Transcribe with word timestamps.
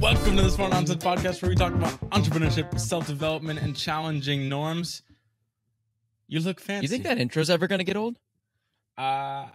Welcome 0.00 0.36
to 0.36 0.42
the 0.42 0.50
Smart 0.50 0.72
Nonsense 0.72 1.02
Podcast, 1.02 1.40
where 1.42 1.48
we 1.48 1.54
talk 1.54 1.72
about 1.72 1.92
entrepreneurship, 2.10 2.78
self 2.78 3.06
development, 3.06 3.60
and 3.60 3.74
challenging 3.76 4.48
norms. 4.48 5.02
You 6.28 6.40
look 6.40 6.60
fancy. 6.60 6.84
You 6.84 6.88
think 6.88 7.04
that 7.04 7.18
intro's 7.18 7.48
ever 7.50 7.66
gonna 7.66 7.84
get 7.84 7.96
old? 7.96 8.16
Uh, 8.98 9.46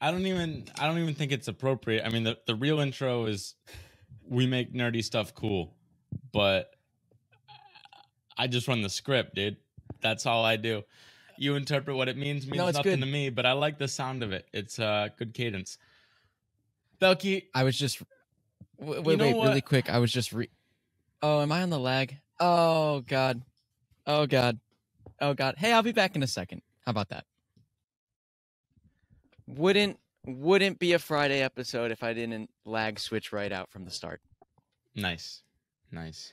I 0.00 0.10
don't 0.10 0.26
even. 0.26 0.68
I 0.78 0.86
don't 0.86 0.98
even 0.98 1.14
think 1.14 1.32
it's 1.32 1.48
appropriate. 1.48 2.04
I 2.04 2.10
mean, 2.10 2.22
the 2.24 2.38
the 2.46 2.54
real 2.54 2.80
intro 2.80 3.26
is 3.26 3.54
we 4.28 4.46
make 4.46 4.72
nerdy 4.72 5.02
stuff 5.02 5.34
cool, 5.34 5.74
but 6.32 6.70
I 8.36 8.46
just 8.46 8.68
run 8.68 8.82
the 8.82 8.88
script, 8.90 9.34
dude. 9.34 9.56
That's 10.00 10.26
all 10.26 10.44
I 10.44 10.56
do. 10.56 10.82
You 11.38 11.56
interpret 11.56 11.96
what 11.96 12.08
it 12.08 12.16
means 12.16 12.46
means 12.46 12.56
No, 12.58 12.66
nothing 12.66 12.82
good. 12.82 13.00
to 13.00 13.06
me, 13.06 13.30
but 13.30 13.46
I 13.46 13.52
like 13.52 13.78
the 13.78 13.88
sound 13.88 14.22
of 14.22 14.32
it. 14.32 14.46
It's 14.52 14.78
uh 14.78 15.08
good 15.16 15.34
cadence. 15.34 15.78
Belky, 17.02 17.46
I 17.52 17.64
was 17.64 17.76
just 17.76 18.00
wait, 18.78 19.02
wait, 19.02 19.18
know 19.18 19.24
wait 19.24 19.36
what? 19.36 19.48
really 19.48 19.60
quick. 19.60 19.90
I 19.90 19.98
was 19.98 20.12
just 20.12 20.32
re. 20.32 20.48
Oh, 21.20 21.40
am 21.40 21.50
I 21.50 21.62
on 21.62 21.70
the 21.70 21.78
lag? 21.78 22.16
Oh 22.38 23.00
God, 23.00 23.42
oh 24.06 24.26
God, 24.26 24.60
oh 25.20 25.34
God. 25.34 25.56
Hey, 25.58 25.72
I'll 25.72 25.82
be 25.82 25.92
back 25.92 26.14
in 26.14 26.22
a 26.22 26.28
second. 26.28 26.62
How 26.86 26.90
about 26.90 27.08
that? 27.08 27.24
Wouldn't 29.48 29.98
wouldn't 30.24 30.78
be 30.78 30.92
a 30.92 30.98
Friday 31.00 31.42
episode 31.42 31.90
if 31.90 32.04
I 32.04 32.12
didn't 32.12 32.48
lag 32.64 33.00
switch 33.00 33.32
right 33.32 33.50
out 33.50 33.70
from 33.70 33.84
the 33.84 33.90
start. 33.90 34.20
nice, 34.94 35.42
nice. 35.90 36.32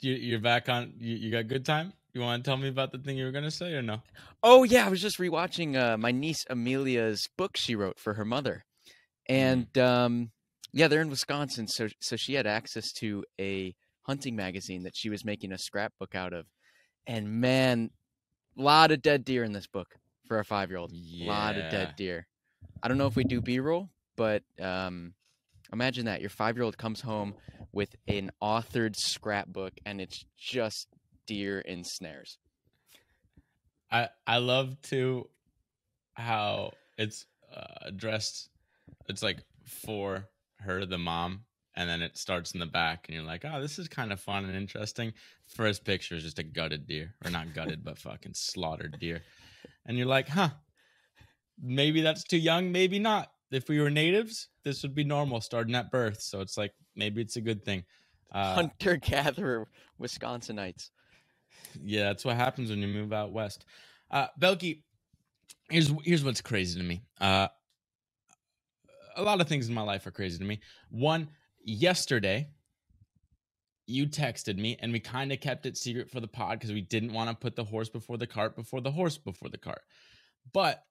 You, 0.00 0.14
you're 0.14 0.40
back 0.40 0.68
on. 0.68 0.94
You, 0.98 1.14
you 1.14 1.30
got 1.30 1.46
good 1.46 1.64
time. 1.64 1.92
You 2.12 2.20
want 2.20 2.42
to 2.42 2.48
tell 2.48 2.56
me 2.56 2.68
about 2.68 2.92
the 2.92 2.98
thing 2.98 3.16
you 3.16 3.24
were 3.24 3.30
gonna 3.30 3.50
say 3.50 3.72
or 3.74 3.82
no? 3.82 4.02
Oh 4.42 4.64
yeah, 4.64 4.86
I 4.86 4.88
was 4.88 5.00
just 5.00 5.18
rewatching 5.18 5.76
uh, 5.76 5.96
my 5.96 6.10
niece 6.10 6.44
Amelia's 6.50 7.28
book 7.36 7.56
she 7.56 7.76
wrote 7.76 7.98
for 8.00 8.14
her 8.14 8.24
mother, 8.24 8.64
and 9.28 9.76
um, 9.78 10.30
yeah, 10.72 10.88
they're 10.88 11.02
in 11.02 11.10
Wisconsin, 11.10 11.68
so 11.68 11.88
so 12.00 12.16
she 12.16 12.34
had 12.34 12.46
access 12.46 12.92
to 12.94 13.24
a 13.40 13.74
hunting 14.02 14.34
magazine 14.34 14.82
that 14.82 14.96
she 14.96 15.08
was 15.08 15.24
making 15.24 15.52
a 15.52 15.58
scrapbook 15.58 16.14
out 16.14 16.32
of, 16.32 16.46
and 17.06 17.40
man, 17.40 17.90
a 18.58 18.62
lot 18.62 18.90
of 18.90 19.02
dead 19.02 19.24
deer 19.24 19.44
in 19.44 19.52
this 19.52 19.68
book 19.68 19.94
for 20.26 20.38
a 20.40 20.44
five 20.44 20.68
year 20.70 20.78
old. 20.78 20.92
A 20.92 21.26
lot 21.26 21.56
of 21.56 21.70
dead 21.70 21.94
deer. 21.96 22.26
I 22.82 22.88
don't 22.88 22.98
know 22.98 23.06
if 23.06 23.14
we 23.16 23.24
do 23.24 23.40
B 23.40 23.60
roll, 23.60 23.88
but 24.16 24.42
um, 24.60 25.14
imagine 25.72 26.06
that 26.06 26.20
your 26.20 26.30
five 26.30 26.56
year 26.56 26.64
old 26.64 26.76
comes 26.76 27.00
home 27.00 27.34
with 27.72 27.94
an 28.08 28.32
authored 28.42 28.96
scrapbook, 28.96 29.74
and 29.86 30.00
it's 30.00 30.24
just 30.36 30.88
deer 31.30 31.60
in 31.60 31.84
snares. 31.84 32.38
I 33.92 34.08
I 34.26 34.38
love 34.38 34.76
to 34.90 35.28
how 36.14 36.72
it's 36.98 37.24
uh, 37.56 37.74
addressed. 37.82 38.48
It's 39.08 39.22
like 39.22 39.38
for 39.64 40.28
her, 40.58 40.84
the 40.84 40.98
mom, 40.98 41.44
and 41.76 41.88
then 41.88 42.02
it 42.02 42.18
starts 42.18 42.50
in 42.52 42.58
the 42.58 42.66
back, 42.66 43.06
and 43.06 43.14
you're 43.14 43.24
like, 43.24 43.44
oh, 43.44 43.60
this 43.60 43.78
is 43.78 43.86
kind 43.86 44.12
of 44.12 44.20
fun 44.20 44.44
and 44.44 44.56
interesting. 44.56 45.12
First 45.46 45.84
picture 45.84 46.16
is 46.16 46.24
just 46.24 46.40
a 46.40 46.42
gutted 46.42 46.88
deer, 46.88 47.14
or 47.24 47.30
not 47.30 47.54
gutted, 47.54 47.84
but 47.84 47.96
fucking 47.96 48.34
slaughtered 48.34 48.98
deer, 48.98 49.22
and 49.86 49.96
you're 49.96 50.08
like, 50.08 50.28
huh, 50.28 50.50
maybe 51.62 52.02
that's 52.02 52.24
too 52.24 52.38
young, 52.38 52.72
maybe 52.72 52.98
not. 52.98 53.30
If 53.52 53.68
we 53.68 53.80
were 53.80 53.90
natives, 53.90 54.48
this 54.64 54.82
would 54.82 54.96
be 54.96 55.04
normal 55.04 55.40
starting 55.40 55.76
at 55.76 55.92
birth. 55.92 56.20
So 56.20 56.40
it's 56.40 56.56
like 56.56 56.72
maybe 56.96 57.22
it's 57.22 57.36
a 57.36 57.40
good 57.40 57.64
thing. 57.64 57.84
Uh, 58.32 58.54
Hunter 58.54 58.96
gatherer 58.96 59.68
Wisconsinites. 60.00 60.90
Yeah, 61.82 62.04
that's 62.04 62.24
what 62.24 62.36
happens 62.36 62.70
when 62.70 62.80
you 62.80 62.88
move 62.88 63.12
out 63.12 63.32
west. 63.32 63.64
Uh, 64.10 64.26
Belky, 64.38 64.82
here's 65.68 65.92
here's 66.04 66.24
what's 66.24 66.40
crazy 66.40 66.78
to 66.78 66.84
me. 66.84 67.02
Uh, 67.20 67.48
a 69.16 69.22
lot 69.22 69.40
of 69.40 69.48
things 69.48 69.68
in 69.68 69.74
my 69.74 69.82
life 69.82 70.06
are 70.06 70.10
crazy 70.10 70.38
to 70.38 70.44
me. 70.44 70.60
One, 70.90 71.28
yesterday, 71.64 72.48
you 73.86 74.06
texted 74.06 74.56
me, 74.56 74.76
and 74.80 74.92
we 74.92 75.00
kind 75.00 75.32
of 75.32 75.40
kept 75.40 75.66
it 75.66 75.76
secret 75.76 76.10
for 76.10 76.20
the 76.20 76.28
pod 76.28 76.58
because 76.58 76.72
we 76.72 76.80
didn't 76.80 77.12
want 77.12 77.30
to 77.30 77.36
put 77.36 77.56
the 77.56 77.64
horse 77.64 77.88
before 77.88 78.16
the 78.16 78.26
cart 78.26 78.56
before 78.56 78.80
the 78.80 78.90
horse 78.90 79.18
before 79.18 79.48
the 79.48 79.58
cart. 79.58 79.82
But 80.52 80.84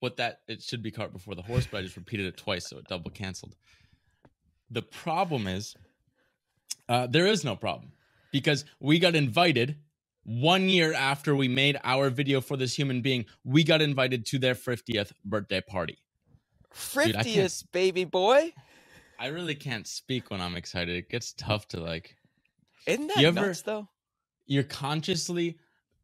what 0.00 0.16
that 0.16 0.40
it 0.48 0.62
should 0.62 0.82
be 0.82 0.90
cart 0.90 1.12
before 1.12 1.34
the 1.34 1.42
horse, 1.42 1.66
but 1.70 1.78
I 1.78 1.82
just 1.82 1.96
repeated 1.96 2.26
it 2.26 2.36
twice, 2.36 2.68
so 2.68 2.78
it 2.78 2.88
double 2.88 3.10
canceled. 3.10 3.56
The 4.70 4.82
problem 4.82 5.46
is, 5.46 5.76
uh, 6.88 7.06
there 7.06 7.26
is 7.26 7.44
no 7.44 7.56
problem 7.56 7.92
because 8.32 8.64
we 8.80 8.98
got 8.98 9.14
invited 9.14 9.76
one 10.24 10.68
year 10.68 10.92
after 10.92 11.34
we 11.36 11.48
made 11.48 11.78
our 11.84 12.10
video 12.10 12.40
for 12.40 12.56
this 12.56 12.74
human 12.76 13.00
being. 13.02 13.26
We 13.44 13.62
got 13.64 13.80
invited 13.82 14.26
to 14.26 14.38
their 14.38 14.54
50th 14.54 15.12
birthday 15.24 15.60
party. 15.60 15.98
Dude, 16.94 17.16
I 17.16 17.22
can't- 17.22 17.26
Friftiest 17.26 17.64
baby 17.72 18.04
boy. 18.04 18.52
I 19.18 19.28
really 19.28 19.54
can't 19.54 19.86
speak 19.86 20.30
when 20.30 20.40
I'm 20.40 20.56
excited. 20.56 20.96
It 20.96 21.08
gets 21.08 21.32
tough 21.34 21.68
to 21.68 21.80
like 21.80 22.16
Isn't 22.86 23.06
that 23.08 23.18
You 23.18 23.28
ever- 23.28 23.46
nuts 23.46 23.62
though? 23.62 23.88
you're 24.46 24.62
consciously 24.64 25.58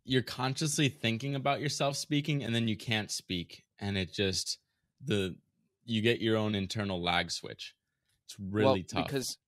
you're 0.04 0.22
consciously 0.22 0.88
thinking 0.88 1.34
about 1.34 1.60
yourself 1.60 1.94
speaking 1.96 2.42
and 2.42 2.54
then 2.54 2.66
you 2.66 2.76
can't 2.76 3.10
speak 3.10 3.64
and 3.78 3.98
it 3.98 4.12
just 4.12 4.58
the 5.04 5.36
you 5.84 6.00
get 6.02 6.20
your 6.20 6.36
own 6.36 6.54
internal 6.54 7.02
lag 7.02 7.30
switch. 7.30 7.74
It's 8.26 8.36
really 8.38 8.64
well, 8.64 9.02
tough. 9.02 9.06
because 9.06 9.38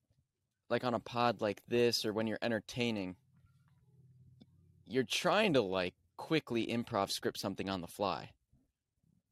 like 0.68 0.84
on 0.84 0.94
a 0.94 1.00
pod 1.00 1.40
like 1.40 1.62
this 1.68 2.04
or 2.04 2.12
when 2.12 2.26
you're 2.26 2.38
entertaining, 2.42 3.16
you're 4.86 5.04
trying 5.04 5.54
to 5.54 5.60
like 5.62 5.94
quickly 6.16 6.66
improv 6.66 7.10
script 7.10 7.38
something 7.38 7.68
on 7.68 7.80
the 7.80 7.86
fly. 7.86 8.30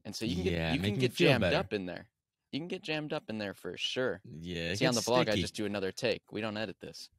And 0.05 0.15
so 0.15 0.25
you 0.25 0.35
can 0.35 0.45
Yeah, 0.45 0.71
get 0.71 0.75
you 0.75 0.91
can 0.91 0.99
get 0.99 1.15
jammed 1.15 1.41
better. 1.41 1.57
up 1.57 1.73
in 1.73 1.85
there. 1.85 2.07
You 2.51 2.59
can 2.59 2.67
get 2.67 2.81
jammed 2.83 3.13
up 3.13 3.23
in 3.29 3.37
there 3.37 3.53
for 3.53 3.77
sure. 3.77 4.21
yeah, 4.41 4.73
See 4.73 4.85
on 4.85 4.93
the 4.95 5.01
vlog, 5.01 5.29
I 5.29 5.35
just 5.35 5.55
do 5.55 5.65
another 5.65 5.91
take. 5.91 6.21
We 6.31 6.41
don't 6.41 6.57
edit 6.57 6.77
this. 6.81 7.09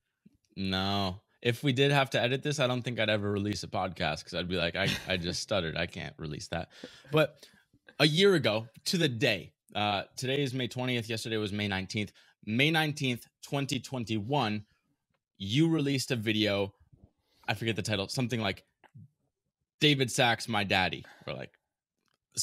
No. 0.56 1.21
If 1.41 1.65
we 1.65 1.72
did 1.72 1.91
have 1.91 2.10
to 2.10 2.21
edit 2.21 2.42
this, 2.42 2.60
I 2.60 2.66
don't 2.66 2.82
think 2.82 3.00
I'd 3.00 3.09
ever 3.10 3.31
release 3.31 3.62
a 3.62 3.69
podcast 3.69 4.19
because 4.19 4.34
I'd 4.34 4.48
be 4.48 4.56
like, 4.56 4.76
I, 4.76 4.88
I 5.09 5.16
just 5.16 5.41
stuttered. 5.47 5.76
I 5.76 5.87
can't 5.87 6.15
release 6.19 6.48
that. 6.48 6.69
But 7.10 7.47
a 7.98 8.06
year 8.06 8.34
ago 8.34 8.69
to 8.87 8.98
the 8.98 9.09
day, 9.09 9.53
uh, 9.75 10.03
today 10.16 10.42
is 10.42 10.53
May 10.54 10.69
20th. 10.69 11.09
Yesterday 11.09 11.38
was 11.38 11.53
May 11.53 11.69
19th. 11.69 12.10
May 12.44 12.71
19th, 12.71 13.22
2021, 13.42 14.65
you 15.38 15.69
released 15.69 16.10
a 16.10 16.16
video. 16.16 16.75
I 17.48 17.54
forget 17.54 17.76
the 17.76 17.82
title, 17.82 18.08
something 18.08 18.41
like 18.41 18.64
David 19.80 20.10
Sacks, 20.10 20.48
My 20.48 20.64
Daddy, 20.64 21.04
or 21.26 21.34
like 21.34 21.53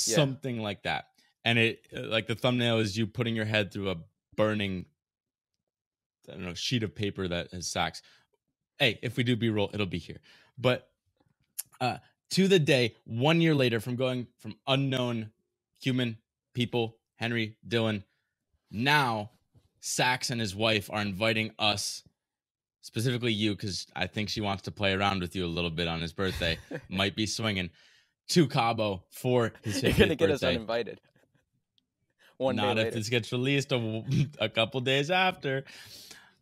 Yeah. 0.05 0.15
something 0.15 0.61
like 0.61 0.83
that. 0.83 1.07
And 1.45 1.57
it, 1.57 1.87
uh, 1.95 2.01
like, 2.07 2.27
the 2.27 2.35
thumbnail 2.35 2.79
is 2.79 2.97
you 2.97 3.07
putting 3.07 3.35
your 3.35 3.45
head 3.45 3.71
through 3.71 3.91
a 3.91 3.97
burning, 4.35 4.85
I 6.27 6.33
don't 6.33 6.45
know, 6.45 6.53
sheet 6.53 6.83
of 6.83 6.93
paper 6.93 7.27
that 7.27 7.51
has 7.51 7.67
Sacks 7.67 8.01
hey, 8.79 8.97
if 9.01 9.17
we 9.17 9.23
do 9.23 9.35
B 9.35 9.49
roll, 9.49 9.69
it'll 9.73 9.85
be 9.85 9.97
here. 9.99 10.19
But 10.57 10.89
uh, 11.79 11.97
to 12.31 12.47
the 12.47 12.59
day, 12.59 12.95
one 13.05 13.41
year 13.41 13.53
later, 13.53 13.79
from 13.79 13.95
going 13.95 14.27
from 14.39 14.55
unknown 14.67 15.31
human 15.81 16.17
people, 16.53 16.97
Henry, 17.17 17.57
Dylan, 17.67 18.03
now 18.71 19.31
Sacks 19.81 20.29
and 20.29 20.41
his 20.41 20.55
wife 20.55 20.89
are 20.91 21.01
inviting 21.01 21.51
us, 21.59 22.03
specifically 22.81 23.33
you, 23.33 23.51
because 23.51 23.87
I 23.95 24.07
think 24.07 24.29
she 24.29 24.41
wants 24.41 24.63
to 24.63 24.71
play 24.71 24.93
around 24.93 25.21
with 25.21 25.35
you 25.35 25.45
a 25.45 25.47
little 25.47 25.69
bit 25.69 25.87
on 25.87 26.01
his 26.01 26.13
birthday, 26.13 26.57
might 26.89 27.15
be 27.15 27.25
swinging 27.25 27.69
to 28.29 28.47
Cabo 28.47 29.03
for 29.09 29.53
his 29.63 29.81
50th 29.81 29.83
You're 29.83 29.93
gonna 29.97 30.15
get 30.15 30.31
us 30.31 30.43
uninvited. 30.43 30.99
One 32.37 32.55
not 32.55 32.77
if 32.77 32.93
this 32.93 33.09
gets 33.09 33.31
released 33.31 33.71
a, 33.71 34.03
a 34.39 34.49
couple 34.49 34.79
days 34.81 35.11
after. 35.11 35.65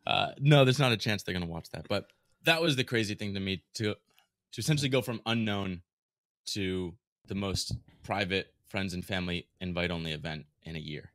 Uh, 0.05 0.29
no, 0.39 0.63
there's 0.63 0.79
not 0.79 0.91
a 0.91 0.97
chance 0.97 1.23
they're 1.23 1.33
gonna 1.33 1.45
watch 1.45 1.69
that. 1.71 1.87
But 1.89 2.07
that 2.43 2.61
was 2.61 2.75
the 2.75 2.83
crazy 2.83 3.15
thing 3.15 3.33
to 3.33 3.39
me 3.39 3.63
to 3.75 3.95
to 4.53 4.59
essentially 4.59 4.89
go 4.89 5.01
from 5.01 5.21
unknown 5.25 5.81
to 6.53 6.93
the 7.27 7.35
most 7.35 7.73
private 8.03 8.53
friends 8.67 8.93
and 8.93 9.03
family 9.03 9.47
invite 9.59 9.91
only 9.91 10.11
event 10.11 10.45
in 10.63 10.75
a 10.75 10.79
year 10.79 11.11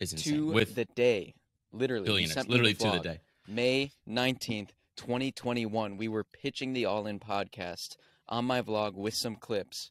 is 0.00 0.12
insane. 0.12 0.34
to 0.34 0.52
With 0.52 0.74
the 0.74 0.84
day, 0.96 1.34
literally, 1.72 2.04
billionaires, 2.04 2.48
literally 2.48 2.74
to 2.74 2.90
the 2.90 2.98
day. 2.98 3.20
May 3.50 3.92
19th, 4.06 4.72
2021, 4.98 5.96
we 5.96 6.06
were 6.06 6.22
pitching 6.22 6.74
the 6.74 6.84
All 6.84 7.06
In 7.06 7.18
podcast 7.18 7.96
on 8.28 8.44
my 8.44 8.60
vlog 8.60 8.92
with 8.92 9.14
some 9.14 9.36
clips 9.36 9.90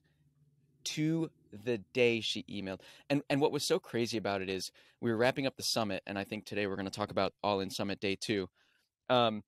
to 0.83 1.31
the 1.51 1.79
day 1.91 2.21
she 2.21 2.43
emailed. 2.43 2.81
And 3.09 3.23
and 3.31 3.41
what 3.41 3.51
was 3.51 3.65
so 3.65 3.79
crazy 3.79 4.15
about 4.15 4.43
it 4.43 4.49
is 4.51 4.69
we 5.01 5.09
were 5.09 5.17
wrapping 5.17 5.47
up 5.47 5.57
the 5.57 5.63
summit 5.63 6.03
and 6.05 6.19
I 6.19 6.23
think 6.23 6.45
today 6.45 6.67
we're 6.67 6.75
going 6.75 6.85
to 6.85 6.91
talk 6.91 7.09
about 7.09 7.33
All 7.41 7.59
In 7.59 7.71
Summit 7.71 7.99
Day 7.99 8.15
2. 8.21 8.47
Um 9.09 9.41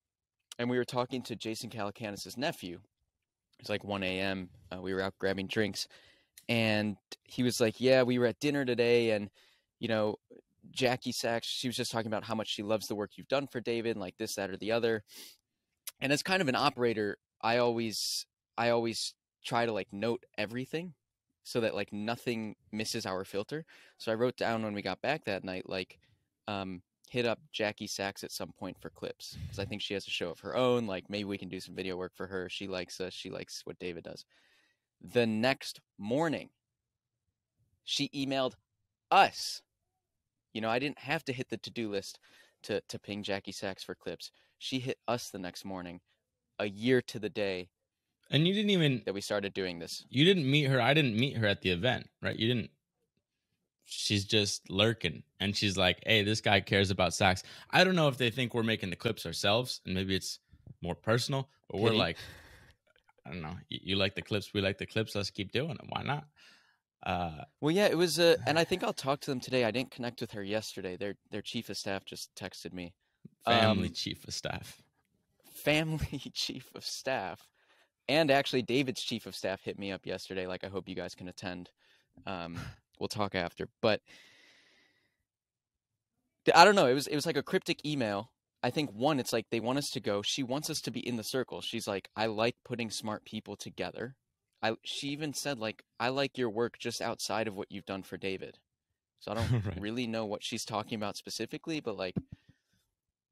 and 0.57 0.71
we 0.71 0.77
were 0.77 0.85
talking 0.85 1.21
to 1.23 1.35
Jason 1.35 1.69
Calacanis' 1.69 2.35
nephew. 2.35 2.79
It's 3.59 3.69
like 3.69 3.83
1 3.83 4.01
a.m. 4.01 4.49
Uh, 4.75 4.81
we 4.81 4.91
were 4.91 5.01
out 5.01 5.19
grabbing 5.19 5.45
drinks 5.45 5.87
and 6.47 6.97
he 7.25 7.43
was 7.43 7.61
like, 7.61 7.79
"Yeah, 7.79 8.01
we 8.01 8.17
were 8.17 8.25
at 8.25 8.39
dinner 8.39 8.65
today 8.65 9.11
and 9.11 9.29
you 9.79 9.87
know, 9.87 10.15
Jackie 10.71 11.11
Sacks, 11.11 11.47
she 11.47 11.67
was 11.67 11.75
just 11.75 11.91
talking 11.91 12.07
about 12.07 12.23
how 12.23 12.35
much 12.35 12.47
she 12.49 12.63
loves 12.63 12.87
the 12.87 12.95
work 12.95 13.11
you've 13.15 13.27
done 13.27 13.47
for 13.47 13.59
David, 13.61 13.97
like 13.97 14.17
this, 14.17 14.35
that, 14.35 14.49
or 14.49 14.57
the 14.57 14.71
other. 14.71 15.03
And 16.01 16.11
as 16.13 16.23
kind 16.23 16.41
of 16.41 16.47
an 16.47 16.55
operator, 16.55 17.17
I 17.41 17.57
always, 17.57 18.25
I 18.57 18.69
always 18.69 19.13
try 19.43 19.65
to 19.65 19.71
like 19.71 19.87
note 19.91 20.25
everything. 20.37 20.93
so 21.43 21.61
that 21.61 21.73
like 21.73 21.91
nothing 21.91 22.55
misses 22.71 23.05
our 23.05 23.25
filter. 23.25 23.65
So 23.97 24.11
I 24.11 24.15
wrote 24.15 24.37
down 24.37 24.63
when 24.63 24.73
we 24.73 24.81
got 24.83 25.01
back 25.01 25.25
that 25.25 25.43
night, 25.43 25.67
like, 25.67 25.99
um, 26.47 26.81
hit 27.09 27.25
up 27.25 27.39
Jackie 27.51 27.87
Sacks 27.87 28.23
at 28.23 28.31
some 28.31 28.51
point 28.59 28.77
for 28.79 28.91
clips 28.91 29.35
because 29.41 29.57
I 29.57 29.65
think 29.65 29.81
she 29.81 29.95
has 29.95 30.05
a 30.05 30.11
show 30.11 30.29
of 30.29 30.39
her 30.41 30.55
own. 30.55 30.85
Like 30.85 31.09
maybe 31.09 31.23
we 31.23 31.39
can 31.39 31.49
do 31.49 31.59
some 31.59 31.73
video 31.73 31.97
work 31.97 32.11
for 32.15 32.27
her. 32.27 32.49
She 32.49 32.67
likes 32.67 33.01
us. 33.01 33.13
She 33.13 33.31
likes 33.31 33.61
what 33.65 33.79
David 33.79 34.03
does. 34.03 34.25
The 35.01 35.25
next 35.25 35.79
morning, 35.97 36.49
she 37.83 38.09
emailed 38.09 38.53
us. 39.09 39.63
You 40.53 40.61
know, 40.61 40.69
I 40.69 40.79
didn't 40.79 40.99
have 40.99 41.23
to 41.25 41.33
hit 41.33 41.49
the 41.49 41.57
to-do 41.57 41.89
list 41.89 42.19
to 42.63 42.81
to 42.89 42.99
ping 42.99 43.23
Jackie 43.23 43.51
Sacks 43.51 43.83
for 43.83 43.95
clips. 43.95 44.31
She 44.57 44.79
hit 44.79 44.97
us 45.07 45.29
the 45.29 45.39
next 45.39 45.63
morning, 45.65 46.01
a 46.59 46.67
year 46.67 47.01
to 47.03 47.19
the 47.19 47.29
day 47.29 47.69
And 48.31 48.47
you 48.47 48.53
didn't 48.53 48.71
even 48.71 49.03
that 49.05 49.13
we 49.13 49.21
started 49.21 49.53
doing 49.53 49.79
this. 49.79 50.05
you 50.09 50.25
didn't 50.25 50.49
meet 50.49 50.65
her. 50.65 50.81
I 50.81 50.93
didn't 50.93 51.15
meet 51.15 51.37
her 51.37 51.47
at 51.47 51.61
the 51.61 51.71
event, 51.71 52.09
right? 52.21 52.35
You 52.35 52.47
didn't. 52.47 52.71
She's 53.91 54.25
just 54.25 54.69
lurking, 54.69 55.23
and 55.39 55.55
she's 55.57 55.75
like, 55.75 56.03
"Hey, 56.05 56.23
this 56.23 56.41
guy 56.41 56.59
cares 56.61 56.91
about 56.91 57.13
Sacks." 57.13 57.41
I 57.71 57.83
don't 57.83 57.95
know 57.95 58.07
if 58.07 58.17
they 58.17 58.29
think 58.29 58.53
we're 58.53 58.61
making 58.63 58.91
the 58.91 58.95
clips 58.95 59.25
ourselves, 59.25 59.81
and 59.85 59.95
maybe 59.95 60.15
it's 60.15 60.39
more 60.81 60.93
personal, 60.95 61.49
but 61.69 61.79
we're 61.81 61.93
like, 61.93 62.17
I 63.25 63.31
don't 63.31 63.41
know. 63.41 63.55
You, 63.69 63.79
you 63.83 63.95
like 63.95 64.13
the 64.13 64.21
clips, 64.21 64.53
we 64.53 64.61
like 64.61 64.77
the 64.77 64.85
clips. 64.85 65.15
Let's 65.15 65.31
keep 65.31 65.51
doing 65.51 65.71
it. 65.71 65.81
Why 65.89 66.03
not? 66.03 66.25
Uh, 67.03 67.43
Well, 67.61 67.73
yeah, 67.73 67.87
it 67.87 67.97
was, 67.97 68.19
uh, 68.19 68.35
and 68.45 68.59
I 68.59 68.63
think 68.63 68.83
I'll 68.83 68.93
talk 68.93 69.19
to 69.21 69.31
them 69.31 69.39
today. 69.39 69.63
I 69.65 69.71
didn't 69.71 69.91
connect 69.91 70.21
with 70.21 70.31
her 70.31 70.43
yesterday. 70.43 70.97
Their 70.97 71.15
their 71.31 71.41
chief 71.41 71.69
of 71.69 71.77
staff 71.77 72.05
just 72.05 72.33
texted 72.35 72.73
me. 72.73 72.93
family 73.45 73.87
Um, 73.87 73.93
chief 73.93 74.27
of 74.27 74.33
staff. 74.33 74.81
family 75.51 76.21
chief 76.33 76.69
of 76.75 76.85
staff 76.85 77.47
and 78.07 78.31
actually 78.31 78.61
david's 78.61 79.01
chief 79.01 79.25
of 79.25 79.35
staff 79.35 79.61
hit 79.63 79.77
me 79.79 79.91
up 79.91 80.05
yesterday 80.05 80.47
like 80.47 80.63
i 80.63 80.67
hope 80.67 80.89
you 80.89 80.95
guys 80.95 81.15
can 81.15 81.27
attend 81.29 81.69
um, 82.25 82.57
we'll 82.99 83.07
talk 83.07 83.35
after 83.35 83.67
but 83.81 84.01
i 86.55 86.65
don't 86.65 86.75
know 86.75 86.87
it 86.87 86.93
was 86.93 87.07
it 87.07 87.15
was 87.15 87.25
like 87.25 87.37
a 87.37 87.43
cryptic 87.43 87.85
email 87.85 88.31
i 88.63 88.69
think 88.69 88.89
one 88.91 89.19
it's 89.19 89.33
like 89.33 89.45
they 89.51 89.59
want 89.59 89.77
us 89.77 89.89
to 89.89 89.99
go 89.99 90.21
she 90.21 90.43
wants 90.43 90.69
us 90.69 90.81
to 90.81 90.91
be 90.91 91.05
in 91.07 91.15
the 91.15 91.23
circle 91.23 91.61
she's 91.61 91.87
like 91.87 92.09
i 92.15 92.25
like 92.25 92.55
putting 92.65 92.89
smart 92.89 93.23
people 93.25 93.55
together 93.55 94.15
i 94.61 94.75
she 94.83 95.09
even 95.09 95.33
said 95.33 95.57
like 95.59 95.83
i 95.99 96.09
like 96.09 96.37
your 96.37 96.49
work 96.49 96.77
just 96.79 97.01
outside 97.01 97.47
of 97.47 97.55
what 97.55 97.71
you've 97.71 97.85
done 97.85 98.03
for 98.03 98.17
david 98.17 98.57
so 99.19 99.31
i 99.31 99.35
don't 99.35 99.51
Right. 99.65 99.79
really 99.81 100.07
know 100.07 100.25
what 100.25 100.43
she's 100.43 100.65
talking 100.65 100.95
about 100.95 101.17
specifically 101.17 101.79
but 101.79 101.97
like 101.97 102.15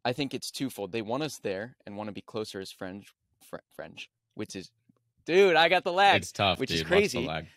I 0.05 0.13
think 0.13 0.33
it's 0.33 0.51
twofold. 0.51 0.93
They 0.93 1.01
want 1.01 1.23
us 1.23 1.37
there 1.39 1.75
and 1.85 1.97
want 1.97 2.07
to 2.07 2.13
be 2.13 2.21
closer 2.21 2.61
as 2.61 2.71
French, 2.71 3.13
Fr- 3.45 3.57
French, 3.75 4.09
which 4.35 4.55
is, 4.55 4.71
dude, 5.25 5.57
I 5.57 5.67
got 5.67 5.83
the 5.83 5.91
lag, 5.91 6.21
It's 6.21 6.31
tough, 6.31 6.59
which 6.59 6.71
is 6.71 6.77
dude. 6.79 6.87
The 6.87 6.95
crazy. 6.95 7.25
lag. 7.25 7.47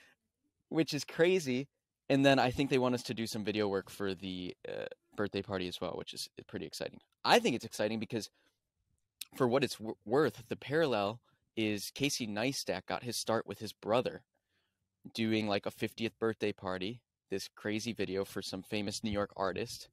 which 0.68 0.92
is 0.92 1.04
crazy. 1.04 1.68
And 2.08 2.26
then 2.26 2.40
I 2.40 2.50
think 2.50 2.68
they 2.70 2.78
want 2.78 2.96
us 2.96 3.04
to 3.04 3.14
do 3.14 3.28
some 3.28 3.44
video 3.44 3.68
work 3.68 3.88
for 3.88 4.14
the 4.16 4.56
uh, 4.68 4.86
birthday 5.14 5.42
party 5.42 5.68
as 5.68 5.80
well, 5.80 5.92
which 5.92 6.12
is 6.12 6.28
pretty 6.48 6.66
exciting. 6.66 6.98
I 7.24 7.38
think 7.38 7.54
it's 7.54 7.64
exciting 7.64 8.00
because, 8.00 8.30
for 9.36 9.46
what 9.46 9.62
it's 9.62 9.76
w- 9.76 9.94
worth, 10.04 10.42
the 10.48 10.56
parallel 10.56 11.20
is 11.56 11.90
Casey 11.94 12.26
Neistat 12.26 12.86
got 12.86 13.02
his 13.02 13.16
start 13.16 13.46
with 13.46 13.58
his 13.58 13.72
brother, 13.72 14.22
doing 15.14 15.46
like 15.48 15.66
a 15.66 15.70
50th 15.70 16.12
birthday 16.18 16.52
party. 16.52 17.02
This 17.30 17.48
crazy 17.54 17.92
video 17.92 18.24
for 18.24 18.42
some 18.42 18.62
famous 18.62 19.04
New 19.04 19.10
York 19.12 19.30
artist, 19.36 19.88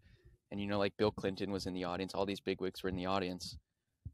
and 0.51 0.59
you 0.59 0.65
know, 0.67 0.79
like 0.79 0.97
Bill 0.97 1.11
Clinton 1.11 1.51
was 1.51 1.65
in 1.67 1.73
the 1.73 1.83
audience. 1.83 2.13
All 2.15 2.25
these 2.25 2.39
bigwigs 2.39 2.81
were 2.81 2.89
in 2.89 2.95
the 2.95 3.05
audience, 3.05 3.57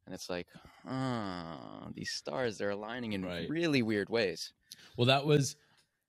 and 0.05 0.13
it's 0.13 0.29
like, 0.29 0.47
ah, 0.85 1.87
these 1.95 2.11
stars 2.11 2.57
they're 2.57 2.71
aligning 2.71 3.13
in 3.13 3.23
Right. 3.23 3.49
really 3.49 3.81
weird 3.81 4.09
ways. 4.09 4.51
Well, 4.97 5.07
that 5.07 5.25
was 5.25 5.55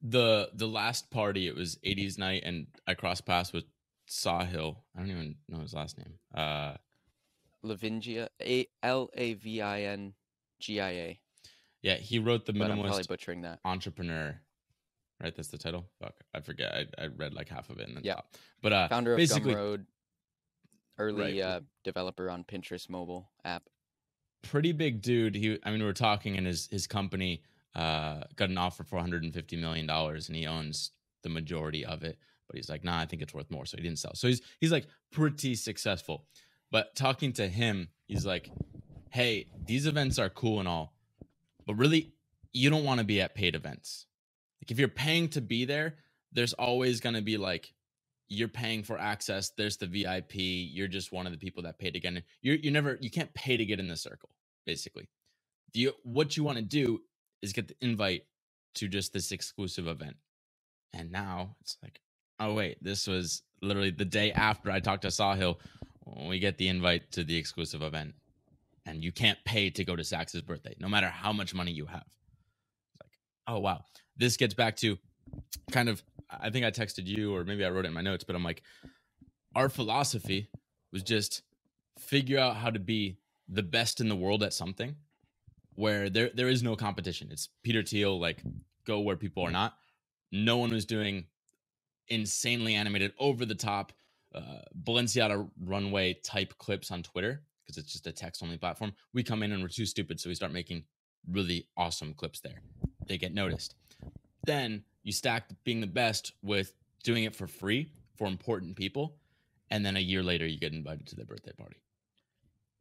the 0.03 0.51
the 0.55 0.67
last 0.67 1.11
party. 1.11 1.47
It 1.47 1.55
was 1.55 1.79
80s 1.85 2.19
night, 2.19 2.43
and 2.45 2.67
I 2.87 2.95
crossed 2.95 3.27
paths 3.27 3.53
with 3.53 3.65
Sahil. 4.09 4.77
I 4.97 4.99
don't 4.99 5.11
even 5.11 5.37
know 5.49 5.61
his 5.61 5.73
last 5.73 5.97
name. 5.97 6.15
Uh, 6.35 6.75
Lavingia, 7.65 8.29
A 8.43 8.67
L 8.83 9.09
A 9.15 9.35
V 9.35 9.63
I 9.63 9.83
N 9.83 10.15
G 10.59 10.81
I 10.81 10.91
A. 10.91 11.21
yeah, 11.85 11.95
he 11.97 12.19
wrote 12.19 12.47
the 12.47 12.53
But 12.53 12.71
I'm 12.71 12.79
probably 12.81 12.91
minimalist 13.03 13.09
butchering 13.09 13.43
that. 13.43 13.61
entrepreneur. 13.65 14.41
Right, 15.23 15.35
that's 15.37 15.49
the 15.49 15.59
title. 15.59 15.87
Fuck, 16.01 16.15
I 16.35 16.41
forget. 16.41 16.89
I, 16.99 17.05
I 17.05 17.07
read 17.07 17.33
like 17.35 17.49
half 17.49 17.71
of 17.71 17.79
it 17.79 17.87
in 17.89 17.95
the 17.95 18.01
Yeah. 18.03 18.15
top. 18.15 18.35
But 18.63 18.73
uh, 18.73 18.89
Founder 18.89 19.13
of 19.13 19.19
basically, 19.19 19.55
Gumroad, 19.55 19.87
early 20.99 21.41
Right. 21.41 21.41
uh, 21.41 21.61
developer 21.85 22.31
on 22.31 22.43
Pinterest 22.45 22.89
mobile 22.89 23.31
app. 23.45 23.69
pretty 24.43 24.73
big 24.73 25.01
dude. 25.03 25.35
He, 25.35 25.59
I 25.63 25.71
mean, 25.71 25.81
we 25.81 25.87
were 25.87 25.93
talking, 25.93 26.37
and 26.37 26.47
his 26.47 26.67
his 26.71 26.87
company 26.87 27.43
uh 27.75 28.23
got 28.37 28.51
an 28.51 28.59
offer 28.59 28.85
for 28.85 28.97
150 28.97 29.57
million 29.57 29.87
dollars, 29.87 30.29
and 30.29 30.37
he 30.37 30.47
owns 30.47 30.91
the 31.23 31.29
majority 31.29 31.85
of 31.85 32.03
it. 32.03 32.19
But 32.49 32.57
he's 32.57 32.69
like, 32.69 32.85
nah, 32.85 32.99
I 32.99 33.07
think 33.07 33.23
it's 33.23 33.33
worth 33.35 33.51
more, 33.51 33.65
so 33.67 33.77
he 33.77 33.83
didn't 33.83 33.99
sell. 33.99 34.15
So 34.15 34.29
he's 34.29 34.43
he's 34.61 34.73
like 34.73 34.87
pretty 35.13 35.55
successful. 35.55 36.27
But 36.71 36.95
talking 36.97 37.33
to 37.35 37.49
him, 37.49 37.89
he's 38.07 38.27
like, 38.27 38.51
hey, 39.11 39.47
these 39.67 39.87
events 39.87 40.19
are 40.19 40.29
cool 40.29 40.59
and 40.59 40.69
all, 40.69 40.94
but 41.67 41.77
really, 41.77 42.13
you 42.53 42.71
don't 42.71 42.85
want 42.85 42.99
to 43.01 43.05
be 43.05 43.21
at 43.21 43.35
paid 43.35 43.55
events. 43.55 44.07
Like 44.63 44.71
if 44.71 44.79
you're 44.79 44.89
paying 44.89 45.29
to 45.31 45.41
be 45.41 45.65
there, 45.65 45.97
there's 46.33 46.53
always 46.55 47.01
gonna 47.01 47.23
be 47.23 47.37
like 47.37 47.73
you're 48.29 48.49
paying 48.49 48.83
for 48.83 48.99
access. 48.99 49.51
There's 49.51 49.77
the 49.77 49.87
VIP. 49.87 50.35
You're 50.37 50.89
just 50.89 51.13
one 51.13 51.27
of 51.27 51.33
the 51.33 51.39
people 51.39 51.63
that 51.65 51.79
paid 51.79 51.95
to 51.95 52.01
get 52.01 52.15
in. 52.15 52.23
You're 52.43 52.57
you 52.57 52.71
never 52.71 52.99
you 53.01 53.11
can't 53.11 53.33
pay 53.35 53.57
to 53.57 53.65
get 53.65 53.81
in 53.81 53.89
the 53.89 53.97
circle. 53.97 54.31
Basically, 54.67 55.09
what 56.03 56.37
you 56.37 56.45
want 56.45 56.59
to 56.59 56.65
do 56.65 57.01
is 57.43 57.53
get 57.53 57.69
the 57.69 57.77
invite 57.81 58.25
to 58.77 58.89
just 58.89 59.13
this 59.13 59.33
exclusive 59.33 59.89
event. 59.89 60.17
And 60.93 61.13
now 61.13 61.57
it's 61.61 61.77
like, 61.83 62.01
oh 62.41 62.55
wait, 62.55 62.83
this 62.83 63.07
was 63.07 63.43
literally 63.63 63.91
the 63.91 64.05
day 64.05 64.33
after 64.33 64.71
I 64.71 64.81
talked 64.81 65.03
to 65.03 65.09
Sahil. 65.09 65.57
We 66.29 66.39
get 66.39 66.59
the 66.59 66.69
invite 66.69 67.13
to 67.13 67.25
the 67.25 67.37
exclusive 67.37 67.83
event, 67.83 68.15
and 68.87 69.03
you 69.03 69.13
can't 69.13 69.39
pay 69.45 69.71
to 69.71 69.85
go 69.85 69.97
to 69.97 70.05
Sacks's 70.05 70.43
birthday, 70.43 70.75
no 70.79 70.89
matter 70.89 71.09
how 71.09 71.33
much 71.33 71.55
money 71.55 71.73
you 71.73 71.87
have. 71.87 72.05
It's 72.07 73.01
like, 73.03 73.13
oh 73.47 73.59
wow, 73.61 73.83
this 74.17 74.37
gets 74.37 74.55
back 74.55 74.77
to 74.77 74.99
kind 75.71 75.89
of 75.89 76.03
I 76.31 76.51
think 76.51 76.65
I 76.65 76.71
texted 76.71 77.07
you 77.07 77.35
or 77.35 77.45
maybe 77.45 77.65
I 77.65 77.71
wrote 77.71 77.85
it 77.85 77.89
in 77.89 77.95
my 77.95 78.01
notes, 78.01 78.25
but 78.25 78.37
I'm 78.37 78.45
like, 78.45 78.63
our 79.55 79.69
philosophy 79.69 80.49
was 80.93 81.03
just 81.03 81.43
figure 81.99 82.39
out 82.39 82.57
how 82.57 82.71
to 82.71 82.79
be 82.79 83.19
the 83.49 83.63
best 83.63 84.01
in 84.01 84.09
the 84.09 84.17
world 84.17 84.43
at 84.43 84.53
something 84.53 84.97
where 85.75 86.09
there 86.11 86.31
there 86.35 86.49
is 86.49 86.63
no 86.63 86.77
competition. 86.77 87.29
It's 87.31 87.49
Peter 87.63 87.83
Thiel, 87.83 88.19
like 88.19 88.43
go 88.87 89.01
where 89.01 89.17
people 89.17 89.45
are 89.45 89.51
not. 89.51 89.75
No 90.33 90.57
one 90.57 90.71
was 90.71 90.85
doing 90.85 91.27
insanely 92.09 92.75
animated, 92.75 93.13
over 93.19 93.47
the 93.47 93.55
top, 93.55 93.93
uh, 94.35 94.63
Balenciaga 94.83 95.49
runway 95.65 96.15
type 96.25 96.55
clips 96.59 96.91
on 96.91 97.03
Twitter 97.03 97.43
because 97.65 97.83
it's 97.83 97.93
just 97.93 98.07
a 98.07 98.13
text 98.13 98.43
only 98.43 98.59
platform. 98.59 98.93
We 99.13 99.23
come 99.23 99.43
in 99.43 99.53
and 99.53 99.63
we're 99.63 99.69
too 99.69 99.87
stupid, 99.87 100.21
so 100.21 100.29
we 100.29 100.35
start 100.35 100.53
making 100.53 100.85
really 101.31 101.69
awesome 101.77 102.15
clips 102.15 102.41
there. 102.41 102.61
They 103.07 103.19
get 103.19 103.35
noticed. 103.35 103.75
Then 104.45 104.85
you 105.03 105.13
stack 105.13 105.49
being 105.65 105.81
the 105.81 105.87
best 105.87 106.33
with 106.43 106.75
doing 107.03 107.25
it 107.25 107.35
for 107.35 107.47
free 107.47 107.91
for 108.17 108.27
important 108.27 108.77
people, 108.77 109.17
and 109.71 109.85
then 109.85 109.97
a 109.97 110.01
year 110.01 110.23
later 110.23 110.47
you 110.47 110.59
get 110.59 110.73
invited 110.73 111.07
to 111.09 111.17
their 111.17 111.27
birthday 111.27 111.53
party. 111.53 111.77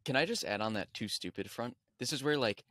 Can 0.06 0.16
I 0.16 0.26
just 0.26 0.44
add 0.44 0.62
on 0.62 0.74
that 0.74 0.94
too 0.94 1.08
stupid 1.08 1.50
front? 1.50 1.78
This 2.00 2.12
is 2.12 2.24
where 2.24 2.38
like 2.38 2.64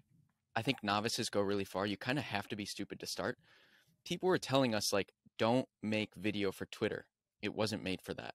I 0.54 0.62
think 0.62 0.78
novices 0.82 1.30
go 1.30 1.40
really 1.40 1.64
far. 1.64 1.86
You 1.86 1.96
kind 1.96 2.18
of 2.18 2.24
have 2.24 2.48
to 2.48 2.56
be 2.56 2.66
stupid 2.66 3.00
to 3.00 3.06
start. 3.06 3.38
People 4.04 4.28
were 4.28 4.38
telling 4.38 4.74
us 4.74 4.92
like 4.92 5.12
don't 5.38 5.66
make 5.82 6.14
video 6.14 6.52
for 6.52 6.66
Twitter. 6.66 7.06
It 7.40 7.54
wasn't 7.54 7.82
made 7.82 8.02
for 8.02 8.14
that. 8.14 8.34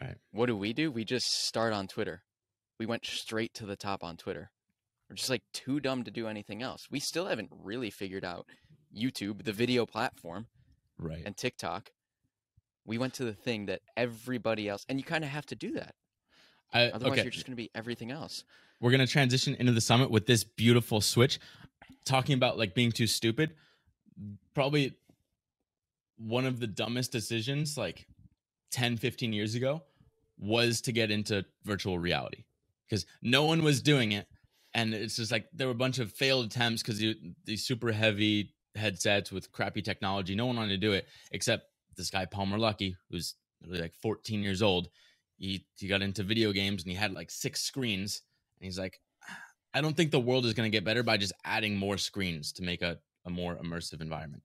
Right. 0.00 0.16
What 0.32 0.46
do 0.46 0.56
we 0.56 0.72
do? 0.72 0.90
We 0.90 1.04
just 1.04 1.46
start 1.46 1.72
on 1.72 1.86
Twitter. 1.86 2.22
We 2.78 2.86
went 2.86 3.04
straight 3.04 3.54
to 3.54 3.66
the 3.66 3.76
top 3.76 4.04
on 4.04 4.16
Twitter. 4.16 4.50
We're 5.08 5.16
just 5.16 5.30
like 5.30 5.42
too 5.52 5.80
dumb 5.80 6.04
to 6.04 6.10
do 6.10 6.26
anything 6.28 6.62
else. 6.62 6.86
We 6.90 7.00
still 7.00 7.26
haven't 7.26 7.50
really 7.62 7.90
figured 7.90 8.24
out 8.24 8.46
YouTube, 8.96 9.44
the 9.44 9.52
video 9.52 9.86
platform, 9.86 10.46
Right. 10.98 11.22
and 11.24 11.36
TikTok. 11.36 11.90
We 12.84 12.98
went 12.98 13.14
to 13.14 13.24
the 13.24 13.32
thing 13.34 13.66
that 13.66 13.82
everybody 13.96 14.68
else, 14.68 14.84
and 14.88 14.98
you 14.98 15.04
kind 15.04 15.24
of 15.24 15.30
have 15.30 15.46
to 15.46 15.54
do 15.54 15.72
that. 15.72 15.94
I, 16.72 16.86
Otherwise, 16.90 17.12
okay. 17.12 17.22
you're 17.22 17.30
just 17.30 17.46
going 17.46 17.52
to 17.56 17.62
be 17.62 17.70
everything 17.74 18.10
else. 18.10 18.44
we're 18.80 18.90
gonna 18.92 19.06
transition 19.06 19.54
into 19.56 19.72
the 19.72 19.80
summit 19.80 20.08
with 20.10 20.26
this 20.26 20.44
beautiful 20.44 21.00
switch 21.00 21.40
talking 22.04 22.34
about 22.34 22.56
like 22.58 22.74
being 22.74 22.92
too 22.92 23.06
stupid 23.08 23.54
probably 24.54 24.94
one 26.16 26.44
of 26.46 26.60
the 26.60 26.66
dumbest 26.68 27.10
decisions 27.10 27.76
like 27.76 28.06
10 28.70 28.96
15 28.98 29.32
years 29.32 29.54
ago 29.56 29.82
was 30.38 30.80
to 30.82 30.92
get 30.92 31.10
into 31.10 31.44
virtual 31.64 31.98
reality 31.98 32.44
because 32.88 33.06
no 33.22 33.44
one 33.44 33.62
was 33.62 33.82
doing 33.82 34.12
it 34.12 34.26
and 34.74 34.94
it's 34.94 35.16
just 35.16 35.32
like 35.32 35.46
there 35.52 35.66
were 35.66 35.72
a 35.72 35.76
bunch 35.76 35.98
of 35.98 36.12
failed 36.12 36.46
attempts 36.46 36.82
because 36.82 37.02
these 37.44 37.64
super 37.66 37.92
heavy 37.92 38.54
headsets 38.74 39.32
with 39.32 39.50
crappy 39.52 39.82
technology 39.82 40.34
no 40.34 40.46
one 40.46 40.56
wanted 40.56 40.68
to 40.70 40.76
do 40.86 40.92
it 40.92 41.06
except 41.32 41.64
this 41.96 42.10
guy 42.10 42.24
palmer 42.24 42.58
luckey 42.58 42.94
who's 43.10 43.34
literally 43.62 43.82
like 43.82 43.94
14 43.94 44.42
years 44.42 44.62
old 44.62 44.88
he, 45.38 45.64
he 45.76 45.86
got 45.86 46.02
into 46.02 46.22
video 46.22 46.52
games 46.52 46.82
and 46.82 46.90
he 46.90 46.96
had 46.96 47.12
like 47.12 47.30
six 47.30 47.62
screens 47.62 48.22
and 48.58 48.64
he's 48.64 48.78
like, 48.78 49.00
I 49.72 49.80
don't 49.80 49.96
think 49.96 50.10
the 50.10 50.18
world 50.18 50.46
is 50.46 50.52
going 50.54 50.68
to 50.70 50.76
get 50.76 50.84
better 50.84 51.04
by 51.04 51.16
just 51.16 51.32
adding 51.44 51.76
more 51.76 51.96
screens 51.96 52.52
to 52.54 52.62
make 52.64 52.82
a, 52.82 52.98
a 53.24 53.30
more 53.30 53.54
immersive 53.56 54.00
environment. 54.00 54.42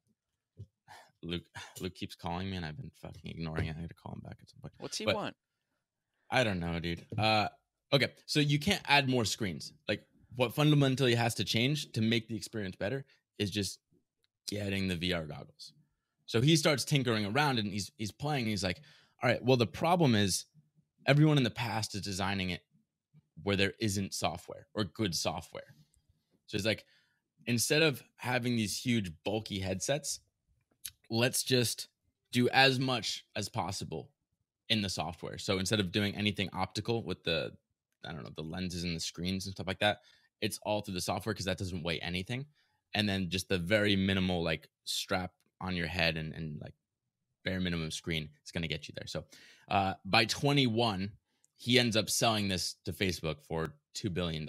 Luke 1.23 1.43
Luke 1.81 1.95
keeps 1.95 2.13
calling 2.15 2.47
me 2.49 2.57
and 2.57 2.65
I've 2.65 2.77
been 2.77 2.91
fucking 3.01 3.21
ignoring 3.25 3.65
it. 3.65 3.75
I 3.75 3.81
had 3.81 3.89
to 3.89 3.95
call 3.95 4.13
him 4.13 4.21
back 4.23 4.37
at 4.39 4.49
some 4.49 4.59
point. 4.61 4.73
What's 4.77 4.97
he 4.97 5.05
But- 5.05 5.15
want? 5.15 5.35
I 6.29 6.43
don't 6.43 6.59
know, 6.59 6.79
dude. 6.79 7.03
Uh 7.17 7.47
okay, 7.93 8.09
so 8.25 8.39
you 8.39 8.59
can't 8.59 8.81
add 8.87 9.07
more 9.07 9.25
screens. 9.25 9.71
Like 9.87 10.03
what 10.35 10.53
fundamentally 10.53 11.15
has 11.15 11.35
to 11.35 11.45
change 11.45 11.91
to 11.93 12.01
make 12.01 12.27
the 12.27 12.35
experience 12.35 12.75
better 12.75 13.05
is 13.37 13.51
just 13.51 13.79
getting 14.47 14.87
the 14.87 14.95
VR 14.95 15.27
goggles. 15.27 15.73
So 16.25 16.41
he 16.41 16.55
starts 16.55 16.83
tinkering 16.83 17.25
around 17.25 17.59
and 17.59 17.71
he's 17.71 17.91
he's 17.97 18.11
playing 18.11 18.47
he's 18.47 18.63
like, 18.63 18.81
"All 19.21 19.29
right, 19.29 19.43
well 19.43 19.57
the 19.57 19.67
problem 19.67 20.15
is 20.15 20.45
everyone 21.05 21.37
in 21.37 21.43
the 21.43 21.49
past 21.51 21.95
is 21.95 22.01
designing 22.01 22.49
it 22.49 22.61
where 23.43 23.55
there 23.55 23.73
isn't 23.79 24.13
software 24.13 24.67
or 24.73 24.85
good 24.85 25.15
software." 25.15 25.75
So 26.47 26.57
he's 26.57 26.65
like 26.65 26.85
instead 27.45 27.83
of 27.83 28.03
having 28.17 28.55
these 28.55 28.77
huge 28.77 29.11
bulky 29.23 29.59
headsets, 29.59 30.21
let's 31.09 31.43
just 31.43 31.89
do 32.31 32.49
as 32.49 32.79
much 32.79 33.25
as 33.35 33.49
possible 33.49 34.09
in 34.69 34.81
the 34.81 34.89
software. 34.89 35.37
So 35.37 35.59
instead 35.59 35.79
of 35.79 35.91
doing 35.91 36.15
anything 36.15 36.49
optical 36.53 37.03
with 37.03 37.23
the 37.23 37.53
I 38.07 38.11
don't 38.11 38.23
know, 38.23 38.31
the 38.35 38.43
lenses 38.43 38.83
and 38.83 38.95
the 38.95 38.99
screens 38.99 39.45
and 39.45 39.53
stuff 39.53 39.67
like 39.67 39.79
that, 39.79 39.99
it's 40.41 40.59
all 40.63 40.81
through 40.81 40.95
the 40.95 41.01
software 41.01 41.33
because 41.33 41.45
that 41.45 41.57
doesn't 41.57 41.83
weigh 41.83 41.99
anything. 41.99 42.45
And 42.93 43.07
then 43.07 43.29
just 43.29 43.49
the 43.49 43.57
very 43.57 43.95
minimal 43.95 44.43
like 44.43 44.67
strap 44.83 45.31
on 45.61 45.75
your 45.75 45.87
head 45.87 46.17
and, 46.17 46.33
and 46.33 46.59
like 46.61 46.73
bare 47.43 47.59
minimum 47.59 47.91
screen 47.91 48.29
is 48.43 48.51
going 48.51 48.61
to 48.61 48.67
get 48.67 48.87
you 48.87 48.93
there. 48.95 49.07
So 49.07 49.23
uh, 49.69 49.93
by 50.05 50.25
21, 50.25 51.11
he 51.57 51.79
ends 51.79 51.95
up 51.95 52.09
selling 52.09 52.47
this 52.47 52.75
to 52.85 52.93
Facebook 52.93 53.41
for 53.47 53.73
$2 53.95 54.13
billion. 54.13 54.47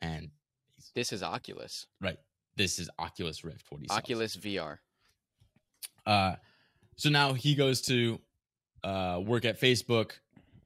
And 0.00 0.30
This 0.94 1.12
is 1.12 1.22
Oculus. 1.22 1.86
right, 2.00 2.18
this 2.56 2.78
is 2.78 2.90
Oculus 2.98 3.44
Rift. 3.44 3.66
What 3.70 3.80
he 3.80 3.88
sells. 3.88 3.98
Oculus 3.98 4.36
VR. 4.36 4.78
Uh, 6.06 6.36
so 6.96 7.08
now 7.08 7.32
he 7.32 7.54
goes 7.54 7.80
to 7.82 8.18
uh, 8.84 9.20
work 9.24 9.44
at 9.44 9.60
Facebook. 9.60 10.12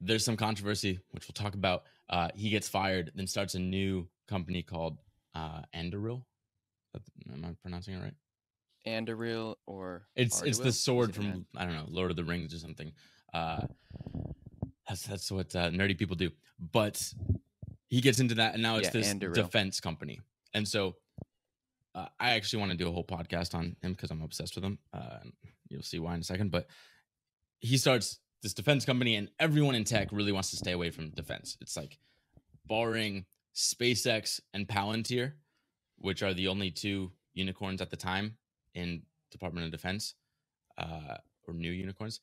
There's 0.01 0.25
some 0.25 0.37
controversy, 0.37 0.99
which 1.11 1.27
we'll 1.27 1.33
talk 1.33 1.53
about. 1.53 1.83
Uh, 2.13 2.29
he 2.35 2.51
gets 2.51 2.69
fired, 2.69 3.11
then 3.15 3.25
starts 3.25 3.55
a 3.55 3.59
new 3.59 4.07
company 4.27 4.61
called 4.61 4.99
uh, 5.33 5.61
Anduril. 5.75 6.23
Am 7.33 7.43
I 7.43 7.55
pronouncing 7.63 7.95
it 7.95 8.03
right? 8.03 8.13
Anduril 8.85 9.55
or 9.65 10.03
It's 10.15 10.43
it's 10.43 10.59
the 10.59 10.71
sword 10.71 11.09
it 11.09 11.15
from 11.15 11.47
I 11.57 11.65
don't 11.65 11.73
know 11.73 11.87
Lord 11.87 12.11
of 12.11 12.17
the 12.17 12.23
Rings 12.23 12.53
or 12.53 12.59
something. 12.59 12.91
Uh, 13.33 13.61
that's 14.87 15.07
that's 15.07 15.31
what 15.31 15.55
uh, 15.55 15.71
nerdy 15.71 15.97
people 15.97 16.15
do. 16.15 16.29
But 16.59 17.03
he 17.87 17.99
gets 17.99 18.19
into 18.19 18.35
that, 18.35 18.53
and 18.53 18.61
now 18.61 18.75
it's 18.75 18.93
Yeah, 18.93 19.01
this 19.01 19.11
Anduril. 19.11 19.33
defense 19.33 19.79
company. 19.79 20.19
And 20.53 20.67
so 20.67 20.97
uh, 21.95 22.09
I 22.19 22.31
actually 22.31 22.59
want 22.59 22.73
to 22.73 22.77
do 22.77 22.87
a 22.89 22.91
whole 22.91 23.03
podcast 23.05 23.55
on 23.55 23.75
him 23.81 23.93
because 23.93 24.11
I'm 24.11 24.21
obsessed 24.21 24.53
with 24.53 24.63
him. 24.63 24.77
Uh, 24.93 25.17
you'll 25.67 25.81
see 25.81 25.97
why 25.97 26.13
in 26.13 26.21
a 26.21 26.23
second. 26.23 26.51
But 26.51 26.67
he 27.59 27.77
starts 27.77 28.19
this 28.43 28.53
defense 28.53 28.85
company, 28.85 29.15
and 29.15 29.29
everyone 29.39 29.73
in 29.73 29.85
tech 29.85 30.09
really 30.11 30.33
wants 30.33 30.51
to 30.51 30.57
stay 30.57 30.73
away 30.73 30.91
from 30.91 31.09
defense. 31.11 31.57
It's 31.61 31.77
like 31.77 31.97
barring 32.67 33.25
SpaceX 33.55 34.41
and 34.53 34.67
Palantir, 34.67 35.33
which 35.97 36.21
are 36.21 36.33
the 36.33 36.49
only 36.49 36.69
two 36.69 37.11
unicorns 37.33 37.81
at 37.81 37.89
the 37.89 37.97
time 37.97 38.35
in 38.75 39.01
Department 39.31 39.65
of 39.65 39.71
Defense, 39.71 40.15
uh, 40.77 41.17
or 41.47 41.53
new 41.53 41.71
unicorns. 41.71 42.19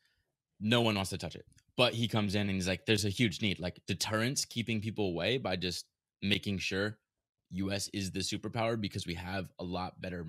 No 0.61 0.83
one 0.83 0.95
wants 0.95 1.11
to 1.11 1.19
touch 1.19 1.35
it. 1.35 1.47
But 1.77 1.95
he 1.95 2.07
comes 2.07 2.35
in 2.35 2.43
and 2.43 2.51
he's 2.51 2.69
like, 2.69 2.85
"There's 2.85 3.07
a 3.07 3.11
huge 3.11 3.41
need, 3.41 3.59
like 3.59 3.81
deterrence, 3.87 4.45
keeping 4.45 4.83
people 4.83 5.07
away 5.07 5.39
by 5.39 5.57
just 5.57 5.87
making 6.21 6.59
sure 6.59 6.99
U.S. 7.53 7.89
is 7.95 8.11
the 8.11 8.21
superpower 8.21 8.79
because 8.79 9.07
we 9.07 9.15
have 9.15 9.51
a 9.59 9.65
lot 9.65 10.01
better 10.03 10.27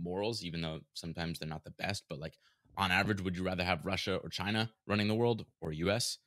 morals, 0.00 0.44
even 0.44 0.60
though 0.60 0.80
sometimes 0.94 1.38
they're 1.38 1.48
not 1.48 1.64
the 1.64 1.70
best. 1.72 2.04
But 2.08 2.20
like 2.20 2.38
on 2.76 2.90
average, 2.90 3.20
would 3.20 3.36
you 3.36 3.42
rather 3.44 3.64
have 3.64 3.84
Russia 3.84 4.16
or 4.16 4.28
China 4.28 4.70
running 4.86 5.08
the 5.08 5.14
world 5.14 5.44
or 5.60 5.72
U.S.? 5.72 6.18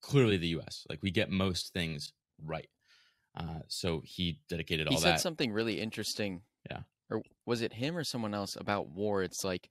Clearly, 0.00 0.36
the 0.36 0.48
U.S. 0.48 0.86
Like 0.88 1.00
we 1.02 1.10
get 1.10 1.30
most 1.30 1.72
things 1.72 2.12
right. 2.44 2.68
Uh, 3.36 3.60
so 3.68 4.02
he 4.04 4.38
dedicated 4.48 4.88
He 4.88 4.94
all 4.94 5.00
that. 5.00 5.06
He 5.06 5.12
said 5.12 5.20
something 5.20 5.52
really 5.52 5.80
interesting. 5.80 6.42
Yeah. 6.70 6.80
Or 7.10 7.22
was 7.46 7.62
it 7.62 7.74
him 7.74 7.96
or 7.96 8.04
someone 8.04 8.34
else 8.34 8.56
about 8.56 8.88
war? 8.88 9.22
It's 9.22 9.44
like 9.44 9.70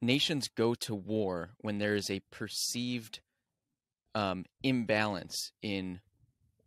nations 0.00 0.48
go 0.48 0.74
to 0.74 0.94
war 0.94 1.50
when 1.58 1.78
there 1.78 1.94
is 1.94 2.10
a 2.10 2.20
perceived 2.30 3.20
um, 4.14 4.44
imbalance 4.62 5.52
in 5.62 6.00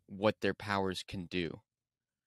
what 0.08 0.42
their 0.42 0.54
powers 0.54 1.04
can 1.08 1.26
do. 1.26 1.60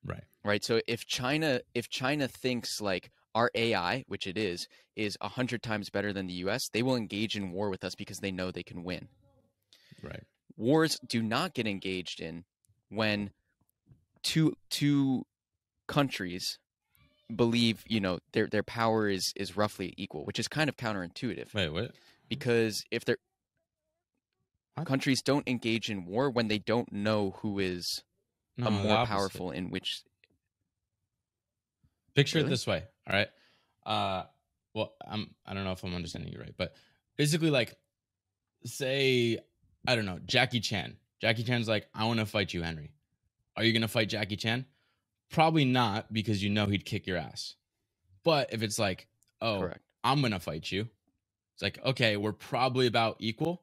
right. 0.05 0.25
Right. 0.45 0.63
So 0.63 0.83
if 0.87 1.07
China 1.07 1.63
if 1.75 1.89
China 1.89 2.29
thinks 2.29 2.79
like 2.79 3.11
our 3.35 3.51
AI, 3.55 4.05
which 4.09 4.27
it 4.27 4.39
is, 4.39 4.69
is 4.97 5.17
a 5.21 5.29
hundred 5.29 5.63
times 5.63 5.91
better 5.91 6.13
than 6.13 6.27
the 6.27 6.35
US, 6.45 6.69
they 6.69 6.83
will 6.83 6.97
engage 6.97 7.37
in 7.37 7.51
war 7.53 7.69
with 7.71 7.85
us 7.85 7.95
because 7.95 8.19
they 8.19 8.31
know 8.33 8.51
they 8.51 8.63
can 8.63 8.85
win. 8.85 9.09
Right. 10.03 10.23
wars 10.57 10.99
do 11.09 11.23
not 11.23 11.55
get 11.55 11.67
engaged 11.67 12.21
in 12.21 12.45
when 12.91 13.31
two 14.23 14.55
two 14.71 15.25
countries 15.89 16.59
believe 17.35 17.83
you 17.89 18.01
know 18.01 18.19
their 18.33 18.47
their 18.47 18.63
power 18.63 19.09
is 19.09 19.33
is 19.35 19.57
roughly 19.57 19.95
equal 19.97 20.25
which 20.25 20.39
is 20.39 20.47
kind 20.47 20.69
of 20.69 20.77
counterintuitive 20.77 21.53
Wait, 21.55 21.71
what? 21.71 21.93
because 22.29 22.85
if 22.91 23.05
they're 23.05 23.17
What? 24.75 24.87
countries 24.87 25.23
don't 25.23 25.49
engage 25.49 25.91
in 25.91 26.05
war 26.05 26.31
when 26.31 26.49
they 26.49 26.59
don't 26.59 26.93
know 26.93 27.37
who 27.41 27.59
is 27.59 28.03
No, 28.59 28.67
a 28.67 28.71
more 28.71 29.07
powerful 29.07 29.51
in 29.51 29.71
which 29.71 30.03
Picture 32.15 32.39
Really? 32.39 32.49
it 32.49 32.51
this 32.51 32.67
way. 32.67 32.85
All 33.09 33.17
right. 33.17 33.29
Uh, 33.85 34.25
well, 34.75 34.95
I'm. 35.07 35.31
I 35.47 35.55
don't 35.55 35.65
know 35.65 35.73
if 35.73 35.85
I'm 35.85 35.95
understanding 35.95 36.33
you 36.33 36.41
right, 36.41 36.55
but 36.57 36.75
basically, 37.17 37.51
like, 37.51 37.77
say, 38.65 39.39
I 39.87 39.95
don't 39.95 40.07
know, 40.07 40.19
Jackie 40.27 40.61
Chan. 40.61 40.97
Jackie 41.21 41.45
Chan's 41.45 41.69
like, 41.69 41.87
I 41.95 42.05
want 42.05 42.21
to 42.21 42.27
fight 42.27 42.53
you, 42.55 42.63
Henry. 42.63 42.93
Are 43.57 43.65
you 43.65 43.73
gonna 43.73 43.89
fight 43.89 44.09
Jackie 44.09 44.37
Chan? 44.37 44.67
Probably 45.31 45.65
not, 45.65 46.13
because 46.13 46.43
you 46.43 46.51
know 46.51 46.67
he'd 46.67 46.85
kick 46.85 47.07
your 47.07 47.17
ass. 47.19 47.55
But 48.25 48.53
if 48.53 48.63
it's 48.63 48.79
like, 48.79 49.07
oh, 49.41 49.61
correct 49.61 49.81
I'm 50.05 50.21
gonna 50.21 50.39
fight 50.39 50.71
you, 50.71 50.87
it's 51.55 51.63
like, 51.63 51.79
okay, 51.85 52.17
we're 52.17 52.33
probably 52.33 52.87
about 52.87 53.17
equal. 53.21 53.63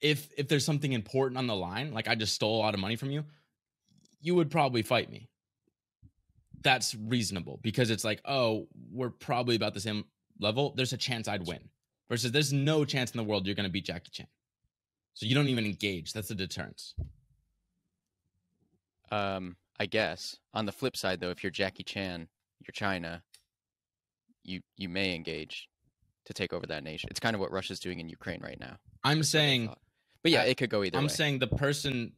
If 0.00 0.28
if 0.36 0.46
there's 0.46 0.64
something 0.64 0.92
important 0.92 1.38
on 1.38 1.46
the 1.46 1.56
line, 1.56 1.92
like 1.92 2.06
I 2.06 2.14
just 2.14 2.34
stole 2.34 2.56
a 2.56 2.60
lot 2.60 2.74
of 2.74 2.80
money 2.80 2.96
from 2.96 3.10
you, 3.10 3.24
you 4.20 4.34
would 4.34 4.50
probably 4.50 4.82
fight 4.82 5.10
me. 5.10 5.28
That's 6.62 6.94
reasonable 6.94 7.60
because 7.62 7.90
it's 7.90 8.04
like, 8.04 8.20
oh, 8.24 8.66
we're 8.90 9.10
probably 9.10 9.56
about 9.56 9.74
the 9.74 9.80
same 9.80 10.04
level. 10.40 10.72
There's 10.76 10.92
a 10.92 10.96
chance 10.96 11.28
I'd 11.28 11.46
win. 11.46 11.68
Versus 12.08 12.32
there's 12.32 12.52
no 12.52 12.84
chance 12.84 13.10
in 13.12 13.18
the 13.18 13.24
world 13.24 13.46
you're 13.46 13.54
gonna 13.54 13.68
beat 13.68 13.84
Jackie 13.84 14.10
Chan. 14.10 14.26
So 15.14 15.26
you 15.26 15.34
don't 15.34 15.48
even 15.48 15.64
engage. 15.66 16.12
That's 16.12 16.30
a 16.30 16.34
deterrence. 16.34 16.94
um 19.10 19.56
i 19.80 19.86
guess 19.86 20.36
on 20.54 20.66
the 20.66 20.72
flip 20.72 20.96
side 20.96 21.18
though 21.20 21.30
if 21.30 21.42
you're 21.42 21.50
jackie 21.50 21.82
chan 21.82 22.28
you're 22.60 22.72
china 22.72 23.22
you 24.44 24.60
you 24.76 24.88
may 24.88 25.14
engage 25.14 25.68
to 26.26 26.34
take 26.34 26.52
over 26.52 26.66
that 26.66 26.84
nation 26.84 27.08
it's 27.10 27.20
kind 27.20 27.34
of 27.34 27.40
what 27.40 27.50
russia's 27.50 27.80
doing 27.80 28.00
in 28.00 28.08
ukraine 28.08 28.40
right 28.42 28.60
now 28.60 28.76
I'm 29.04 29.18
That's 29.18 29.32
what 29.32 29.38
I 29.40 29.42
saying 29.42 29.74
but 30.22 30.32
yeah 30.32 30.42
I- 30.42 30.46
it 30.46 30.56
could 30.58 30.68
go 30.68 30.82
either 30.84 30.98
I'm 30.98 31.04
way 31.04 31.08
saying 31.08 31.38
the 31.38 31.46
person 31.46 32.12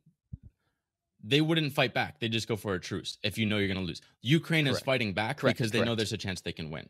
they 1.23 1.41
wouldn't 1.41 1.73
fight 1.73 1.95
back. 1.95 2.21
They 2.21 2.29
just 2.29 2.49
go 2.49 2.57
for 2.57 2.75
a 2.75 2.81
truce 2.81 3.19
if 3.23 3.39
you 3.39 3.47
know 3.47 3.59
you're 3.59 3.69
going 3.69 3.81
to 3.81 3.85
lose. 3.87 4.01
Ukraine 4.23 4.67
is 4.67 4.81
fighting 4.81 5.13
back 5.13 5.39
Correct, 5.39 5.59
because 5.59 5.71
they 5.71 5.83
know 5.85 5.95
there's 5.95 6.13
a 6.13 6.19
chance 6.19 6.41
they 6.41 6.53
can 6.53 6.71
win. 6.71 6.89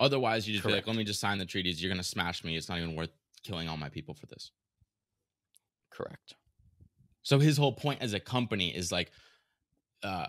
Otherwise, 0.00 0.46
you 0.46 0.54
just 0.54 0.66
be 0.66 0.72
like, 0.72 0.86
let 0.86 0.96
me 0.96 1.04
just 1.04 1.20
sign 1.20 1.38
the 1.38 1.46
treaties. 1.46 1.82
You're 1.82 1.90
going 1.90 2.02
to 2.02 2.08
smash 2.08 2.44
me. 2.44 2.56
It's 2.56 2.68
not 2.68 2.78
even 2.78 2.94
worth 2.94 3.10
killing 3.42 3.68
all 3.68 3.76
my 3.76 3.88
people 3.88 4.14
for 4.14 4.26
this. 4.26 4.52
correct 5.90 6.34
So 7.22 7.38
his 7.38 7.56
whole 7.56 7.72
point 7.72 8.02
as 8.02 8.14
a 8.14 8.20
company 8.20 8.74
is 8.74 8.90
like 8.92 9.10
uh 10.02 10.26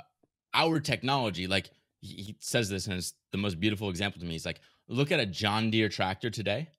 our 0.54 0.80
technology 0.80 1.48
like 1.48 1.70
he, 2.02 2.16
he 2.16 2.36
says 2.40 2.70
this 2.70 2.88
and 2.88 2.98
it's 2.98 3.14
the 3.32 3.38
most 3.38 3.60
beautiful 3.60 3.90
example 3.90 4.20
to 4.20 4.26
me. 4.26 4.34
He's 4.34 4.46
like, 4.46 4.62
look 4.88 5.12
at 5.12 5.20
a 5.20 5.26
John 5.26 5.70
Deere 5.70 5.90
tractor 5.90 6.30
today. 6.30 6.70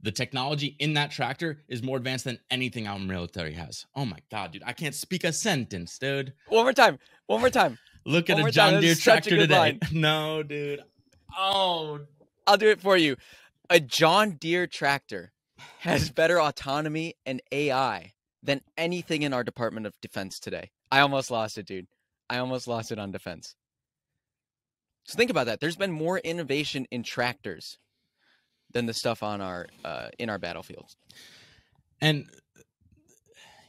The 0.00 0.12
technology 0.12 0.76
in 0.78 0.94
that 0.94 1.10
tractor 1.10 1.62
is 1.68 1.82
more 1.82 1.96
advanced 1.96 2.24
than 2.26 2.38
anything 2.50 2.86
our 2.86 2.98
military 2.98 3.54
has. 3.54 3.86
Oh 3.96 4.04
my 4.04 4.18
god, 4.30 4.52
dude. 4.52 4.62
I 4.66 4.72
can't 4.72 4.94
speak 4.94 5.24
a 5.24 5.32
sentence, 5.32 5.98
dude. 5.98 6.34
one 6.48 6.64
more 6.64 6.72
time 6.74 6.98
one 7.26 7.40
more 7.40 7.50
time 7.50 7.78
Look 8.06 8.28
at 8.28 8.36
One 8.36 8.48
a 8.48 8.52
John 8.52 8.80
Deere 8.82 8.92
is 8.92 9.02
such 9.02 9.26
a 9.26 9.30
tractor 9.30 9.36
today. 9.36 9.58
line. 9.58 9.80
No, 9.92 10.42
dude. 10.42 10.82
Oh, 11.36 12.00
I'll 12.46 12.58
do 12.58 12.68
it 12.68 12.80
for 12.80 12.96
you. 12.98 13.16
A 13.70 13.80
John 13.80 14.32
Deere 14.32 14.66
tractor 14.66 15.32
has 15.78 16.10
better 16.10 16.38
autonomy 16.38 17.14
and 17.24 17.40
AI 17.50 18.12
than 18.42 18.60
anything 18.76 19.22
in 19.22 19.32
our 19.32 19.42
Department 19.42 19.86
of 19.86 19.98
Defense 20.02 20.38
today. 20.38 20.70
I 20.92 21.00
almost 21.00 21.30
lost 21.30 21.56
it, 21.56 21.66
dude. 21.66 21.86
I 22.28 22.38
almost 22.38 22.68
lost 22.68 22.92
it 22.92 22.98
on 22.98 23.10
defense. 23.10 23.54
So 25.04 25.16
think 25.16 25.30
about 25.30 25.46
that. 25.46 25.60
There's 25.60 25.76
been 25.76 25.92
more 25.92 26.18
innovation 26.18 26.86
in 26.90 27.02
tractors 27.02 27.78
than 28.74 28.84
the 28.86 28.92
stuff 28.92 29.22
on 29.22 29.40
our 29.40 29.66
uh, 29.84 30.08
in 30.18 30.28
our 30.28 30.38
battlefields. 30.38 30.96
and 32.02 32.26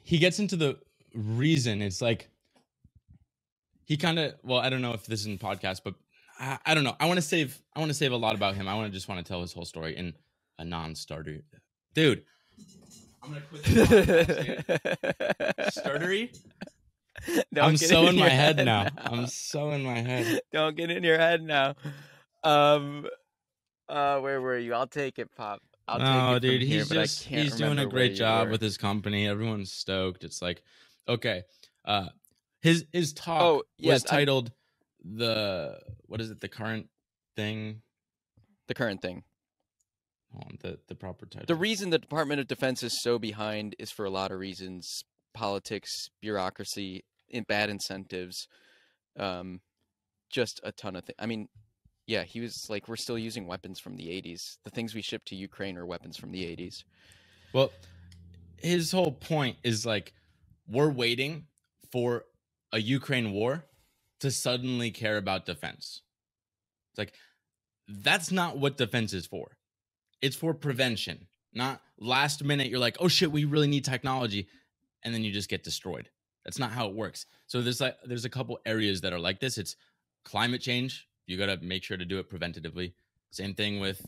he 0.04 0.18
gets 0.20 0.40
into 0.40 0.56
the 0.56 0.78
reason. 1.16 1.82
It's 1.82 2.02
like 2.02 2.30
he 3.86 3.98
kind 3.98 4.20
of 4.20 4.34
well, 4.44 4.60
I 4.60 4.70
don't 4.70 4.82
know 4.82 4.94
if 4.94 5.06
this 5.06 5.22
is 5.22 5.28
in 5.28 5.38
podcast, 5.38 5.82
but 5.84 5.96
I, 6.40 6.58
I 6.66 6.74
don't 6.76 6.84
know. 6.84 6.96
I 7.00 7.06
want 7.06 7.18
to 7.18 7.22
save. 7.22 7.62
I 7.76 7.80
want 7.80 7.90
to 7.92 7.96
save 7.96 8.12
a 8.12 8.18
lot 8.18 8.36
about 8.36 8.56
him. 8.56 8.68
I 8.68 8.76
want 8.76 8.88
to 8.88 8.94
just 8.94 9.08
want 9.08 9.26
to 9.26 9.28
tell 9.28 9.42
his 9.42 9.54
whole 9.54 9.66
story 9.66 9.96
in 9.96 10.14
a 10.60 10.66
non-starter, 10.66 11.42
dude. 11.94 12.24
I'm 13.24 13.30
gonna 13.34 13.42
quit. 13.50 13.64
Startery. 15.74 16.32
Don't 17.54 17.64
I'm 17.64 17.78
so 17.78 18.08
in 18.08 18.16
your 18.16 18.26
my 18.26 18.30
head 18.30 18.58
now. 18.58 18.88
I'm 18.98 19.26
so 19.28 19.72
in 19.72 19.84
my 19.84 20.00
head. 20.00 20.42
Don't 20.52 20.76
get 20.76 20.92
in 20.92 21.04
your 21.04 21.18
head 21.18 21.42
now. 21.42 21.76
Um, 22.44 23.08
uh, 23.90 24.20
where 24.20 24.42
were 24.42 24.58
you? 24.58 24.74
I'll 24.74 24.88
take 24.88 25.20
it, 25.20 25.30
Pop. 25.36 25.62
I'll 25.88 26.00
take 26.00 26.44
it 26.44 26.48
dude, 26.50 26.62
here, 26.64 26.80
he's 26.80 26.90
just 26.90 27.24
he's 27.24 27.56
doing 27.56 27.78
a 27.78 27.86
great 27.86 28.16
job 28.16 28.46
were. 28.48 28.52
with 28.54 28.62
his 28.62 28.78
company. 28.78 29.28
Everyone's 29.28 29.72
stoked. 29.72 30.24
It's 30.24 30.42
like, 30.42 30.64
okay, 31.08 31.44
uh, 31.86 32.08
his 32.62 32.86
his 32.92 33.14
talk 33.14 33.42
Oh, 33.42 33.54
was 33.56 33.64
yes, 33.78 34.06
I- 34.08 34.10
titled 34.18 34.52
the 35.04 35.80
what 36.08 36.22
is 36.22 36.32
it? 36.32 36.42
The 36.42 36.48
current 36.50 36.88
thing. 37.36 37.82
the 38.68 38.74
current 38.74 39.02
thing. 39.02 39.24
On, 40.34 40.58
the 40.62 40.80
the 40.88 40.96
proper 40.96 41.26
title. 41.28 41.46
The 41.46 41.56
reason 41.56 41.92
the 41.92 42.00
Department 42.00 42.42
of 42.42 42.48
Defense 42.48 42.84
is 42.84 43.02
so 43.02 43.18
behind 43.20 43.76
is 43.80 43.92
for 43.92 44.04
a 44.06 44.10
lot 44.10 44.32
of 44.32 44.40
reasons: 44.40 45.04
politics, 45.34 46.10
bureaucracy, 46.22 47.06
in 47.30 47.44
bad 47.44 47.70
incentives, 47.70 48.48
um, 49.18 49.62
just 50.30 50.60
a 50.64 50.72
ton 50.74 50.96
of 50.98 51.06
things. 51.06 51.16
I 51.20 51.26
mean, 51.28 51.48
yeah, 52.08 52.24
he 52.24 52.40
was 52.40 52.70
like, 52.70 52.88
we're 52.88 52.96
still 52.98 53.18
using 53.18 53.48
weapons 53.48 53.80
from 53.80 53.96
the 53.96 54.08
'80s. 54.08 54.58
The 54.64 54.70
things 54.70 54.94
we 54.94 55.02
ship 55.02 55.24
to 55.26 55.36
Ukraine 55.36 55.78
are 55.78 55.86
weapons 55.86 56.18
from 56.18 56.32
the 56.32 56.44
'80s. 56.44 56.84
Well, 57.54 57.72
his 58.58 58.92
whole 58.92 59.12
point 59.12 59.58
is 59.64 59.86
like 59.86 60.14
we're 60.68 60.90
waiting 60.92 61.48
for 61.92 62.26
a 62.72 62.80
Ukraine 62.80 63.32
war 63.32 63.66
to 64.20 64.32
suddenly 64.32 64.92
care 64.92 65.18
about 65.18 65.46
defense. 65.46 66.02
It's 66.92 67.00
like 67.00 67.14
that's 67.88 68.32
not 68.32 68.58
what 68.58 68.78
defense 68.78 69.14
is 69.14 69.26
for. 69.26 69.58
It's 70.22 70.36
for 70.36 70.54
prevention, 70.54 71.28
not 71.54 71.82
last 72.00 72.44
minute 72.44 72.68
you're 72.68 72.80
like, 72.80 72.98
"Oh 73.00 73.08
shit, 73.08 73.32
we 73.32 73.46
really 73.46 73.68
need 73.68 73.86
technology." 73.86 74.48
And 75.04 75.14
then 75.14 75.24
you 75.24 75.32
just 75.32 75.50
get 75.50 75.64
destroyed. 75.64 76.10
That's 76.44 76.60
not 76.60 76.72
how 76.72 76.88
it 76.88 76.96
works. 76.96 77.26
So 77.48 77.62
there's 77.62 77.82
like 77.82 77.98
there's 78.06 78.26
a 78.26 78.30
couple 78.30 78.60
areas 78.66 79.02
that 79.02 79.14
are 79.14 79.20
like 79.20 79.40
this. 79.40 79.58
It's 79.58 79.76
climate 80.24 80.62
change. 80.62 81.08
You 81.26 81.38
got 81.38 81.48
to 81.48 81.58
make 81.66 81.84
sure 81.84 81.98
to 81.98 82.06
do 82.06 82.20
it 82.20 82.30
preventatively. 82.30 82.94
Same 83.32 83.54
thing 83.54 83.80
with 83.80 84.06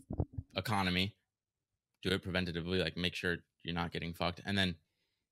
economy 0.56 1.16
do 2.04 2.10
it 2.10 2.24
preventatively, 2.24 2.82
like 2.82 2.98
make 2.98 3.16
sure 3.16 3.38
you're 3.64 3.76
not 3.76 3.92
getting 3.92 4.14
fucked. 4.14 4.42
And 4.46 4.58
then 4.58 4.76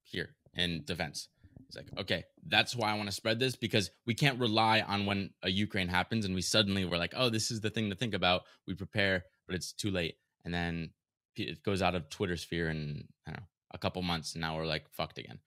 here 0.04 0.36
in 0.54 0.84
defense, 0.86 1.30
it's 1.68 1.78
like, 1.78 1.88
okay, 1.98 2.24
that's 2.48 2.76
why 2.76 2.92
I 2.92 2.96
want 2.96 3.08
to 3.08 3.16
spread 3.16 3.40
this 3.40 3.56
because 3.56 3.92
we 4.06 4.14
can't 4.14 4.40
rely 4.40 4.82
on 4.82 5.06
when 5.06 5.32
a 5.44 5.50
Ukraine 5.50 5.88
happens 5.88 6.26
and 6.26 6.36
we 6.36 6.42
suddenly 6.42 6.86
we're 6.86 6.98
like, 6.98 7.14
oh, 7.16 7.30
this 7.30 7.52
is 7.52 7.62
the 7.62 7.70
thing 7.70 7.90
to 7.90 7.96
think 7.96 8.14
about. 8.14 8.44
We 8.68 8.74
prepare, 8.74 9.26
but 9.48 9.56
it's 9.56 9.72
too 9.72 9.92
late. 9.92 10.16
And 10.44 10.54
then 10.54 10.92
it 11.36 11.64
goes 11.64 11.82
out 11.82 11.96
of 11.96 12.10
Twitter 12.10 12.38
sphere 12.38 12.70
in 12.70 13.08
know 13.28 13.34
a 13.72 13.78
couple 13.78 14.02
months, 14.02 14.34
and 14.34 14.42
now 14.42 14.56
we're 14.56 14.66
like 14.66 14.88
fucked 14.92 15.18
again. 15.18 15.40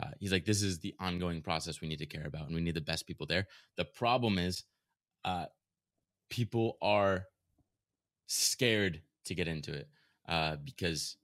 Uh, 0.00 0.08
he's 0.18 0.32
like, 0.32 0.44
this 0.44 0.62
is 0.62 0.80
the 0.80 0.94
ongoing 0.98 1.40
process 1.40 1.80
we 1.80 1.88
need 1.88 2.00
to 2.00 2.06
care 2.06 2.26
about, 2.26 2.46
and 2.46 2.54
we 2.54 2.60
need 2.60 2.74
the 2.74 2.80
best 2.80 3.06
people 3.06 3.26
there. 3.26 3.46
The 3.76 3.84
problem 3.84 4.38
is, 4.38 4.64
uh, 5.24 5.46
people 6.28 6.78
are 6.82 7.24
scared 8.26 9.00
to 9.24 9.34
get 9.34 9.48
into 9.48 9.72
it 9.72 9.88
uh, 10.28 10.56
because 10.64 11.16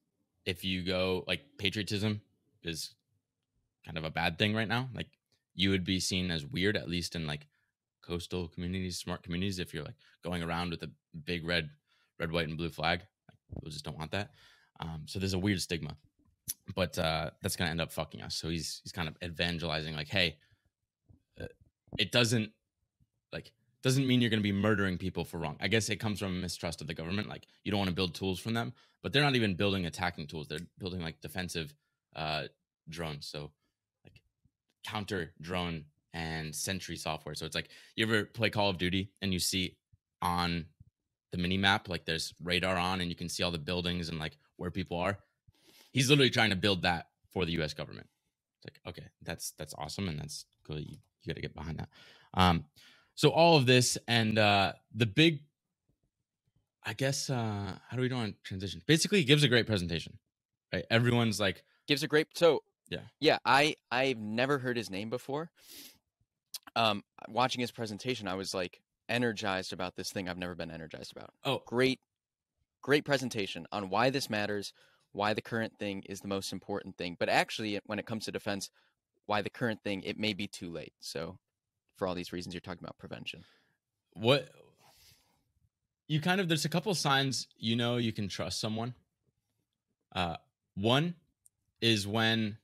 if 0.44 0.64
you 0.64 0.82
go 0.82 1.24
like 1.26 1.42
patriotism 1.58 2.20
is 2.64 2.94
kind 3.84 3.98
of 3.98 4.04
a 4.04 4.10
bad 4.10 4.38
thing 4.38 4.54
right 4.54 4.68
now. 4.68 4.88
Like 4.94 5.08
you 5.54 5.70
would 5.70 5.84
be 5.84 6.00
seen 6.00 6.30
as 6.30 6.46
weird, 6.46 6.76
at 6.76 6.88
least 6.88 7.14
in 7.14 7.26
like 7.26 7.46
coastal 8.02 8.48
communities, 8.48 8.98
smart 8.98 9.22
communities, 9.22 9.58
if 9.58 9.74
you're 9.74 9.84
like 9.84 9.94
going 10.22 10.42
around 10.42 10.70
with 10.70 10.82
a 10.82 10.90
big 11.24 11.46
red, 11.46 11.70
red, 12.18 12.32
white, 12.32 12.48
and 12.48 12.56
blue 12.56 12.70
flag. 12.70 13.00
Like, 13.28 13.38
people 13.48 13.70
just 13.70 13.84
don't 13.84 13.98
want 13.98 14.12
that. 14.12 14.30
Um, 14.80 15.02
so 15.06 15.18
there's 15.18 15.34
a 15.34 15.38
weird 15.38 15.60
stigma, 15.60 15.96
but 16.74 16.98
uh, 16.98 17.30
that's 17.42 17.56
gonna 17.56 17.70
end 17.70 17.80
up 17.80 17.92
fucking 17.92 18.22
us. 18.22 18.34
So 18.34 18.48
he's 18.48 18.80
he's 18.82 18.92
kind 18.92 19.08
of 19.08 19.16
evangelizing, 19.22 19.94
like, 19.94 20.08
hey, 20.08 20.36
uh, 21.40 21.46
it 21.98 22.10
doesn't 22.10 22.50
like 23.32 23.52
doesn't 23.82 24.06
mean 24.06 24.20
you're 24.20 24.30
going 24.30 24.40
to 24.40 24.44
be 24.44 24.52
murdering 24.52 24.96
people 24.96 25.24
for 25.24 25.38
wrong. 25.38 25.56
I 25.60 25.68
guess 25.68 25.88
it 25.88 25.96
comes 25.96 26.20
from 26.20 26.40
mistrust 26.40 26.80
of 26.80 26.86
the 26.86 26.94
government. 26.94 27.28
Like 27.28 27.46
you 27.64 27.70
don't 27.70 27.78
want 27.78 27.90
to 27.90 27.94
build 27.94 28.14
tools 28.14 28.38
from 28.38 28.54
them, 28.54 28.72
but 29.02 29.12
they're 29.12 29.22
not 29.22 29.34
even 29.34 29.54
building 29.54 29.86
attacking 29.86 30.28
tools. 30.28 30.48
They're 30.48 30.60
building 30.78 31.00
like 31.00 31.20
defensive 31.20 31.74
uh, 32.14 32.44
drones. 32.88 33.26
So 33.26 33.50
like 34.04 34.20
counter 34.86 35.32
drone 35.40 35.84
and 36.14 36.54
sentry 36.54 36.96
software. 36.96 37.34
So 37.34 37.44
it's 37.44 37.54
like 37.54 37.70
you 37.96 38.06
ever 38.06 38.24
play 38.24 38.50
Call 38.50 38.70
of 38.70 38.78
Duty 38.78 39.10
and 39.20 39.32
you 39.32 39.38
see 39.38 39.76
on 40.20 40.66
the 41.32 41.38
mini 41.38 41.56
map 41.56 41.88
like 41.88 42.04
there's 42.04 42.34
radar 42.42 42.76
on 42.76 43.00
and 43.00 43.10
you 43.10 43.16
can 43.16 43.28
see 43.28 43.42
all 43.42 43.50
the 43.50 43.58
buildings 43.58 44.08
and 44.08 44.18
like 44.18 44.36
where 44.56 44.70
people 44.70 44.98
are. 44.98 45.18
He's 45.92 46.08
literally 46.08 46.30
trying 46.30 46.50
to 46.50 46.56
build 46.56 46.82
that 46.82 47.08
for 47.32 47.44
the 47.44 47.52
U.S. 47.52 47.74
government. 47.74 48.06
It's 48.58 48.66
like 48.66 48.94
okay, 48.94 49.08
that's 49.22 49.52
that's 49.58 49.74
awesome 49.76 50.08
and 50.08 50.18
that's 50.18 50.44
cool. 50.66 50.78
You, 50.78 50.96
you 51.22 51.26
got 51.26 51.36
to 51.36 51.42
get 51.42 51.54
behind 51.54 51.78
that. 51.78 51.88
Um, 52.34 52.64
so 53.14 53.30
all 53.30 53.56
of 53.56 53.66
this 53.66 53.98
and 54.08 54.38
uh 54.38 54.72
the 54.94 55.06
big 55.06 55.40
i 56.84 56.92
guess 56.92 57.28
uh 57.30 57.72
how 57.88 57.96
do 57.96 58.02
we 58.02 58.08
do 58.08 58.14
on 58.14 58.34
transition 58.44 58.80
basically 58.86 59.18
he 59.18 59.24
gives 59.24 59.42
a 59.44 59.48
great 59.48 59.66
presentation 59.66 60.18
right 60.72 60.84
everyone's 60.90 61.38
like 61.40 61.62
Gives 61.88 62.02
a 62.04 62.08
great 62.08 62.28
so 62.34 62.60
Yeah. 62.90 63.00
yeah. 63.20 63.38
I 63.44 63.74
I've 63.90 64.18
never 64.18 64.58
heard 64.58 64.76
his 64.76 64.88
name 64.88 65.10
before. 65.10 65.50
Um, 66.76 67.02
watching 67.28 67.60
his 67.60 67.72
presentation, 67.72 68.28
I 68.28 68.34
was 68.34 68.54
like 68.54 68.80
energized 69.08 69.72
about 69.72 69.96
this 69.96 70.10
thing 70.12 70.28
I've 70.28 70.38
never 70.38 70.54
been 70.54 70.70
energized 70.70 71.12
about. 71.14 71.30
oh 71.44 71.60
great 71.66 71.98
great 72.82 73.04
presentation 73.04 73.66
on 73.72 73.90
why 73.90 74.10
this 74.10 74.30
matters 74.30 74.72
why 75.10 75.34
the 75.34 75.42
current 75.42 75.72
thing 75.78 76.02
is 76.08 76.20
the 76.20 76.28
most 76.28 76.52
important 76.52 76.96
thing 76.96 77.16
but 77.18 77.28
actually 77.28 77.78
when 77.86 77.98
it 77.98 78.06
comes 78.06 78.24
to 78.24 78.32
defense 78.32 78.70
why 79.26 79.42
the 79.42 79.50
current 79.50 79.80
thing 79.82 80.02
it 80.02 80.16
may 80.18 80.32
be 80.32 80.46
too 80.46 80.70
late 80.70 80.94
so 81.00 81.36
for 81.96 82.06
all 82.06 82.14
these 82.14 82.32
reasons 82.32 82.54
you're 82.54 82.60
talking 82.60 82.82
about 82.82 82.98
prevention. 82.98 83.44
What 84.14 84.48
you 86.08 86.20
kind 86.20 86.40
of 86.40 86.48
there's 86.48 86.64
a 86.64 86.68
couple 86.68 86.94
signs 86.94 87.48
you 87.58 87.76
know 87.76 87.96
you 87.96 88.12
can 88.12 88.28
trust 88.28 88.60
someone. 88.60 88.94
Uh 90.14 90.36
one 90.74 91.14
is 91.80 92.06
when 92.06 92.58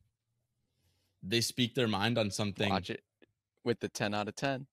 they 1.22 1.40
speak 1.40 1.74
their 1.74 1.88
mind 1.88 2.18
on 2.18 2.30
something. 2.30 2.70
Watch 2.70 2.90
it 2.90 3.02
with 3.64 3.80
the 3.80 3.88
10 3.88 4.14
out 4.14 4.28
of 4.28 4.36
10 4.36 4.66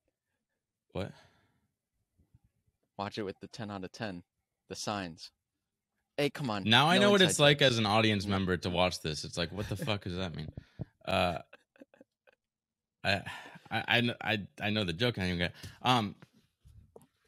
what? 0.93 1.11
Watch 2.97 3.17
it 3.17 3.23
with 3.23 3.37
the 3.41 3.47
10 3.47 3.69
out 3.69 3.83
of 3.83 3.91
10 3.91 4.23
the 4.69 4.75
signs. 4.75 5.31
Hey 6.17 6.29
come 6.29 6.49
on. 6.49 6.63
Now 6.63 6.87
i 6.87 6.97
know 6.97 7.11
what 7.11 7.21
it's 7.21 7.39
like 7.39 7.61
as 7.61 7.77
an 7.77 7.85
audience 7.85 8.25
member 8.25 8.57
to 8.57 8.69
watch 8.69 9.01
this. 9.01 9.25
It's 9.25 9.37
like 9.37 9.51
what 9.51 9.67
the 9.69 9.75
fuck 9.75 10.03
does 10.03 10.15
that 10.15 10.35
mean? 10.35 10.49
Uh 11.05 11.39
I, 13.03 13.21
I 13.71 13.84
I 13.88 14.15
I 14.21 14.47
I 14.62 14.69
know 14.69 14.84
the 14.84 14.93
joke. 14.93 15.19
I 15.19 15.25
even 15.25 15.38
get. 15.38 15.54
Um, 15.82 16.15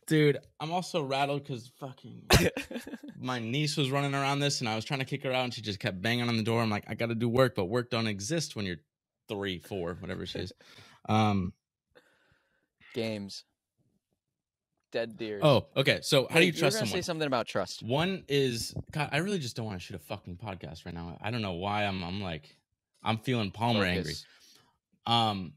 dude, 0.07 0.37
I'm 0.59 0.71
also 0.71 1.03
rattled 1.03 1.43
because 1.43 1.71
fucking 1.79 2.23
my 3.19 3.39
niece 3.39 3.77
was 3.77 3.91
running 3.91 4.13
around 4.13 4.39
this, 4.39 4.61
and 4.61 4.69
I 4.69 4.75
was 4.75 4.85
trying 4.85 4.99
to 4.99 5.05
kick 5.05 5.23
her 5.23 5.31
out, 5.31 5.43
and 5.45 5.53
she 5.53 5.61
just 5.61 5.79
kept 5.79 6.01
banging 6.01 6.27
on 6.27 6.37
the 6.37 6.43
door. 6.43 6.61
I'm 6.61 6.69
like, 6.69 6.85
I 6.87 6.95
got 6.95 7.07
to 7.07 7.15
do 7.15 7.29
work, 7.29 7.55
but 7.55 7.65
work 7.65 7.89
don't 7.89 8.07
exist 8.07 8.55
when 8.55 8.65
you're 8.65 8.81
three, 9.27 9.59
four, 9.59 9.97
whatever 9.99 10.25
she 10.25 10.39
is. 10.39 10.53
Um. 11.09 11.53
games 12.93 13.45
dead 14.91 15.17
deer 15.17 15.39
Oh, 15.41 15.67
okay. 15.75 15.99
So 16.01 16.27
how 16.29 16.39
do 16.39 16.45
you 16.45 16.51
trust 16.51 16.77
someone? 16.79 16.93
say 16.93 17.01
something 17.01 17.27
about 17.27 17.47
trust 17.47 17.83
One 17.83 18.23
is 18.27 18.73
God. 18.91 19.09
I 19.11 19.17
really 19.17 19.39
just 19.39 19.55
don't 19.55 19.65
want 19.65 19.79
to 19.79 19.85
shoot 19.85 19.95
a 19.95 19.99
fucking 19.99 20.37
podcast 20.37 20.85
right 20.85 20.93
now. 20.93 21.17
I 21.21 21.31
don't 21.31 21.41
know 21.41 21.53
why. 21.53 21.85
I'm. 21.85 22.03
I'm 22.03 22.21
like, 22.21 22.55
I'm 23.03 23.17
feeling 23.19 23.51
Palmer 23.51 23.85
angry. 23.85 24.15
Um. 25.05 25.53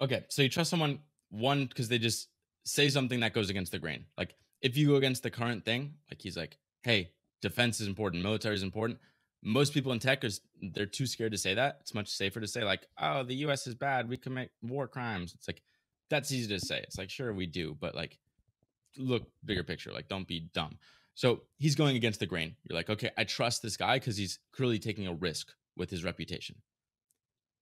Okay, 0.00 0.24
so 0.28 0.42
you 0.42 0.48
trust 0.48 0.70
someone 0.70 1.00
one 1.30 1.66
because 1.66 1.88
they 1.88 1.98
just 1.98 2.28
say 2.64 2.88
something 2.88 3.20
that 3.20 3.32
goes 3.32 3.50
against 3.50 3.72
the 3.72 3.78
grain. 3.78 4.04
Like 4.16 4.34
if 4.62 4.76
you 4.76 4.88
go 4.88 4.96
against 4.96 5.22
the 5.22 5.30
current 5.30 5.64
thing, 5.64 5.94
like 6.10 6.20
he's 6.20 6.36
like, 6.36 6.58
"Hey, 6.82 7.12
defense 7.42 7.80
is 7.80 7.86
important, 7.86 8.22
military 8.22 8.54
is 8.54 8.62
important." 8.62 8.98
Most 9.42 9.72
people 9.72 9.92
in 9.92 9.98
tech 10.00 10.24
is 10.24 10.40
they're 10.60 10.86
too 10.86 11.06
scared 11.06 11.32
to 11.32 11.38
say 11.38 11.54
that. 11.54 11.78
It's 11.80 11.94
much 11.94 12.08
safer 12.08 12.40
to 12.40 12.46
say 12.46 12.64
like, 12.64 12.86
"Oh, 13.00 13.22
the 13.22 13.36
U.S. 13.36 13.66
is 13.66 13.74
bad. 13.74 14.08
We 14.08 14.16
commit 14.16 14.50
war 14.62 14.86
crimes." 14.88 15.34
It's 15.34 15.48
like 15.48 15.62
that's 16.10 16.32
easy 16.32 16.48
to 16.48 16.64
say. 16.64 16.78
It's 16.78 16.98
like 16.98 17.10
sure 17.10 17.32
we 17.32 17.46
do, 17.46 17.76
but 17.80 17.94
like 17.94 18.18
look 18.96 19.24
bigger 19.44 19.62
picture. 19.62 19.92
Like 19.92 20.08
don't 20.08 20.28
be 20.28 20.48
dumb. 20.54 20.78
So 21.14 21.42
he's 21.56 21.74
going 21.74 21.96
against 21.96 22.20
the 22.20 22.26
grain. 22.26 22.54
You're 22.62 22.76
like, 22.76 22.90
okay, 22.90 23.10
I 23.18 23.24
trust 23.24 23.60
this 23.60 23.76
guy 23.76 23.98
because 23.98 24.16
he's 24.16 24.38
clearly 24.52 24.78
taking 24.78 25.08
a 25.08 25.12
risk 25.12 25.52
with 25.76 25.90
his 25.90 26.04
reputation. 26.04 26.54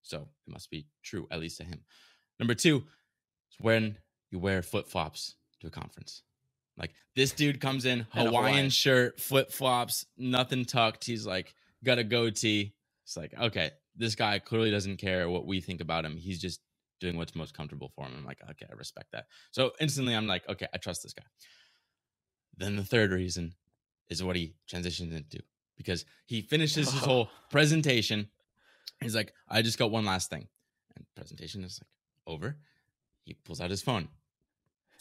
So 0.03 0.29
it 0.46 0.53
must 0.53 0.70
be 0.70 0.87
true, 1.03 1.27
at 1.31 1.40
least 1.40 1.57
to 1.59 1.64
him. 1.64 1.81
Number 2.38 2.55
two 2.55 2.85
is 3.51 3.57
when 3.61 3.96
you 4.31 4.38
wear 4.38 4.62
flip 4.62 4.88
flops 4.88 5.35
to 5.61 5.66
a 5.66 5.70
conference. 5.70 6.22
Like 6.77 6.92
this 7.14 7.33
dude 7.33 7.61
comes 7.61 7.85
in, 7.87 8.01
Hawaiian, 8.11 8.35
Hawaiian. 8.35 8.70
shirt, 8.70 9.20
flip 9.20 9.51
flops, 9.51 10.07
nothing 10.18 10.64
tucked. 10.64 11.05
He's 11.05 11.27
like, 11.27 11.55
got 11.85 11.99
a 11.99 12.05
goatee. 12.05 12.75
It's 13.05 13.16
like, 13.16 13.33
okay, 13.38 13.70
this 13.96 14.14
guy 14.14 14.38
clearly 14.38 14.70
doesn't 14.70 14.99
care 14.99 15.29
what 15.31 15.46
we 15.46 15.61
think 15.61 15.81
about 15.81 16.05
him. 16.05 16.16
He's 16.16 16.40
just 16.40 16.61
doing 17.01 17.16
what's 17.16 17.35
most 17.35 17.57
comfortable 17.57 17.90
for 17.94 18.05
him. 18.05 18.12
I'm 18.18 18.25
like, 18.25 18.40
okay, 18.51 18.66
I 18.70 18.75
respect 18.75 19.12
that. 19.12 19.27
So 19.53 19.72
instantly, 19.81 20.14
I'm 20.14 20.27
like, 20.27 20.49
okay, 20.49 20.66
I 20.75 20.79
trust 20.79 21.03
this 21.03 21.12
guy. 21.12 21.25
Then 22.57 22.77
the 22.77 22.85
third 22.85 23.12
reason 23.12 23.55
is 24.09 24.22
what 24.22 24.37
he 24.37 24.55
transitions 24.66 25.14
into 25.14 25.40
because 25.77 26.05
he 26.27 26.42
finishes 26.42 26.90
his 26.90 27.01
whole 27.05 27.29
presentation. 27.51 28.29
He's 29.01 29.14
like, 29.14 29.33
I 29.49 29.62
just 29.62 29.79
got 29.79 29.90
one 29.90 30.05
last 30.05 30.31
thing. 30.31 30.49
And 30.96 31.05
presentation 31.14 31.64
is 31.64 31.81
like 31.83 31.90
over. 32.27 32.57
He 33.25 33.35
pulls 33.35 33.61
out 33.61 33.71
his 33.71 33.83
phone. 33.83 34.09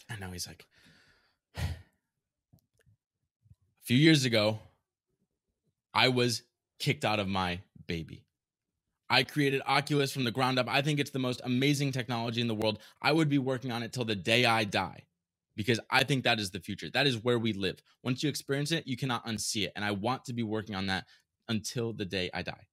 And 0.08 0.20
now 0.20 0.30
he's 0.30 0.46
like, 0.46 0.66
a 1.56 1.62
few 3.82 3.96
years 3.96 4.24
ago, 4.24 4.58
I 5.94 6.08
was 6.08 6.42
kicked 6.78 7.04
out 7.04 7.18
of 7.18 7.28
my 7.28 7.60
baby. 7.86 8.24
I 9.08 9.22
created 9.22 9.62
Oculus 9.66 10.12
from 10.12 10.24
the 10.24 10.30
ground 10.30 10.58
up. 10.58 10.68
I 10.68 10.82
think 10.82 10.98
it's 10.98 11.10
the 11.10 11.18
most 11.18 11.40
amazing 11.44 11.92
technology 11.92 12.40
in 12.40 12.48
the 12.48 12.54
world. 12.54 12.80
I 13.00 13.12
would 13.12 13.28
be 13.28 13.38
working 13.38 13.70
on 13.70 13.82
it 13.82 13.92
till 13.92 14.04
the 14.04 14.16
day 14.16 14.44
I 14.44 14.64
die 14.64 15.04
because 15.56 15.78
I 15.90 16.04
think 16.04 16.24
that 16.24 16.40
is 16.40 16.50
the 16.50 16.60
future. 16.60 16.90
That 16.90 17.06
is 17.06 17.22
where 17.22 17.38
we 17.38 17.52
live. 17.52 17.82
Once 18.02 18.22
you 18.22 18.28
experience 18.28 18.72
it, 18.72 18.86
you 18.86 18.96
cannot 18.96 19.24
unsee 19.26 19.64
it. 19.64 19.72
And 19.76 19.84
I 19.84 19.92
want 19.92 20.24
to 20.24 20.32
be 20.32 20.42
working 20.42 20.74
on 20.74 20.86
that 20.86 21.04
until 21.48 21.92
the 21.92 22.04
day 22.04 22.30
I 22.34 22.42
die. 22.42 22.66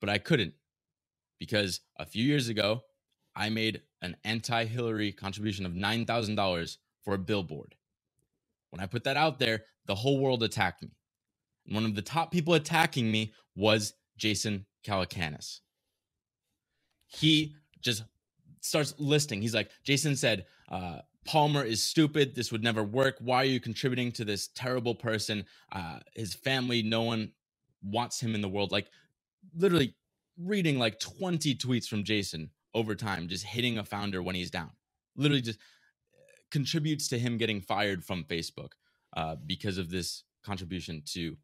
But 0.00 0.10
I 0.10 0.18
couldn't 0.18 0.54
because 1.40 1.80
a 1.98 2.04
few 2.04 2.24
years 2.24 2.48
ago, 2.48 2.82
I 3.36 3.50
made 3.50 3.82
an 4.02 4.16
anti 4.24 4.64
Hillary 4.64 5.12
contribution 5.12 5.66
of 5.66 5.72
$9,000 5.72 6.76
for 7.04 7.14
a 7.14 7.18
billboard. 7.18 7.74
When 8.70 8.80
I 8.80 8.86
put 8.86 9.04
that 9.04 9.16
out 9.16 9.38
there, 9.38 9.64
the 9.86 9.94
whole 9.94 10.18
world 10.18 10.42
attacked 10.42 10.82
me. 10.82 10.90
And 11.66 11.74
one 11.74 11.84
of 11.84 11.94
the 11.94 12.02
top 12.02 12.32
people 12.32 12.54
attacking 12.54 13.10
me 13.10 13.32
was 13.54 13.92
Jason 14.16 14.66
Calacanis. 14.84 15.60
He 17.06 17.54
just 17.80 18.04
starts 18.60 18.94
listing. 18.98 19.40
He's 19.42 19.54
like, 19.54 19.70
Jason 19.84 20.16
said, 20.16 20.46
uh, 20.70 21.00
Palmer 21.24 21.64
is 21.64 21.82
stupid. 21.82 22.34
This 22.34 22.50
would 22.52 22.62
never 22.62 22.82
work. 22.82 23.16
Why 23.20 23.38
are 23.38 23.44
you 23.44 23.60
contributing 23.60 24.12
to 24.12 24.24
this 24.24 24.48
terrible 24.54 24.94
person? 24.94 25.44
Uh, 25.72 25.98
his 26.14 26.34
family, 26.34 26.82
no 26.82 27.02
one 27.02 27.32
wants 27.82 28.20
him 28.20 28.34
in 28.34 28.40
the 28.40 28.48
world. 28.48 28.72
Like, 28.72 28.88
literally 29.56 29.94
reading 30.38 30.78
like 30.78 30.98
20 31.00 31.54
tweets 31.56 31.86
from 31.86 32.04
Jason 32.04 32.50
over 32.76 32.94
time, 32.94 33.26
just 33.26 33.44
hitting 33.44 33.78
a 33.78 33.84
founder 33.84 34.22
when 34.22 34.34
he's 34.34 34.50
down. 34.50 34.70
Literally 35.16 35.40
just 35.40 35.58
uh, 35.58 36.22
contributes 36.50 37.08
to 37.08 37.18
him 37.18 37.38
getting 37.38 37.62
fired 37.62 38.04
from 38.04 38.22
Facebook 38.22 38.72
uh, 39.16 39.36
because 39.46 39.78
of 39.78 39.90
this 39.90 40.24
contribution 40.44 41.02
to 41.06 41.36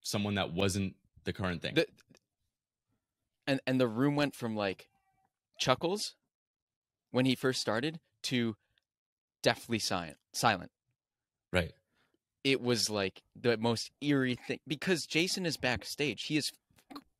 someone 0.00 0.34
that 0.36 0.54
wasn't 0.54 0.94
the 1.24 1.32
current 1.32 1.60
thing. 1.60 1.74
The, 1.74 1.86
and 3.46 3.60
and 3.66 3.78
the 3.78 3.86
room 3.86 4.16
went 4.16 4.34
from 4.34 4.56
like 4.56 4.88
chuckles 5.58 6.14
when 7.10 7.26
he 7.26 7.34
first 7.34 7.60
started 7.60 8.00
to 8.22 8.56
deathly 9.42 9.78
silent. 9.78 10.16
Silent. 10.32 10.70
Right. 11.52 11.72
It 12.44 12.62
was 12.62 12.88
like 12.88 13.22
the 13.36 13.58
most 13.58 13.90
eerie 14.00 14.38
thing 14.46 14.60
because 14.66 15.04
Jason 15.06 15.44
is 15.44 15.58
backstage. 15.58 16.24
He 16.24 16.38
is 16.38 16.50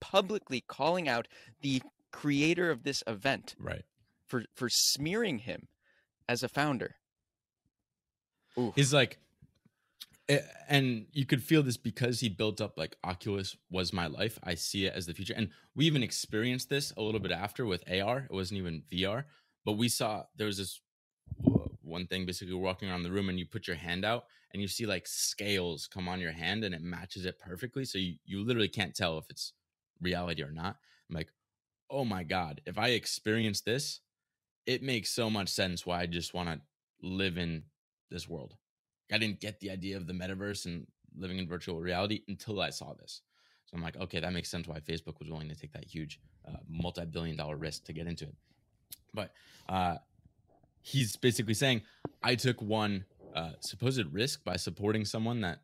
publicly 0.00 0.62
calling 0.66 1.08
out 1.08 1.28
the 1.60 1.82
creator 2.10 2.70
of 2.70 2.82
this 2.82 3.02
event. 3.06 3.54
Right. 3.58 3.84
For 4.26 4.44
for 4.54 4.68
smearing 4.68 5.38
him 5.38 5.68
as 6.28 6.42
a 6.42 6.48
founder. 6.48 6.96
Ooh. 8.58 8.72
He's 8.74 8.92
like 8.92 9.18
and 10.68 11.06
you 11.12 11.24
could 11.24 11.42
feel 11.42 11.62
this 11.62 11.78
because 11.78 12.20
he 12.20 12.28
built 12.28 12.60
up 12.60 12.76
like 12.76 12.96
Oculus 13.02 13.56
was 13.70 13.92
my 13.92 14.06
life. 14.06 14.38
I 14.44 14.54
see 14.54 14.84
it 14.84 14.94
as 14.94 15.06
the 15.06 15.14
future. 15.14 15.34
And 15.34 15.48
we 15.74 15.86
even 15.86 16.02
experienced 16.02 16.68
this 16.68 16.92
a 16.96 17.02
little 17.02 17.20
bit 17.20 17.32
after 17.32 17.64
with 17.64 17.82
AR. 17.90 18.26
It 18.30 18.34
wasn't 18.34 18.58
even 18.58 18.82
VR, 18.92 19.24
but 19.64 19.72
we 19.72 19.88
saw 19.88 20.24
there 20.36 20.46
was 20.46 20.58
this 20.58 20.80
one 21.82 22.06
thing 22.06 22.26
basically 22.26 22.54
walking 22.54 22.90
around 22.90 23.04
the 23.04 23.10
room 23.10 23.30
and 23.30 23.38
you 23.38 23.46
put 23.46 23.66
your 23.66 23.76
hand 23.76 24.04
out 24.04 24.24
and 24.52 24.60
you 24.60 24.68
see 24.68 24.84
like 24.84 25.06
scales 25.06 25.88
come 25.90 26.08
on 26.08 26.20
your 26.20 26.32
hand 26.32 26.62
and 26.62 26.74
it 26.74 26.82
matches 26.82 27.24
it 27.24 27.38
perfectly. 27.38 27.86
So 27.86 27.96
you, 27.96 28.16
you 28.26 28.44
literally 28.44 28.68
can't 28.68 28.94
tell 28.94 29.16
if 29.16 29.24
it's 29.30 29.54
reality 30.02 30.42
or 30.42 30.50
not. 30.50 30.76
I'm 31.08 31.16
like, 31.16 31.28
oh 31.90 32.04
my 32.04 32.22
God, 32.22 32.60
if 32.66 32.78
I 32.78 32.88
experience 32.88 33.60
this, 33.60 34.00
it 34.66 34.82
makes 34.82 35.10
so 35.10 35.30
much 35.30 35.48
sense 35.48 35.86
why 35.86 36.00
I 36.00 36.06
just 36.06 36.34
want 36.34 36.48
to 36.48 36.60
live 37.02 37.38
in 37.38 37.64
this 38.10 38.28
world. 38.28 38.54
I 39.10 39.18
didn't 39.18 39.40
get 39.40 39.60
the 39.60 39.70
idea 39.70 39.96
of 39.96 40.06
the 40.06 40.12
metaverse 40.12 40.66
and 40.66 40.86
living 41.16 41.38
in 41.38 41.48
virtual 41.48 41.80
reality 41.80 42.22
until 42.28 42.60
I 42.60 42.70
saw 42.70 42.92
this. 42.94 43.22
So 43.64 43.76
I'm 43.76 43.82
like, 43.82 43.96
okay, 43.96 44.20
that 44.20 44.32
makes 44.32 44.50
sense 44.50 44.66
why 44.66 44.80
Facebook 44.80 45.18
was 45.18 45.30
willing 45.30 45.48
to 45.48 45.54
take 45.54 45.72
that 45.72 45.84
huge 45.84 46.20
uh, 46.46 46.56
multi-billion 46.68 47.36
dollar 47.36 47.56
risk 47.56 47.84
to 47.84 47.92
get 47.92 48.06
into 48.06 48.24
it. 48.24 48.34
But 49.14 49.32
uh, 49.68 49.96
he's 50.80 51.16
basically 51.16 51.54
saying, 51.54 51.82
I 52.22 52.34
took 52.34 52.60
one 52.62 53.04
uh, 53.34 53.52
supposed 53.60 54.12
risk 54.12 54.44
by 54.44 54.56
supporting 54.56 55.04
someone 55.04 55.40
that 55.42 55.60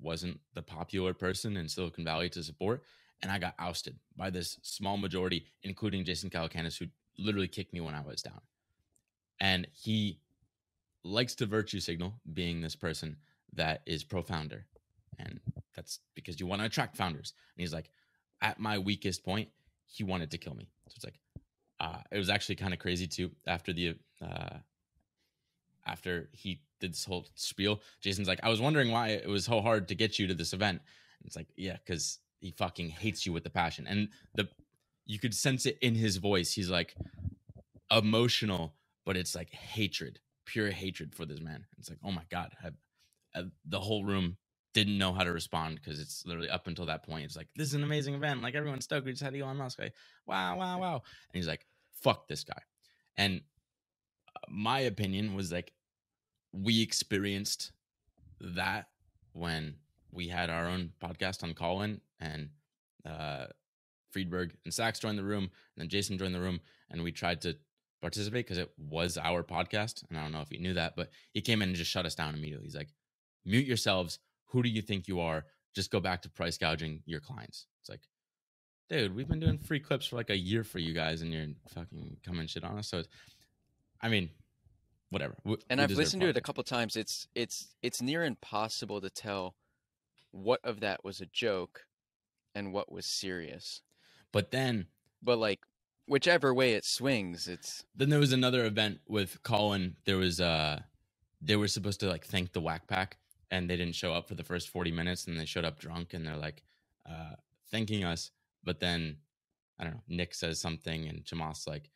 wasn't 0.00 0.40
the 0.54 0.62
popular 0.62 1.14
person 1.14 1.56
in 1.56 1.68
Silicon 1.68 2.04
Valley 2.04 2.28
to 2.30 2.42
support, 2.42 2.82
and 3.22 3.30
I 3.30 3.38
got 3.38 3.54
ousted 3.58 3.96
by 4.16 4.30
this 4.30 4.58
small 4.62 4.96
majority, 4.96 5.46
including 5.62 6.04
Jason 6.04 6.30
Calacanis, 6.30 6.78
who 6.78 6.86
literally 7.18 7.48
kicked 7.48 7.72
me 7.72 7.80
when 7.80 7.94
I 7.94 8.00
was 8.00 8.22
down. 8.22 8.40
And 9.40 9.66
he 9.72 10.18
likes 11.04 11.34
to 11.36 11.46
virtue 11.46 11.80
signal 11.80 12.14
being 12.32 12.60
this 12.60 12.76
person 12.76 13.16
that 13.54 13.82
is 13.86 14.04
pro 14.04 14.22
founder. 14.22 14.66
And 15.18 15.40
that's 15.74 16.00
because 16.14 16.40
you 16.40 16.46
want 16.46 16.60
to 16.60 16.66
attract 16.66 16.96
founders. 16.96 17.34
And 17.56 17.62
he's 17.62 17.72
like, 17.72 17.90
at 18.42 18.58
my 18.58 18.78
weakest 18.78 19.24
point, 19.24 19.48
he 19.86 20.04
wanted 20.04 20.30
to 20.30 20.38
kill 20.38 20.54
me. 20.54 20.68
So 20.88 20.94
it's 20.96 21.04
like, 21.04 21.18
uh, 21.80 21.98
it 22.10 22.18
was 22.18 22.30
actually 22.30 22.56
kind 22.56 22.72
of 22.72 22.78
crazy 22.78 23.06
too. 23.06 23.30
After 23.46 23.72
the, 23.72 23.96
uh, 24.22 24.58
after 25.86 26.28
he 26.32 26.60
did 26.80 26.92
this 26.92 27.04
whole 27.04 27.26
spiel, 27.34 27.80
Jason's 28.00 28.28
like, 28.28 28.40
I 28.42 28.48
was 28.48 28.60
wondering 28.60 28.90
why 28.90 29.08
it 29.08 29.28
was 29.28 29.44
so 29.46 29.60
hard 29.60 29.88
to 29.88 29.94
get 29.94 30.18
you 30.18 30.26
to 30.26 30.34
this 30.34 30.52
event. 30.52 30.80
And 31.18 31.26
it's 31.26 31.36
like, 31.36 31.48
yeah, 31.56 31.76
because 31.84 32.18
he 32.40 32.50
fucking 32.50 32.90
hates 32.90 33.24
you 33.24 33.32
with 33.32 33.44
the 33.44 33.50
passion. 33.50 33.86
And 33.86 34.08
the, 34.34 34.48
you 35.06 35.18
could 35.18 35.34
sense 35.34 35.66
it 35.66 35.78
in 35.80 35.94
his 35.94 36.16
voice. 36.16 36.52
He's 36.52 36.70
like 36.70 36.94
emotional, 37.90 38.74
but 39.04 39.16
it's 39.16 39.34
like 39.34 39.50
hatred 39.50 40.20
pure 40.50 40.70
hatred 40.70 41.14
for 41.14 41.24
this 41.24 41.40
man. 41.40 41.64
It's 41.78 41.88
like, 41.88 42.00
oh 42.04 42.10
my 42.10 42.24
god, 42.30 42.52
I, 42.62 42.70
I, 43.38 43.44
the 43.64 43.78
whole 43.78 44.04
room 44.04 44.36
didn't 44.74 44.98
know 44.98 45.12
how 45.12 45.22
to 45.22 45.32
respond 45.32 45.76
because 45.76 46.00
it's 46.00 46.24
literally 46.26 46.48
up 46.50 46.66
until 46.66 46.86
that 46.86 47.04
point. 47.04 47.24
It's 47.24 47.36
like 47.36 47.48
this 47.54 47.68
is 47.68 47.74
an 47.74 47.84
amazing 47.84 48.14
event. 48.14 48.42
Like 48.42 48.54
everyone's 48.54 48.84
stoked. 48.84 49.06
We 49.06 49.12
just 49.12 49.22
had 49.22 49.34
Elon 49.34 49.56
Musk. 49.56 49.78
Like 49.78 49.94
wow, 50.26 50.56
wow, 50.58 50.80
wow. 50.80 50.94
And 50.94 51.34
he's 51.34 51.46
like, 51.46 51.66
fuck 52.02 52.26
this 52.28 52.44
guy. 52.44 52.60
And 53.16 53.42
uh, 54.34 54.40
my 54.48 54.80
opinion 54.80 55.34
was 55.34 55.52
like, 55.52 55.72
we 56.52 56.82
experienced 56.82 57.72
that 58.40 58.86
when 59.32 59.76
we 60.12 60.28
had 60.28 60.50
our 60.50 60.66
own 60.66 60.90
podcast 61.02 61.42
on 61.42 61.54
Callin 61.54 62.00
and 62.20 62.48
uh, 63.06 63.46
Friedberg 64.10 64.54
and 64.64 64.74
Sacks 64.74 64.98
joined 64.98 65.18
the 65.18 65.24
room, 65.24 65.44
and 65.44 65.50
then 65.78 65.88
Jason 65.88 66.18
joined 66.18 66.34
the 66.34 66.40
room, 66.40 66.60
and 66.90 67.02
we 67.02 67.12
tried 67.12 67.40
to 67.42 67.56
participate 68.00 68.46
because 68.46 68.58
it 68.58 68.70
was 68.78 69.18
our 69.18 69.42
podcast. 69.42 70.04
And 70.08 70.18
I 70.18 70.22
don't 70.22 70.32
know 70.32 70.40
if 70.40 70.48
he 70.48 70.58
knew 70.58 70.74
that, 70.74 70.96
but 70.96 71.10
he 71.32 71.40
came 71.40 71.62
in 71.62 71.68
and 71.68 71.76
just 71.76 71.90
shut 71.90 72.06
us 72.06 72.14
down 72.14 72.34
immediately. 72.34 72.66
He's 72.66 72.76
like, 72.76 72.92
mute 73.44 73.66
yourselves. 73.66 74.18
Who 74.46 74.62
do 74.62 74.68
you 74.68 74.82
think 74.82 75.06
you 75.06 75.20
are? 75.20 75.44
Just 75.74 75.90
go 75.90 76.00
back 76.00 76.22
to 76.22 76.28
price 76.28 76.58
gouging 76.58 77.02
your 77.06 77.20
clients. 77.20 77.66
It's 77.80 77.88
like, 77.88 78.00
dude, 78.88 79.14
we've 79.14 79.28
been 79.28 79.40
doing 79.40 79.58
free 79.58 79.80
clips 79.80 80.06
for 80.06 80.16
like 80.16 80.30
a 80.30 80.36
year 80.36 80.64
for 80.64 80.78
you 80.78 80.92
guys 80.92 81.22
and 81.22 81.32
you're 81.32 81.46
fucking 81.68 82.16
coming 82.24 82.46
shit 82.46 82.64
on 82.64 82.78
us. 82.78 82.88
So, 82.88 83.04
I 84.00 84.08
mean, 84.08 84.30
whatever. 85.10 85.36
We, 85.44 85.58
and 85.68 85.80
I've 85.80 85.92
listened 85.92 86.22
to 86.22 86.28
it 86.28 86.36
a 86.36 86.40
couple 86.40 86.64
times. 86.64 86.96
It's, 86.96 87.28
it's, 87.34 87.68
it's 87.82 88.02
near 88.02 88.24
impossible 88.24 89.00
to 89.00 89.10
tell 89.10 89.54
what 90.32 90.60
of 90.64 90.80
that 90.80 91.04
was 91.04 91.20
a 91.20 91.26
joke 91.26 91.86
and 92.54 92.72
what 92.72 92.90
was 92.90 93.06
serious. 93.06 93.82
But 94.32 94.50
then, 94.50 94.86
but 95.22 95.38
like 95.38 95.60
whichever 96.06 96.52
way 96.54 96.74
it 96.74 96.84
swings, 96.84 97.48
it's. 97.48 97.84
Then 97.96 98.10
there 98.10 98.18
was 98.18 98.32
another 98.32 98.64
event 98.64 99.00
with 99.08 99.42
Callin. 99.42 99.96
There 100.04 100.16
was 100.16 100.40
uh, 100.40 100.80
they 101.40 101.56
were 101.56 101.68
supposed 101.68 102.00
to 102.00 102.08
like 102.08 102.26
thank 102.26 102.52
the 102.52 102.60
Whack 102.60 102.86
Pack, 102.86 103.18
and 103.50 103.68
they 103.68 103.76
didn't 103.76 103.94
show 103.94 104.12
up 104.12 104.28
for 104.28 104.34
the 104.34 104.44
first 104.44 104.68
forty 104.68 104.92
minutes, 104.92 105.26
and 105.26 105.38
they 105.38 105.44
showed 105.46 105.64
up 105.64 105.78
drunk, 105.78 106.14
and 106.14 106.26
they're 106.26 106.36
like, 106.36 106.62
uh, 107.08 107.34
thanking 107.70 108.04
us. 108.04 108.30
But 108.62 108.80
then, 108.80 109.16
I 109.78 109.84
don't 109.84 109.94
know. 109.94 110.02
Nick 110.08 110.34
says 110.34 110.60
something, 110.60 111.08
and 111.08 111.24
Chamath's 111.24 111.66
like, 111.66 111.90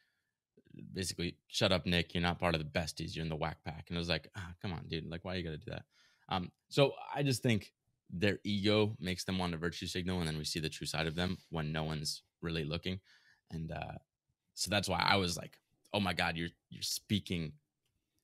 basically, 0.92 1.36
shut 1.48 1.72
up, 1.72 1.86
Nick. 1.86 2.14
You're 2.14 2.22
not 2.22 2.38
part 2.38 2.54
of 2.54 2.60
the 2.60 2.78
besties. 2.78 3.14
You're 3.14 3.24
in 3.24 3.28
the 3.28 3.36
Whack 3.36 3.58
Pack. 3.64 3.84
And 3.88 3.96
it 3.96 3.98
was 3.98 4.08
like, 4.08 4.28
ah, 4.36 4.52
come 4.62 4.72
on, 4.72 4.84
dude. 4.88 5.06
Like, 5.10 5.24
why 5.24 5.34
you 5.34 5.44
got 5.44 5.50
to 5.50 5.58
do 5.58 5.70
that? 5.70 5.84
Um, 6.28 6.50
so 6.68 6.92
I 7.14 7.22
just 7.22 7.42
think 7.42 7.72
their 8.10 8.38
ego 8.44 8.96
makes 9.00 9.24
them 9.24 9.38
want 9.38 9.52
to 9.52 9.58
virtue 9.58 9.86
signal, 9.86 10.18
and 10.18 10.28
then 10.28 10.38
we 10.38 10.44
see 10.44 10.60
the 10.60 10.68
true 10.68 10.86
side 10.86 11.06
of 11.06 11.14
them 11.14 11.38
when 11.50 11.72
no 11.72 11.84
one's 11.84 12.22
really 12.40 12.64
looking 12.64 13.00
and 13.54 13.72
uh, 13.72 13.98
so 14.54 14.70
that's 14.70 14.88
why 14.88 15.04
I 15.04 15.16
was 15.16 15.36
like, 15.36 15.58
oh 15.92 16.00
my 16.00 16.12
god, 16.12 16.36
you're 16.36 16.50
you're 16.70 16.82
speaking 16.82 17.52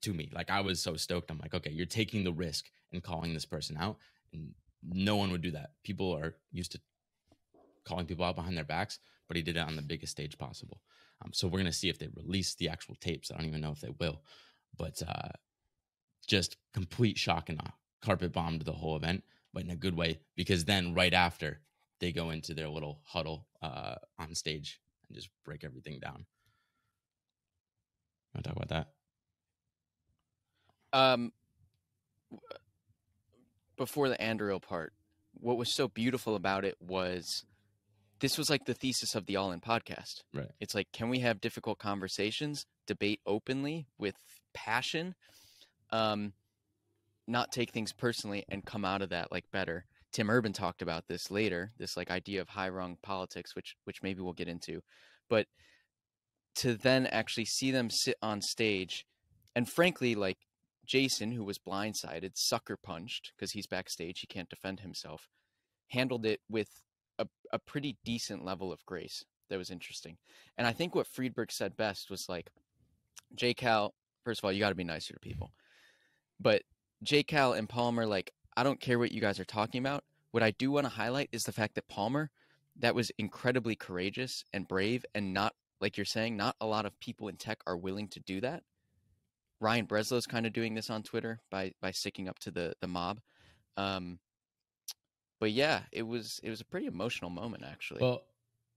to 0.02 0.12
me. 0.12 0.30
Like 0.32 0.50
I 0.50 0.60
was 0.60 0.80
so 0.80 0.96
stoked. 0.96 1.30
I'm 1.30 1.38
like, 1.38 1.54
okay, 1.54 1.70
you're 1.70 1.86
taking 1.86 2.24
the 2.24 2.32
risk 2.32 2.66
and 2.92 3.02
calling 3.02 3.32
this 3.32 3.46
person 3.46 3.76
out, 3.78 3.96
and 4.32 4.52
no 4.82 5.16
one 5.16 5.30
would 5.30 5.42
do 5.42 5.52
that. 5.52 5.70
People 5.84 6.12
are 6.12 6.34
used 6.52 6.72
to 6.72 6.80
calling 7.84 8.06
people 8.06 8.24
out 8.24 8.36
behind 8.36 8.56
their 8.56 8.64
backs, 8.64 8.98
but 9.28 9.36
he 9.36 9.42
did 9.42 9.56
it 9.56 9.66
on 9.66 9.76
the 9.76 9.82
biggest 9.82 10.12
stage 10.12 10.36
possible. 10.36 10.82
Um, 11.24 11.32
so 11.32 11.48
we're 11.48 11.58
gonna 11.58 11.72
see 11.72 11.88
if 11.88 11.98
they 11.98 12.08
release 12.14 12.54
the 12.54 12.68
actual 12.68 12.96
tapes. 12.96 13.30
I 13.30 13.36
don't 13.36 13.46
even 13.46 13.60
know 13.60 13.72
if 13.72 13.80
they 13.80 13.94
will, 13.98 14.22
but 14.76 15.02
uh, 15.06 15.28
just 16.26 16.56
complete 16.72 17.18
shock 17.18 17.48
and 17.48 17.60
awe. 17.60 17.72
Carpet 18.02 18.32
bombed 18.32 18.62
the 18.62 18.72
whole 18.72 18.96
event, 18.96 19.22
but 19.52 19.62
in 19.62 19.70
a 19.70 19.76
good 19.76 19.96
way 19.96 20.20
because 20.36 20.64
then 20.64 20.94
right 20.94 21.12
after 21.12 21.60
they 22.00 22.12
go 22.12 22.30
into 22.30 22.54
their 22.54 22.68
little 22.68 23.00
huddle 23.04 23.46
uh, 23.62 23.96
on 24.18 24.34
stage 24.34 24.80
and 25.08 25.16
just 25.16 25.28
break 25.44 25.64
everything 25.64 25.98
down. 26.00 26.26
To 28.36 28.42
talk 28.42 28.56
about 28.56 28.68
that? 28.68 28.88
Um, 30.92 31.32
before 33.76 34.08
the 34.08 34.16
Anduril 34.16 34.62
part, 34.62 34.92
what 35.34 35.56
was 35.56 35.74
so 35.74 35.88
beautiful 35.88 36.36
about 36.36 36.64
it 36.64 36.76
was 36.80 37.44
this 38.20 38.36
was 38.36 38.50
like 38.50 38.66
the 38.66 38.74
thesis 38.74 39.14
of 39.14 39.26
the 39.26 39.36
All 39.36 39.52
In 39.52 39.60
podcast. 39.60 40.22
Right. 40.32 40.50
It's 40.60 40.74
like, 40.74 40.88
can 40.92 41.08
we 41.08 41.20
have 41.20 41.40
difficult 41.40 41.78
conversations, 41.78 42.66
debate 42.86 43.20
openly 43.26 43.86
with 43.98 44.14
passion, 44.52 45.14
um, 45.90 46.34
not 47.30 47.52
take 47.52 47.70
things 47.70 47.92
personally, 47.92 48.44
and 48.48 48.66
come 48.66 48.84
out 48.84 49.02
of 49.02 49.10
that 49.10 49.30
like 49.30 49.44
better. 49.52 49.84
Tim 50.12 50.28
Urban 50.28 50.52
talked 50.52 50.82
about 50.82 51.04
this 51.06 51.30
later, 51.30 51.70
this 51.78 51.96
like 51.96 52.10
idea 52.10 52.40
of 52.40 52.48
high 52.48 52.68
rung 52.68 52.96
politics, 53.02 53.54
which 53.54 53.76
which 53.84 54.02
maybe 54.02 54.20
we'll 54.20 54.32
get 54.32 54.48
into, 54.48 54.80
but 55.28 55.46
to 56.56 56.74
then 56.74 57.06
actually 57.06 57.44
see 57.44 57.70
them 57.70 57.88
sit 57.90 58.16
on 58.20 58.42
stage, 58.42 59.06
and 59.54 59.68
frankly, 59.68 60.16
like 60.16 60.38
Jason, 60.84 61.30
who 61.30 61.44
was 61.44 61.58
blindsided, 61.58 62.32
sucker 62.34 62.76
punched 62.76 63.30
because 63.36 63.52
he's 63.52 63.68
backstage, 63.68 64.18
he 64.20 64.26
can't 64.26 64.50
defend 64.50 64.80
himself, 64.80 65.28
handled 65.90 66.26
it 66.26 66.40
with 66.48 66.68
a, 67.20 67.26
a 67.52 67.60
pretty 67.60 67.96
decent 68.04 68.44
level 68.44 68.72
of 68.72 68.84
grace. 68.84 69.24
That 69.48 69.58
was 69.58 69.70
interesting, 69.70 70.16
and 70.58 70.66
I 70.66 70.72
think 70.72 70.94
what 70.94 71.06
Friedberg 71.06 71.52
said 71.52 71.76
best 71.76 72.10
was 72.10 72.26
like, 72.28 72.50
J 73.34 73.54
Cal. 73.54 73.94
First 74.24 74.40
of 74.40 74.44
all, 74.44 74.52
you 74.52 74.60
got 74.60 74.70
to 74.70 74.74
be 74.74 74.84
nicer 74.84 75.14
to 75.14 75.20
people, 75.20 75.52
but 76.40 76.62
J 77.02 77.22
Cal 77.22 77.52
and 77.52 77.68
Palmer 77.68 78.06
like 78.06 78.32
I 78.56 78.62
don't 78.62 78.80
care 78.80 78.98
what 78.98 79.12
you 79.12 79.20
guys 79.20 79.40
are 79.40 79.44
talking 79.44 79.78
about. 79.78 80.04
What 80.32 80.42
I 80.42 80.50
do 80.52 80.70
want 80.70 80.84
to 80.84 80.90
highlight 80.90 81.28
is 81.32 81.44
the 81.44 81.52
fact 81.52 81.74
that 81.74 81.88
Palmer, 81.88 82.30
that 82.76 82.94
was 82.94 83.10
incredibly 83.18 83.74
courageous 83.74 84.44
and 84.52 84.68
brave, 84.68 85.04
and 85.14 85.32
not 85.32 85.54
like 85.80 85.96
you're 85.96 86.04
saying, 86.04 86.36
not 86.36 86.56
a 86.60 86.66
lot 86.66 86.86
of 86.86 86.98
people 87.00 87.28
in 87.28 87.36
tech 87.36 87.58
are 87.66 87.76
willing 87.76 88.08
to 88.08 88.20
do 88.20 88.40
that. 88.42 88.62
Ryan 89.60 89.86
Breslow's 89.86 90.26
kind 90.26 90.46
of 90.46 90.52
doing 90.52 90.74
this 90.74 90.90
on 90.90 91.02
Twitter 91.02 91.40
by 91.50 91.72
by 91.80 91.90
sticking 91.90 92.28
up 92.28 92.38
to 92.40 92.50
the 92.50 92.74
the 92.80 92.86
mob. 92.86 93.20
Um, 93.76 94.18
but 95.38 95.52
yeah, 95.52 95.82
it 95.92 96.02
was 96.02 96.40
it 96.42 96.50
was 96.50 96.60
a 96.60 96.64
pretty 96.64 96.86
emotional 96.86 97.30
moment 97.30 97.64
actually. 97.64 98.00
Well, 98.00 98.22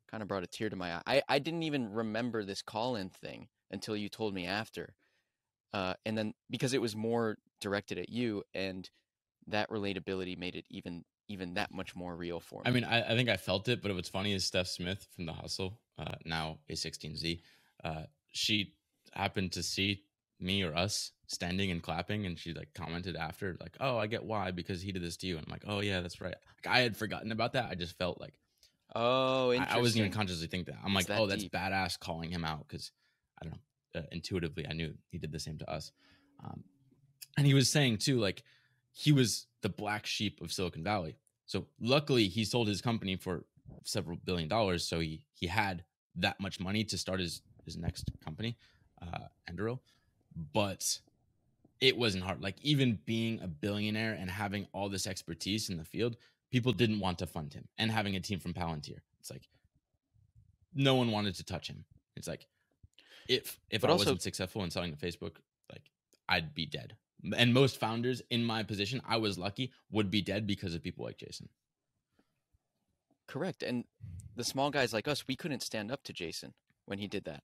kind 0.10 0.22
of 0.22 0.28
brought 0.28 0.44
a 0.44 0.48
tear 0.48 0.70
to 0.70 0.76
my 0.76 0.96
eye. 0.96 1.02
I 1.06 1.22
I 1.28 1.40
didn't 1.40 1.64
even 1.64 1.92
remember 1.92 2.44
this 2.44 2.62
call 2.62 2.96
in 2.96 3.10
thing 3.10 3.48
until 3.72 3.96
you 3.96 4.10
told 4.10 4.34
me 4.34 4.46
after. 4.46 4.96
Uh, 5.74 5.94
and 6.06 6.18
then 6.18 6.34
because 6.50 6.74
it 6.74 6.82
was 6.82 6.96
more 6.96 7.38
directed 7.60 7.98
at 7.98 8.10
you 8.10 8.44
and 8.54 8.90
that 9.48 9.70
relatability 9.70 10.38
made 10.38 10.56
it 10.56 10.66
even 10.70 11.04
even 11.30 11.54
that 11.56 11.74
much 11.74 11.96
more 11.96 12.16
real 12.16 12.40
for 12.40 12.62
me. 12.62 12.70
I 12.70 12.72
mean, 12.72 12.84
I, 12.84 13.02
I 13.14 13.16
think 13.16 13.30
I 13.30 13.38
felt 13.38 13.68
it, 13.70 13.82
but 13.82 13.94
what's 13.96 14.10
funny 14.10 14.34
is 14.34 14.46
Steph 14.46 14.68
Smith 14.68 15.08
from 15.16 15.26
the 15.26 15.34
Hustle, 15.34 15.80
uh, 15.98 16.16
now 16.26 16.58
A16Z, 16.70 17.42
uh, 17.84 18.04
she 18.32 18.74
happened 19.14 19.54
to 19.54 19.64
see 19.64 20.04
me 20.40 20.64
or 20.64 20.76
us 20.76 21.12
standing 21.28 21.72
and 21.72 21.82
clapping, 21.82 22.26
and 22.26 22.38
she 22.38 22.54
like 22.54 22.74
commented 22.74 23.16
after, 23.16 23.56
like, 23.62 23.78
"Oh, 23.80 23.98
I 23.98 24.08
get 24.08 24.26
why 24.26 24.52
because 24.52 24.82
he 24.82 24.92
did 24.92 25.02
this 25.02 25.18
to 25.18 25.28
you." 25.28 25.38
And 25.38 25.46
I'm 25.48 25.52
like, 25.52 25.64
"Oh 25.66 25.80
yeah, 25.80 26.02
that's 26.02 26.20
right." 26.20 26.36
Like 26.66 26.76
I 26.76 26.80
had 26.80 26.98
forgotten 26.98 27.32
about 27.32 27.54
that. 27.54 27.70
I 27.70 27.76
just 27.76 27.98
felt 27.98 28.20
like, 28.20 28.34
oh, 28.94 29.52
I, 29.52 29.66
I 29.70 29.78
wasn't 29.80 30.02
even 30.02 30.12
consciously 30.12 30.48
think 30.48 30.68
that. 30.68 30.76
I'm 30.84 30.94
like, 30.94 31.08
that 31.08 31.20
"Oh, 31.20 31.28
that's 31.28 31.46
badass," 31.46 31.98
calling 32.00 32.30
him 32.30 32.44
out 32.44 32.68
because 32.68 32.92
I 33.42 33.46
don't 33.46 33.54
know. 33.54 33.60
Uh, 33.96 34.02
intuitively, 34.12 34.66
I 34.68 34.74
knew 34.74 34.94
he 35.12 35.18
did 35.18 35.32
the 35.32 35.40
same 35.40 35.58
to 35.60 35.70
us. 35.70 35.92
Um, 36.44 36.64
and 37.38 37.46
he 37.46 37.54
was 37.54 37.70
saying 37.70 37.98
too, 37.98 38.20
like 38.20 38.44
he 38.92 39.12
was 39.12 39.48
the 39.62 39.70
black 39.70 40.06
sheep 40.06 40.42
of 40.42 40.52
Silicon 40.52 40.84
Valley. 40.84 41.18
So 41.46 41.68
luckily, 41.80 42.28
he 42.28 42.46
sold 42.46 42.68
his 42.68 42.82
company 42.82 43.16
for 43.16 43.46
several 43.84 44.18
billion 44.24 44.50
dollars. 44.50 44.88
So 44.88 45.00
he 45.00 45.26
he 45.34 45.48
had 45.48 45.84
that 46.16 46.40
much 46.40 46.60
money 46.60 46.84
to 46.86 46.98
start 46.98 47.20
his 47.20 47.42
his 47.66 47.78
next 47.78 48.12
company, 48.24 48.58
uh, 49.02 49.28
Anduril. 49.50 49.80
But 50.54 51.00
it 51.82 51.98
wasn't 51.98 52.24
hard. 52.24 52.42
Like 52.42 52.56
even 52.62 53.00
being 53.06 53.42
a 53.42 53.48
billionaire 53.48 54.14
and 54.14 54.30
having 54.30 54.68
all 54.74 54.90
this 54.90 55.08
expertise 55.08 55.70
in 55.70 55.78
the 55.78 55.84
field, 55.84 56.18
people 56.52 56.72
didn't 56.72 57.00
want 57.00 57.20
to 57.20 57.28
fund 57.28 57.54
him. 57.54 57.68
And 57.78 57.92
having 57.92 58.16
a 58.16 58.20
team 58.20 58.40
from 58.40 58.54
Palantir, 58.54 59.00
it's 59.20 59.30
like 59.30 59.50
no 60.74 60.96
one 60.96 61.12
wanted 61.12 61.36
to 61.36 61.44
touch 61.44 61.68
him. 61.68 61.86
It's 62.16 62.28
like 62.28 62.48
if 63.28 63.60
if 63.70 63.82
But 63.82 63.90
I 63.90 63.94
also- 63.94 64.06
wasn't 64.06 64.22
successful 64.22 64.64
in 64.64 64.72
selling 64.72 64.96
to 64.96 64.98
Facebook, 64.98 65.38
like 65.72 65.90
I'd 66.30 66.54
be 66.54 66.66
dead. 66.66 66.98
And 67.38 67.54
most 67.54 67.78
founders 67.78 68.22
in 68.30 68.44
my 68.44 68.64
position, 68.64 69.02
I 69.06 69.16
was 69.18 69.38
lucky, 69.38 69.72
would 69.92 70.12
be 70.12 70.22
dead 70.22 70.46
because 70.46 70.74
of 70.74 70.84
people 70.84 71.06
like 71.06 71.18
Jason. 71.18 71.48
Correct. 73.28 73.64
And 73.64 73.86
the 74.36 74.44
small 74.44 74.70
guys 74.70 74.94
like 74.94 75.08
us, 75.08 75.26
we 75.28 75.36
couldn't 75.36 75.62
stand 75.62 75.92
up 75.92 76.04
to 76.04 76.14
Jason 76.14 76.54
when 76.86 77.00
he 77.00 77.08
did 77.08 77.24
that. 77.26 77.44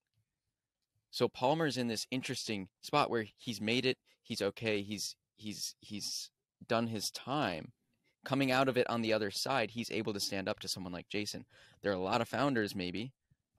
So 1.12 1.28
Palmer's 1.28 1.78
in 1.78 1.88
this 1.88 2.06
interesting 2.12 2.68
spot 2.82 3.10
where 3.10 3.26
he's 3.38 3.62
made 3.62 3.86
it, 3.86 3.98
he's 4.22 4.42
okay, 4.42 4.82
he's 4.82 5.15
he's 5.38 5.76
he's 5.80 6.30
done 6.68 6.88
his 6.88 7.10
time. 7.12 7.72
Coming 8.26 8.52
out 8.52 8.68
of 8.68 8.78
it 8.78 8.88
on 8.89 9.02
the 9.02 9.13
other 9.13 9.32
side, 9.32 9.72
he's 9.72 9.89
able 9.89 10.13
to 10.13 10.20
stand 10.20 10.50
up 10.50 10.60
to 10.60 10.68
someone 10.68 10.92
like 10.92 11.08
Jason. 11.08 11.46
There 11.82 11.92
are 11.92 11.96
a 11.96 12.00
lot 12.00 12.22
of 12.22 12.28
founders 12.28 12.76
maybe 12.76 13.13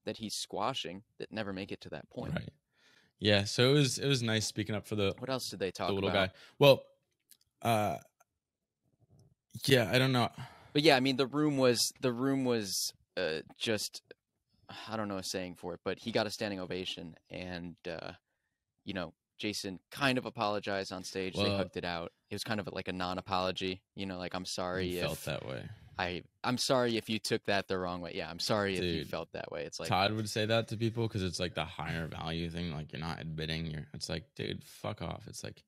that 0.05 0.17
he's 0.19 0.35
squashing 0.35 1.03
that 1.19 1.31
never 1.33 1.53
make 1.53 1.73
it 1.73 1.81
to 1.83 1.91
that 1.91 2.09
point. 2.11 2.35
Right. 2.35 2.49
Yeah. 3.19 3.45
So 3.45 3.71
it 3.71 3.73
was 3.75 3.99
it 3.99 4.07
was 4.07 4.23
nice 4.23 4.47
speaking 4.47 4.75
up 4.75 4.87
for 4.87 4.97
the 4.97 5.15
What 5.19 5.31
else 5.31 5.49
did 5.51 5.59
they 5.59 5.71
talk 5.71 5.89
the 5.89 5.95
little 5.95 6.11
about? 6.11 6.29
guy. 6.31 6.35
Well, 6.59 6.83
uh, 7.63 7.97
yeah, 9.67 9.91
I 9.93 9.99
don't 9.99 10.13
know. 10.13 10.29
But 10.73 10.83
yeah, 10.83 10.97
I 10.97 11.01
mean 11.01 11.17
the 11.17 11.27
room 11.27 11.57
was 11.59 11.93
the 12.01 12.13
room 12.13 12.45
was 12.45 12.93
uh, 13.17 13.41
just 13.59 14.03
I 14.89 14.97
don't 14.97 15.09
know 15.09 15.19
a 15.19 15.25
saying 15.25 15.57
for 15.57 15.75
it, 15.75 15.81
but 15.85 15.99
he 15.99 16.13
got 16.13 16.27
a 16.27 16.31
standing 16.31 16.61
ovation, 16.61 17.15
and 17.29 17.75
uh, 17.89 18.13
you 18.85 18.95
know 18.95 19.13
Jason 19.39 19.81
kind 19.91 20.17
of 20.17 20.27
apologized 20.27 20.93
on 20.93 21.03
stage. 21.05 21.35
they 21.35 21.43
Well- 21.43 21.59
hooked 21.59 21.77
it 21.77 21.85
out. 21.85 22.13
It 22.31 22.35
was 22.37 22.45
kind 22.45 22.61
of 22.61 22.69
like 22.73 22.87
a 22.87 22.93
non-apology. 22.93 23.83
You 23.97 24.07
know, 24.07 24.17
like 24.19 24.35
I'm 24.35 24.45
sorry 24.47 24.89
He 24.89 24.99
if 24.99 25.05
felt 25.05 25.25
that 25.25 25.47
way. 25.49 25.69
I 26.01 26.23
I'm 26.43 26.57
sorry 26.57 26.97
if 26.97 27.11
you 27.11 27.19
took 27.19 27.45
that 27.45 27.69
the 27.69 27.77
wrong 27.77 28.01
way. 28.01 28.13
Yeah, 28.15 28.31
I'm 28.31 28.39
sorry 28.39 28.79
if 28.79 28.83
you 28.83 29.05
felt 29.05 29.31
that 29.33 29.53
way. 29.53 29.65
It's 29.65 29.79
like 29.79 29.91
Todd 29.91 30.13
would 30.13 30.31
say 30.31 30.47
that 30.47 30.69
to 30.69 30.77
people 30.79 31.07
because 31.07 31.23
it's 31.23 31.39
like 31.39 31.55
the 31.55 31.65
higher 31.65 32.07
value 32.07 32.49
thing. 32.49 32.73
Like 32.73 32.91
you're 32.93 33.01
not 33.01 33.21
admitting 33.21 33.67
you're. 33.67 33.87
It's 33.93 34.09
like, 34.09 34.25
dude, 34.35 34.65
fuck 34.65 35.03
off. 35.03 35.25
It's 35.27 35.45
like 35.45 35.63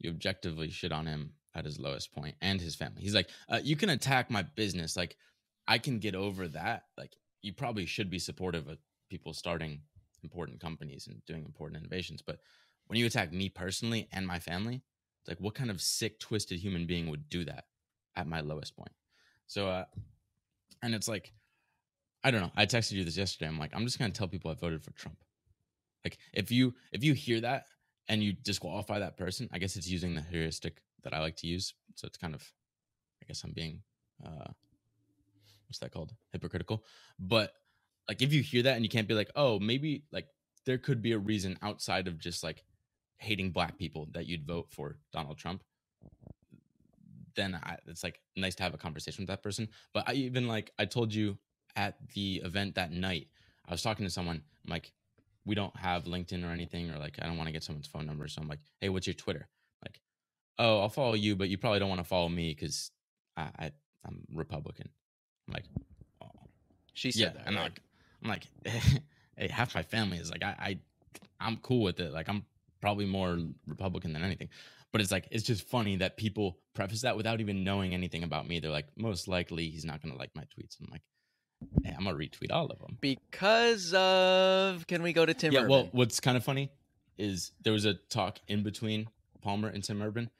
you 0.00 0.10
objectively 0.10 0.70
shit 0.70 0.90
on 0.90 1.06
him 1.06 1.30
at 1.54 1.64
his 1.64 1.78
lowest 1.78 2.12
point 2.12 2.34
and 2.40 2.60
his 2.60 2.74
family. 2.74 3.02
He's 3.02 3.14
like, 3.14 3.28
uh, 3.48 3.60
you 3.62 3.76
can 3.76 3.90
attack 3.90 4.32
my 4.32 4.42
business. 4.42 4.96
Like 4.96 5.16
I 5.68 5.78
can 5.78 6.00
get 6.00 6.16
over 6.16 6.48
that. 6.48 6.86
Like 6.96 7.16
you 7.42 7.52
probably 7.52 7.86
should 7.86 8.10
be 8.10 8.18
supportive 8.18 8.66
of 8.66 8.78
people 9.08 9.32
starting 9.32 9.82
important 10.24 10.58
companies 10.58 11.06
and 11.06 11.24
doing 11.24 11.44
important 11.44 11.80
innovations. 11.80 12.20
But 12.20 12.40
when 12.88 12.98
you 12.98 13.06
attack 13.06 13.32
me 13.32 13.48
personally 13.48 14.08
and 14.10 14.26
my 14.26 14.40
family, 14.40 14.82
it's 15.20 15.28
like 15.28 15.38
what 15.38 15.54
kind 15.54 15.70
of 15.70 15.80
sick, 15.80 16.18
twisted 16.18 16.58
human 16.58 16.84
being 16.84 17.08
would 17.10 17.28
do 17.28 17.44
that 17.44 17.66
at 18.16 18.26
my 18.26 18.40
lowest 18.40 18.76
point? 18.76 18.90
So, 19.48 19.68
uh, 19.68 19.84
and 20.82 20.94
it's 20.94 21.08
like, 21.08 21.32
I 22.22 22.30
don't 22.30 22.40
know. 22.40 22.52
I 22.56 22.66
texted 22.66 22.92
you 22.92 23.04
this 23.04 23.16
yesterday. 23.16 23.48
I'm 23.48 23.58
like, 23.58 23.74
I'm 23.74 23.84
just 23.84 23.98
gonna 23.98 24.12
tell 24.12 24.28
people 24.28 24.50
I 24.50 24.54
voted 24.54 24.84
for 24.84 24.92
Trump. 24.92 25.18
Like, 26.04 26.18
if 26.32 26.52
you 26.52 26.74
if 26.92 27.02
you 27.02 27.14
hear 27.14 27.40
that 27.40 27.64
and 28.08 28.22
you 28.22 28.32
disqualify 28.32 29.00
that 29.00 29.16
person, 29.16 29.48
I 29.52 29.58
guess 29.58 29.74
it's 29.76 29.88
using 29.88 30.14
the 30.14 30.22
heuristic 30.22 30.80
that 31.02 31.12
I 31.12 31.20
like 31.20 31.36
to 31.36 31.46
use. 31.46 31.74
So 31.94 32.06
it's 32.06 32.18
kind 32.18 32.34
of, 32.34 32.42
I 33.22 33.26
guess 33.26 33.42
I'm 33.44 33.52
being, 33.52 33.82
uh, 34.24 34.50
what's 35.66 35.78
that 35.80 35.92
called? 35.92 36.14
Hypocritical. 36.32 36.84
But 37.18 37.52
like, 38.08 38.22
if 38.22 38.32
you 38.32 38.42
hear 38.42 38.62
that 38.62 38.76
and 38.76 38.84
you 38.84 38.88
can't 38.88 39.08
be 39.08 39.14
like, 39.14 39.30
oh, 39.36 39.58
maybe 39.58 40.04
like 40.12 40.28
there 40.66 40.78
could 40.78 41.02
be 41.02 41.12
a 41.12 41.18
reason 41.18 41.58
outside 41.62 42.08
of 42.08 42.18
just 42.18 42.42
like 42.42 42.64
hating 43.18 43.50
black 43.50 43.78
people 43.78 44.08
that 44.12 44.26
you'd 44.26 44.46
vote 44.46 44.68
for 44.70 44.98
Donald 45.12 45.38
Trump. 45.38 45.62
Then 47.38 47.58
I, 47.62 47.76
it's 47.86 48.02
like 48.02 48.20
nice 48.36 48.56
to 48.56 48.64
have 48.64 48.74
a 48.74 48.78
conversation 48.78 49.22
with 49.22 49.28
that 49.28 49.44
person. 49.44 49.68
But 49.94 50.08
I 50.08 50.14
even 50.14 50.48
like 50.48 50.72
I 50.76 50.84
told 50.84 51.14
you 51.14 51.38
at 51.76 51.96
the 52.14 52.42
event 52.44 52.74
that 52.74 52.90
night, 52.90 53.28
I 53.66 53.70
was 53.70 53.80
talking 53.80 54.04
to 54.04 54.10
someone. 54.10 54.42
I'm 54.66 54.70
like, 54.70 54.92
we 55.46 55.54
don't 55.54 55.74
have 55.76 56.04
LinkedIn 56.04 56.44
or 56.44 56.50
anything, 56.50 56.90
or 56.90 56.98
like 56.98 57.16
I 57.22 57.26
don't 57.26 57.36
want 57.36 57.46
to 57.46 57.52
get 57.52 57.62
someone's 57.62 57.86
phone 57.86 58.06
number. 58.06 58.26
So 58.26 58.42
I'm 58.42 58.48
like, 58.48 58.58
hey, 58.80 58.88
what's 58.88 59.06
your 59.06 59.14
Twitter? 59.14 59.48
Like, 59.84 60.00
oh, 60.58 60.80
I'll 60.80 60.88
follow 60.88 61.14
you, 61.14 61.36
but 61.36 61.48
you 61.48 61.58
probably 61.58 61.78
don't 61.78 61.88
want 61.88 62.00
to 62.00 62.08
follow 62.08 62.28
me 62.28 62.50
because 62.50 62.90
I, 63.36 63.48
I 63.58 63.70
I'm 64.04 64.24
Republican. 64.34 64.88
I'm 65.46 65.54
like, 65.54 65.64
oh. 66.20 66.26
she 66.92 67.12
said 67.12 67.20
yeah, 67.20 67.28
that. 67.30 67.46
and 67.46 67.54
right? 67.54 67.62
like 67.62 67.80
I'm 68.20 68.28
like, 68.28 68.46
hey, 69.36 69.48
half 69.48 69.76
my 69.76 69.84
family 69.84 70.18
is 70.18 70.30
like 70.30 70.42
I, 70.42 70.56
I 70.58 70.78
I'm 71.40 71.58
cool 71.58 71.84
with 71.84 72.00
it. 72.00 72.12
Like 72.12 72.28
I'm 72.28 72.44
probably 72.80 73.06
more 73.06 73.38
Republican 73.66 74.12
than 74.12 74.24
anything. 74.24 74.48
But 74.92 75.00
it's 75.00 75.12
like 75.12 75.28
it's 75.30 75.44
just 75.44 75.68
funny 75.68 75.96
that 75.96 76.16
people 76.16 76.58
preface 76.74 77.02
that 77.02 77.16
without 77.16 77.40
even 77.40 77.64
knowing 77.64 77.92
anything 77.94 78.22
about 78.22 78.48
me. 78.48 78.60
They're 78.60 78.70
like, 78.70 78.86
most 78.96 79.28
likely 79.28 79.68
he's 79.68 79.84
not 79.84 80.02
gonna 80.02 80.16
like 80.16 80.34
my 80.34 80.42
tweets. 80.42 80.80
I'm 80.80 80.88
like, 80.90 81.02
Hey, 81.84 81.94
I'm 81.96 82.04
gonna 82.04 82.16
retweet 82.16 82.52
all 82.52 82.66
of 82.66 82.78
them. 82.78 82.98
Because 83.00 83.92
of 83.94 84.86
can 84.86 85.02
we 85.02 85.12
go 85.12 85.26
to 85.26 85.34
Tim 85.34 85.52
yeah. 85.52 85.60
Urban? 85.60 85.70
Well, 85.70 85.88
what's 85.92 86.20
kind 86.20 86.36
of 86.36 86.44
funny 86.44 86.70
is 87.16 87.52
there 87.62 87.72
was 87.72 87.84
a 87.84 87.94
talk 87.94 88.38
in 88.46 88.62
between 88.62 89.08
Palmer 89.42 89.68
and 89.68 89.82
Tim 89.82 90.02
Urban. 90.02 90.30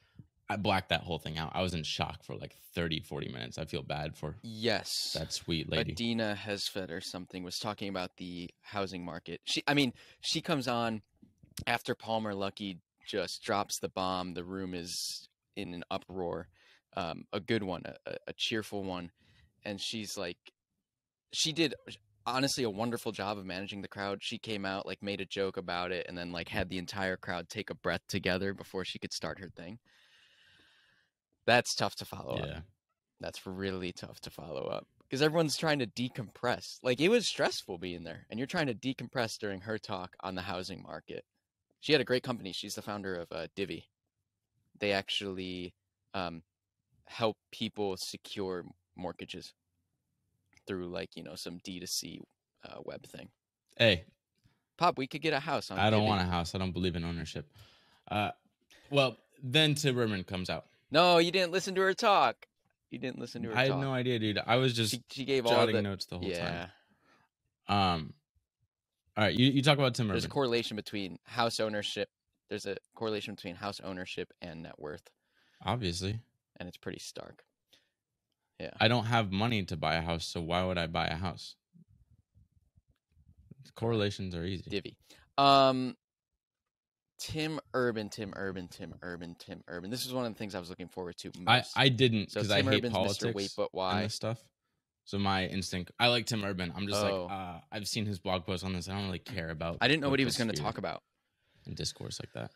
I 0.50 0.56
blacked 0.56 0.88
that 0.88 1.02
whole 1.02 1.18
thing 1.18 1.36
out. 1.36 1.52
I 1.54 1.60
was 1.60 1.74
in 1.74 1.82
shock 1.82 2.22
for 2.22 2.34
like 2.34 2.56
30, 2.74 3.00
40 3.00 3.28
minutes. 3.28 3.58
I 3.58 3.66
feel 3.66 3.82
bad 3.82 4.16
for 4.16 4.36
yes. 4.42 5.12
that 5.12 5.32
sweet 5.32 5.68
lady. 5.70 5.92
Adina 5.92 6.38
Hesfed 6.42 6.90
or 6.90 7.02
something 7.02 7.42
was 7.42 7.58
talking 7.58 7.90
about 7.90 8.16
the 8.16 8.48
housing 8.62 9.04
market. 9.04 9.42
She, 9.44 9.62
I 9.66 9.74
mean, 9.74 9.92
she 10.22 10.40
comes 10.40 10.66
on 10.66 11.02
after 11.66 11.94
Palmer 11.94 12.32
Luckey 12.32 12.78
just 13.08 13.42
drops 13.42 13.78
the 13.78 13.88
bomb. 13.88 14.34
The 14.34 14.44
room 14.44 14.74
is 14.74 15.28
in 15.56 15.74
an 15.74 15.84
uproar. 15.90 16.48
Um, 16.96 17.24
a 17.32 17.40
good 17.40 17.62
one, 17.62 17.82
a, 18.06 18.16
a 18.28 18.32
cheerful 18.32 18.82
one, 18.82 19.10
and 19.64 19.80
she's 19.80 20.16
like, 20.16 20.38
she 21.32 21.52
did 21.52 21.74
honestly 22.26 22.64
a 22.64 22.70
wonderful 22.70 23.12
job 23.12 23.38
of 23.38 23.44
managing 23.44 23.82
the 23.82 23.88
crowd. 23.88 24.18
She 24.20 24.38
came 24.38 24.64
out 24.64 24.86
like 24.86 25.02
made 25.02 25.20
a 25.20 25.26
joke 25.26 25.56
about 25.56 25.92
it, 25.92 26.06
and 26.08 26.16
then 26.16 26.32
like 26.32 26.48
had 26.48 26.68
the 26.68 26.78
entire 26.78 27.16
crowd 27.16 27.48
take 27.48 27.70
a 27.70 27.74
breath 27.74 28.02
together 28.08 28.54
before 28.54 28.84
she 28.84 28.98
could 28.98 29.12
start 29.12 29.38
her 29.38 29.50
thing. 29.50 29.78
That's 31.46 31.74
tough 31.74 31.96
to 31.96 32.04
follow 32.04 32.36
up 32.36 32.64
that's 33.20 33.46
really 33.46 33.92
tough 33.92 34.20
to 34.20 34.30
follow 34.30 34.66
up 34.66 34.86
because 35.02 35.22
everyone's 35.22 35.56
trying 35.56 35.78
to 35.80 35.86
decompress. 35.86 36.78
Like 36.82 37.00
it 37.00 37.08
was 37.08 37.26
stressful 37.26 37.78
being 37.78 38.04
there, 38.04 38.26
and 38.30 38.38
you're 38.38 38.46
trying 38.46 38.66
to 38.66 38.74
decompress 38.74 39.38
during 39.38 39.62
her 39.62 39.78
talk 39.78 40.14
on 40.20 40.34
the 40.34 40.42
housing 40.42 40.82
market. 40.82 41.24
She 41.80 41.92
had 41.92 42.00
a 42.00 42.04
great 42.04 42.22
company. 42.22 42.52
She's 42.52 42.74
the 42.74 42.82
founder 42.82 43.14
of 43.14 43.28
uh, 43.32 43.46
Divvy. 43.54 43.88
They 44.78 44.92
actually 44.92 45.74
um, 46.14 46.42
help 47.06 47.36
people 47.52 47.96
secure 47.96 48.64
mortgages 48.96 49.54
through 50.66 50.88
like 50.88 51.16
you 51.16 51.22
know 51.22 51.34
some 51.34 51.58
D2C 51.60 52.20
uh, 52.64 52.76
web 52.84 53.06
thing. 53.06 53.28
Hey, 53.76 54.04
Pop, 54.76 54.98
we 54.98 55.06
could 55.06 55.22
get 55.22 55.32
a 55.32 55.40
house 55.40 55.70
on. 55.70 55.78
I 55.78 55.90
don't 55.90 56.00
Divvy. 56.00 56.08
want 56.08 56.22
a 56.22 56.30
house. 56.30 56.54
I 56.54 56.58
don't 56.58 56.72
believe 56.72 56.96
in 56.96 57.04
ownership. 57.04 57.50
Uh, 58.10 58.30
well, 58.90 59.16
then 59.42 59.74
Tim 59.74 59.98
Urban 59.98 60.24
comes 60.24 60.50
out. 60.50 60.66
No, 60.90 61.18
you 61.18 61.30
didn't 61.30 61.52
listen 61.52 61.74
to 61.74 61.80
her 61.82 61.94
talk. 61.94 62.46
You 62.90 62.98
didn't 62.98 63.18
listen 63.18 63.42
to 63.42 63.50
her 63.50 63.56
I 63.56 63.64
had 63.64 63.78
no 63.78 63.92
idea, 63.92 64.18
dude. 64.18 64.40
I 64.46 64.56
was 64.56 64.72
just 64.72 64.92
she, 64.92 65.02
she 65.10 65.24
gave 65.24 65.46
all 65.46 65.66
the 65.66 65.82
notes 65.82 66.06
the 66.06 66.18
whole 66.18 66.28
yeah. 66.28 66.68
time. 67.68 67.94
Um, 67.94 68.14
all 69.18 69.24
right, 69.24 69.34
you, 69.34 69.50
you 69.50 69.62
talk 69.62 69.78
about 69.78 69.96
Tim 69.96 70.06
Urban. 70.06 70.14
There's 70.14 70.24
a 70.24 70.28
correlation 70.28 70.76
between 70.76 71.18
house 71.24 71.58
ownership. 71.58 72.08
There's 72.48 72.66
a 72.66 72.76
correlation 72.94 73.34
between 73.34 73.56
house 73.56 73.80
ownership 73.82 74.32
and 74.40 74.62
net 74.62 74.78
worth, 74.78 75.10
Obviously, 75.64 76.20
and 76.56 76.68
it's 76.68 76.76
pretty 76.76 77.00
stark. 77.00 77.42
Yeah. 78.60 78.70
I 78.78 78.86
don't 78.86 79.06
have 79.06 79.32
money 79.32 79.64
to 79.64 79.76
buy 79.76 79.96
a 79.96 80.00
house, 80.00 80.24
so 80.24 80.40
why 80.40 80.64
would 80.64 80.78
I 80.78 80.86
buy 80.86 81.08
a 81.08 81.16
house? 81.16 81.56
Correlations 83.74 84.36
are 84.36 84.44
easy. 84.44 84.70
Divvy. 84.70 84.96
Um, 85.36 85.96
Tim 87.18 87.58
Urban, 87.74 88.10
Tim 88.10 88.32
Urban, 88.36 88.68
Tim 88.68 88.94
Urban, 89.02 89.34
Tim 89.36 89.64
Urban. 89.66 89.90
This 89.90 90.06
is 90.06 90.12
one 90.12 90.26
of 90.26 90.32
the 90.32 90.38
things 90.38 90.54
I 90.54 90.60
was 90.60 90.70
looking 90.70 90.88
forward 90.88 91.16
to 91.18 91.32
I, 91.44 91.56
most. 91.56 91.72
I 91.76 91.88
didn't 91.88 92.30
so 92.30 92.40
because 92.40 92.54
Tim 92.54 92.68
I 92.68 92.70
hate 92.70 92.78
Urban's 92.78 92.94
politics 92.94 93.24
Mr. 93.24 93.34
Wait, 93.34 93.52
but 93.56 93.62
and 93.62 93.68
why? 93.72 94.06
stuff. 94.06 94.40
So 95.08 95.18
my 95.18 95.46
instinct, 95.46 95.90
I 95.98 96.08
like 96.08 96.26
Tim 96.26 96.44
Urban. 96.44 96.70
I'm 96.76 96.86
just 96.86 97.02
Oh. 97.02 97.24
like, 97.24 97.32
uh, 97.32 97.60
I've 97.72 97.88
seen 97.88 98.04
his 98.04 98.18
blog 98.18 98.44
post 98.44 98.62
on 98.62 98.74
this. 98.74 98.90
I 98.90 98.92
don't 98.92 99.06
really 99.06 99.18
care 99.18 99.48
about. 99.48 99.78
I 99.80 99.88
didn't 99.88 100.02
know 100.02 100.10
what 100.10 100.18
he 100.18 100.26
was 100.26 100.36
going 100.36 100.50
to 100.50 100.54
talk 100.54 100.76
about. 100.76 101.02
and 101.64 101.74
discourse 101.74 102.20
like 102.20 102.30
that. 102.34 102.50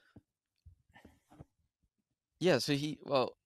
Yeah. 2.41 2.59
So 2.59 2.75
he, 2.75 2.99
well, 3.05 3.37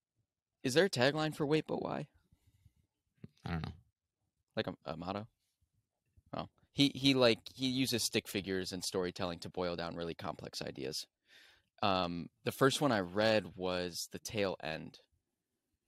is 0.64 0.74
there 0.74 0.86
a 0.86 0.90
tagline 0.90 1.36
for 1.36 1.46
Wait, 1.46 1.66
but 1.68 1.80
why? 1.82 2.08
I 3.44 3.52
don't 3.52 3.62
know. 3.64 3.72
Like 4.56 4.66
a, 4.66 4.74
a 4.86 4.96
motto? 4.96 5.28
Oh, 6.36 6.48
he 6.72 6.90
he 6.96 7.14
like 7.14 7.38
he 7.54 7.68
uses 7.68 8.02
stick 8.02 8.26
figures 8.26 8.72
and 8.72 8.82
storytelling 8.82 9.38
to 9.40 9.48
boil 9.48 9.76
down 9.76 9.94
really 9.94 10.14
complex 10.14 10.62
ideas. 10.62 11.06
Um, 11.80 12.28
the 12.44 12.52
first 12.52 12.80
one 12.80 12.90
I 12.90 13.00
read 13.00 13.52
was 13.54 14.08
the 14.12 14.18
tail 14.18 14.56
end, 14.62 14.98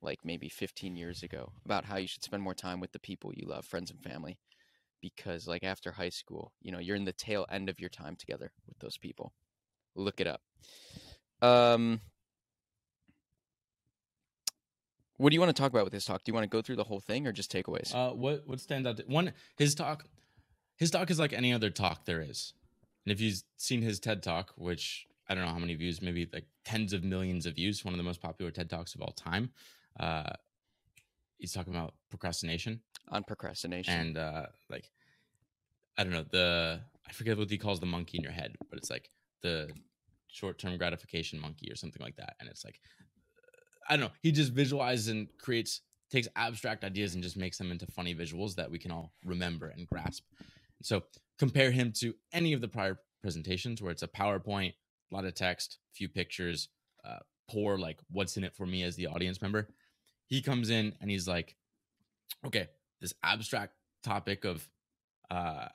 like 0.00 0.20
maybe 0.24 0.48
15 0.48 0.96
years 0.96 1.22
ago, 1.22 1.52
about 1.64 1.84
how 1.84 1.96
you 1.96 2.06
should 2.06 2.22
spend 2.22 2.42
more 2.42 2.54
time 2.54 2.80
with 2.80 2.92
the 2.92 2.98
people 2.98 3.32
you 3.34 3.46
love, 3.46 3.64
friends 3.64 3.90
and 3.90 4.00
family, 4.00 4.38
because 5.00 5.46
like 5.46 5.64
after 5.64 5.92
high 5.92 6.08
school, 6.08 6.52
you 6.60 6.72
know, 6.72 6.78
you're 6.78 6.96
in 6.96 7.04
the 7.04 7.12
tail 7.12 7.46
end 7.50 7.68
of 7.68 7.80
your 7.80 7.90
time 7.90 8.16
together 8.16 8.52
with 8.66 8.78
those 8.78 8.96
people. 8.96 9.32
Look 9.94 10.20
it 10.20 10.26
up. 10.26 10.42
Um, 11.40 12.00
what 15.16 15.30
do 15.30 15.34
you 15.34 15.40
want 15.40 15.54
to 15.54 15.60
talk 15.60 15.70
about 15.70 15.84
with 15.84 15.92
this 15.92 16.04
talk? 16.04 16.24
Do 16.24 16.30
you 16.30 16.34
want 16.34 16.44
to 16.44 16.48
go 16.48 16.62
through 16.62 16.76
the 16.76 16.84
whole 16.84 17.00
thing 17.00 17.26
or 17.26 17.32
just 17.32 17.52
takeaways? 17.52 17.94
Uh, 17.94 18.14
what 18.14 18.44
what 18.46 18.60
stands 18.60 18.86
out? 18.86 18.98
To, 18.98 19.04
one, 19.04 19.32
his 19.56 19.74
talk, 19.74 20.04
his 20.76 20.90
talk 20.90 21.10
is 21.10 21.18
like 21.18 21.32
any 21.32 21.52
other 21.52 21.70
talk 21.70 22.04
there 22.04 22.20
is, 22.20 22.54
and 23.04 23.12
if 23.12 23.20
you've 23.20 23.42
seen 23.56 23.82
his 23.82 23.98
TED 23.98 24.22
talk, 24.22 24.52
which 24.56 25.06
I 25.28 25.34
don't 25.34 25.44
know 25.44 25.52
how 25.52 25.58
many 25.58 25.74
views, 25.74 26.00
maybe 26.00 26.28
like 26.32 26.46
tens 26.64 26.92
of 26.92 27.04
millions 27.04 27.46
of 27.46 27.56
views, 27.56 27.84
one 27.84 27.94
of 27.94 27.98
the 27.98 28.04
most 28.04 28.22
popular 28.22 28.50
TED 28.50 28.70
talks 28.70 28.94
of 28.94 29.02
all 29.02 29.12
time. 29.12 29.50
Uh, 29.98 30.30
he's 31.38 31.52
talking 31.52 31.74
about 31.74 31.94
procrastination 32.10 32.80
on 33.10 33.24
procrastination. 33.24 33.94
and 33.94 34.18
uh, 34.18 34.46
like 34.70 34.90
I 35.96 36.04
don't 36.04 36.12
know 36.12 36.24
the 36.30 36.80
I 37.06 37.12
forget 37.12 37.38
what 37.38 37.50
he 37.50 37.58
calls 37.58 37.80
the 37.80 37.86
monkey 37.86 38.18
in 38.18 38.22
your 38.22 38.32
head, 38.32 38.56
but 38.68 38.78
it's 38.78 38.90
like 38.90 39.10
the 39.42 39.70
short 40.28 40.58
term 40.58 40.76
gratification 40.76 41.40
monkey 41.40 41.70
or 41.70 41.76
something 41.76 42.02
like 42.02 42.16
that, 42.16 42.36
and 42.40 42.48
it's 42.48 42.64
like 42.64 42.80
I 43.88 43.96
don't 43.96 44.06
know. 44.06 44.12
He 44.22 44.32
just 44.32 44.52
visualizes 44.52 45.08
and 45.08 45.28
creates 45.40 45.80
takes 46.10 46.28
abstract 46.36 46.84
ideas 46.84 47.14
and 47.14 47.22
just 47.22 47.36
makes 47.36 47.58
them 47.58 47.70
into 47.70 47.86
funny 47.86 48.14
visuals 48.14 48.54
that 48.54 48.70
we 48.70 48.78
can 48.78 48.90
all 48.90 49.12
remember 49.24 49.68
and 49.68 49.86
grasp. 49.86 50.24
So 50.82 51.02
compare 51.38 51.70
him 51.70 51.92
to 51.98 52.14
any 52.32 52.52
of 52.52 52.60
the 52.60 52.68
prior 52.68 52.98
presentations 53.20 53.82
where 53.82 53.92
it's 53.92 54.02
a 54.02 54.08
PowerPoint, 54.08 54.72
a 55.10 55.14
lot 55.14 55.24
of 55.24 55.34
text, 55.34 55.78
few 55.92 56.08
pictures, 56.08 56.68
uh, 57.04 57.18
poor 57.50 57.78
like 57.78 57.98
what's 58.10 58.36
in 58.36 58.44
it 58.44 58.54
for 58.54 58.66
me 58.66 58.82
as 58.82 58.96
the 58.96 59.06
audience 59.06 59.42
member. 59.42 59.68
He 60.28 60.42
comes 60.42 60.70
in 60.70 60.94
and 61.00 61.10
he's 61.10 61.26
like, 61.26 61.56
okay, 62.46 62.68
this 63.00 63.14
abstract 63.22 63.74
topic 64.02 64.44
of 64.44 64.68
uh, 65.30 65.68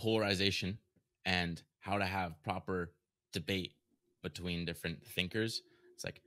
polarization 0.00 0.78
and 1.24 1.62
how 1.80 1.98
to 1.98 2.06
have 2.06 2.42
proper 2.42 2.92
debate 3.32 3.72
between 4.22 4.64
different 4.64 5.04
thinkers. 5.06 5.62
It's 5.94 6.04
like 6.04 6.22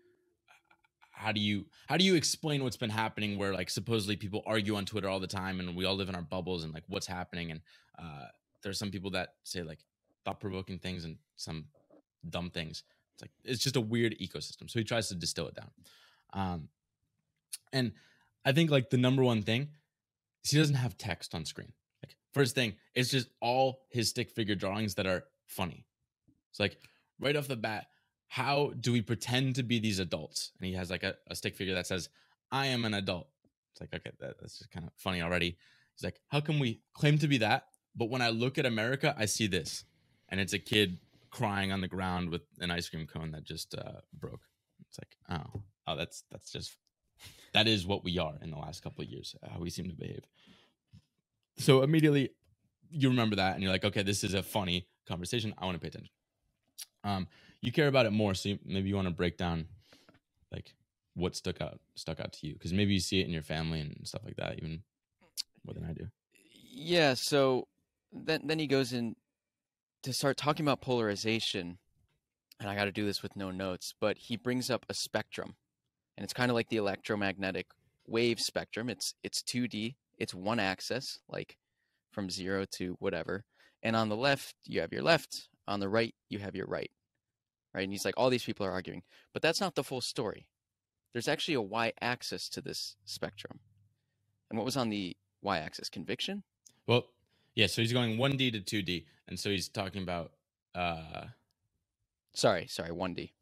how 1.12 1.32
do 1.32 1.40
you 1.40 1.66
how 1.88 1.98
do 1.98 2.04
you 2.04 2.16
explain 2.16 2.64
what's 2.64 2.78
been 2.78 2.90
happening 2.90 3.38
where 3.38 3.54
like 3.54 3.70
supposedly 3.70 4.16
people 4.16 4.42
argue 4.46 4.76
on 4.76 4.86
Twitter 4.86 5.08
all 5.08 5.20
the 5.20 5.28
time 5.28 5.60
and 5.60 5.76
we 5.76 5.86
all 5.86 5.96
live 5.96 6.10
in 6.10 6.16
our 6.16 6.22
bubbles 6.22 6.64
and 6.64 6.74
like 6.74 6.84
what's 6.88 7.06
happening 7.06 7.52
and 7.52 7.62
uh 8.00 8.26
there's 8.64 8.80
some 8.80 8.92
people 8.92 9.12
that 9.12 9.36
say 9.44 9.62
like 9.62 9.80
thought 10.26 10.40
provoking 10.40 10.80
things 10.80 11.06
and 11.06 11.18
some 11.36 11.66
dumb 12.30 12.50
things. 12.50 12.84
It's 13.14 13.24
like 13.24 13.32
it's 13.44 13.64
just 13.64 13.76
a 13.76 13.82
weird 13.82 14.16
ecosystem. 14.20 14.70
So 14.70 14.80
he 14.80 14.84
tries 14.84 15.10
to 15.10 15.16
distill 15.16 15.48
it 15.48 15.56
down. 15.56 15.72
Um 16.34 16.70
and 17.72 17.94
I 18.46 18.52
think 18.52 18.72
like 18.72 18.90
the 18.90 18.98
number 18.98 19.24
one 19.24 19.44
thing 19.44 19.70
is 20.44 20.52
he 20.52 20.58
doesn't 20.58 20.76
have 20.76 20.98
text 20.98 21.36
on 21.36 21.46
screen. 21.46 21.74
Like 22.04 22.16
first 22.34 22.56
thing, 22.56 22.74
it's 22.96 23.10
just 23.10 23.30
all 23.40 23.82
his 23.90 24.10
stick 24.10 24.32
figure 24.32 24.56
drawings 24.56 24.96
that 24.96 25.06
are 25.06 25.24
funny. 25.46 25.86
It's 26.50 26.60
like 26.60 26.78
right 27.20 27.36
off 27.36 27.48
the 27.48 27.56
bat, 27.56 27.88
how 28.28 28.72
do 28.80 28.92
we 28.92 29.02
pretend 29.02 29.56
to 29.56 29.64
be 29.64 29.80
these 29.80 30.00
adults? 30.00 30.52
And 30.60 30.68
he 30.68 30.74
has 30.74 30.90
like 30.90 31.04
a, 31.04 31.16
a 31.28 31.36
stick 31.36 31.56
figure 31.56 31.76
that 31.76 31.88
says, 31.88 32.10
I 32.52 32.68
am 32.68 32.86
an 32.86 32.94
adult. 32.94 33.28
It's 33.72 33.82
like, 33.82 33.94
okay, 33.94 34.12
that, 34.20 34.36
that's 34.40 34.58
just 34.60 34.72
kind 34.72 34.86
of 34.86 34.94
funny 34.98 35.22
already. 35.22 35.58
He's 35.96 36.04
like, 36.04 36.20
how 36.28 36.40
can 36.40 36.60
we 36.60 36.82
claim 36.94 37.18
to 37.20 37.28
be 37.28 37.38
that? 37.40 37.68
But 37.96 38.10
when 38.10 38.22
I 38.22 38.30
look 38.30 38.58
at 38.58 38.66
America, 38.66 39.14
I 39.18 39.26
see 39.26 39.48
this. 39.48 39.84
And 40.30 40.40
it's 40.40 40.54
a 40.54 40.60
kid 40.60 41.00
crying 41.30 41.72
on 41.72 41.82
the 41.82 41.88
ground 41.88 42.30
with 42.30 42.42
an 42.60 42.72
ice 42.72 42.90
cream 42.90 43.06
cone 43.06 43.32
that 43.32 43.44
just 43.44 43.76
uh, 43.76 44.00
broke. 44.14 44.42
It's 44.88 45.00
like, 45.00 45.16
oh, 45.30 45.62
oh, 45.88 45.96
that's 45.96 46.24
that's 46.32 46.52
just 46.52 46.76
that 47.54 47.68
is 47.68 47.86
what 47.86 48.04
we 48.04 48.18
are 48.18 48.36
in 48.42 48.52
the 48.52 48.58
last 48.58 48.84
couple 48.84 49.04
of 49.04 49.10
years, 49.10 49.36
how 49.52 49.60
we 49.60 49.70
seem 49.70 49.90
to 49.90 49.96
behave. 49.96 50.24
So 51.58 51.84
immediately 51.84 52.32
you 52.90 53.10
remember 53.10 53.36
that 53.38 53.54
and 53.54 53.64
you're 53.64 53.72
like, 53.72 53.86
okay, 53.86 54.04
this 54.04 54.24
is 54.24 54.34
a 54.34 54.44
funny 54.44 54.88
conversation. 55.08 55.54
I 55.58 55.66
want 55.66 55.76
to 55.76 55.82
pay 55.82 55.88
attention. 55.88 56.12
Um, 57.04 57.28
you 57.62 57.72
care 57.72 57.88
about 57.88 58.06
it 58.06 58.12
more, 58.12 58.34
so 58.34 58.50
you, 58.50 58.60
maybe 58.66 58.90
you 58.90 58.96
want 58.96 59.08
to 59.08 59.14
break 59.14 59.38
down 59.38 59.68
like 60.52 60.74
what 61.14 61.36
stuck 61.36 61.62
out 61.62 61.80
stuck 61.96 62.20
out 62.20 62.34
to 62.34 62.48
you 62.48 62.54
because 62.54 62.74
maybe 62.74 62.94
you 62.94 63.00
see 63.00 63.20
it 63.20 63.26
in 63.26 63.32
your 63.32 63.42
family 63.42 63.82
and 63.82 64.00
stuff 64.04 64.22
like 64.24 64.38
that 64.38 64.58
even 64.58 64.84
more 65.66 65.74
than 65.74 65.86
I 65.86 65.94
do. 65.94 66.08
Yeah, 66.74 67.14
so 67.16 67.68
then 68.12 68.42
then 68.46 68.60
he 68.60 68.68
goes 68.68 68.94
in 68.94 69.16
to 70.04 70.14
start 70.14 70.38
talking 70.38 70.66
about 70.66 70.82
polarization, 70.82 71.78
and 72.60 72.70
I 72.70 72.76
got 72.76 72.86
to 72.86 72.92
do 72.92 73.06
this 73.06 73.22
with 73.22 73.36
no 73.36 73.52
notes, 73.52 73.94
but 74.00 74.18
he 74.18 74.38
brings 74.38 74.70
up 74.70 74.86
a 74.90 74.94
spectrum, 74.94 75.56
and 76.22 76.26
it's 76.26 76.34
kind 76.34 76.52
of 76.52 76.56
like 76.56 76.70
the 76.70 76.78
electromagnetic 76.78 77.66
wave 78.06 78.40
spectrum. 78.40 78.92
It's 78.92 79.16
it's 79.24 79.42
2D, 79.42 79.96
it's 80.20 80.36
one 80.36 80.60
axis, 80.60 81.18
like 81.28 81.58
from 82.12 82.30
zero 82.30 82.64
to 82.74 82.96
whatever, 83.00 83.44
and 83.82 83.96
on 83.96 84.08
the 84.08 84.16
left 84.16 84.54
you 84.68 84.82
have 84.82 84.94
your 84.94 85.02
left, 85.02 85.48
on 85.68 85.80
the 85.80 85.90
right 85.90 86.14
you 86.30 86.38
have 86.38 86.56
your 86.56 86.68
right, 86.68 86.92
right? 87.74 87.86
And 87.86 87.92
he's 87.92 88.06
like, 88.06 88.14
all 88.18 88.30
these 88.30 88.44
people 88.44 88.68
are 88.68 88.72
arguing, 88.72 89.02
but 89.34 89.42
that's 89.42 89.60
not 89.60 89.74
the 89.74 89.84
full 89.84 90.00
story. 90.00 90.46
There's 91.12 91.28
actually 91.28 91.56
a 91.56 91.62
y-axis 91.62 92.50
to 92.50 92.62
this 92.62 92.98
spectrum, 93.04 93.60
and 94.52 94.60
what 94.60 94.66
was 94.66 94.78
on 94.78 94.90
the 94.90 95.18
y-axis? 95.42 95.90
Conviction. 95.90 96.44
Well, 96.86 97.08
yeah. 97.56 97.66
So 97.66 97.82
he's 97.82 97.94
going 97.94 98.20
one 98.20 98.38
D 98.38 98.52
to 98.52 98.60
two 98.60 98.84
D, 98.84 99.08
and 99.28 99.40
so 99.40 99.50
he's 99.50 99.70
talking 99.70 100.04
about. 100.04 100.34
uh 100.76 101.30
Sorry, 102.36 102.68
sorry, 102.68 102.92
one 102.92 103.16
D. 103.16 103.34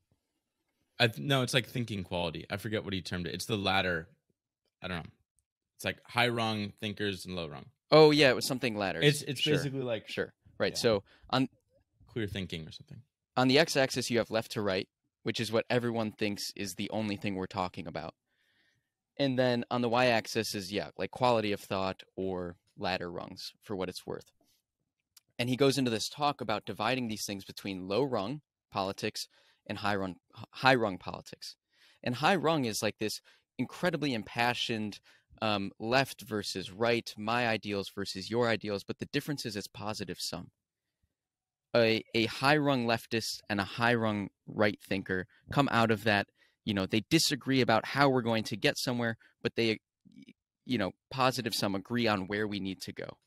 I 0.99 1.07
th- 1.07 1.19
no, 1.25 1.41
it's 1.41 1.53
like 1.53 1.65
thinking 1.67 2.03
quality. 2.03 2.45
I 2.49 2.57
forget 2.57 2.83
what 2.83 2.93
he 2.93 3.01
termed 3.01 3.27
it. 3.27 3.33
It's 3.33 3.45
the 3.45 3.57
latter. 3.57 4.07
I 4.81 4.87
don't 4.87 4.97
know. 4.97 5.09
It's 5.75 5.85
like 5.85 5.97
high 6.05 6.27
rung 6.27 6.73
thinkers 6.81 7.25
and 7.25 7.35
low 7.35 7.47
rung. 7.47 7.65
Oh 7.91 8.11
yeah, 8.11 8.29
it 8.29 8.35
was 8.35 8.45
something 8.45 8.77
ladders. 8.77 9.03
It's 9.05 9.21
it's 9.23 9.39
Sure, 9.41 9.55
basically 9.55 9.81
like 9.81 10.09
sure. 10.09 10.33
Right. 10.57 10.73
Yeah. 10.73 10.77
So 10.79 11.03
on 11.29 11.47
clear 12.07 12.27
thinking 12.27 12.67
or 12.67 12.71
something. 12.71 13.01
on 13.37 13.47
the 13.47 13.57
x-axis 13.59 14.09
you 14.09 14.17
have 14.17 14.29
left 14.31 14.51
to 14.51 14.61
right, 14.61 14.89
which 15.23 15.39
is 15.39 15.51
what 15.51 15.65
everyone 15.69 16.11
thinks 16.11 16.51
is 16.55 16.75
the 16.75 16.89
only 16.89 17.15
thing 17.15 17.35
we're 17.35 17.45
talking 17.47 17.87
about. 17.87 18.13
And 19.17 19.37
then 19.39 19.63
on 19.71 19.81
the 19.81 19.89
y-axis 19.89 20.53
is 20.55 20.71
yeah, 20.71 20.89
like 20.97 21.11
quality 21.11 21.51
of 21.51 21.59
thought 21.61 22.03
or 22.15 22.57
ladder 22.77 23.11
rungs 23.11 23.53
for 23.61 23.75
what 23.75 23.89
it's 23.89 24.05
worth. 24.05 24.31
And 25.37 25.49
he 25.49 25.55
goes 25.55 25.77
into 25.77 25.91
this 25.91 26.09
talk 26.09 26.41
about 26.41 26.65
dividing 26.65 27.07
these 27.07 27.25
things 27.25 27.45
between 27.45 27.87
low 27.87 28.03
rung 28.03 28.41
politics 28.71 29.27
and 29.69 29.77
high 29.77 29.95
rung 29.95 30.15
high 30.51 30.75
rung 30.75 30.97
politics. 30.97 31.55
And 32.03 32.15
high 32.15 32.35
rung 32.35 32.65
is 32.65 32.81
like 32.81 32.97
this 32.99 33.21
incredibly 33.57 34.13
impassioned 34.13 34.99
um, 35.41 35.71
left 35.79 36.21
versus 36.21 36.71
right, 36.71 37.13
my 37.17 37.47
ideals 37.47 37.89
versus 37.93 38.29
your 38.29 38.47
ideals, 38.47 38.83
but 38.83 38.99
the 38.99 39.05
difference 39.07 39.45
is 39.45 39.55
it's 39.55 39.67
positive 39.67 40.19
sum. 40.19 40.51
A, 41.75 42.03
a 42.15 42.25
high 42.25 42.57
rung 42.57 42.87
leftist 42.87 43.41
and 43.49 43.59
a 43.59 43.65
high 43.65 43.93
rung 43.93 44.29
right 44.47 44.79
thinker 44.81 45.27
come 45.51 45.69
out 45.71 45.91
of 45.91 46.03
that, 46.03 46.27
you 46.65 46.73
know, 46.73 46.85
they 46.85 47.03
disagree 47.09 47.61
about 47.61 47.85
how 47.85 48.09
we're 48.09 48.21
going 48.21 48.43
to 48.45 48.57
get 48.57 48.77
somewhere, 48.77 49.17
but 49.41 49.55
they, 49.55 49.79
you 50.65 50.77
know, 50.77 50.91
positive 51.11 51.53
sum 51.53 51.75
agree 51.75 52.07
on 52.07 52.27
where 52.27 52.47
we 52.47 52.59
need 52.59 52.81
to 52.81 52.93
go. 52.93 53.17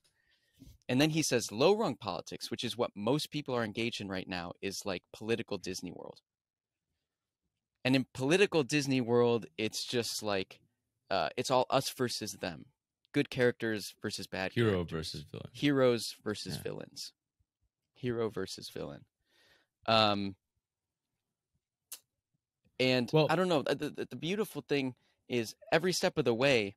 And 0.88 1.00
then 1.00 1.10
he 1.10 1.22
says 1.22 1.52
low 1.52 1.74
rung 1.74 1.94
politics, 1.96 2.50
which 2.50 2.64
is 2.64 2.76
what 2.76 2.90
most 2.96 3.30
people 3.30 3.54
are 3.54 3.64
engaged 3.64 4.00
in 4.00 4.08
right 4.08 4.28
now, 4.28 4.52
is 4.60 4.82
like 4.84 5.02
political 5.12 5.56
Disney 5.56 5.92
World. 5.92 6.20
And 7.84 7.96
in 7.96 8.06
political 8.14 8.62
Disney 8.62 9.00
World, 9.00 9.46
it's 9.58 9.84
just 9.84 10.22
like 10.22 10.60
uh, 11.10 11.28
it's 11.36 11.50
all 11.50 11.66
us 11.68 11.90
versus 11.90 12.32
them, 12.34 12.64
good 13.12 13.28
characters 13.28 13.94
versus 14.00 14.26
bad 14.26 14.52
Hero 14.52 14.70
characters. 14.72 14.90
versus 15.12 15.22
villain. 15.30 15.48
heroes 15.52 16.16
versus 16.24 16.56
Yeah. 16.56 16.62
villains, 16.62 17.12
hero 17.94 18.30
versus 18.30 18.70
villain. 18.70 19.04
Um, 19.86 20.36
and 22.80 23.10
Well- 23.12 23.26
I 23.30 23.36
don't 23.36 23.48
know. 23.48 23.62
The, 23.62 23.90
the, 23.90 24.06
the 24.10 24.16
beautiful 24.16 24.62
thing 24.62 24.94
is 25.28 25.54
every 25.70 25.92
step 25.92 26.18
of 26.18 26.24
the 26.24 26.34
way, 26.34 26.76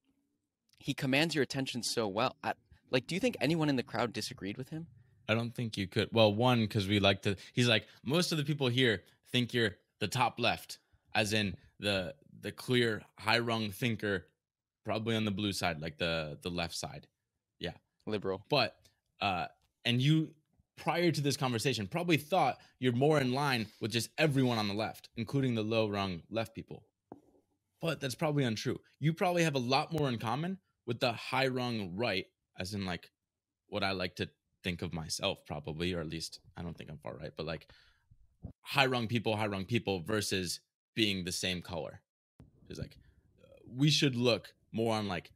he 0.80 0.94
commands 0.94 1.34
your 1.36 1.44
attention 1.44 1.84
so 1.84 2.08
well. 2.08 2.36
I, 2.44 2.54
like, 2.92 3.08
do 3.08 3.16
you 3.16 3.22
think 3.22 3.38
anyone 3.40 3.70
in 3.70 3.76
the 3.76 3.84
crowd 3.84 4.14
disagreed 4.14 4.58
with 4.58 4.70
him? 4.70 4.88
I 5.28 5.34
don't 5.34 5.56
think 5.56 5.78
you 5.78 5.88
could. 5.88 6.10
Well, 6.12 6.34
one 6.34 6.62
because 6.62 6.88
we 6.88 7.00
like 7.00 7.24
to. 7.24 7.36
He's 7.54 7.68
like 7.68 7.88
most 8.04 8.32
of 8.32 8.38
the 8.38 8.44
people 8.44 8.68
here 8.68 9.04
think 9.32 9.54
you're 9.54 9.76
the 10.00 10.08
top 10.08 10.40
left, 10.40 10.78
as 11.16 11.34
in 11.34 11.56
the 11.80 12.14
the 12.42 12.52
clear 12.52 13.02
high 13.18 13.40
rung 13.40 13.72
thinker, 13.72 14.28
probably 14.84 15.16
on 15.16 15.26
the 15.26 15.32
blue 15.32 15.54
side, 15.54 15.82
like 15.82 15.98
the 15.98 16.38
the 16.44 16.50
left 16.50 16.76
side. 16.76 17.08
Yeah, 17.60 17.74
liberal. 18.06 18.46
But 18.50 18.76
uh, 19.22 19.48
and 19.86 20.02
you 20.02 20.36
prior 20.78 21.10
to 21.10 21.22
this 21.22 21.38
conversation 21.38 21.88
probably 21.88 22.18
thought 22.18 22.58
you're 22.80 22.92
more 22.92 23.20
in 23.20 23.32
line 23.32 23.66
with 23.80 23.92
just 23.92 24.10
everyone 24.18 24.58
on 24.58 24.68
the 24.68 24.74
left, 24.74 25.10
including 25.16 25.56
the 25.56 25.64
low 25.64 25.88
rung 25.88 26.22
left 26.30 26.54
people. 26.54 26.84
But 27.82 28.00
that's 28.02 28.16
probably 28.16 28.44
untrue. 28.44 28.80
You 29.00 29.14
probably 29.14 29.44
have 29.44 29.56
a 29.56 29.60
lot 29.60 29.94
more 29.94 30.10
in 30.10 30.18
common 30.18 30.60
with 30.86 31.00
the 31.00 31.14
high 31.14 31.48
rung 31.48 31.96
right, 31.96 32.26
as 32.60 32.74
in 32.74 32.86
like 32.86 33.10
what 33.68 33.84
I 33.84 33.92
like 33.92 34.16
to 34.18 34.30
think 34.64 34.82
of 34.82 34.94
myself, 34.94 35.40
probably, 35.46 35.94
or 35.94 36.02
at 36.02 36.10
least 36.10 36.40
I 36.58 36.62
don't 36.62 36.78
think 36.78 36.90
I'm 36.90 36.98
far 36.98 37.16
right, 37.16 37.32
but 37.36 37.46
like 37.46 37.68
high 38.62 38.86
rung 38.86 39.08
people, 39.08 39.36
high 39.36 39.48
rung 39.48 39.66
people 39.66 40.02
versus 40.02 40.60
being 40.96 41.24
the 41.24 41.32
same 41.32 41.62
color. 41.62 42.02
It's 42.70 42.80
like 42.80 42.98
uh, 43.44 43.48
we 43.76 43.90
should 43.90 44.16
look 44.16 44.54
more 44.72 44.96
on 44.96 45.08
like 45.08 45.32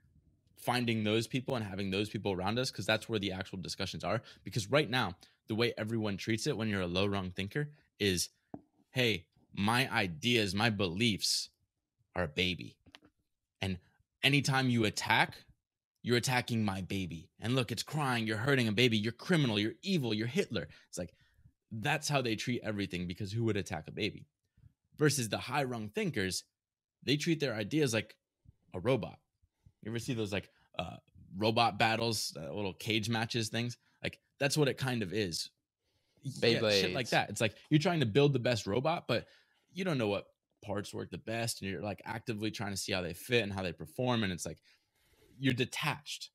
finding 0.58 1.04
those 1.04 1.28
people 1.28 1.56
and 1.56 1.66
having 1.66 1.90
those 1.90 2.10
people 2.10 2.32
around 2.32 2.60
us 2.60 2.72
because 2.72 2.86
that's 2.86 3.08
where 3.08 3.20
the 3.20 3.32
actual 3.32 3.60
discussions 3.60 4.04
are. 4.04 4.22
Because 4.44 4.70
right 4.70 4.90
now, 4.90 5.16
the 5.48 5.56
way 5.56 5.74
everyone 5.78 6.18
treats 6.18 6.48
it 6.48 6.58
when 6.58 6.68
you're 6.70 6.82
a 6.82 6.88
low 6.88 7.06
rung 7.06 7.32
thinker 7.32 7.70
is, 8.00 8.30
hey, 8.92 9.26
my 9.54 9.92
ideas, 9.92 10.54
my 10.54 10.70
beliefs 10.70 11.50
are 12.16 12.24
a 12.24 12.28
baby. 12.28 12.76
And 13.62 13.80
anytime 14.24 14.70
you 14.70 14.86
attack, 14.86 15.36
you're 16.02 16.18
attacking 16.18 16.64
my 16.64 16.82
baby. 16.82 17.30
And 17.40 17.56
look, 17.56 17.72
it's 17.72 17.84
crying, 17.84 18.28
you're 18.28 18.38
hurting 18.38 18.68
a 18.68 18.72
baby, 18.72 18.98
you're 18.98 19.12
criminal, 19.12 19.60
you're 19.60 19.74
evil, 19.82 20.14
you're 20.14 20.28
Hitler. 20.28 20.68
It's 20.88 20.98
like 20.98 21.14
that's 21.72 22.10
how 22.10 22.22
they 22.22 22.36
treat 22.36 22.62
everything 22.64 23.08
because 23.08 23.32
who 23.32 23.44
would 23.46 23.58
attack 23.58 23.88
a 23.88 23.92
baby? 23.92 24.26
Versus 25.00 25.30
the 25.30 25.38
high 25.38 25.64
rung 25.64 25.90
thinkers, 25.90 26.44
they 27.04 27.16
treat 27.16 27.40
their 27.40 27.56
ideas 27.56 27.94
like 27.94 28.16
a 28.76 28.80
robot. 28.80 29.18
You 29.82 29.92
ever 29.92 30.00
see 30.00 30.14
those 30.14 30.34
like 30.34 30.50
uh, 30.78 30.98
robot 31.38 31.80
battles, 31.80 32.36
uh, 32.38 32.54
little 32.54 32.74
cage 32.74 33.10
matches 33.10 33.50
things? 33.50 33.78
Like 34.04 34.20
that's 34.40 34.58
what 34.58 34.68
it 34.68 34.78
kind 34.78 35.02
of 35.02 35.14
is. 35.14 35.50
Yeah, 36.76 36.82
shit 36.82 36.94
like 36.94 37.10
that. 37.12 37.30
It's 37.30 37.40
like 37.40 37.56
you're 37.70 37.80
trying 37.80 38.02
to 38.02 38.06
build 38.06 38.34
the 38.34 38.40
best 38.40 38.68
robot, 38.68 39.06
but 39.08 39.26
you 39.72 39.86
don't 39.86 39.98
know 39.98 40.10
what 40.10 40.26
parts 40.62 40.94
work 40.94 41.10
the 41.12 41.18
best, 41.18 41.62
and 41.62 41.72
you're 41.72 41.82
like 41.82 42.02
actively 42.06 42.52
trying 42.52 42.72
to 42.72 42.78
see 42.78 42.92
how 42.92 43.02
they 43.02 43.14
fit 43.14 43.44
and 43.44 43.54
how 43.54 43.64
they 43.64 43.72
perform, 43.72 44.24
and 44.24 44.34
it's 44.34 44.46
like 44.46 44.60
you're 45.40 45.54
detached. 45.54 46.32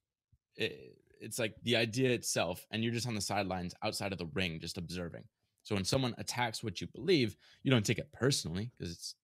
It, 0.57 0.97
it's 1.21 1.39
like 1.39 1.55
the 1.63 1.77
idea 1.77 2.11
itself, 2.11 2.67
and 2.71 2.83
you're 2.83 2.95
just 2.95 3.07
on 3.07 3.15
the 3.15 3.21
sidelines 3.21 3.75
outside 3.83 4.13
of 4.13 4.19
the 4.19 4.31
ring, 4.33 4.59
just 4.61 4.79
observing. 4.79 5.25
So 5.65 5.75
when 5.75 5.85
someone 5.85 6.15
attacks 6.19 6.63
what 6.63 6.81
you 6.81 6.87
believe, 6.87 7.37
you 7.63 7.71
don't 7.71 7.85
take 7.85 7.99
it 7.99 8.13
personally 8.13 8.71
because 8.79 8.93
it's, 8.93 9.15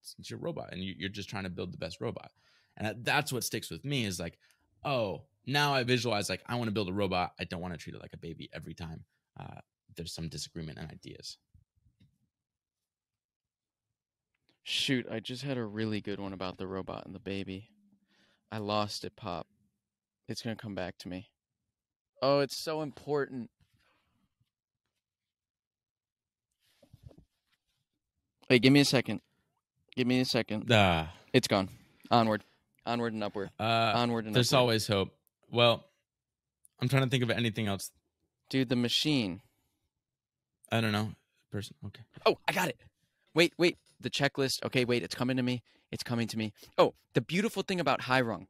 it's 0.00 0.14
it's 0.18 0.30
your 0.30 0.40
robot, 0.40 0.70
and 0.72 0.82
you, 0.82 0.94
you're 0.98 1.08
just 1.08 1.28
trying 1.28 1.44
to 1.44 1.50
build 1.50 1.72
the 1.72 1.78
best 1.78 2.00
robot. 2.00 2.30
And 2.76 2.86
that, 2.86 3.04
that's 3.04 3.32
what 3.32 3.44
sticks 3.44 3.70
with 3.70 3.84
me 3.84 4.04
is 4.04 4.18
like, 4.18 4.38
oh, 4.84 5.24
now 5.46 5.74
I 5.74 5.84
visualize 5.84 6.28
like 6.28 6.42
I 6.46 6.56
want 6.56 6.68
to 6.68 6.72
build 6.72 6.88
a 6.88 6.92
robot. 6.92 7.32
I 7.38 7.44
don't 7.44 7.60
want 7.60 7.74
to 7.74 7.78
treat 7.78 7.94
it 7.94 8.02
like 8.02 8.14
a 8.14 8.18
baby 8.18 8.48
every 8.52 8.74
time 8.74 9.04
uh, 9.38 9.60
there's 9.96 10.12
some 10.12 10.28
disagreement 10.28 10.78
and 10.78 10.90
ideas. 10.90 11.36
Shoot, 14.62 15.06
I 15.10 15.20
just 15.20 15.42
had 15.42 15.58
a 15.58 15.64
really 15.64 16.00
good 16.00 16.20
one 16.20 16.32
about 16.32 16.58
the 16.58 16.66
robot 16.66 17.04
and 17.06 17.14
the 17.14 17.20
baby. 17.20 17.70
I 18.52 18.58
lost 18.58 19.04
it, 19.04 19.16
Pop. 19.16 19.46
It's 20.28 20.42
gonna 20.42 20.56
come 20.56 20.74
back 20.74 20.98
to 20.98 21.08
me. 21.08 21.30
Oh, 22.22 22.40
it's 22.40 22.56
so 22.56 22.82
important. 22.82 23.50
Wait, 28.50 28.60
give 28.62 28.72
me 28.72 28.80
a 28.80 28.84
second. 28.84 29.20
Give 29.96 30.06
me 30.06 30.20
a 30.20 30.24
second. 30.24 30.66
Ah, 30.72 31.12
It's 31.32 31.48
gone. 31.48 31.68
Onward. 32.10 32.42
Onward 32.84 33.12
and 33.12 33.22
upward. 33.22 33.50
uh, 33.60 33.92
Onward 33.94 34.26
and 34.26 34.34
there's 34.34 34.52
upward. 34.52 34.60
always 34.60 34.86
hope. 34.86 35.10
Well, 35.50 35.84
I'm 36.80 36.88
trying 36.88 37.04
to 37.04 37.08
think 37.08 37.22
of 37.22 37.30
anything 37.30 37.66
else. 37.68 37.90
Dude, 38.48 38.68
the 38.68 38.76
machine. 38.76 39.40
I 40.72 40.80
don't 40.80 40.92
know. 40.92 41.12
Person. 41.52 41.76
Okay. 41.86 42.02
Oh, 42.26 42.36
I 42.48 42.52
got 42.52 42.68
it. 42.68 42.76
Wait, 43.34 43.52
wait. 43.58 43.78
The 44.00 44.10
checklist. 44.10 44.64
Okay, 44.64 44.84
wait. 44.84 45.02
It's 45.02 45.14
coming 45.14 45.36
to 45.36 45.42
me. 45.42 45.62
It's 45.92 46.02
coming 46.02 46.26
to 46.28 46.38
me. 46.38 46.52
Oh, 46.78 46.94
the 47.14 47.20
beautiful 47.20 47.62
thing 47.62 47.80
about 47.80 48.02
high 48.02 48.20
rung, 48.20 48.46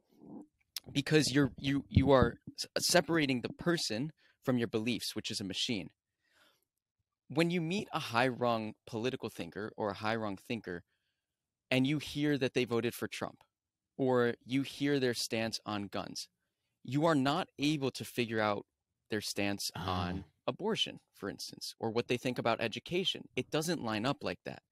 because 0.91 1.31
you're 1.33 1.51
you 1.59 1.83
you 1.89 2.11
are 2.11 2.35
separating 2.79 3.41
the 3.41 3.49
person 3.49 4.11
from 4.43 4.57
your 4.57 4.67
beliefs, 4.67 5.15
which 5.15 5.29
is 5.31 5.39
a 5.39 5.43
machine. 5.43 5.89
When 7.33 7.49
you 7.49 7.61
meet 7.61 7.87
a 7.93 7.99
high 7.99 8.27
rung 8.27 8.73
political 8.85 9.29
thinker 9.29 9.71
or 9.77 9.91
a 9.91 9.93
high 9.93 10.17
rung 10.17 10.35
thinker, 10.35 10.83
and 11.69 11.87
you 11.87 11.97
hear 11.97 12.37
that 12.37 12.53
they 12.53 12.65
voted 12.65 12.93
for 12.93 13.07
Trump, 13.07 13.37
or 13.97 14.33
you 14.45 14.63
hear 14.63 14.99
their 14.99 15.13
stance 15.13 15.57
on 15.65 15.87
guns, 15.87 16.27
you 16.83 17.05
are 17.05 17.15
not 17.15 17.47
able 17.57 17.89
to 17.91 18.03
figure 18.03 18.41
out 18.41 18.65
their 19.09 19.21
stance 19.21 19.71
on 19.77 20.25
oh. 20.25 20.31
abortion, 20.45 20.99
for 21.15 21.29
instance, 21.29 21.73
or 21.79 21.89
what 21.89 22.09
they 22.09 22.17
think 22.17 22.37
about 22.37 22.59
education. 22.59 23.23
It 23.37 23.49
doesn't 23.49 23.81
line 23.81 24.05
up 24.05 24.17
like 24.23 24.39
that 24.43 24.63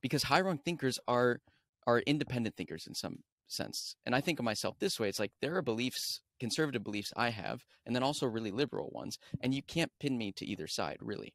because 0.00 0.22
high 0.22 0.40
rung 0.40 0.56
thinkers 0.56 0.98
are 1.06 1.42
are 1.86 2.00
independent 2.00 2.56
thinkers 2.56 2.86
in 2.86 2.94
some 2.94 3.18
sense. 3.46 3.94
And 4.06 4.14
I 4.14 4.22
think 4.22 4.38
of 4.38 4.44
myself 4.46 4.78
this 4.78 4.98
way: 4.98 5.10
it's 5.10 5.20
like 5.20 5.32
there 5.42 5.56
are 5.56 5.62
beliefs, 5.62 6.22
conservative 6.40 6.82
beliefs 6.82 7.12
I 7.14 7.28
have, 7.28 7.62
and 7.84 7.94
then 7.94 8.02
also 8.02 8.26
really 8.26 8.52
liberal 8.52 8.88
ones, 8.90 9.18
and 9.42 9.54
you 9.54 9.62
can't 9.62 9.92
pin 10.00 10.16
me 10.16 10.32
to 10.32 10.46
either 10.46 10.66
side, 10.66 10.96
really. 11.02 11.34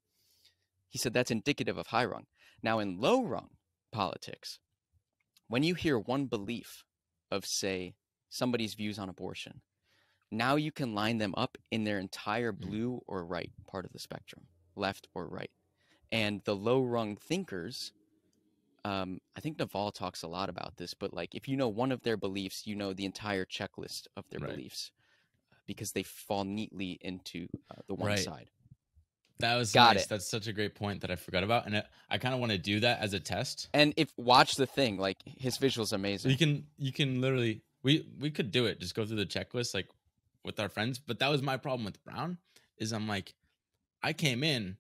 He 0.92 1.00
said 1.00 1.14
that's 1.14 1.32
indicative 1.32 1.80
of 1.80 1.88
high 1.88 2.06
rung. 2.06 2.28
Now, 2.64 2.80
in 2.80 3.00
low 3.02 3.24
rung 3.24 3.52
politics, 3.92 4.60
when 5.48 5.64
you 5.64 5.76
hear 5.76 6.00
one 6.00 6.28
belief 6.28 6.84
of, 7.32 7.46
say, 7.48 7.96
somebody's 8.30 8.76
views 8.76 9.00
on 9.00 9.10
abortion, 9.10 9.62
now 10.32 10.56
you 10.58 10.72
can 10.72 10.96
line 10.96 11.18
them 11.18 11.34
up 11.38 11.58
in 11.72 11.84
their 11.86 12.00
entire 12.00 12.52
blue 12.52 13.02
or 13.08 13.26
right 13.26 13.52
part 13.70 13.86
of 13.86 13.94
the 13.94 14.00
spectrum, 14.00 14.48
left 14.76 15.08
or 15.16 15.28
right. 15.28 15.52
And 16.12 16.42
the 16.46 16.56
low 16.56 16.84
rung 16.84 17.18
thinkers, 17.18 17.94
um, 18.86 19.20
I 19.36 19.42
think 19.42 19.60
Naval 19.60 19.92
talks 19.92 20.24
a 20.24 20.28
lot 20.28 20.50
about 20.50 20.78
this, 20.78 20.94
but 20.94 21.14
like 21.14 21.36
if 21.36 21.48
you 21.48 21.58
know 21.58 21.70
one 21.70 21.92
of 21.92 22.02
their 22.04 22.18
beliefs, 22.18 22.68
you 22.68 22.76
know 22.76 22.94
the 22.94 23.06
entire 23.06 23.46
checklist 23.46 24.08
of 24.18 24.26
their 24.30 24.40
Right. 24.40 24.54
beliefs 24.54 24.92
because 25.68 25.92
they 25.94 26.04
fall 26.04 26.44
neatly 26.46 26.98
into 27.02 27.48
uh, 27.72 27.82
the 27.88 27.96
one 27.96 28.08
Right. 28.08 28.18
side. 28.18 28.50
That 29.42 29.56
was 29.58 29.72
Got 29.72 29.96
nice. 29.96 30.06
it. 30.06 30.10
That's 30.10 30.30
such 30.30 30.48
a 30.48 30.54
great 30.54 30.76
point 30.76 31.02
that 31.02 31.12
I 31.12 31.16
forgot 31.16 31.44
about, 31.44 31.66
and 31.66 31.76
it, 31.76 31.86
I 32.10 32.18
kind 32.18 32.34
of 32.34 32.40
want 32.40 32.52
to 32.52 32.58
do 32.58 32.80
that 32.82 33.00
as 33.00 33.14
a 33.14 33.20
test. 33.20 33.70
And 33.74 33.94
if 33.98 34.10
watch 34.18 34.56
the 34.56 34.66
thing, 34.66 34.98
like 34.98 35.18
his 35.26 35.58
visuals 35.58 35.94
amazing. 35.94 36.32
You 36.32 36.38
can 36.38 36.66
you 36.78 36.92
can 36.92 37.22
literally 37.22 37.62
we 37.84 38.08
we 38.20 38.32
could 38.32 38.52
do 38.52 38.66
it. 38.66 38.80
Just 38.80 38.96
go 38.96 39.06
through 39.06 39.18
the 39.18 39.26
checklist 39.26 39.74
like 39.74 39.88
with 40.44 40.60
our 40.60 40.70
friends. 40.70 41.00
But 41.00 41.20
that 41.20 41.30
was 41.30 41.42
my 41.42 41.58
problem 41.58 41.86
with 41.86 42.04
Brown. 42.04 42.38
Is 42.78 42.94
I'm 42.94 43.08
like, 43.08 43.34
I 44.02 44.14
came 44.14 44.44
in. 44.44 44.78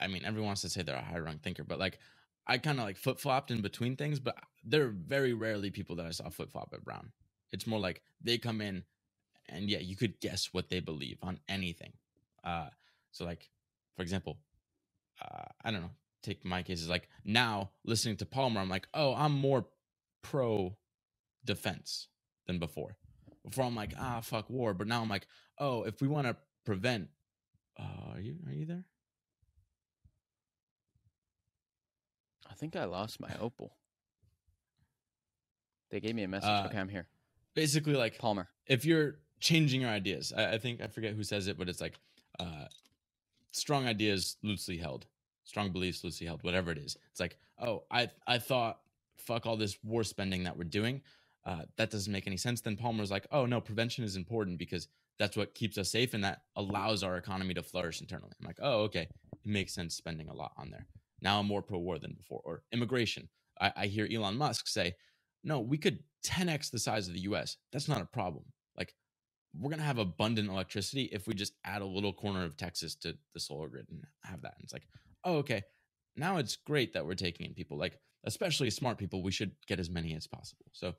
I 0.00 0.08
mean, 0.08 0.24
everyone 0.24 0.48
wants 0.48 0.62
to 0.62 0.68
say 0.68 0.82
they're 0.82 0.96
a 0.96 1.02
high 1.02 1.18
rung 1.18 1.38
thinker, 1.38 1.62
but 1.62 1.78
like, 1.78 1.98
I 2.46 2.58
kind 2.58 2.78
of 2.80 2.84
like 2.84 2.96
flip 2.96 3.20
flopped 3.20 3.50
in 3.50 3.60
between 3.60 3.96
things. 3.96 4.18
But 4.18 4.36
there 4.64 4.84
are 4.84 4.88
very 4.88 5.32
rarely 5.32 5.70
people 5.70 5.96
that 5.96 6.06
I 6.06 6.10
saw 6.10 6.28
flip 6.28 6.50
flop 6.50 6.70
at 6.72 6.84
Brown. 6.84 7.12
It's 7.52 7.66
more 7.66 7.78
like 7.78 8.02
they 8.20 8.38
come 8.38 8.60
in, 8.60 8.84
and 9.48 9.68
yeah, 9.68 9.78
you 9.78 9.94
could 9.94 10.18
guess 10.20 10.48
what 10.52 10.70
they 10.70 10.80
believe 10.80 11.18
on 11.22 11.38
anything. 11.48 11.92
Uh, 12.42 12.68
so 13.12 13.24
like, 13.24 13.48
for 13.96 14.02
example, 14.02 14.38
uh, 15.20 15.44
I 15.64 15.70
don't 15.70 15.82
know. 15.82 15.90
Take 16.22 16.44
my 16.44 16.62
cases 16.62 16.88
like 16.88 17.08
now 17.24 17.70
listening 17.84 18.16
to 18.18 18.26
Palmer, 18.26 18.60
I'm 18.60 18.68
like, 18.68 18.86
oh, 18.94 19.14
I'm 19.14 19.32
more 19.32 19.66
pro 20.22 20.76
defense 21.44 22.08
than 22.46 22.58
before. 22.58 22.96
Before 23.44 23.64
I'm 23.64 23.74
like, 23.74 23.92
ah, 23.98 24.20
fuck 24.20 24.48
war, 24.48 24.72
but 24.72 24.86
now 24.86 25.02
I'm 25.02 25.08
like, 25.08 25.26
oh, 25.58 25.82
if 25.82 26.00
we 26.00 26.08
want 26.08 26.28
to 26.28 26.36
prevent, 26.64 27.08
uh, 27.78 28.14
are 28.14 28.20
you 28.20 28.36
are 28.46 28.52
you 28.52 28.66
there? 28.66 28.84
I 32.48 32.54
think 32.54 32.76
I 32.76 32.84
lost 32.84 33.20
my 33.20 33.30
opal. 33.40 33.74
They 35.90 36.00
gave 36.00 36.14
me 36.14 36.22
a 36.22 36.28
message. 36.28 36.48
Uh, 36.48 36.66
okay, 36.66 36.78
I'm 36.78 36.88
here. 36.88 37.06
Basically, 37.54 37.94
like 37.94 38.18
Palmer. 38.18 38.48
if 38.66 38.84
you're 38.84 39.16
changing 39.40 39.80
your 39.80 39.90
ideas, 39.90 40.32
I, 40.36 40.52
I 40.52 40.58
think 40.58 40.80
I 40.80 40.86
forget 40.86 41.14
who 41.14 41.22
says 41.22 41.48
it, 41.48 41.58
but 41.58 41.68
it's 41.68 41.80
like, 41.80 41.94
uh, 42.38 42.66
strong 43.52 43.86
ideas 43.86 44.36
loosely 44.42 44.76
held, 44.76 45.06
strong 45.44 45.70
beliefs 45.70 46.04
loosely 46.04 46.26
held, 46.26 46.42
whatever 46.42 46.70
it 46.70 46.78
is. 46.78 46.96
It's 47.10 47.20
like, 47.20 47.36
oh, 47.58 47.84
I 47.90 48.10
I 48.26 48.38
thought 48.38 48.80
fuck 49.16 49.46
all 49.46 49.56
this 49.56 49.78
war 49.84 50.04
spending 50.04 50.44
that 50.44 50.56
we're 50.56 50.64
doing. 50.64 51.00
Uh, 51.44 51.62
that 51.76 51.90
doesn't 51.90 52.12
make 52.12 52.26
any 52.26 52.36
sense. 52.36 52.60
Then 52.60 52.76
Palmer's 52.76 53.10
like, 53.10 53.26
oh 53.32 53.46
no, 53.46 53.60
prevention 53.60 54.04
is 54.04 54.16
important 54.16 54.58
because 54.58 54.88
that's 55.18 55.36
what 55.36 55.54
keeps 55.54 55.78
us 55.78 55.90
safe 55.90 56.14
and 56.14 56.24
that 56.24 56.42
allows 56.56 57.02
our 57.02 57.16
economy 57.16 57.54
to 57.54 57.62
flourish 57.62 58.00
internally. 58.00 58.32
I'm 58.40 58.46
like, 58.46 58.58
oh, 58.60 58.82
okay, 58.82 59.02
it 59.02 59.38
makes 59.44 59.74
sense 59.74 59.94
spending 59.94 60.28
a 60.28 60.34
lot 60.34 60.52
on 60.56 60.70
there. 60.70 60.86
Now 61.20 61.40
I'm 61.40 61.46
more 61.46 61.62
pro 61.62 61.78
war 61.78 61.98
than 61.98 62.14
before. 62.14 62.40
Or 62.44 62.62
immigration. 62.72 63.28
I, 63.60 63.72
I 63.76 63.86
hear 63.86 64.08
Elon 64.10 64.36
Musk 64.36 64.66
say, 64.66 64.94
no, 65.44 65.60
we 65.60 65.78
could 65.78 66.00
10x 66.24 66.70
the 66.70 66.78
size 66.78 67.08
of 67.08 67.14
the 67.14 67.20
US. 67.20 67.56
That's 67.72 67.88
not 67.88 68.00
a 68.00 68.06
problem. 68.06 68.44
We're 69.58 69.70
going 69.70 69.80
to 69.80 69.84
have 69.86 69.98
abundant 69.98 70.48
electricity 70.48 71.10
if 71.12 71.26
we 71.26 71.34
just 71.34 71.52
add 71.64 71.82
a 71.82 71.86
little 71.86 72.12
corner 72.12 72.44
of 72.44 72.56
Texas 72.56 72.94
to 73.02 73.16
the 73.34 73.40
solar 73.40 73.68
grid 73.68 73.86
and 73.90 74.02
have 74.24 74.42
that. 74.42 74.54
And 74.56 74.64
it's 74.64 74.72
like, 74.72 74.86
oh, 75.24 75.36
okay. 75.38 75.62
Now 76.16 76.38
it's 76.38 76.56
great 76.56 76.94
that 76.94 77.04
we're 77.06 77.14
taking 77.14 77.46
in 77.46 77.54
people, 77.54 77.76
like, 77.78 77.98
especially 78.24 78.70
smart 78.70 78.98
people. 78.98 79.22
We 79.22 79.32
should 79.32 79.52
get 79.66 79.78
as 79.80 79.90
many 79.90 80.14
as 80.14 80.26
possible. 80.26 80.66
So, 80.72 80.94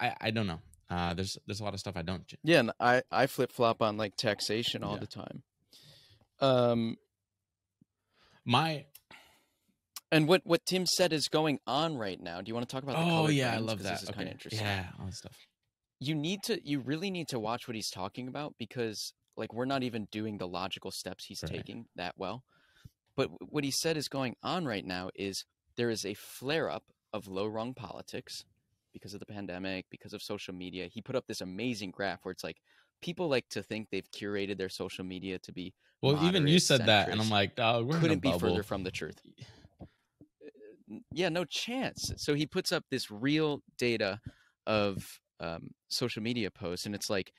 I, 0.00 0.14
I 0.20 0.30
don't 0.30 0.46
know. 0.46 0.60
Uh, 0.90 1.12
there's 1.14 1.36
there's 1.46 1.60
a 1.60 1.64
lot 1.64 1.74
of 1.74 1.80
stuff 1.80 1.96
I 1.96 2.02
don't. 2.02 2.22
Yeah, 2.42 2.60
and 2.60 2.72
I 2.80 3.02
I 3.10 3.26
flip 3.26 3.52
flop 3.52 3.82
on 3.82 3.96
like 3.98 4.16
taxation 4.16 4.82
all 4.82 4.94
Yeah. 4.94 5.00
the 5.00 5.06
time. 5.06 5.42
Um, 6.40 6.96
My 8.44 8.86
and 10.10 10.26
what 10.26 10.42
what 10.46 10.64
Tim 10.64 10.86
said 10.86 11.12
is 11.12 11.28
going 11.28 11.60
on 11.66 11.98
right 11.98 12.18
now. 12.20 12.40
Do 12.40 12.48
you 12.48 12.54
want 12.54 12.68
to 12.68 12.72
talk 12.74 12.84
about? 12.84 12.96
The 12.96 13.12
oh 13.12 13.28
yeah, 13.28 13.52
I 13.52 13.58
love 13.58 13.82
that. 13.82 13.94
This 13.94 14.04
is 14.04 14.08
okay. 14.08 14.16
kind 14.16 14.28
of 14.28 14.32
interesting. 14.34 14.64
Yeah, 14.64 14.86
all 14.98 15.06
that 15.06 15.14
stuff. 15.14 15.36
You 16.00 16.14
need 16.14 16.42
to. 16.44 16.60
You 16.64 16.80
really 16.80 17.10
need 17.10 17.28
to 17.28 17.40
watch 17.40 17.66
what 17.66 17.74
he's 17.74 17.90
talking 17.90 18.28
about 18.28 18.54
because 18.58 19.12
like 19.36 19.52
we're 19.52 19.64
not 19.64 19.82
even 19.82 20.06
doing 20.10 20.38
the 20.38 20.48
logical 20.48 20.90
steps 20.90 21.24
he's 21.24 21.42
Right. 21.42 21.52
taking 21.52 21.86
that 21.96 22.14
well. 22.16 22.44
But 23.16 23.30
what 23.50 23.64
he 23.64 23.70
said 23.70 23.96
is 23.96 24.08
going 24.08 24.36
on 24.42 24.64
right 24.64 24.84
now 24.84 25.10
is 25.14 25.44
there 25.76 25.90
is 25.90 26.04
a 26.04 26.14
flare 26.14 26.70
up 26.70 26.84
of 27.12 27.26
low 27.26 27.46
rung 27.46 27.74
politics 27.74 28.44
because 28.92 29.12
of 29.14 29.20
the 29.20 29.26
pandemic, 29.26 29.86
because 29.90 30.12
of 30.12 30.22
social 30.22 30.54
media. 30.54 30.88
He 30.90 31.02
put 31.02 31.16
up 31.16 31.26
this 31.26 31.40
amazing 31.40 31.90
graph 31.90 32.20
where 32.24 32.32
it's 32.32 32.44
like 32.44 32.58
people 33.02 33.28
like 33.28 33.48
to 33.50 33.62
think 33.62 33.88
they've 33.90 34.10
curated 34.12 34.58
their 34.58 34.68
social 34.68 35.04
media 35.04 35.38
to 35.40 35.52
be 35.52 35.74
Well, 36.02 36.14
even 36.24 36.42
you 36.42 36.54
moderate, 36.54 36.62
said 36.62 36.80
that, 36.86 37.08
and 37.08 37.20
I'm 37.20 37.30
like, 37.30 37.56
dog, 37.56 37.86
we're 37.86 37.98
couldn't 37.98 38.20
be 38.20 38.32
further 38.32 38.62
from 38.62 38.84
the 38.84 38.90
truth. 38.90 39.20
Uh, 40.90 40.96
yeah, 41.12 41.28
no 41.28 41.44
chance. 41.44 42.12
So 42.16 42.34
he 42.34 42.46
puts 42.46 42.72
up 42.72 42.84
this 42.90 43.10
real 43.10 43.62
data 43.78 44.20
of 44.66 45.20
um, 45.40 45.70
social 45.88 46.22
media 46.22 46.50
posts, 46.50 46.86
and 46.86 46.94
it's 46.94 47.08
like 47.10 47.32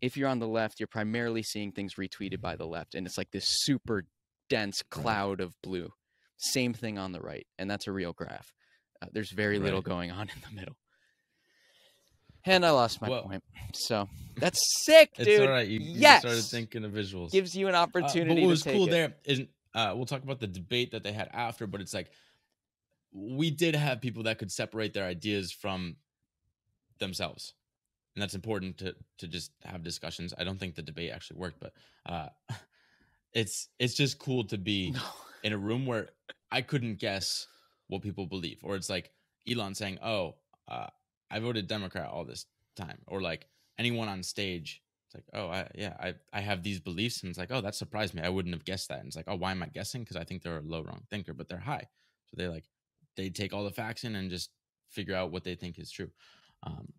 if 0.00 0.16
you're 0.16 0.28
on 0.28 0.38
the 0.38 0.46
left, 0.48 0.78
you're 0.80 0.86
primarily 0.86 1.42
seeing 1.42 1.72
things 1.72 1.94
retweeted 1.94 2.40
by 2.40 2.56
the 2.56 2.66
left, 2.66 2.94
and 2.94 3.06
it's 3.06 3.18
like 3.18 3.30
this 3.30 3.46
super 3.48 4.04
dense 4.48 4.82
cloud 4.90 5.40
of 5.40 5.54
blue. 5.62 5.90
Same 6.36 6.72
thing 6.72 6.98
on 6.98 7.12
the 7.12 7.20
right, 7.20 7.46
and 7.58 7.70
that's 7.70 7.86
a 7.88 7.92
real 7.92 8.12
graph. 8.12 8.52
Uh, 9.02 9.06
there's 9.12 9.30
very 9.30 9.58
little 9.58 9.82
going 9.82 10.10
on 10.10 10.28
in 10.34 10.40
the 10.48 10.54
middle. 10.54 10.76
And 12.44 12.64
I 12.64 12.70
lost 12.70 13.00
my 13.02 13.08
Well- 13.08 13.22
point. 13.24 13.42
So 13.74 14.08
that's 14.36 14.60
sick, 14.84 15.10
It's 15.16 15.24
dude. 15.26 15.42
all 15.42 15.48
right. 15.48 15.66
You, 15.68 15.80
you 15.80 16.00
yes, 16.00 16.20
started 16.20 16.42
thinking 16.44 16.84
of 16.84 16.92
visuals. 16.92 17.30
gives 17.32 17.54
you 17.56 17.68
an 17.68 17.74
Uh, 17.74 17.78
opportunity. 17.78 18.34
but 18.36 18.40
what 18.42 18.48
was 18.48 18.62
cool 18.62 18.86
it. 18.88 18.90
there 18.90 19.16
is 19.24 19.40
uh, 19.74 19.92
we'll 19.94 20.06
talk 20.06 20.22
about 20.22 20.40
the 20.40 20.46
debate 20.46 20.92
that 20.92 21.02
they 21.02 21.12
had 21.12 21.28
after, 21.32 21.66
but 21.66 21.80
it's 21.80 21.92
like 21.92 22.10
we 23.12 23.50
did 23.50 23.74
have 23.74 24.00
people 24.00 24.22
that 24.24 24.38
could 24.38 24.50
separate 24.50 24.94
their 24.94 25.04
ideas 25.04 25.52
from 25.52 25.96
themselves, 26.98 27.54
and 28.14 28.22
that's 28.22 28.34
important 28.34 28.78
to 28.78 28.94
to 29.18 29.28
just 29.28 29.52
have 29.64 29.82
discussions. 29.82 30.34
I 30.38 30.44
don't 30.44 30.58
think 30.58 30.74
the 30.74 30.82
debate 30.82 31.10
actually 31.10 31.38
worked, 31.38 31.60
but 31.60 31.72
uh, 32.06 32.28
it's 33.32 33.68
it's 33.78 33.94
just 33.94 34.18
cool 34.18 34.44
to 34.44 34.58
be 34.58 34.94
in 35.42 35.52
a 35.52 35.58
room 35.58 35.86
where 35.86 36.10
I 36.50 36.62
couldn't 36.62 36.96
guess 36.98 37.46
what 37.88 38.02
people 38.02 38.26
believe, 38.26 38.58
or 38.62 38.76
it's 38.76 38.90
like 38.90 39.10
Elon 39.50 39.74
saying, 39.74 39.98
"Oh, 40.02 40.36
uh, 40.68 40.88
I 41.30 41.38
voted 41.40 41.66
Democrat 41.66 42.10
all 42.10 42.24
this 42.24 42.46
time," 42.76 42.98
or 43.06 43.20
like 43.20 43.46
anyone 43.78 44.08
on 44.08 44.22
stage. 44.22 44.82
It's 45.06 45.14
like, 45.14 45.24
oh, 45.32 45.48
I, 45.48 45.66
yeah, 45.74 45.94
I, 45.98 46.14
I 46.34 46.40
have 46.40 46.62
these 46.62 46.80
beliefs, 46.80 47.22
and 47.22 47.30
it's 47.30 47.38
like, 47.38 47.50
oh, 47.50 47.62
that 47.62 47.74
surprised 47.74 48.12
me. 48.12 48.20
I 48.20 48.28
wouldn't 48.28 48.54
have 48.54 48.66
guessed 48.66 48.90
that. 48.90 48.98
And 48.98 49.06
it's 49.06 49.16
like, 49.16 49.24
oh, 49.26 49.36
why 49.36 49.52
am 49.52 49.62
I 49.62 49.68
guessing? 49.68 50.02
Because 50.02 50.16
I 50.16 50.24
think 50.24 50.42
they're 50.42 50.58
a 50.58 50.62
low 50.62 50.82
wrong 50.82 51.00
thinker, 51.08 51.32
but 51.32 51.48
they're 51.48 51.56
high. 51.56 51.84
So 52.26 52.34
they 52.36 52.46
like 52.46 52.64
they 53.16 53.30
take 53.30 53.54
all 53.54 53.64
the 53.64 53.70
facts 53.70 54.04
in 54.04 54.14
and 54.16 54.30
just 54.30 54.50
figure 54.90 55.14
out 55.14 55.30
what 55.32 55.44
they 55.44 55.54
think 55.54 55.78
is 55.78 55.90
true. 55.90 56.10
Um, 56.62 56.92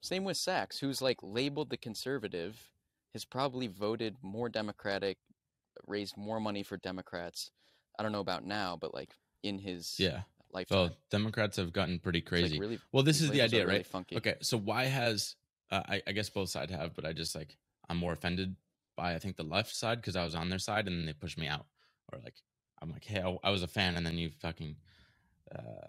Same 0.00 0.24
with 0.24 0.36
Sacks, 0.36 0.78
who's 0.78 1.02
like 1.02 1.18
labeled 1.22 1.70
the 1.70 1.76
conservative, 1.76 2.70
has 3.12 3.24
probably 3.24 3.66
voted 3.66 4.16
more 4.22 4.48
Democratic, 4.48 5.18
raised 5.86 6.16
more 6.16 6.38
money 6.38 6.62
for 6.62 6.76
Democrats. 6.76 7.50
I 7.98 8.02
don't 8.02 8.12
know 8.12 8.20
about 8.20 8.44
now, 8.44 8.78
but 8.80 8.94
like 8.94 9.10
in 9.42 9.58
his 9.58 9.96
yeah. 9.98 10.22
lifetime, 10.52 10.78
Well, 10.78 10.96
Democrats 11.10 11.56
have 11.56 11.72
gotten 11.72 11.98
pretty 11.98 12.18
It's, 12.20 12.30
like, 12.30 12.42
crazy. 12.42 12.60
really, 12.60 12.78
well, 12.92 13.02
this 13.02 13.20
is 13.20 13.30
the 13.30 13.42
idea, 13.42 13.64
really 13.64 13.78
right? 13.78 13.86
Funky. 13.86 14.16
Okay, 14.16 14.34
so 14.42 14.56
why 14.56 14.84
has 14.84 15.34
uh, 15.70 15.82
I, 15.88 16.02
I 16.06 16.12
guess 16.12 16.30
both 16.30 16.50
sides 16.50 16.72
have, 16.72 16.94
but 16.94 17.04
I 17.04 17.12
just 17.12 17.34
like 17.34 17.56
I'm 17.88 17.96
more 17.96 18.12
offended 18.12 18.54
by 18.96 19.14
I 19.14 19.18
think 19.18 19.36
the 19.36 19.42
left 19.42 19.74
side 19.74 20.00
because 20.00 20.16
I 20.16 20.24
was 20.24 20.34
on 20.34 20.48
their 20.48 20.58
side 20.58 20.86
and 20.86 20.98
then 20.98 21.06
they 21.06 21.12
pushed 21.12 21.38
me 21.38 21.48
out, 21.48 21.66
or 22.12 22.20
like 22.22 22.34
I'm 22.80 22.92
like, 22.92 23.04
hey, 23.04 23.22
I, 23.22 23.36
I 23.42 23.50
was 23.50 23.62
a 23.62 23.68
fan, 23.68 23.96
and 23.96 24.06
then 24.06 24.18
you 24.18 24.30
fucking 24.40 24.76
uh, 25.52 25.88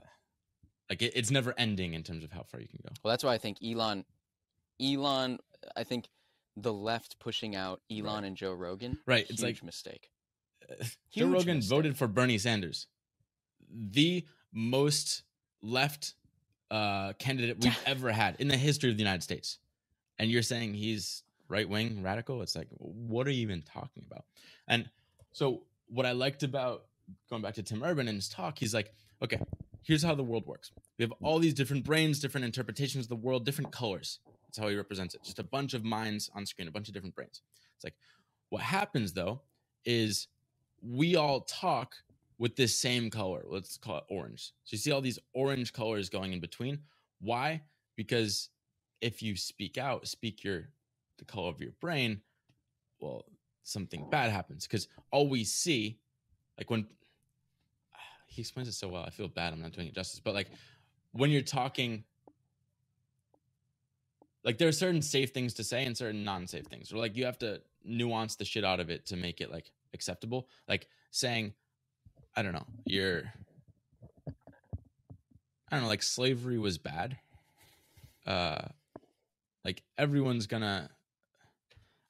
like 0.89 1.01
it, 1.01 1.13
it's 1.15 1.31
never 1.31 1.53
ending 1.57 1.93
in 1.93 2.03
terms 2.03 2.23
of 2.23 2.31
how 2.31 2.43
far 2.43 2.59
you 2.61 2.67
can 2.67 2.79
go. 2.83 2.89
Well, 3.03 3.11
that's 3.11 3.23
why 3.23 3.33
I 3.33 3.37
think 3.37 3.57
Elon, 3.63 4.05
Elon, 4.81 5.39
I 5.75 5.83
think 5.83 6.07
the 6.55 6.73
left 6.73 7.19
pushing 7.19 7.55
out 7.55 7.81
Elon 7.91 8.23
and 8.23 8.35
Joe 8.35 8.53
Rogan, 8.53 8.97
Right, 9.05 9.25
Huge 9.25 9.29
it's 9.31 9.41
like- 9.43 9.63
mistake. 9.63 10.09
Joe 10.69 10.85
Huge 11.09 11.33
Rogan 11.33 11.55
mistake. 11.57 11.69
voted 11.69 11.97
for 11.97 12.07
Bernie 12.07 12.37
Sanders, 12.37 12.87
the 13.71 14.25
most 14.51 15.23
left 15.61 16.13
uh, 16.71 17.13
candidate 17.13 17.57
we've 17.63 17.79
ever 17.85 18.11
had 18.11 18.35
in 18.39 18.47
the 18.47 18.57
history 18.57 18.89
of 18.89 18.97
the 18.97 19.01
United 19.03 19.23
States, 19.23 19.59
and 20.19 20.29
you're 20.29 20.41
saying 20.41 20.73
he's 20.73 21.23
right 21.47 21.67
wing 21.69 22.03
radical? 22.03 22.41
It's 22.41 22.55
like, 22.55 22.67
what 22.77 23.27
are 23.27 23.31
you 23.31 23.41
even 23.43 23.61
talking 23.61 24.03
about? 24.09 24.25
And 24.67 24.89
so, 25.31 25.63
what 25.87 26.05
I 26.05 26.11
liked 26.11 26.43
about 26.43 26.83
going 27.29 27.41
back 27.41 27.53
to 27.53 27.63
Tim 27.63 27.83
Urban 27.83 28.07
and 28.09 28.17
his 28.17 28.27
talk, 28.27 28.57
he's 28.59 28.73
like, 28.73 28.93
okay, 29.23 29.39
here's 29.87 30.03
how 30.03 30.13
the 30.13 30.23
world 30.23 30.45
works. 30.45 30.71
We 30.99 31.03
have 31.03 31.13
hmm. 31.17 31.25
all 31.25 31.39
these 31.39 31.53
different 31.53 31.85
brains, 31.85 32.19
different 32.19 32.45
interpretations 32.45 33.05
of 33.05 33.09
the 33.09 33.15
world, 33.15 33.45
different 33.45 33.71
colors. 33.71 34.19
That's 34.45 34.57
how 34.57 34.67
he 34.67 34.75
represents 34.75 35.15
it. 35.15 35.23
Just 35.23 35.39
a 35.39 35.43
bunch 35.43 35.73
of 35.73 35.83
minds 35.83 36.29
on 36.35 36.45
screen, 36.45 36.67
a 36.67 36.71
bunch 36.71 36.89
of 36.89 36.93
different 36.93 37.15
brains. 37.15 37.41
It's 37.75 37.83
like, 37.83 37.95
what 38.49 38.61
happens 38.61 39.13
though 39.13 39.41
is 39.85 40.27
we 40.81 41.15
all 41.15 41.41
talk 41.41 41.95
with 42.37 42.55
this 42.55 42.77
same 42.77 43.09
color. 43.09 43.43
Let's 43.47 43.77
call 43.77 43.97
it 43.97 44.03
orange. 44.09 44.51
So 44.63 44.73
you 44.73 44.77
see 44.77 44.91
all 44.91 45.01
these 45.01 45.19
orange 45.33 45.73
colors 45.73 46.09
going 46.09 46.33
in 46.33 46.39
between. 46.39 46.79
Why? 47.19 47.61
Because 47.95 48.49
if 49.01 49.23
you 49.23 49.35
speak 49.35 49.77
out, 49.77 50.07
speak 50.07 50.43
your 50.43 50.69
the 51.17 51.25
color 51.25 51.49
of 51.49 51.59
your 51.59 51.71
brain, 51.81 52.21
well, 52.99 53.25
something 53.63 54.07
bad 54.11 54.31
happens. 54.31 54.67
Because 54.67 54.87
all 55.11 55.27
we 55.27 55.43
see, 55.43 55.97
like 56.57 56.69
when 56.69 56.85
he 58.27 58.41
explains 58.41 58.69
it 58.69 58.73
so 58.73 58.87
well, 58.87 59.03
I 59.03 59.09
feel 59.09 59.27
bad. 59.27 59.53
I'm 59.53 59.61
not 59.61 59.71
doing 59.71 59.87
it 59.87 59.95
justice. 59.95 60.21
But 60.23 60.35
like 60.35 60.49
when 61.11 61.31
you're 61.31 61.41
talking 61.41 62.03
like 64.47 64.57
there 64.57 64.67
are 64.67 64.73
certain 64.73 65.01
safe 65.01 65.31
things 65.31 65.53
to 65.55 65.63
say 65.63 65.83
and 65.83 65.95
certain 65.95 66.23
non-safe 66.23 66.65
things 66.65 66.91
or 66.93 66.97
like 66.97 67.17
you 67.17 67.25
have 67.25 67.37
to 67.39 67.61
nuance 67.83 68.35
the 68.35 68.45
shit 68.45 68.63
out 68.63 68.79
of 68.79 68.89
it 68.89 69.05
to 69.05 69.17
make 69.17 69.41
it 69.41 69.51
like 69.51 69.71
acceptable 69.93 70.47
like 70.67 70.87
saying 71.11 71.53
i 72.35 72.41
don't 72.41 72.53
know 72.53 72.65
you're 72.85 73.23
i 75.69 75.75
don't 75.75 75.81
know 75.81 75.87
like 75.87 76.03
slavery 76.03 76.57
was 76.57 76.77
bad 76.77 77.17
uh 78.25 78.61
like 79.65 79.83
everyone's 79.97 80.47
gonna 80.47 80.89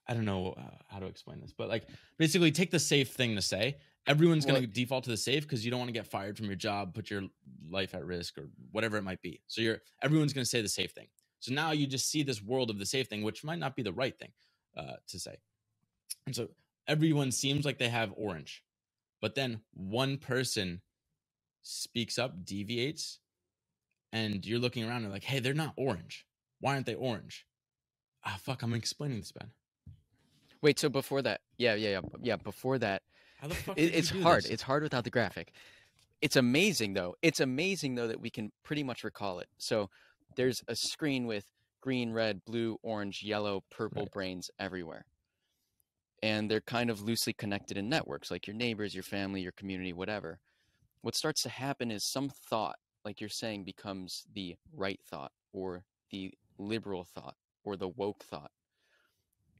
i 0.07 0.13
don't 0.13 0.25
know 0.25 0.53
uh, 0.57 0.61
how 0.89 0.99
to 0.99 1.05
explain 1.07 1.39
this 1.41 1.53
but 1.57 1.69
like 1.69 1.87
basically 2.17 2.51
take 2.51 2.71
the 2.71 2.79
safe 2.79 3.09
thing 3.09 3.35
to 3.35 3.41
say 3.41 3.77
everyone's 4.07 4.45
gonna 4.45 4.67
default 4.67 5.03
to 5.05 5.09
the 5.11 5.17
safe 5.17 5.43
because 5.43 5.63
you 5.65 5.71
don't 5.71 5.79
want 5.79 5.89
to 5.89 5.93
get 5.93 6.07
fired 6.07 6.37
from 6.37 6.47
your 6.47 6.55
job 6.55 6.93
put 6.93 7.09
your 7.09 7.23
life 7.69 7.95
at 7.95 8.05
risk 8.05 8.37
or 8.37 8.49
whatever 8.71 8.97
it 8.97 9.03
might 9.03 9.21
be. 9.21 9.41
So 9.47 9.61
you're 9.61 9.79
everyone's 10.01 10.33
gonna 10.33 10.45
say 10.45 10.61
the 10.61 10.69
safe 10.69 10.91
thing. 10.91 11.07
So 11.39 11.53
now 11.53 11.71
you 11.71 11.87
just 11.87 12.09
see 12.09 12.23
this 12.23 12.41
world 12.43 12.69
of 12.69 12.79
the 12.79 12.85
safe 12.85 13.07
thing 13.07 13.23
which 13.23 13.43
might 13.43 13.59
not 13.59 13.75
be 13.75 13.83
the 13.83 13.93
right 13.93 14.17
thing 14.17 14.31
uh, 14.77 14.95
to 15.09 15.19
say. 15.19 15.37
And 16.25 16.35
so 16.35 16.49
everyone 16.87 17.31
seems 17.31 17.65
like 17.65 17.77
they 17.79 17.89
have 17.89 18.13
orange 18.17 18.63
but 19.21 19.35
then 19.35 19.61
one 19.73 20.17
person 20.17 20.81
speaks 21.63 22.19
up 22.19 22.45
deviates 22.45 23.19
and 24.13 24.45
you're 24.45 24.59
looking 24.59 24.87
around 24.87 25.03
and 25.03 25.11
like 25.13 25.23
hey 25.23 25.39
they're 25.39 25.53
not 25.53 25.73
orange. 25.77 26.25
Why 26.59 26.73
aren't 26.75 26.85
they 26.87 26.95
orange? 26.95 27.45
Ah 28.25 28.37
fuck 28.41 28.63
i'm 28.63 28.73
explaining 28.73 29.19
this 29.19 29.31
bad 29.31 29.49
Wait, 30.61 30.79
so 30.79 30.89
before 30.89 31.21
that, 31.21 31.41
yeah, 31.57 31.75
yeah, 31.75 31.89
yeah, 31.89 32.01
yeah. 32.21 32.35
Before 32.35 32.77
that, 32.79 33.03
how 33.37 33.47
the 33.47 33.55
fuck 33.55 33.77
it, 33.77 33.93
it's 33.95 34.09
hard. 34.09 34.43
this? 34.43 34.51
It's 34.51 34.63
hard 34.63 34.83
without 34.83 35.03
the 35.03 35.09
graphic. 35.09 35.51
It's 36.21 36.35
amazing 36.35 36.93
though. 36.93 37.15
It's 37.21 37.39
amazing 37.39 37.95
though 37.95 38.07
that 38.07 38.19
we 38.19 38.29
can 38.29 38.51
pretty 38.63 38.83
much 38.83 39.03
recall 39.03 39.39
it. 39.39 39.47
So 39.57 39.89
there's 40.35 40.61
a 40.67 40.75
screen 40.75 41.27
with 41.27 41.45
green, 41.81 42.11
red, 42.11 42.43
blue, 42.45 42.77
orange, 42.83 43.21
yellow, 43.23 43.63
purple 43.69 44.03
Right. 44.03 44.11
brains 44.11 44.49
everywhere. 44.59 45.05
And 46.23 46.49
they're 46.49 46.61
kind 46.61 46.89
of 46.89 47.01
loosely 47.01 47.33
connected 47.33 47.77
in 47.77 47.89
networks, 47.89 48.31
like 48.31 48.47
your 48.47 48.55
neighbors, 48.55 48.95
your 48.95 49.03
family, 49.03 49.41
your 49.41 49.51
community, 49.51 49.93
whatever. 49.93 50.39
What 51.01 51.15
starts 51.15 51.43
to 51.43 51.49
happen 51.49 51.91
is 51.91 52.03
some 52.03 52.29
thought, 52.29 52.77
like 53.05 53.21
you're 53.21 53.29
saying, 53.29 53.63
becomes 53.63 54.25
the 54.33 54.55
right 54.73 54.99
thought 55.07 55.31
or 55.53 55.83
the 56.09 56.33
liberal 56.57 57.03
thought 57.05 57.35
or 57.63 57.77
the 57.77 57.87
woke 57.89 58.23
thought. 58.23 58.51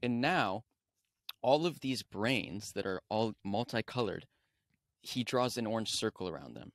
And 0.02 0.20
now 0.20 0.64
all 1.42 1.66
of 1.66 1.80
these 1.80 2.02
brains 2.02 2.72
that 2.72 2.86
are 2.86 3.00
all 3.08 3.34
multicolored, 3.44 4.26
he 5.02 5.24
draws 5.24 5.56
an 5.56 5.66
orange 5.66 5.90
circle 5.90 6.28
around 6.28 6.54
them. 6.54 6.70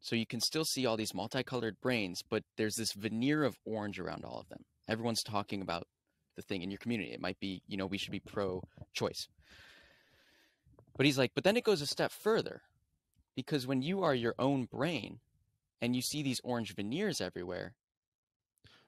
So 0.00 0.14
you 0.14 0.26
can 0.26 0.40
still 0.40 0.64
see 0.64 0.86
all 0.86 0.96
these 0.96 1.14
multicolored 1.14 1.80
brains, 1.80 2.22
but 2.28 2.42
there's 2.56 2.76
this 2.76 2.92
veneer 2.92 3.42
of 3.44 3.58
orange 3.64 3.98
around 3.98 4.24
all 4.24 4.38
of 4.40 4.48
them. 4.48 4.64
Everyone's 4.88 5.22
talking 5.22 5.60
about 5.60 5.86
the 6.36 6.42
thing 6.42 6.62
in 6.62 6.70
your 6.70 6.78
community. 6.78 7.10
It 7.12 7.20
might 7.20 7.38
be, 7.40 7.62
you 7.66 7.76
know, 7.76 7.86
we 7.86 7.98
should 7.98 8.12
be 8.12 8.20
pro 8.20 8.62
choice. 8.92 9.26
But 10.96 11.06
he's 11.06 11.18
like, 11.18 11.32
but 11.34 11.44
then 11.44 11.56
it 11.56 11.64
goes 11.64 11.80
a 11.82 11.86
step 11.86 12.12
further 12.12 12.62
because 13.34 13.66
when 13.66 13.82
you 13.82 14.02
are 14.02 14.14
your 14.14 14.34
own 14.38 14.66
brain 14.66 15.20
and 15.80 15.94
you 15.96 16.02
see 16.02 16.22
these 16.22 16.40
orange 16.44 16.74
veneers 16.74 17.20
everywhere, 17.20 17.74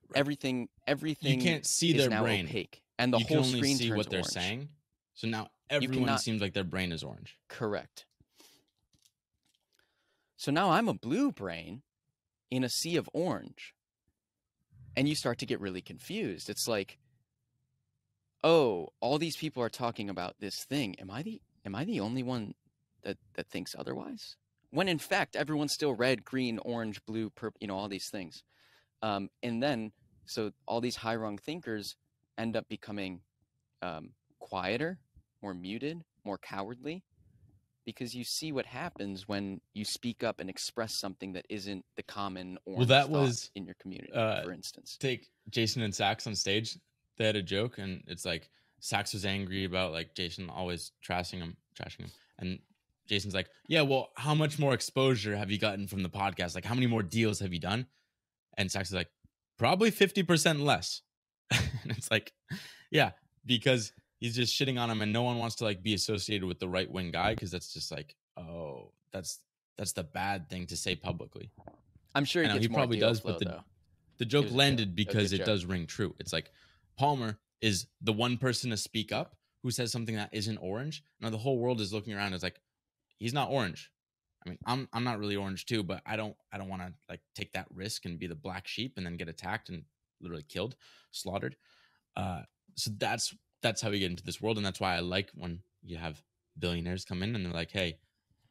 Right. 0.09 0.18
everything, 0.18 0.68
everything 0.88 1.40
you 1.40 1.44
can't 1.46 1.64
see 1.66 1.92
is 1.92 1.98
their 2.03 2.11
now 2.11 2.22
brain 2.24 2.46
opaque, 2.46 2.82
and 2.98 3.12
the 3.12 3.18
you 3.18 3.24
whole 3.26 3.36
can 3.36 3.44
only 3.44 3.59
screen 3.59 3.76
see 3.76 3.88
turns 3.88 3.96
what 3.96 4.11
they're 4.11 4.20
orange. 4.20 4.32
saying 4.32 4.68
so 5.20 5.28
now 5.28 5.48
everyone 5.68 5.98
cannot- 5.98 6.20
seems 6.22 6.40
like 6.40 6.54
their 6.54 6.64
brain 6.64 6.92
is 6.92 7.02
orange 7.02 7.36
Correct. 7.48 8.06
So 10.38 10.50
now 10.50 10.70
I'm 10.70 10.88
a 10.88 10.94
blue 10.94 11.30
brain 11.32 11.82
in 12.50 12.64
a 12.64 12.70
sea 12.70 12.96
of 12.96 13.10
orange. 13.12 13.74
And 14.96 15.06
you 15.06 15.14
start 15.14 15.36
to 15.40 15.46
get 15.46 15.60
really 15.60 15.82
confused. 15.82 16.48
It's 16.48 16.66
like, 16.66 16.98
oh, 18.42 18.88
all 19.00 19.18
these 19.18 19.36
people 19.36 19.62
are 19.62 19.68
talking 19.68 20.08
about 20.08 20.36
this 20.40 20.64
thing. 20.66 20.98
Am 20.98 21.10
I 21.10 21.22
the 21.22 21.42
am 21.66 21.74
I 21.74 21.84
the 21.84 22.00
only 22.00 22.22
one 22.22 22.54
that 23.02 23.18
that 23.34 23.50
thinks 23.50 23.74
otherwise? 23.78 24.36
When 24.70 24.88
in 24.88 24.98
fact 24.98 25.36
everyone's 25.36 25.74
still 25.74 25.92
red, 25.92 26.24
green, 26.24 26.58
orange, 26.60 27.04
blue, 27.04 27.28
purple, 27.28 27.58
you 27.60 27.68
know, 27.68 27.76
all 27.76 27.88
these 27.88 28.08
things. 28.10 28.42
Um, 29.02 29.28
and 29.42 29.62
then 29.62 29.92
so 30.24 30.52
all 30.66 30.80
these 30.80 30.96
high 30.96 31.16
rung 31.16 31.36
thinkers 31.36 31.96
end 32.38 32.56
up 32.56 32.66
becoming 32.66 33.20
um, 33.82 34.12
quieter, 34.38 34.98
more 35.43 35.55
muted, 35.55 36.03
more 36.24 36.38
cowardly 36.38 37.03
because 37.84 38.14
you 38.14 38.24
see 38.24 38.53
what 38.53 38.66
happens 38.66 39.26
when 39.26 39.61
you 39.74 39.84
speak 39.84 40.22
up 40.22 40.38
and 40.41 40.51
express 40.51 40.95
something 40.95 41.32
that 41.32 41.47
isn't 41.49 41.84
the 41.97 42.03
common 42.03 42.59
orange 42.66 42.88
that 42.88 43.09
was, 43.09 43.51
in 43.55 43.64
your 43.64 43.74
community, 43.80 44.12
uh, 44.12 44.43
for 44.43 44.53
instance. 44.53 44.97
take 45.01 45.28
Jason 45.49 45.82
and 45.82 45.95
Sacks 45.95 46.26
on 46.26 46.34
stage. 46.34 46.78
They 47.16 47.26
had 47.26 47.36
a 47.36 47.43
joke, 47.43 47.78
and 47.78 48.03
it's 48.07 48.24
like 48.24 48.49
Sacks 48.80 49.12
was 49.12 49.24
angry 49.24 49.64
about 49.64 49.93
like 49.93 50.14
Jason 50.14 50.51
always 50.51 50.93
trashing 51.07 51.38
him, 51.38 51.57
trashing 51.80 52.01
him, 52.01 52.11
and 52.38 52.59
Jason's 53.07 53.34
like, 53.34 53.49
"Yeah, 53.68 53.82
well, 53.82 54.11
how 54.16 54.34
much 54.34 54.59
more 54.59 54.74
exposure 54.74 55.36
have 55.36 55.51
you 55.51 55.59
gotten 55.59 55.86
from 55.86 56.03
the 56.03 56.09
podcast? 56.09 56.55
Like, 56.55 56.64
how 56.64 56.74
many 56.74 56.86
more 56.86 57.03
deals 57.03 57.41
have 57.41 57.53
you 57.53 57.61
done?" 57.61 57.86
And 58.57 58.70
Sacks 58.70 58.88
is 58.88 58.95
like, 58.95 59.11
"Probably 59.59 59.91
fifty 59.91 60.22
percent 60.22 60.61
less." 60.61 61.03
and 61.51 61.91
it's 61.91 62.11
like, 62.11 62.32
yeah, 62.93 63.11
because 63.45 63.93
he's 64.20 64.36
just 64.36 64.58
shitting 64.58 64.78
on 64.80 64.90
him, 64.90 65.02
and 65.02 65.12
no 65.12 65.22
one 65.22 65.38
wants 65.38 65.56
to 65.56 65.64
like 65.64 65.82
be 65.82 65.94
associated 65.94 66.46
with 66.46 66.60
the 66.60 66.68
right 66.68 66.90
wing 66.90 67.10
guy 67.10 67.34
because 67.34 67.50
that's 67.50 67.72
just 67.72 67.90
like, 67.90 68.14
oh, 68.36 68.92
that's 69.12 69.40
that's 69.76 69.92
the 69.92 70.04
bad 70.04 70.48
thing 70.48 70.66
to 70.66 70.76
say 70.76 70.94
publicly. 70.94 71.50
I'm 72.14 72.24
sure 72.24 72.42
he 72.42 72.58
he 72.58 72.68
more 72.68 72.80
probably 72.80 73.00
does, 73.00 73.20
flow, 73.20 73.32
but 73.32 73.38
the- 73.40 73.44
though. 73.46 73.64
the 74.18 74.24
joke 74.24 74.44
was 74.44 74.50
a 74.50 74.54
joke. 74.54 74.58
landed 74.58 74.94
because 74.96 75.32
it 75.32 75.38
joke. 75.38 75.46
does 75.46 75.64
ring 75.64 75.86
true. 75.86 76.14
It's 76.20 76.32
like 76.32 76.50
Palmer 76.96 77.38
is 77.60 77.86
the 78.02 78.12
one 78.12 78.36
person 78.36 78.70
to 78.70 78.76
speak 78.76 79.12
up 79.12 79.36
who 79.62 79.70
says 79.70 79.92
something 79.92 80.16
that 80.16 80.30
isn't 80.32 80.58
orange. 80.58 81.02
Now 81.20 81.30
the 81.30 81.38
whole 81.38 81.58
world 81.58 81.80
is 81.80 81.92
looking 81.92 82.14
around. 82.14 82.34
It's 82.34 82.42
like 82.42 82.60
he's 83.18 83.34
not 83.34 83.50
orange. 83.50 83.90
I 84.44 84.48
mean, 84.48 84.58
I'm 84.66 84.88
I'm 84.92 85.04
not 85.04 85.18
really 85.18 85.36
orange 85.36 85.66
too, 85.66 85.82
but 85.82 86.02
I 86.06 86.16
don't 86.16 86.34
I 86.52 86.58
don't 86.58 86.68
want 86.68 86.82
to 86.82 86.92
like 87.08 87.20
take 87.34 87.52
that 87.52 87.66
risk 87.74 88.06
and 88.06 88.18
be 88.18 88.26
the 88.26 88.34
black 88.34 88.66
sheep 88.66 88.94
and 88.96 89.04
then 89.04 89.16
get 89.16 89.28
attacked 89.28 89.68
and 89.68 89.84
literally 90.20 90.44
killed, 90.48 90.76
slaughtered. 91.10 91.56
Uh, 92.16 92.42
so 92.74 92.90
that's 92.98 93.34
that's 93.62 93.80
how 93.82 93.90
we 93.90 93.98
get 93.98 94.11
into 94.11 94.24
this 94.24 94.40
world, 94.40 94.56
and 94.56 94.66
that's 94.66 94.80
why 94.80 94.96
I 94.96 95.00
like 95.00 95.30
when 95.34 95.61
you 95.82 95.96
have 95.96 96.22
billionaires 96.58 97.04
come 97.04 97.22
in 97.22 97.34
and 97.34 97.44
they're 97.44 97.52
like, 97.52 97.70
hey. 97.70 97.98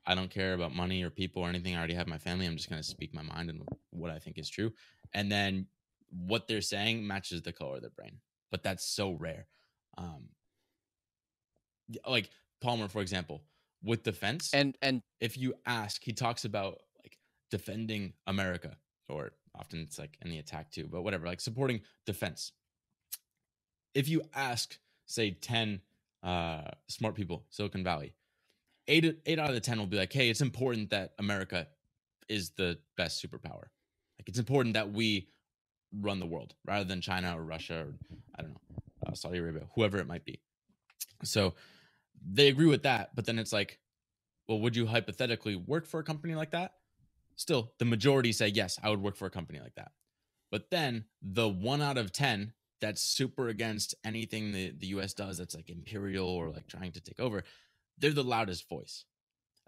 I 0.05 0.15
don't 0.15 0.31
care 0.31 0.53
about 0.53 0.73
money 0.73 1.03
or 1.03 1.11
people 1.11 1.43
or 1.43 1.49
anything. 1.49 1.75
I 1.75 1.77
already 1.77 1.93
have 1.93 2.07
my 2.07 2.17
family. 2.17 2.47
I'm 2.47 2.55
just 2.55 2.69
going 2.69 2.81
to 2.81 2.87
speak 2.87 3.13
my 3.13 3.21
mind 3.21 3.49
and 3.49 3.61
what 3.91 4.09
I 4.09 4.17
think 4.17 4.39
is 4.39 4.49
true. 4.49 4.71
And 5.13 5.31
then 5.31 5.67
what 6.09 6.47
they're 6.47 6.61
saying 6.61 7.05
matches 7.05 7.43
the 7.43 7.51
color 7.51 7.75
of 7.75 7.81
their 7.81 7.91
brain. 7.91 8.17
But 8.49 8.63
that's 8.63 8.83
so 8.83 9.11
rare. 9.11 9.45
Um, 9.97 10.29
like 12.07 12.31
Palmer, 12.59 12.87
for 12.87 13.01
example, 13.01 13.43
with 13.83 14.01
defense, 14.01 14.51
And 14.53 14.75
and 14.81 15.03
if 15.19 15.37
you 15.37 15.53
ask, 15.65 16.01
he 16.03 16.13
talks 16.13 16.45
about 16.45 16.79
like 17.03 17.17
defending 17.51 18.13
America, 18.25 18.77
or 19.09 19.33
often 19.53 19.81
it's 19.81 19.99
like 19.99 20.17
in 20.21 20.31
the 20.31 20.39
attack 20.39 20.71
too, 20.71 20.87
but 20.89 21.03
whatever, 21.03 21.27
like 21.27 21.41
supporting 21.41 21.81
defense. 22.05 22.51
If 23.93 24.07
you 24.07 24.23
ask, 24.33 24.79
say, 25.09 25.31
10 25.31 25.81
uh, 26.23 26.61
smart 26.87 27.15
people, 27.15 27.43
Silicon 27.49 27.83
Valley, 27.83 28.13
eight, 28.87 29.19
eight 29.25 29.39
out 29.39 29.49
of 29.49 29.55
the 29.55 29.61
10 29.61 29.79
will 29.79 29.87
be 29.87 29.97
like, 29.97 30.13
hey, 30.13 30.29
it's 30.29 30.41
important 30.41 30.91
that 30.91 31.13
America 31.19 31.67
is 32.27 32.51
the 32.51 32.77
best 32.95 33.23
superpower. 33.23 33.67
Like, 34.19 34.27
it's 34.27 34.39
important 34.39 34.75
that 34.75 34.91
we 34.91 35.29
run 35.99 36.19
the 36.19 36.25
world 36.25 36.53
rather 36.65 36.83
than 36.83 37.01
China 37.01 37.35
or 37.37 37.43
Russia 37.43 37.79
or, 37.79 37.93
I 38.37 38.43
don't 38.43 38.51
know, 38.51 38.61
uh, 39.07 39.13
Saudi 39.13 39.39
Arabia, 39.39 39.63
whoever 39.75 39.97
it 39.97 40.07
might 40.07 40.25
be. 40.25 40.39
So 41.23 41.55
they 42.25 42.49
agree 42.49 42.67
with 42.67 42.83
that, 42.83 43.15
but 43.15 43.25
then 43.25 43.39
it's 43.39 43.53
like, 43.53 43.79
well, 44.47 44.59
would 44.59 44.75
you 44.75 44.85
hypothetically 44.85 45.55
work 45.55 45.85
for 45.85 45.99
a 45.99 46.03
company 46.03 46.35
like 46.35 46.51
that? 46.51 46.73
Still, 47.35 47.71
the 47.79 47.85
majority 47.85 48.31
say, 48.31 48.47
yes, 48.49 48.79
I 48.83 48.89
would 48.89 49.01
work 49.01 49.15
for 49.15 49.25
a 49.25 49.29
company 49.29 49.59
like 49.59 49.75
that. 49.75 49.91
But 50.51 50.69
then 50.69 51.05
the 51.21 51.47
one 51.47 51.81
out 51.81 51.97
of 51.97 52.11
10 52.11 52.53
that's 52.81 53.01
super 53.01 53.49
against 53.49 53.95
anything 54.03 54.51
the, 54.51 54.73
the 54.77 54.87
US 54.87 55.13
does 55.13 55.37
that's 55.37 55.55
like 55.55 55.69
imperial 55.69 56.27
or 56.27 56.49
like 56.49 56.67
trying 56.67 56.91
to 56.93 57.01
take 57.01 57.19
over, 57.19 57.43
they're 57.97 58.11
the 58.11 58.23
loudest 58.23 58.67
voice. 58.69 59.05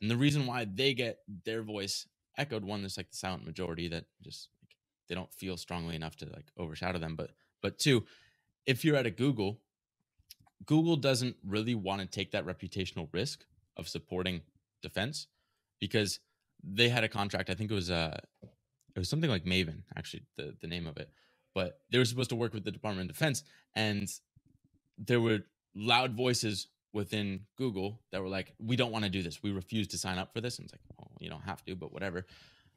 And 0.02 0.10
the 0.10 0.18
reason 0.18 0.48
why 0.48 0.66
they 0.66 0.94
get 0.94 1.20
their 1.46 1.62
voice 1.62 2.08
echoed, 2.38 2.66
one, 2.66 2.82
there's 2.82 2.98
like 2.98 3.12
the 3.12 3.18
silent 3.18 3.46
majority 3.46 3.88
that 3.90 4.06
just 4.24 4.50
like, 4.64 4.76
they 5.08 5.16
don't 5.16 5.34
feel 5.34 5.58
strongly 5.58 5.96
enough 5.96 6.16
to 6.18 6.26
like 6.26 6.52
overshadow 6.58 7.00
them. 7.00 7.16
But 7.16 7.32
but 7.62 7.78
two, 7.78 8.06
if 8.66 8.84
you're 8.84 8.96
at 8.96 9.06
a 9.06 9.12
Google, 9.12 9.60
Google 10.66 10.96
doesn't 10.96 11.36
really 11.46 11.76
want 11.76 12.02
to 12.02 12.08
take 12.08 12.32
that 12.32 12.46
reputational 12.46 13.08
risk 13.12 13.46
of 13.78 13.88
supporting 13.88 14.42
defense 14.82 15.28
because 15.80 16.20
they 16.64 16.90
had 16.90 17.04
a 17.04 17.10
contract. 17.10 17.50
I 17.50 17.54
think 17.54 17.72
it 17.72 17.76
was 17.76 17.92
uh 17.92 18.18
it 18.96 19.00
was 19.00 19.10
something 19.10 19.30
like 19.30 19.46
Maven, 19.46 19.84
actually, 19.96 20.24
the, 20.36 20.56
the 20.60 20.68
name 20.68 20.88
of 20.88 20.98
it. 20.98 21.10
But 21.54 21.80
they 21.92 21.98
were 21.98 22.06
supposed 22.06 22.30
to 22.30 22.36
work 22.36 22.54
with 22.54 22.64
the 22.64 22.72
Department 22.72 23.10
of 23.10 23.16
Defense, 23.16 23.44
and 23.76 24.08
there 24.98 25.20
were 25.20 25.40
loud 25.76 26.16
voices 26.16 26.68
within 26.94 27.42
Google 27.58 28.02
that 28.12 28.22
were 28.22 28.30
like, 28.30 28.54
"We 28.60 28.76
don't 28.76 28.92
want 28.92 29.06
to 29.06 29.10
do 29.10 29.22
this. 29.22 29.44
We 29.44 29.52
refuse 29.52 29.88
to 29.90 29.98
sign 29.98 30.18
up 30.18 30.34
for 30.34 30.42
this." 30.42 30.58
And 30.58 30.66
it's 30.66 30.74
like, 30.74 30.82
"Well, 30.98 31.12
you 31.20 31.30
don't 31.30 31.44
have 31.44 31.64
to, 31.66 31.76
but 31.76 31.92
whatever." 31.92 32.26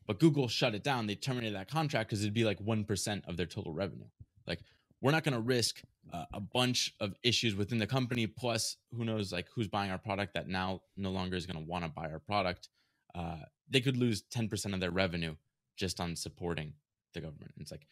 But 0.06 0.18
Google 0.20 0.48
shut 0.48 0.74
it 0.74 0.82
down. 0.82 1.06
They 1.06 1.14
terminated 1.14 1.56
that 1.56 1.68
contract 1.68 2.08
because 2.08 2.22
it'd 2.22 2.34
be 2.34 2.44
like 2.44 2.60
one 2.60 2.84
percent 2.84 3.24
of 3.26 3.36
their 3.36 3.46
total 3.46 3.72
revenue. 3.72 4.08
Like 4.46 4.60
we're 5.00 5.12
not 5.12 5.22
going 5.24 5.34
to 5.34 5.40
risk 5.40 5.82
uh, 6.12 6.24
a 6.32 6.40
bunch 6.40 6.94
of 7.00 7.14
issues 7.22 7.54
within 7.54 7.78
the 7.78 7.86
company. 7.86 8.26
Plus, 8.26 8.76
who 8.96 9.04
knows, 9.04 9.32
like 9.32 9.46
who's 9.54 9.68
buying 9.68 9.90
our 9.90 9.98
product 9.98 10.34
that 10.34 10.48
now 10.48 10.80
no 10.96 11.10
longer 11.10 11.36
is 11.36 11.46
going 11.46 11.62
to 11.62 11.70
want 11.70 11.84
to 11.84 11.90
buy 11.90 12.10
our 12.10 12.18
product. 12.18 12.68
Uh, 13.14 13.36
they 13.68 13.80
could 13.80 13.96
lose 13.96 14.22
10% 14.34 14.74
of 14.74 14.80
their 14.80 14.90
revenue 14.90 15.34
just 15.76 16.00
on 16.00 16.16
supporting 16.16 16.72
the 17.12 17.20
government. 17.20 17.52
And 17.54 17.62
It's 17.62 17.70
like 17.70 17.86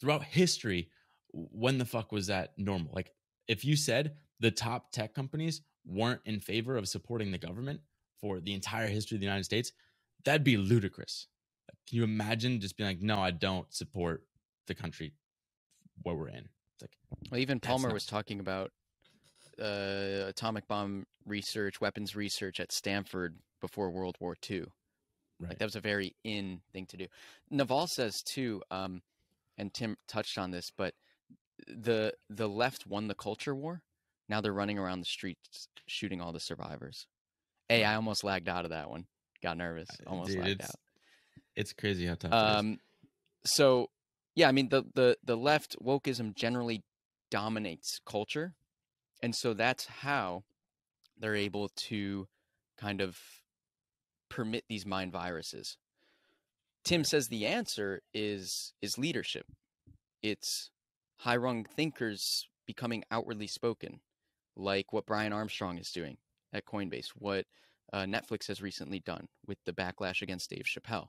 throughout 0.00 0.24
history, 0.24 0.90
when 1.32 1.78
the 1.78 1.84
fuck 1.84 2.12
was 2.12 2.28
that 2.28 2.52
normal? 2.56 2.92
Like, 2.94 3.12
if 3.46 3.64
you 3.64 3.76
said 3.76 4.16
the 4.40 4.50
top 4.50 4.92
tech 4.92 5.14
companies 5.14 5.62
weren't 5.86 6.20
in 6.24 6.40
favor 6.40 6.76
of 6.76 6.88
supporting 6.88 7.30
the 7.30 7.38
government 7.38 7.80
for 8.20 8.40
the 8.40 8.54
entire 8.54 8.88
history 8.88 9.16
of 9.16 9.20
the 9.20 9.26
United 9.26 9.44
States, 9.44 9.72
that'd 10.24 10.44
be 10.44 10.56
ludicrous. 10.56 11.26
Can 11.88 11.98
you 11.98 12.04
imagine 12.04 12.60
just 12.60 12.76
being 12.76 12.88
like, 12.88 13.00
no, 13.00 13.18
I 13.18 13.30
don't 13.30 13.72
support 13.72 14.24
the 14.66 14.74
country 14.74 15.14
where 16.02 16.14
we're 16.14 16.28
in? 16.28 16.48
It's 16.74 16.82
like, 16.82 16.96
well, 17.30 17.40
even 17.40 17.60
Palmer 17.60 17.92
was 17.92 18.06
talking 18.06 18.40
about 18.40 18.70
uh, 19.60 20.26
atomic 20.28 20.68
bomb 20.68 21.06
research, 21.26 21.80
weapons 21.80 22.14
research 22.14 22.60
at 22.60 22.72
Stanford 22.72 23.36
before 23.60 23.90
World 23.90 24.16
War 24.20 24.36
II. 24.48 24.60
right. 24.60 25.48
Like 25.48 25.58
that 25.58 25.64
was 25.64 25.76
a 25.76 25.80
very 25.80 26.14
in 26.24 26.60
thing 26.72 26.86
to 26.86 26.96
do. 26.96 27.06
Naval 27.50 27.86
says 27.86 28.22
too, 28.22 28.62
um, 28.70 29.02
and 29.58 29.74
Tim 29.74 29.96
touched 30.06 30.38
on 30.38 30.50
this, 30.50 30.70
but 30.74 30.94
the 31.66 32.14
the 32.30 32.48
left 32.48 32.86
won 32.86 33.08
the 33.08 33.14
culture 33.14 33.54
war. 33.54 33.82
Now 34.28 34.40
they're 34.40 34.52
running 34.52 34.78
around 34.78 35.00
the 35.00 35.06
streets 35.06 35.68
shooting 35.86 36.20
all 36.20 36.32
the 36.32 36.40
survivors. 36.40 37.06
Hey, 37.68 37.84
I 37.84 37.96
almost 37.96 38.24
lagged 38.24 38.48
out 38.48 38.64
of 38.64 38.70
that 38.70 38.88
one. 38.88 39.06
Got 39.42 39.58
nervous. 39.58 39.88
Almost 40.06 40.30
dude, 40.30 40.40
lagged 40.40 40.60
it's 40.60 40.70
out. 40.70 40.76
It's 41.56 41.72
crazy 41.72 42.06
how 42.06 42.14
tough 42.14 42.32
it 42.32 42.36
is. 42.36 42.56
Um, 42.56 42.78
so 43.44 43.90
yeah, 44.34 44.48
I 44.48 44.52
mean 44.52 44.68
the 44.68 44.84
the 44.94 45.16
the 45.24 45.36
left 45.36 45.76
wokeism 45.82 46.34
generally 46.34 46.82
dominates 47.30 48.00
culture, 48.06 48.54
and 49.22 49.34
so 49.34 49.52
that's 49.54 49.86
how 49.86 50.44
they're 51.18 51.34
able 51.34 51.68
to 51.74 52.28
kind 52.78 53.00
of 53.00 53.18
permit 54.28 54.64
these 54.68 54.86
mind 54.86 55.12
viruses. 55.12 55.76
Tim 56.84 57.04
says 57.04 57.28
the 57.28 57.46
answer 57.46 58.02
is 58.14 58.72
is 58.80 58.98
leadership. 58.98 59.46
It's 60.22 60.70
high 61.18 61.36
rung 61.36 61.64
thinkers 61.64 62.48
becoming 62.66 63.04
outwardly 63.10 63.46
spoken, 63.46 64.00
like 64.56 64.92
what 64.92 65.06
Brian 65.06 65.32
Armstrong 65.32 65.78
is 65.78 65.90
doing 65.90 66.16
at 66.52 66.66
Coinbase, 66.66 67.08
what 67.14 67.44
uh, 67.92 68.04
Netflix 68.04 68.46
has 68.48 68.62
recently 68.62 69.00
done 69.00 69.26
with 69.46 69.58
the 69.64 69.72
backlash 69.72 70.22
against 70.22 70.50
Dave 70.50 70.66
Chappelle. 70.66 71.08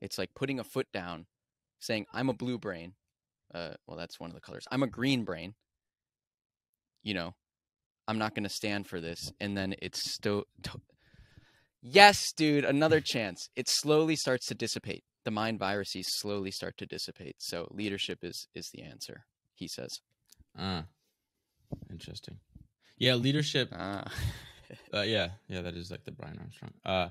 It's 0.00 0.18
like 0.18 0.34
putting 0.34 0.58
a 0.60 0.64
foot 0.64 0.86
down, 0.92 1.26
saying, 1.80 2.06
I'm 2.12 2.28
a 2.28 2.34
blue 2.34 2.58
brain. 2.58 2.94
Uh, 3.54 3.74
well, 3.86 3.96
that's 3.96 4.20
one 4.20 4.30
of 4.30 4.34
the 4.34 4.40
colors. 4.40 4.66
I'm 4.70 4.82
a 4.82 4.88
green 4.88 5.24
brain. 5.24 5.54
You 7.02 7.14
know, 7.14 7.34
I'm 8.06 8.18
not 8.18 8.34
going 8.34 8.44
to 8.44 8.50
stand 8.50 8.86
for 8.86 9.00
this. 9.00 9.32
And 9.40 9.56
then 9.56 9.74
it's 9.80 9.98
still. 9.98 10.44
To- 10.64 10.80
yes, 11.84 12.32
dude, 12.32 12.64
another 12.64 13.00
chance. 13.00 13.48
It 13.54 13.68
slowly 13.68 14.16
starts 14.16 14.46
to 14.46 14.54
dissipate. 14.54 15.04
The 15.24 15.30
mind 15.30 15.58
viruses 15.60 16.06
slowly 16.18 16.50
start 16.50 16.76
to 16.78 16.86
dissipate. 16.86 17.36
So 17.38 17.68
leadership 17.70 18.18
is 18.22 18.48
is 18.54 18.70
the 18.74 18.82
answer, 18.82 19.26
he 19.54 19.68
says. 19.68 20.00
Ah, 20.58 20.84
interesting. 21.90 22.38
Yeah, 22.98 23.14
leadership. 23.14 23.68
Ah. 23.72 24.10
Uh, 24.92 25.02
yeah, 25.02 25.28
yeah, 25.46 25.60
that 25.60 25.76
is 25.76 25.90
like 25.90 26.04
the 26.04 26.10
Brian 26.10 26.38
Armstrong. 26.38 26.72
Uh, 26.84 27.08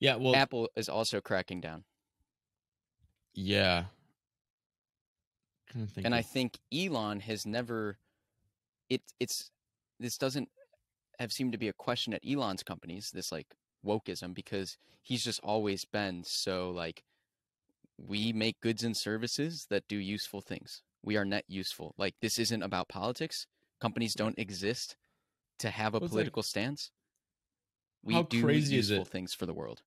yeah, 0.00 0.16
well, 0.16 0.34
Apple 0.34 0.68
is 0.74 0.88
also 0.88 1.20
cracking 1.20 1.60
down. 1.60 1.84
yeah. 3.34 3.84
Trying 5.70 5.86
to 5.86 5.92
think 5.92 6.06
and 6.06 6.14
I 6.14 6.22
think 6.22 6.58
Elon 6.72 7.20
has 7.20 7.44
never 7.46 7.98
it 8.88 9.02
it's 9.20 9.50
this 10.00 10.16
doesn't 10.18 10.48
have 11.18 11.30
seemed 11.30 11.52
to 11.52 11.58
be 11.58 11.68
a 11.68 11.72
question 11.72 12.14
at 12.14 12.22
Elon's 12.28 12.62
companies 12.62 13.10
this 13.12 13.30
like 13.30 13.46
wokeism 13.84 14.34
because 14.34 14.76
he's 15.02 15.24
just 15.24 15.40
always 15.42 15.84
been 15.84 16.24
so 16.24 16.70
like 16.70 17.04
we 17.98 18.32
make 18.32 18.60
goods 18.60 18.82
and 18.82 18.96
services 18.96 19.66
that 19.70 19.86
do 19.88 19.96
useful 19.96 20.40
things. 20.40 20.82
We 21.02 21.16
are 21.16 21.24
net 21.24 21.44
useful. 21.48 21.94
Like 21.96 22.14
this 22.20 22.38
isn't 22.38 22.62
about 22.62 22.88
politics. 22.88 23.46
Companies 23.80 24.14
don't 24.14 24.38
exist 24.38 24.96
to 25.60 25.70
have 25.70 25.94
a 25.94 25.98
Well, 25.98 26.06
it's 26.06 26.12
like- 26.12 26.20
political 26.22 26.42
stance. 26.42 26.90
We 28.02 28.22
do 28.24 28.42
crazy 28.42 28.76
useful 28.76 29.04
things 29.04 29.32
for 29.32 29.46
the 29.46 29.54
world. 29.54 29.82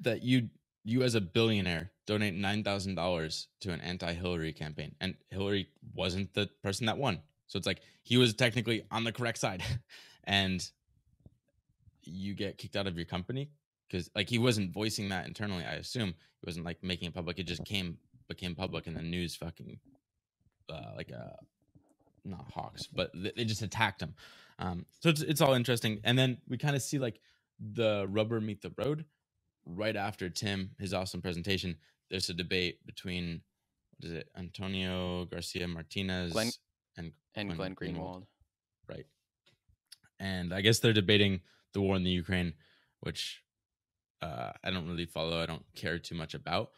that 0.00 0.22
you 0.22 0.50
you 0.84 1.02
as 1.02 1.14
a 1.16 1.20
billionaire 1.20 1.90
donate 2.06 2.34
nine 2.34 2.62
thousand 2.62 2.94
dollars 2.94 3.48
to 3.60 3.72
an 3.72 3.80
anti-Hillary 3.80 4.52
campaign, 4.52 4.94
and 5.00 5.16
Hillary 5.30 5.68
wasn't 5.94 6.32
the 6.34 6.46
person 6.62 6.86
that 6.86 6.98
won. 6.98 7.20
So 7.48 7.56
it's 7.58 7.66
like 7.66 7.80
he 8.04 8.16
was 8.16 8.32
technically 8.34 8.84
on 8.90 9.02
the 9.04 9.10
correct 9.12 9.38
side, 9.38 9.62
and 10.24 10.70
you 12.08 12.34
get 12.34 12.58
kicked 12.58 12.76
out 12.76 12.86
of 12.86 12.96
your 12.96 13.06
company 13.06 13.50
because 13.88 14.10
like 14.14 14.28
he 14.28 14.38
wasn't 14.38 14.72
voicing 14.72 15.08
that 15.10 15.26
internally. 15.26 15.64
I 15.64 15.74
assume 15.74 16.08
he 16.08 16.46
wasn't 16.46 16.64
like 16.66 16.82
making 16.82 17.08
it 17.08 17.14
public. 17.14 17.38
It 17.38 17.44
just 17.46 17.64
came 17.64 17.98
became 18.28 18.54
public, 18.54 18.86
and 18.86 18.96
the 18.96 19.02
news 19.02 19.36
fucking 19.36 19.78
uh, 20.70 20.92
like 20.96 21.12
uh 21.12 21.36
not 22.24 22.50
hawks, 22.52 22.86
but 22.86 23.10
they, 23.14 23.44
just 23.44 23.62
attacked 23.62 24.02
him. 24.02 24.14
Um, 24.58 24.86
so 25.00 25.08
it's 25.08 25.22
it's 25.22 25.40
all 25.40 25.54
interesting, 25.54 26.00
and 26.04 26.18
then 26.18 26.38
we 26.48 26.58
kind 26.58 26.76
of 26.76 26.82
see 26.82 26.98
like 26.98 27.20
the 27.58 28.06
rubber 28.08 28.40
meet 28.40 28.62
the 28.62 28.72
road 28.76 29.04
right 29.66 29.96
after 29.96 30.28
Tim, 30.30 30.70
his 30.78 30.94
awesome 30.94 31.20
presentation, 31.22 31.76
there's 32.10 32.28
a 32.30 32.34
debate 32.34 32.84
between 32.86 33.42
what 33.98 34.10
is 34.10 34.16
it, 34.16 34.28
Antonio 34.36 35.26
Garcia 35.26 35.68
Martinez 35.68 36.32
Glenn- 36.32 36.50
and 36.96 37.12
And 37.34 37.48
Glenn 37.54 37.74
Glenn 37.74 37.74
Greenwald. 37.74 37.96
Greenwald. 37.96 38.26
right. 38.88 39.06
And 40.20 40.52
I 40.52 40.62
guess 40.62 40.80
they're 40.80 40.92
debating 40.92 41.40
the 41.78 41.86
war 41.86 41.96
in 41.96 42.02
the 42.02 42.10
Ukraine, 42.10 42.54
which 43.00 43.42
uh, 44.20 44.50
I 44.64 44.70
don't 44.70 44.88
really 44.88 45.06
follow. 45.06 45.40
I 45.40 45.46
don't 45.46 45.64
care 45.76 45.98
too 45.98 46.16
much 46.16 46.34
about. 46.34 46.70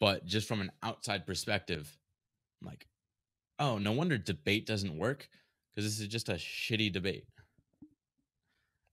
But 0.00 0.24
just 0.24 0.48
from 0.48 0.62
an 0.62 0.72
outside 0.82 1.26
perspective, 1.26 1.98
I'm 2.60 2.68
like, 2.68 2.86
oh, 3.58 3.76
no 3.76 3.92
wonder 3.92 4.16
debate 4.16 4.66
doesn't 4.66 4.96
work 4.96 5.28
because 5.74 5.84
this 5.84 6.00
is 6.00 6.08
just 6.08 6.30
a 6.30 6.34
shitty 6.34 6.90
debate. 6.90 7.24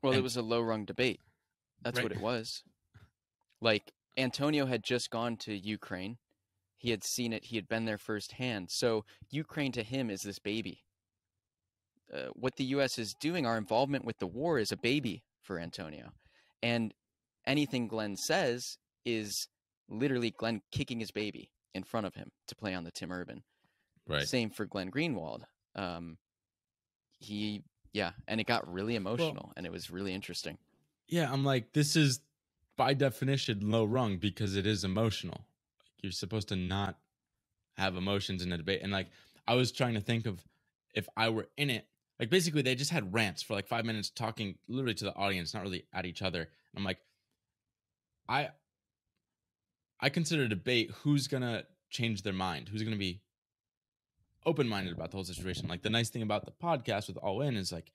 Well, 0.04 0.14
it 0.14 0.24
was 0.24 0.36
a 0.36 0.42
low 0.42 0.62
rung 0.62 0.84
debate. 0.84 1.22
That's 1.82 2.02
what 2.02 2.12
it 2.12 2.22
was. 2.32 2.64
Like 3.62 3.92
Antonio 4.18 4.66
had 4.66 4.84
just 4.84 5.10
gone 5.10 5.38
to 5.38 5.58
Ukraine. 5.58 6.18
He 6.76 6.92
had 6.92 7.04
seen 7.04 7.34
it. 7.34 7.46
He 7.46 7.56
had 7.56 7.68
been 7.68 7.86
there 7.86 7.98
firsthand. 7.98 8.70
So 8.70 9.06
Ukraine 9.30 9.72
to 9.72 9.84
him 9.84 10.10
is 10.10 10.22
this 10.22 10.40
baby. 10.40 10.84
Uh, 12.14 12.28
what 12.34 12.56
the 12.56 12.64
U.S. 12.66 13.00
is 13.00 13.16
doing, 13.20 13.46
our 13.46 13.58
involvement 13.58 14.06
with 14.06 14.20
the 14.20 14.28
war, 14.28 14.60
is 14.60 14.72
a 14.72 14.78
baby 14.78 15.24
for 15.48 15.60
Antonio, 15.60 16.12
and 16.62 16.94
anything 17.46 17.88
Glenn 17.88 18.18
says 18.18 18.78
is 19.06 19.48
literally 19.90 20.32
Glenn 20.32 20.62
kicking 20.72 21.00
his 21.00 21.12
baby 21.12 21.50
in 21.74 21.84
front 21.84 22.06
of 22.06 22.14
him 22.14 22.30
to 22.48 22.56
play 22.56 22.74
on 22.74 22.84
the 22.84 22.92
Tim 22.92 23.12
Urban. 23.12 23.42
Right. 24.08 24.28
Same 24.28 24.50
for 24.50 24.66
Glenn 24.66 24.92
Greenwald. 24.92 25.44
Um, 25.76 26.18
he, 27.20 27.64
yeah, 27.94 28.12
and 28.28 28.40
it 28.40 28.48
got 28.48 28.72
really 28.72 28.96
emotional, 28.96 29.54
and 29.56 29.66
it 29.66 29.72
was 29.72 29.90
really 29.90 30.14
interesting. 30.14 30.58
yeah, 31.08 31.32
I'm 31.32 31.44
like, 31.46 31.74
this 31.74 31.96
is 31.96 32.20
by 32.76 32.94
definition 32.94 33.72
low 33.72 33.86
rung 33.86 34.18
because 34.18 34.56
it 34.56 34.68
is 34.68 34.84
emotional. 34.84 35.46
You're 36.02 36.12
supposed 36.12 36.50
to 36.50 36.56
not 36.56 36.98
have 37.78 37.96
emotions 37.96 38.44
in 38.44 38.52
a 38.52 38.58
debate. 38.58 38.82
And 38.84 38.92
like, 38.92 39.08
I 39.48 39.56
was 39.56 39.72
trying 39.72 39.94
to 39.96 40.02
think 40.02 40.26
of 40.26 40.44
if 40.94 41.08
I 41.16 41.30
were 41.30 41.48
in 41.58 41.70
it, 41.70 41.88
like 42.20 42.30
basically 42.30 42.62
they 42.62 42.76
just 42.76 42.92
had 42.92 43.14
rants 43.14 43.44
for 43.44 43.54
like 43.54 43.68
five 43.68 43.86
minutes 43.86 44.10
talking 44.10 44.56
literally 44.68 44.96
to 44.96 45.06
the 45.06 45.16
audience, 45.16 45.54
not 45.54 45.64
really 45.64 45.86
at 45.94 46.06
each 46.06 46.22
other. 46.22 46.42
And 46.42 46.78
I'm 46.78 46.84
like, 46.84 47.00
I, 48.28 48.50
I 50.00 50.10
consider 50.10 50.44
a 50.44 50.50
debate 50.50 50.92
who's 51.04 51.28
gonna 51.28 51.64
change 51.90 52.24
their 52.24 52.34
mind, 52.34 52.70
who's 52.70 52.84
gonna 52.84 52.96
be 52.96 53.22
open 54.46 54.68
minded 54.68 54.94
about 54.94 55.12
the 55.12 55.18
whole 55.18 55.24
situation. 55.24 55.68
Like 55.68 55.84
the 55.84 55.90
nice 55.90 56.10
thing 56.10 56.22
about 56.22 56.46
the 56.46 56.52
podcast 56.52 57.08
with 57.08 57.18
All 57.18 57.42
In 57.42 57.56
is 57.56 57.72
like 57.72 57.92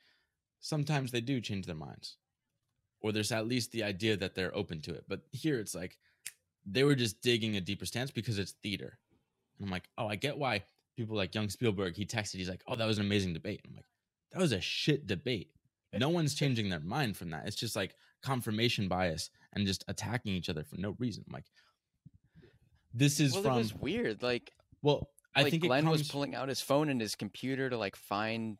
sometimes 0.60 1.10
they 1.10 1.20
do 1.20 1.40
change 1.40 1.66
their 1.66 1.74
minds 1.74 2.16
or 3.00 3.12
there's 3.12 3.32
at 3.32 3.48
least 3.48 3.72
the 3.72 3.82
idea 3.82 4.16
that 4.16 4.34
they're 4.34 4.56
open 4.56 4.80
to 4.82 4.94
it. 4.94 5.04
But 5.08 5.22
here 5.32 5.58
it's 5.58 5.74
like 5.74 5.98
they 6.64 6.84
were 6.84 6.94
just 6.94 7.20
digging 7.20 7.56
a 7.56 7.60
deeper 7.60 7.86
stance 7.86 8.10
because 8.10 8.38
it's 8.38 8.52
theater. 8.62 8.98
And 9.58 9.66
I'm 9.66 9.72
like, 9.72 9.88
oh, 9.98 10.06
I 10.06 10.16
get 10.16 10.38
why 10.38 10.62
people 10.96 11.16
like 11.16 11.34
young 11.34 11.48
Spielberg, 11.48 11.96
he 11.96 12.06
texted, 12.06 12.36
he's 12.36 12.48
like, 12.48 12.62
oh, 12.66 12.76
that 12.76 12.86
was 12.86 12.98
an 12.98 13.04
amazing 13.04 13.32
debate. 13.32 13.60
I'm 13.66 13.74
like, 13.74 13.86
that 14.32 14.40
was 14.40 14.52
a 14.52 14.60
shit 14.60 15.06
debate. 15.06 15.50
No 15.92 16.08
one's 16.08 16.34
changing 16.34 16.70
their 16.70 16.80
mind 16.80 17.16
from 17.16 17.30
that. 17.30 17.46
It's 17.46 17.56
just 17.56 17.76
like 17.76 17.94
confirmation 18.22 18.88
bias 18.88 19.30
and 19.52 19.66
just 19.66 19.84
attacking 19.88 20.32
each 20.32 20.48
other 20.48 20.64
for 20.64 20.76
no 20.76 20.96
reason. 20.98 21.24
I'm 21.26 21.34
like, 21.34 21.44
this 22.94 23.20
is 23.20 23.34
well, 23.34 23.42
from 23.42 23.52
it 23.54 23.58
was 23.58 23.74
weird. 23.74 24.22
Like, 24.22 24.52
well, 24.82 25.08
I 25.34 25.42
like 25.42 25.50
think 25.50 25.64
Glenn 25.64 25.84
comes 25.84 25.98
was 25.98 26.08
pulling 26.08 26.34
out 26.34 26.48
his 26.48 26.60
phone 26.60 26.88
and 26.88 27.00
his 27.00 27.14
computer 27.14 27.68
to 27.68 27.76
like 27.76 27.96
find 27.96 28.56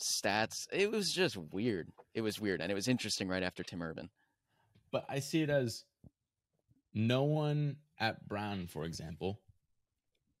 stats. 0.00 0.66
It 0.72 0.90
was 0.90 1.12
just 1.12 1.36
weird. 1.36 1.88
It 2.14 2.20
was 2.20 2.40
weird, 2.40 2.60
and 2.60 2.70
it 2.70 2.74
was 2.74 2.88
interesting 2.88 3.28
right 3.28 3.42
after 3.42 3.62
Tim 3.62 3.82
Urban. 3.82 4.08
but 4.92 5.04
I 5.08 5.18
see 5.18 5.42
it 5.42 5.50
as 5.50 5.84
no 6.94 7.24
one 7.24 7.76
at 7.98 8.26
Brown, 8.28 8.66
for 8.68 8.84
example, 8.84 9.40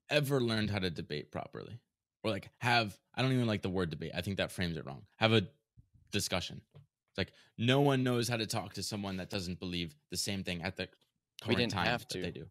ever 0.08 0.40
learned 0.40 0.70
how 0.70 0.78
to 0.78 0.90
debate 0.90 1.32
properly 1.32 1.80
or 2.26 2.30
like 2.30 2.50
have 2.58 2.98
I 3.14 3.22
don't 3.22 3.32
even 3.32 3.46
like 3.46 3.62
the 3.62 3.68
word 3.70 3.90
debate. 3.90 4.12
I 4.14 4.20
think 4.20 4.36
that 4.38 4.52
frames 4.52 4.76
it 4.76 4.84
wrong. 4.86 5.02
Have 5.16 5.32
a 5.32 5.42
discussion. 6.12 6.60
It's 6.74 7.18
like 7.18 7.32
no 7.58 7.80
one 7.80 8.02
knows 8.02 8.28
how 8.28 8.36
to 8.36 8.46
talk 8.46 8.74
to 8.74 8.82
someone 8.82 9.16
that 9.18 9.30
doesn't 9.30 9.58
believe 9.58 9.94
the 10.10 10.16
same 10.16 10.44
thing 10.44 10.62
at 10.62 10.76
the 10.76 10.86
current 11.42 11.48
We 11.48 11.54
didn't 11.56 11.72
time 11.72 11.86
have 11.86 12.00
that 12.00 12.10
to. 12.10 12.22
they 12.22 12.30
do. 12.30 12.46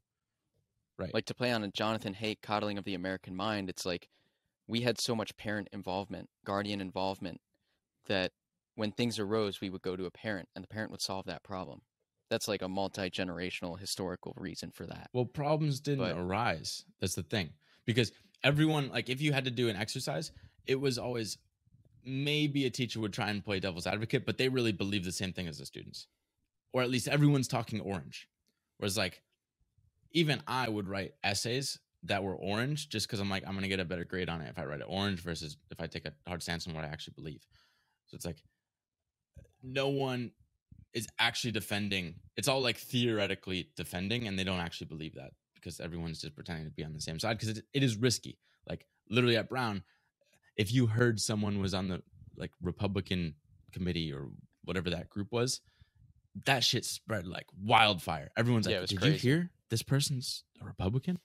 Right. 0.98 1.14
like 1.14 1.26
to 1.26 1.34
play 1.36 1.52
on 1.52 1.62
a 1.64 1.68
Jonathan 1.68 2.14
Haidt 2.16 2.38
coddling 2.42 2.78
of 2.78 2.86
the 2.86 2.94
American 2.94 3.36
mind, 3.36 3.70
it's 3.70 3.86
like 3.86 4.08
we 4.68 4.82
had 4.82 4.98
so 5.00 5.14
much 5.14 5.36
parent 5.36 5.68
involvement, 5.74 6.30
guardian 6.46 6.80
involvement, 6.80 7.42
that 8.08 8.32
when 8.76 8.92
things 8.94 9.20
arose, 9.20 9.60
we 9.60 9.70
would 9.70 9.82
go 9.82 9.96
to 9.98 10.06
a 10.06 10.12
parent 10.12 10.48
and 10.56 10.64
the 10.64 10.68
parent 10.70 10.92
would 10.92 11.02
solve 11.02 11.26
that 11.26 11.44
problem. 11.44 11.82
That's 12.30 12.48
like 12.48 12.62
a 12.62 12.70
multi 12.70 13.10
generational 13.10 13.78
historical 13.78 14.34
reason 14.38 14.72
for 14.72 14.86
that. 14.88 15.10
Well, 15.14 15.26
problems 15.26 15.80
didn't 15.82 16.06
But- 16.06 16.18
arise. 16.18 16.86
That's 17.02 17.16
the 17.16 17.24
thing. 17.24 17.50
Because 17.86 18.12
everyone, 18.46 18.90
like, 18.90 19.10
if 19.10 19.22
you 19.22 19.34
had 19.34 19.44
to 19.46 19.52
do 19.52 19.68
an 19.68 19.76
exercise, 19.76 20.32
it 20.66 20.80
was 20.80 20.98
always 20.98 21.38
maybe 22.06 22.66
a 22.66 22.70
teacher 22.70 23.00
would 23.00 23.12
try 23.12 23.30
and 23.30 23.44
play 23.44 23.60
devil's 23.60 23.88
advocate, 23.88 24.26
but 24.26 24.38
they 24.38 24.48
really 24.48 24.72
believe 24.72 25.04
the 25.04 25.12
same 25.12 25.34
thing 25.34 25.48
as 25.48 25.58
the 25.58 25.66
students. 25.66 26.08
Or 26.72 26.84
at 26.84 26.90
least 26.90 27.08
everyone's 27.08 27.48
talking 27.48 27.82
orange. 27.82 28.30
Whereas, 28.78 28.98
like, 28.98 29.24
even 30.12 30.42
I 30.48 30.70
would 30.70 30.88
write 30.88 31.16
essays 31.24 31.80
that 32.04 32.24
were 32.24 32.36
orange 32.36 32.88
just 32.90 33.08
because 33.08 33.20
I'm 33.20 33.30
like, 33.30 33.44
I'm 33.48 33.60
to 33.60 33.68
get 33.68 33.80
a 33.80 33.86
better 33.86 34.06
grade 34.06 34.30
on 34.30 34.42
it 34.42 34.50
if 34.50 34.60
I 34.60 34.66
write 34.66 34.82
it 34.82 34.88
orange 34.88 35.22
versus 35.22 35.58
if 35.72 35.82
I 35.82 35.88
take 35.88 36.06
a 36.06 36.14
hard 36.28 36.44
stance 36.44 36.68
on 36.68 36.76
what 36.76 36.86
I 36.86 36.90
actually 36.90 37.16
believe. 37.16 37.46
So 38.06 38.16
it's 38.16 38.26
like, 38.26 38.44
no 39.64 39.88
one 39.88 40.32
is 40.94 41.08
actually 41.18 41.52
defending. 41.52 42.16
It's 42.38 42.48
all 42.48 42.62
like 42.62 42.78
theoretically 42.78 43.72
defending, 43.76 44.28
and 44.28 44.38
they 44.38 44.44
don't 44.44 44.60
actually 44.60 44.88
believe 44.88 45.16
that 45.16 45.32
because 45.66 45.80
everyone's 45.80 46.22
just 46.22 46.36
pretending 46.36 46.66
to 46.66 46.72
be 46.72 46.86
on 46.86 46.94
the 46.94 47.02
same 47.02 47.18
side 47.20 47.38
because 47.40 47.58
it, 47.58 47.66
it 47.74 47.82
is 47.82 47.98
risky. 47.98 48.38
Like 48.70 48.86
literally 49.10 49.36
at 49.36 49.50
Brown, 49.50 49.84
if 50.56 50.72
you 50.72 50.86
heard 50.86 51.20
someone 51.20 51.60
was 51.60 51.74
on 51.74 51.88
the 51.88 52.04
like 52.38 52.52
Republican 52.62 53.34
committee 53.72 54.14
or 54.14 54.28
whatever 54.64 54.92
that 54.92 55.10
group 55.10 55.32
was, 55.32 55.62
that 56.46 56.64
shit 56.64 56.86
spread 56.86 57.26
like 57.26 57.48
wildfire. 57.60 58.30
Everyone's 58.38 58.68
Yeah, 58.68 58.82
like, 58.82 58.90
"Did 58.90 59.00
crazy. 59.00 59.14
you 59.14 59.20
hear 59.20 59.52
this 59.70 59.82
person's 59.82 60.44
a 60.62 60.66
Republican?" 60.66 61.20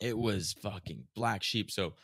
It 0.00 0.18
was 0.18 0.54
fucking 0.54 1.04
black 1.14 1.42
sheep. 1.44 1.70
So 1.70 1.94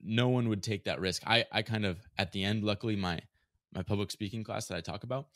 no 0.00 0.28
one 0.28 0.48
would 0.48 0.62
take 0.62 0.84
that 0.84 1.00
risk. 1.00 1.22
I 1.26 1.44
I 1.50 1.62
kind 1.62 1.84
of 1.84 1.98
at 2.18 2.30
the 2.32 2.44
end, 2.44 2.62
luckily 2.62 2.94
my 2.94 3.20
my 3.74 3.82
public 3.82 4.12
speaking 4.12 4.44
class 4.44 4.68
that 4.68 4.76
I 4.76 4.80
talk 4.80 5.02
about, 5.02 5.26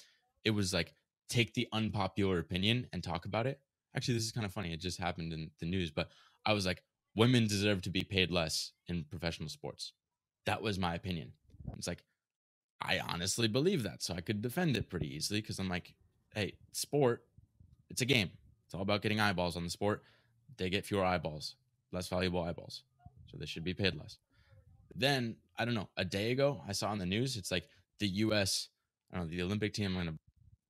it 0.44 0.50
was 0.50 0.72
like 0.72 0.94
take 1.28 1.54
the 1.54 1.66
unpopular 1.72 2.38
opinion 2.38 2.86
and 2.92 3.02
talk 3.02 3.24
about 3.26 3.46
it. 3.46 3.60
Actually, 3.96 4.14
this 4.14 4.24
is 4.24 4.32
kind 4.32 4.46
of 4.46 4.52
funny. 4.52 4.72
It 4.72 4.80
just 4.80 5.00
happened 5.00 5.32
in 5.32 5.50
the 5.60 5.66
news, 5.66 5.90
but 5.90 6.08
I 6.44 6.52
was 6.52 6.66
like, 6.66 6.82
women 7.16 7.46
deserve 7.46 7.82
to 7.82 7.90
be 7.90 8.02
paid 8.02 8.30
less 8.30 8.72
in 8.86 9.04
professional 9.04 9.48
sports. 9.48 9.92
That 10.46 10.62
was 10.62 10.78
my 10.78 10.94
opinion. 10.94 11.32
It's 11.76 11.86
like, 11.86 12.04
I 12.80 13.00
honestly 13.00 13.48
believe 13.48 13.82
that. 13.82 14.02
So 14.02 14.14
I 14.14 14.20
could 14.20 14.40
defend 14.40 14.76
it 14.76 14.88
pretty 14.88 15.14
easily 15.14 15.40
because 15.40 15.58
I'm 15.58 15.68
like, 15.68 15.94
hey, 16.34 16.54
sport, 16.72 17.24
it's 17.90 18.02
a 18.02 18.06
game. 18.06 18.30
It's 18.66 18.74
all 18.74 18.82
about 18.82 19.02
getting 19.02 19.20
eyeballs 19.20 19.56
on 19.56 19.64
the 19.64 19.70
sport. 19.70 20.02
They 20.56 20.70
get 20.70 20.86
fewer 20.86 21.04
eyeballs, 21.04 21.56
less 21.90 22.08
valuable 22.08 22.42
eyeballs. 22.42 22.82
So 23.26 23.36
they 23.36 23.46
should 23.46 23.64
be 23.64 23.74
paid 23.74 23.96
less. 23.96 24.18
Then, 24.94 25.36
I 25.58 25.64
don't 25.64 25.74
know, 25.74 25.88
a 25.96 26.04
day 26.04 26.30
ago, 26.30 26.62
I 26.68 26.72
saw 26.72 26.90
on 26.90 26.98
the 26.98 27.06
news, 27.06 27.36
it's 27.36 27.50
like 27.50 27.68
the 27.98 28.08
US, 28.08 28.68
I 29.12 29.16
don't 29.16 29.26
know, 29.26 29.30
the 29.36 29.42
Olympic 29.42 29.72
team, 29.74 30.18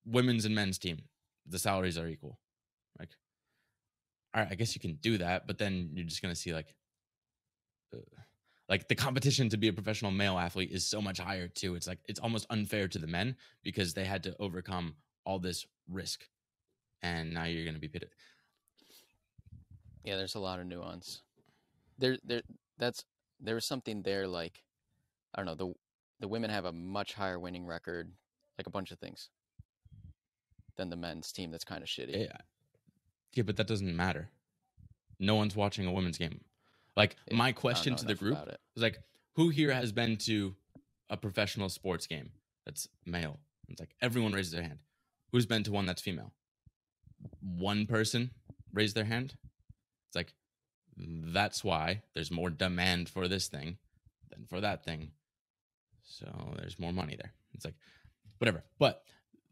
women's 0.07 0.45
and 0.45 0.55
men's 0.55 0.79
team, 0.79 1.03
the 1.47 1.59
salaries 1.59 1.99
are 1.99 2.09
equal. 2.09 2.39
All 4.35 4.43
right, 4.43 4.49
I 4.51 4.55
guess 4.55 4.75
you 4.75 4.81
can 4.81 4.95
do 4.97 5.19
that, 5.19 5.47
but 5.47 5.59
then 5.59 5.91
you're 5.95 6.05
just 6.05 6.23
going 6.23 6.35
to 6.35 6.41
see 6.41 6.53
like, 6.53 6.75
uh, 7.95 7.99
like 8.69 8.87
the 8.89 8.95
competition 8.95 9.49
to 9.49 9.57
be 9.57 9.69
a 9.69 9.73
professional 9.73 10.11
male 10.11 10.39
athlete 10.39 10.71
is 10.71 10.87
so 10.87 11.01
much 11.01 11.19
higher 11.19 11.49
too. 11.49 11.75
It's 11.75 11.87
like 11.87 12.01
it's 12.07 12.21
almost 12.21 12.47
unfair 12.51 12.89
to 12.89 12.99
the 12.99 13.07
men 13.07 13.37
because 13.63 13.95
they 13.95 14.05
had 14.05 14.23
to 14.25 14.37
overcome 14.39 14.95
all 15.25 15.39
this 15.39 15.67
risk, 15.89 16.29
and 17.03 17.33
now 17.33 17.45
you're 17.45 17.65
going 17.65 17.75
to 17.75 17.81
be 17.81 17.89
pitted. 17.89 18.11
Yeah, 20.05 20.17
there's 20.17 20.35
a 20.35 20.41
lot 20.41 20.61
of 20.61 20.67
nuance. 20.67 21.23
There, 21.99 22.19
there, 22.25 22.43
that's 22.79 23.05
there 23.41 23.55
was 23.55 23.65
something 23.65 24.03
there 24.03 24.29
like, 24.29 24.63
I 25.35 25.43
don't 25.43 25.47
know. 25.47 25.55
The 25.55 25.75
the 26.21 26.29
women 26.29 26.51
have 26.51 26.65
a 26.65 26.73
much 26.73 27.15
higher 27.15 27.39
winning 27.39 27.67
record, 27.67 28.13
like 28.59 28.67
a 28.67 28.71
bunch 28.71 28.91
of 28.91 28.99
things, 28.99 29.31
than 30.77 30.91
the 30.91 30.97
men's 30.97 31.33
team. 31.33 31.51
That's 31.51 31.65
kind 31.65 31.83
of 31.83 31.89
shitty. 31.89 32.25
Yeah, 32.25 32.37
yeah, 33.33 33.43
but 33.43 33.57
that 33.57 33.67
doesn't 33.67 33.97
matter. 33.97 34.31
No 35.19 35.35
one's 35.35 35.57
watching 35.57 35.87
a 35.87 35.93
women's 35.93 36.19
game. 36.19 36.41
Like 36.97 37.17
my 37.31 37.53
question 37.53 37.95
to 37.97 38.05
the 38.05 38.15
group 38.15 38.39
was 38.75 38.83
like, 38.83 38.99
who 39.37 39.51
here 39.51 39.73
has 39.73 39.93
been 39.93 40.17
to 40.19 40.55
a 41.11 41.17
professional 41.17 41.69
sports 41.69 42.07
game 42.07 42.31
that's 42.65 42.89
male? 43.07 43.39
It's 43.69 43.81
like 43.81 43.95
everyone 44.01 44.33
raises 44.33 44.53
their 44.53 44.63
hand. 44.63 44.79
Who's 45.33 45.47
been 45.47 45.63
to 45.65 45.73
one 45.73 45.87
that's 45.87 46.03
female? 46.03 46.33
One 47.41 47.87
person 47.87 48.31
raised 48.73 48.97
their 48.97 49.05
hand. 49.05 49.37
It's 50.09 50.17
like 50.17 50.35
that's 50.97 51.63
why 51.63 52.03
there's 52.15 52.31
more 52.31 52.51
demand 52.51 53.09
for 53.09 53.29
this 53.29 53.49
thing 53.49 53.79
than 54.31 54.47
for 54.47 54.61
that 54.61 54.85
thing. 54.85 55.13
So 56.03 56.27
there's 56.57 56.79
more 56.79 56.93
money 56.93 57.17
there. 57.17 57.33
It's 57.55 57.65
like 57.65 57.77
whatever. 58.39 58.65
But 58.79 59.03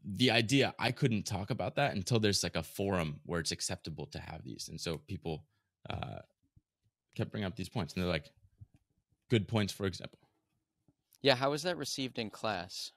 the 0.09 0.31
idea 0.31 0.73
I 0.79 0.91
couldn't 0.91 1.23
talk 1.25 1.49
about 1.49 1.75
that 1.75 1.93
until 1.93 2.19
there's 2.19 2.41
like 2.41 2.55
a 2.55 2.63
forum 2.63 3.19
where 3.25 3.41
it's 3.41 3.51
acceptable 3.51 4.05
to 4.07 4.19
have 4.19 4.43
these. 4.43 4.69
And 4.69 4.79
so 4.79 4.97
people 4.97 5.43
uh 5.89 6.19
kept 7.15 7.31
bringing 7.31 7.45
up 7.45 7.55
these 7.55 7.67
points 7.69 7.93
and 7.93 8.03
they're 8.03 8.09
like 8.09 8.31
good 9.29 9.47
points 9.47 9.73
for 9.73 9.85
example. 9.85 10.19
Yeah, 11.21 11.35
how 11.35 11.51
was 11.51 11.63
that 11.63 11.77
received 11.77 12.19
in 12.19 12.29
class? 12.29 12.91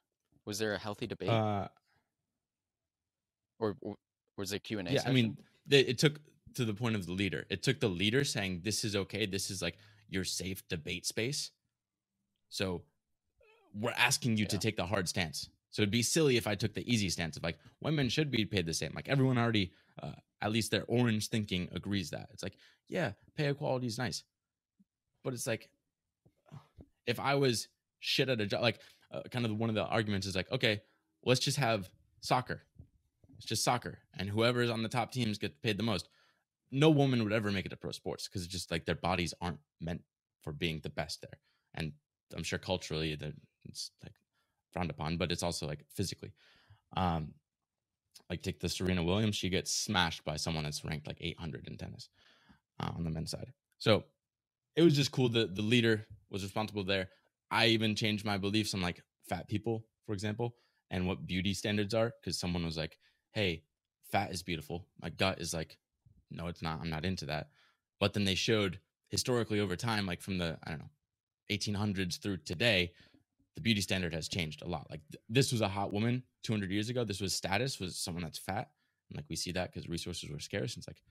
Was 0.44 0.58
there 0.58 0.74
a 0.74 0.78
healthy 0.78 1.06
debate, 1.06 1.30
Uh 1.30 1.68
or, 3.58 3.76
or 3.80 3.96
was 4.36 4.52
it 4.52 4.62
Q 4.62 4.78
and 4.78 4.88
A? 4.88 4.92
yeah, 4.92 5.02
I 5.06 5.12
mean, 5.12 5.36
they, 5.66 5.80
it 5.80 5.98
took 5.98 6.20
to 6.54 6.64
the 6.64 6.74
point 6.74 6.96
of 6.96 7.06
the 7.06 7.12
leader. 7.12 7.46
It 7.50 7.62
took 7.62 7.80
the 7.80 7.88
leader 7.88 8.24
saying, 8.24 8.60
"This 8.62 8.84
is 8.84 8.94
okay. 8.96 9.26
This 9.26 9.50
is 9.50 9.62
like 9.62 9.78
your 10.08 10.24
safe 10.24 10.66
debate 10.68 11.06
space." 11.06 11.50
So 12.48 12.82
we're 13.74 13.92
asking 13.96 14.36
you 14.36 14.46
to 14.46 14.58
take 14.58 14.76
the 14.76 14.86
hard 14.86 15.08
stance. 15.08 15.48
So 15.70 15.82
it'd 15.82 15.90
be 15.90 16.02
silly 16.02 16.36
if 16.36 16.46
I 16.46 16.54
took 16.54 16.74
the 16.74 16.92
easy 16.92 17.08
stance 17.10 17.36
of 17.36 17.42
like 17.42 17.58
women 17.80 18.08
should 18.08 18.30
be 18.30 18.44
paid 18.44 18.66
the 18.66 18.74
same. 18.74 18.92
Like 18.94 19.08
everyone 19.08 19.38
already, 19.38 19.72
uh, 20.02 20.12
at 20.42 20.52
least 20.52 20.70
their 20.70 20.84
orange 20.84 21.28
thinking 21.28 21.68
agrees 21.72 22.10
that 22.10 22.28
it's 22.32 22.42
like, 22.42 22.56
yeah, 22.88 23.12
pay 23.36 23.48
equality 23.48 23.86
is 23.86 23.98
nice, 23.98 24.24
but 25.22 25.32
it's 25.32 25.46
like, 25.46 25.68
if 27.06 27.20
I 27.20 27.34
was 27.34 27.68
shit 28.00 28.28
at 28.28 28.40
a 28.40 28.46
job, 28.46 28.62
like 28.62 28.80
uh, 29.12 29.22
kind 29.30 29.44
of 29.44 29.56
one 29.56 29.68
of 29.68 29.74
the 29.74 29.84
arguments 29.84 30.26
is 30.26 30.36
like, 30.36 30.50
okay, 30.50 30.82
let's 31.24 31.40
just 31.40 31.56
have 31.58 31.90
soccer. 32.20 32.62
It's 33.36 33.46
just 33.46 33.64
soccer, 33.64 33.98
and 34.18 34.28
whoever 34.28 34.60
is 34.60 34.70
on 34.70 34.82
the 34.82 34.88
top 34.88 35.12
teams 35.12 35.38
get 35.38 35.62
paid 35.62 35.78
the 35.78 35.82
most. 35.82 36.08
No 36.70 36.90
woman 36.90 37.24
would 37.24 37.32
ever 37.32 37.50
make 37.50 37.64
it 37.64 37.70
to 37.70 37.76
pro 37.76 37.90
sports 37.90 38.28
because 38.28 38.44
it's 38.44 38.52
just 38.52 38.70
like 38.70 38.84
their 38.84 38.94
bodies 38.94 39.32
aren't 39.40 39.60
meant 39.80 40.02
for 40.42 40.52
being 40.52 40.80
the 40.82 40.90
best 40.90 41.22
there, 41.22 41.38
and 41.74 41.92
I'm 42.36 42.42
sure 42.42 42.58
culturally 42.58 43.14
that 43.14 43.32
it's 43.64 43.90
like 44.02 44.12
frowned 44.72 44.90
upon, 44.90 45.16
but 45.16 45.32
it's 45.32 45.42
also 45.42 45.66
like 45.66 45.84
physically. 45.94 46.32
Um, 46.96 47.34
like 48.28 48.42
take 48.42 48.60
the 48.60 48.68
Serena 48.68 49.02
Williams, 49.02 49.36
she 49.36 49.48
gets 49.48 49.72
smashed 49.72 50.24
by 50.24 50.36
someone 50.36 50.64
that's 50.64 50.84
ranked 50.84 51.06
like 51.06 51.18
800 51.20 51.66
in 51.66 51.76
tennis 51.76 52.08
uh, 52.80 52.90
on 52.96 53.04
the 53.04 53.10
men's 53.10 53.30
side. 53.30 53.52
So 53.78 54.04
it 54.76 54.82
was 54.82 54.94
just 54.94 55.12
cool 55.12 55.28
that 55.30 55.54
the 55.54 55.62
leader 55.62 56.06
was 56.30 56.42
responsible 56.42 56.84
there. 56.84 57.08
I 57.50 57.66
even 57.66 57.96
changed 57.96 58.24
my 58.24 58.38
beliefs 58.38 58.74
on 58.74 58.80
like 58.80 59.02
fat 59.28 59.48
people, 59.48 59.84
for 60.06 60.12
example, 60.12 60.54
and 60.90 61.06
what 61.06 61.26
beauty 61.26 61.54
standards 61.54 61.94
are 61.94 62.12
because 62.20 62.38
someone 62.38 62.64
was 62.64 62.76
like, 62.76 62.96
"Hey, 63.32 63.64
fat 64.12 64.30
is 64.30 64.42
beautiful." 64.42 64.86
My 65.02 65.10
gut 65.10 65.40
is 65.40 65.52
like, 65.52 65.76
"No, 66.30 66.46
it's 66.46 66.62
not. 66.62 66.80
I'm 66.80 66.90
not 66.90 67.04
into 67.04 67.26
that." 67.26 67.50
But 67.98 68.12
then 68.12 68.24
they 68.24 68.36
showed 68.36 68.80
historically 69.08 69.58
over 69.58 69.74
time, 69.76 70.06
like 70.06 70.22
from 70.22 70.38
the 70.38 70.58
I 70.64 70.70
don't 70.70 70.78
know 70.80 70.90
1800s 71.50 72.18
through 72.20 72.38
today, 72.38 72.92
the 73.56 73.60
beauty 73.60 73.80
standard 73.80 74.14
has 74.14 74.28
changed 74.28 74.62
a 74.62 74.68
lot. 74.68 74.86
Like 74.90 75.00
th- 75.10 75.22
this 75.28 75.52
was 75.52 75.60
a 75.60 75.68
hot 75.68 75.92
woman 75.92 76.22
200 76.44 76.70
years 76.70 76.88
ago. 76.88 77.04
This 77.04 77.20
was 77.20 77.34
status 77.34 77.80
was 77.80 77.98
someone 77.98 78.22
that's 78.22 78.38
fat, 78.38 78.70
and 79.08 79.16
like 79.16 79.26
we 79.28 79.36
see 79.36 79.52
that 79.52 79.72
because 79.72 79.88
resources 79.88 80.30
were 80.30 80.38
scarce. 80.38 80.74
And 80.74 80.80
it's 80.80 80.88
like 80.88 81.02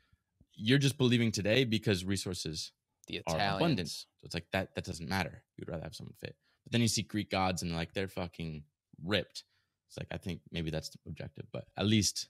you're 0.56 0.78
just 0.78 0.98
believing 0.98 1.32
today 1.32 1.64
because 1.64 2.06
resources 2.06 2.72
the 3.08 3.22
are 3.28 3.38
abundant. 3.56 3.90
So 3.90 4.06
it's 4.24 4.34
like 4.34 4.46
that 4.52 4.76
that 4.76 4.86
doesn't 4.86 5.10
matter. 5.10 5.44
You'd 5.58 5.70
rather 5.70 5.84
have 5.84 5.96
someone 5.96 6.14
fit. 6.20 6.36
But 6.64 6.72
then 6.72 6.82
you 6.82 6.88
see 6.88 7.02
Greek 7.02 7.30
gods 7.32 7.62
and 7.62 7.74
like 7.76 7.94
they're 7.94 8.08
fucking 8.08 8.64
ripped. 9.04 9.44
It's 9.88 9.98
like 9.98 10.08
I 10.12 10.18
think 10.18 10.42
maybe 10.52 10.70
that's 10.70 10.90
the 10.90 11.00
objective, 11.08 11.46
but 11.52 11.66
at 11.78 11.86
least 11.86 12.30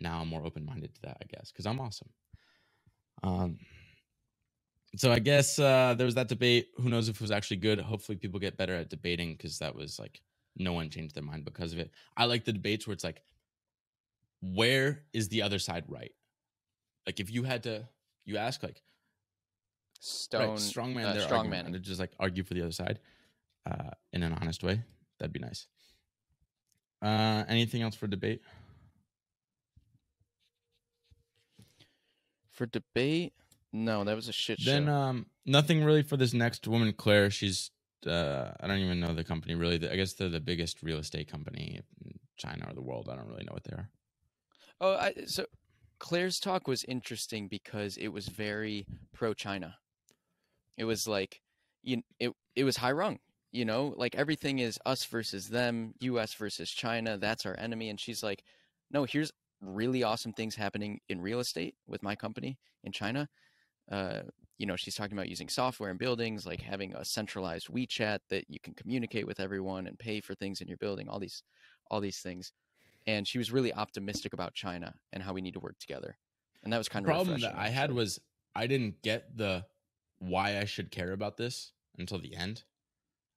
now 0.00 0.20
I'm 0.20 0.28
more 0.28 0.44
open 0.44 0.64
minded 0.64 0.94
to 0.94 1.02
that, 1.02 1.18
I 1.22 1.26
guess, 1.26 1.50
because 1.52 1.66
I'm 1.66 1.80
awesome. 1.80 2.08
Um 3.22 3.58
so 4.96 5.12
I 5.12 5.18
guess 5.18 5.58
uh 5.58 5.94
there 5.96 6.06
was 6.06 6.14
that 6.14 6.28
debate. 6.28 6.68
Who 6.76 6.88
knows 6.88 7.08
if 7.08 7.16
it 7.16 7.20
was 7.20 7.30
actually 7.30 7.58
good? 7.58 7.80
Hopefully 7.80 8.16
people 8.16 8.40
get 8.40 8.56
better 8.56 8.74
at 8.74 8.90
debating 8.90 9.32
because 9.32 9.58
that 9.58 9.74
was 9.74 9.98
like 9.98 10.20
no 10.56 10.72
one 10.72 10.90
changed 10.90 11.14
their 11.14 11.22
mind 11.22 11.44
because 11.44 11.72
of 11.72 11.78
it. 11.78 11.90
I 12.16 12.24
like 12.24 12.44
the 12.44 12.52
debates 12.52 12.86
where 12.86 12.94
it's 12.94 13.04
like, 13.04 13.22
where 14.40 15.04
is 15.12 15.28
the 15.28 15.42
other 15.42 15.58
side 15.58 15.84
right? 15.88 16.12
Like 17.06 17.20
if 17.20 17.30
you 17.30 17.44
had 17.44 17.62
to 17.64 17.88
you 18.24 18.36
ask 18.36 18.62
like 18.62 18.82
Stone 20.00 20.50
right, 20.50 20.58
strongman 20.58 21.04
uh, 21.04 21.28
strongman. 21.28 21.66
and 21.66 21.82
just 21.82 21.98
like 21.98 22.12
argue 22.20 22.44
for 22.44 22.54
the 22.54 22.62
other 22.62 22.72
side 22.72 23.00
uh, 23.66 23.90
in 24.12 24.22
an 24.22 24.32
honest 24.40 24.62
way. 24.62 24.82
That'd 25.18 25.32
be 25.32 25.40
nice. 25.40 25.66
Uh, 27.02 27.44
anything 27.48 27.82
else 27.82 27.94
for 27.94 28.06
debate? 28.06 28.42
For 32.50 32.66
debate, 32.66 33.34
no, 33.72 34.04
that 34.04 34.16
was 34.16 34.28
a 34.28 34.32
shit 34.32 34.60
show. 34.60 34.70
Then 34.70 34.88
um, 34.88 35.26
nothing 35.46 35.84
really 35.84 36.02
for 36.02 36.16
this 36.16 36.32
next 36.32 36.66
woman, 36.66 36.92
Claire. 36.92 37.30
She's 37.30 37.70
uh, 38.06 38.52
I 38.60 38.66
don't 38.66 38.78
even 38.78 39.00
know 39.00 39.14
the 39.14 39.24
company 39.24 39.54
really. 39.54 39.76
I 39.88 39.96
guess 39.96 40.14
they're 40.14 40.28
the 40.28 40.40
biggest 40.40 40.82
real 40.82 40.98
estate 40.98 41.30
company 41.30 41.80
in 42.04 42.18
China 42.36 42.66
or 42.68 42.74
the 42.74 42.82
world. 42.82 43.08
I 43.10 43.16
don't 43.16 43.28
really 43.28 43.44
know 43.44 43.52
what 43.52 43.64
they 43.64 43.74
are. 43.74 43.90
oh, 44.80 44.94
I, 44.94 45.14
so 45.26 45.44
Claire's 45.98 46.40
talk 46.40 46.68
was 46.68 46.84
interesting 46.84 47.48
because 47.48 47.96
it 47.96 48.08
was 48.08 48.28
very 48.28 48.86
pro 49.12 49.34
China. 49.34 49.76
It 50.76 50.84
was 50.84 51.08
like, 51.08 51.42
you, 51.82 52.02
it 52.20 52.32
it 52.54 52.64
was 52.64 52.76
high 52.76 52.92
rung. 52.92 53.18
You 53.50 53.64
know, 53.64 53.94
like 53.96 54.14
everything 54.14 54.58
is 54.58 54.78
us 54.84 55.04
versus 55.04 55.48
them, 55.48 55.94
U.S. 56.00 56.34
versus 56.34 56.70
China. 56.70 57.16
That's 57.16 57.46
our 57.46 57.58
enemy. 57.58 57.88
And 57.88 57.98
she's 57.98 58.22
like, 58.22 58.44
no, 58.90 59.04
here's 59.04 59.32
really 59.60 60.02
awesome 60.02 60.32
things 60.32 60.54
happening 60.54 61.00
in 61.08 61.20
real 61.20 61.40
estate 61.40 61.74
with 61.86 62.02
my 62.02 62.14
company 62.14 62.58
in 62.84 62.92
China. 62.92 63.28
Uh, 63.90 64.20
you 64.58 64.66
know, 64.66 64.76
she's 64.76 64.94
talking 64.96 65.16
about 65.16 65.28
using 65.28 65.48
software 65.48 65.90
in 65.90 65.96
buildings, 65.96 66.44
like 66.44 66.60
having 66.60 66.94
a 66.94 67.04
centralized 67.04 67.68
WeChat 67.68 68.18
that 68.28 68.44
you 68.48 68.58
can 68.60 68.74
communicate 68.74 69.26
with 69.26 69.40
everyone 69.40 69.86
and 69.86 69.98
pay 69.98 70.20
for 70.20 70.34
things 70.34 70.60
in 70.60 70.68
your 70.68 70.76
building, 70.78 71.08
all 71.08 71.20
these 71.20 71.42
all 71.90 72.00
these 72.00 72.18
things. 72.18 72.52
And 73.06 73.26
she 73.26 73.38
was 73.38 73.50
really 73.50 73.72
optimistic 73.72 74.32
about 74.32 74.54
China 74.54 74.94
and 75.12 75.22
how 75.22 75.32
we 75.32 75.40
need 75.40 75.54
to 75.54 75.60
work 75.60 75.78
together. 75.78 76.18
And 76.62 76.72
that 76.72 76.78
was 76.78 76.88
kind 76.88 77.06
The 77.06 77.10
of 77.10 77.16
problem 77.16 77.40
that 77.40 77.56
I 77.56 77.68
had 77.68 77.92
was 77.92 78.20
I 78.54 78.66
didn't 78.66 79.00
get 79.02 79.36
the 79.36 79.64
why 80.18 80.58
I 80.58 80.64
should 80.64 80.90
care 80.90 81.12
about 81.12 81.36
this 81.36 81.72
until 81.96 82.18
the 82.18 82.34
end. 82.34 82.64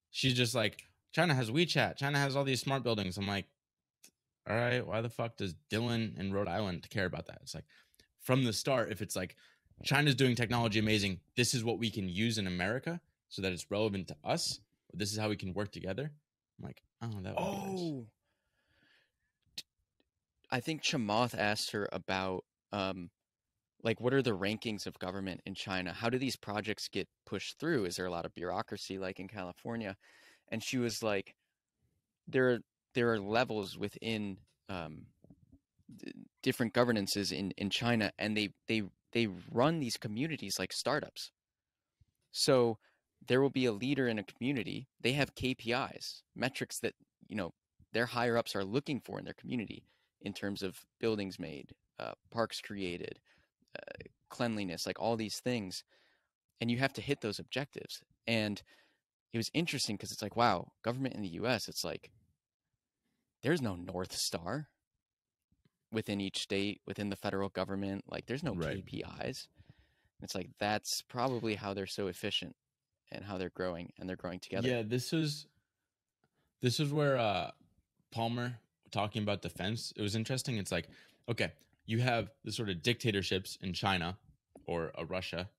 She's 0.09 0.33
just 0.33 0.55
like, 0.55 0.83
China 1.13 1.33
has 1.35 1.51
WeChat. 1.51 1.97
China 1.97 2.17
has 2.17 2.35
all 2.35 2.43
these 2.43 2.59
smart 2.59 2.83
buildings. 2.83 3.17
I'm 3.17 3.27
like, 3.27 3.45
all 4.49 4.55
right, 4.55 4.85
why 4.85 5.01
the 5.01 5.09
fuck 5.09 5.37
does 5.37 5.53
Dylan 5.69 6.19
in 6.19 6.33
Rhode 6.33 6.47
Island 6.47 6.89
care 6.89 7.05
about 7.05 7.27
that? 7.27 7.39
It's 7.43 7.53
like 7.53 7.65
from 8.19 8.43
the 8.43 8.53
start, 8.53 8.91
if 8.91 9.01
it's 9.01 9.15
like 9.15 9.35
China's 9.83 10.15
doing 10.15 10.35
technology 10.35 10.79
amazing, 10.79 11.19
this 11.35 11.53
is 11.53 11.63
what 11.63 11.79
we 11.79 11.89
can 11.89 12.07
use 12.07 12.37
in 12.37 12.47
America 12.47 12.99
so 13.29 13.41
that 13.41 13.51
it's 13.51 13.69
relevant 13.69 14.07
to 14.09 14.15
us. 14.23 14.59
This 14.93 15.11
is 15.11 15.17
how 15.17 15.29
we 15.29 15.37
can 15.37 15.53
work 15.53 15.71
together. 15.71 16.11
I'm 16.59 16.65
like, 16.65 16.81
oh, 17.01 17.21
that 17.21 17.35
would 17.35 17.45
be 17.45 17.71
nice. 17.71 17.79
Oh, 17.79 18.05
I 20.51 20.59
think 20.59 20.83
Chamath 20.83 21.37
asked 21.37 21.71
her 21.71 21.87
about 21.93 22.43
um, 22.73 23.09
like 23.83 23.99
what 24.01 24.13
are 24.13 24.21
the 24.21 24.31
rankings 24.37 24.85
of 24.85 24.99
government 24.99 25.41
in 25.45 25.55
China? 25.55 25.93
How 25.93 26.09
do 26.09 26.17
these 26.17 26.35
projects 26.35 26.87
get 26.87 27.07
pushed 27.25 27.57
through? 27.59 27.85
Is 27.85 27.95
there 27.95 28.05
a 28.05 28.11
lot 28.11 28.25
of 28.25 28.35
bureaucracy 28.35 28.97
like 28.97 29.19
in 29.19 29.27
California? 29.27 29.95
And 30.49 30.61
she 30.61 30.77
was 30.77 31.01
like, 31.01 31.35
there 32.27 32.51
are 32.51 32.59
there 32.93 33.11
are 33.13 33.19
levels 33.19 33.77
within 33.77 34.37
um, 34.69 35.05
different 36.43 36.73
governances 36.73 37.31
in 37.31 37.51
in 37.51 37.69
China, 37.69 38.11
and 38.19 38.35
they 38.35 38.49
they 38.67 38.83
they 39.13 39.27
run 39.51 39.79
these 39.79 39.97
communities 39.97 40.57
like 40.59 40.73
startups. 40.73 41.31
So 42.31 42.77
there 43.27 43.41
will 43.41 43.49
be 43.49 43.65
a 43.65 43.71
leader 43.71 44.07
in 44.07 44.19
a 44.19 44.23
community. 44.23 44.87
They 45.01 45.13
have 45.13 45.35
KPIs, 45.35 46.21
metrics 46.35 46.79
that 46.79 46.93
you 47.27 47.35
know 47.35 47.51
their 47.93 48.05
higher 48.05 48.37
ups 48.37 48.55
are 48.55 48.63
looking 48.63 48.99
for 48.99 49.19
in 49.19 49.25
their 49.25 49.33
community 49.33 49.83
in 50.21 50.33
terms 50.33 50.61
of 50.63 50.77
buildings 50.99 51.39
made, 51.39 51.71
uh, 51.99 52.13
parks 52.31 52.61
created, 52.61 53.19
uh, 53.75 54.03
cleanliness, 54.29 54.85
like 54.85 54.99
all 54.99 55.17
these 55.17 55.39
things. 55.39 55.83
And 56.59 56.69
you 56.69 56.77
have 56.77 56.93
to 56.93 57.01
hit 57.01 57.21
those 57.21 57.39
objectives. 57.39 58.01
And 58.27 58.61
it 59.33 59.37
was 59.37 59.49
interesting 59.53 59.95
because 59.95 60.11
it's 60.11 60.21
like, 60.21 60.35
wow, 60.35 60.67
government 60.83 61.15
in 61.15 61.21
the 61.21 61.39
US, 61.41 61.67
it's 61.67 61.83
like 61.83 62.11
there's 63.41 63.61
no 63.61 63.75
North 63.75 64.13
Star 64.13 64.67
within 65.91 66.21
each 66.21 66.39
state, 66.39 66.81
within 66.85 67.09
the 67.09 67.15
federal 67.15 67.49
government. 67.49 68.05
Like 68.07 68.25
there's 68.25 68.43
no 68.43 68.53
Right. 68.53 68.85
KPIs. 68.85 69.47
It's 70.21 70.35
like 70.35 70.49
that's 70.59 71.01
probably 71.01 71.55
how 71.55 71.73
they're 71.73 71.87
so 71.87 72.07
efficient 72.07 72.55
and 73.11 73.25
how 73.25 73.37
they're 73.37 73.49
growing 73.49 73.91
and 73.99 74.07
they're 74.07 74.15
growing 74.15 74.39
together. 74.39 74.67
Yeah, 74.67 74.83
this 74.83 75.13
is 75.13 75.47
this 76.61 76.79
is 76.79 76.93
where 76.93 77.17
uh 77.17 77.51
Palmer 78.11 78.55
talking 78.91 79.23
about 79.23 79.41
defense. 79.41 79.93
It 79.95 80.01
was 80.01 80.15
interesting. 80.15 80.57
It's 80.57 80.71
like, 80.71 80.89
okay, 81.29 81.51
you 81.85 81.99
have 81.99 82.29
the 82.43 82.51
sort 82.51 82.69
of 82.69 82.81
dictatorships 82.81 83.57
in 83.61 83.73
China 83.73 84.17
or 84.65 84.91
uh, 84.99 85.05
Russia, 85.05 85.49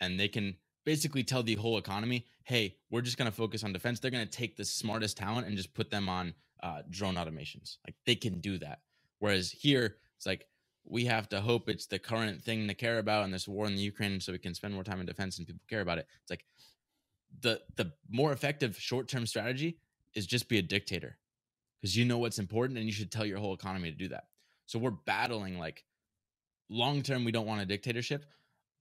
and 0.00 0.20
they 0.20 0.28
can 0.28 0.56
basically 0.84 1.24
tell 1.24 1.42
the 1.42 1.54
whole 1.54 1.78
economy, 1.78 2.26
"Hey, 2.44 2.76
we're 2.90 3.00
just 3.00 3.18
going 3.18 3.30
to 3.30 3.36
focus 3.36 3.64
on 3.64 3.72
defense." 3.72 3.98
They're 3.98 4.10
going 4.10 4.26
to 4.26 4.30
take 4.30 4.56
the 4.56 4.64
smartest 4.64 5.16
talent 5.16 5.46
and 5.46 5.56
just 5.56 5.74
put 5.74 5.90
them 5.90 6.08
on 6.08 6.34
uh, 6.62 6.82
drone 6.88 7.14
automations. 7.16 7.78
Like 7.86 7.96
they 8.04 8.14
can 8.14 8.40
do 8.40 8.58
that. 8.58 8.80
Whereas 9.18 9.50
here, 9.50 9.96
it's 10.16 10.26
like 10.26 10.46
we 10.84 11.04
have 11.06 11.28
to 11.30 11.40
hope 11.40 11.68
it's 11.68 11.86
the 11.86 11.98
current 11.98 12.42
thing 12.42 12.68
to 12.68 12.74
care 12.74 12.98
about 12.98 13.24
in 13.24 13.30
this 13.30 13.48
war 13.48 13.66
in 13.66 13.74
the 13.74 13.82
Ukraine, 13.82 14.20
so 14.20 14.32
we 14.32 14.38
can 14.38 14.54
spend 14.54 14.74
more 14.74 14.84
time 14.84 15.00
in 15.00 15.06
defense 15.06 15.38
and 15.38 15.46
people 15.46 15.62
care 15.68 15.80
about 15.80 15.98
it. 15.98 16.06
It's 16.22 16.30
like 16.30 16.44
the 17.40 17.60
the 17.76 17.92
more 18.08 18.32
effective 18.32 18.78
short 18.78 19.08
term 19.08 19.26
strategy 19.26 19.78
is 20.14 20.26
just 20.26 20.48
be 20.48 20.58
a 20.58 20.62
dictator 20.62 21.18
because 21.80 21.96
you 21.96 22.04
know 22.04 22.18
what's 22.18 22.38
important 22.38 22.78
and 22.78 22.86
you 22.86 22.92
should 22.92 23.12
tell 23.12 23.26
your 23.26 23.38
whole 23.38 23.54
economy 23.54 23.90
to 23.90 23.96
do 23.96 24.08
that. 24.08 24.24
So 24.66 24.78
we're 24.78 24.90
battling 24.90 25.58
like 25.58 25.84
long 26.68 27.02
term, 27.02 27.24
we 27.24 27.32
don't 27.32 27.46
want 27.46 27.60
a 27.60 27.66
dictatorship, 27.66 28.24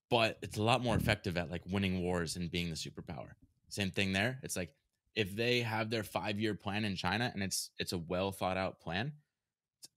but 0.09 0.37
it's 0.41 0.57
a 0.57 0.63
lot 0.63 0.81
more 0.81 0.95
effective 0.95 1.37
at 1.37 1.51
like 1.51 1.63
winning 1.69 2.01
wars 2.01 2.35
and 2.35 2.49
being 2.49 2.69
the 2.69 2.75
superpower. 2.75 3.31
Same 3.69 3.91
thing 3.91 4.13
there. 4.13 4.39
It's 4.43 4.55
like 4.55 4.73
if 5.15 5.35
they 5.35 5.61
have 5.61 5.89
their 5.89 6.03
five 6.03 6.39
year 6.39 6.55
plan 6.55 6.85
in 6.85 6.95
China 6.95 7.31
and 7.33 7.43
it's 7.43 7.69
it's 7.79 7.93
a 7.93 7.97
well 7.97 8.31
thought 8.31 8.57
out 8.57 8.79
plan, 8.79 9.13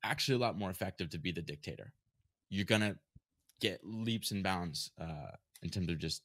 actually 0.03 0.37
a 0.37 0.39
lot 0.39 0.59
more 0.59 0.71
effective 0.71 1.11
to 1.11 1.19
be 1.19 1.33
the 1.33 1.43
dictator. 1.43 1.93
You're 2.51 2.65
gonna 2.65 2.97
get 3.61 3.81
leaps 3.85 4.31
and 4.31 4.43
bounds 4.43 4.91
uh, 5.01 5.33
in 5.63 5.71
terms 5.71 5.91
of 5.91 5.99
just 5.99 6.23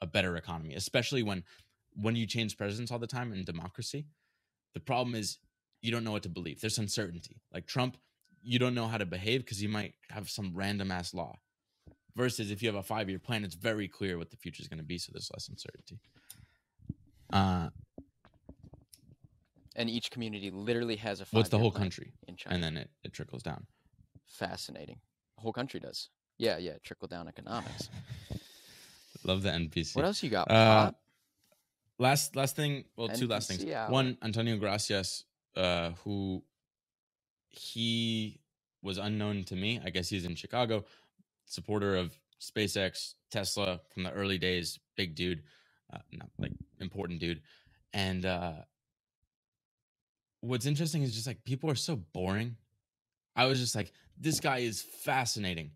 a 0.00 0.06
better 0.06 0.36
economy, 0.36 0.74
especially 0.74 1.22
when 1.22 1.44
when 1.94 2.14
you 2.14 2.26
change 2.26 2.56
presidents 2.56 2.92
all 2.92 2.98
the 2.98 3.06
time 3.06 3.32
in 3.32 3.44
democracy. 3.44 4.06
The 4.74 4.80
problem 4.80 5.14
is 5.14 5.38
you 5.80 5.90
don't 5.90 6.04
know 6.04 6.12
what 6.12 6.24
to 6.24 6.28
believe. 6.28 6.60
There's 6.60 6.78
uncertainty. 6.78 7.40
Like 7.52 7.66
Trump, 7.66 7.96
you 8.42 8.58
don't 8.58 8.74
know 8.74 8.86
how 8.86 8.98
to 8.98 9.06
behave 9.06 9.44
because 9.44 9.58
he 9.58 9.66
might 9.66 9.94
have 10.10 10.28
some 10.28 10.52
random 10.54 10.90
ass 10.90 11.14
law. 11.14 11.36
Versus 12.14 12.50
if 12.50 12.62
you 12.62 12.68
have 12.68 12.76
a 12.76 12.82
five 12.82 13.10
year 13.10 13.18
plan, 13.18 13.44
it's 13.44 13.54
very 13.54 13.88
clear 13.88 14.16
what 14.16 14.30
the 14.30 14.36
future 14.36 14.62
is 14.62 14.68
going 14.68 14.78
to 14.78 14.84
be, 14.84 14.98
so 14.98 15.10
there's 15.12 15.30
less 15.34 15.48
uncertainty. 15.48 15.98
Uh, 17.30 17.68
And 19.78 19.90
each 19.90 20.10
community 20.10 20.50
literally 20.50 20.96
has 20.96 21.20
a 21.20 21.26
what's 21.30 21.50
the 21.50 21.58
whole 21.58 21.70
country, 21.70 22.14
in 22.26 22.36
China. 22.36 22.54
and 22.54 22.64
then 22.64 22.76
it, 22.78 22.90
it 23.04 23.12
trickles 23.12 23.42
down. 23.42 23.66
Fascinating. 24.26 24.98
The 25.36 25.42
whole 25.42 25.52
country 25.52 25.80
does. 25.80 26.08
Yeah, 26.38 26.56
yeah, 26.56 26.72
trickle 26.82 27.08
down 27.08 27.28
economics. 27.28 27.90
Love 29.24 29.42
the 29.42 29.50
NPC. 29.50 29.94
What 29.94 30.04
else 30.04 30.22
you 30.22 30.30
got? 30.30 30.50
Uh, 30.50 30.92
last 31.98 32.36
last 32.36 32.56
thing 32.56 32.84
well 32.96 33.08
two 33.08 33.26
last 33.26 33.48
things 33.48 33.64
NPC 33.64 33.74
hour. 33.74 33.90
one 33.90 34.18
antonio 34.22 34.56
gracias 34.56 35.24
uh 35.56 35.90
who 36.04 36.42
he 37.48 38.38
was 38.82 38.98
unknown 38.98 39.44
to 39.44 39.56
me 39.56 39.80
i 39.84 39.90
guess 39.90 40.08
he's 40.08 40.24
in 40.24 40.34
chicago 40.34 40.84
supporter 41.46 41.96
of 41.96 42.18
spacex 42.40 43.14
tesla 43.30 43.80
from 43.92 44.02
the 44.02 44.12
early 44.12 44.36
days 44.38 44.78
big 44.96 45.14
dude 45.14 45.42
uh, 45.92 45.98
not 46.12 46.28
like 46.38 46.52
important 46.80 47.18
dude 47.18 47.40
and 47.94 48.26
uh 48.26 48.52
what's 50.46 50.66
interesting 50.66 51.02
is 51.02 51.14
just 51.14 51.26
like 51.26 51.44
people 51.44 51.70
are 51.70 51.76
so 51.76 51.96
boring 51.96 52.56
i 53.34 53.46
was 53.46 53.58
just 53.58 53.74
like 53.74 53.92
this 54.18 54.40
guy 54.40 54.58
is 54.58 54.82
fascinating 54.82 55.70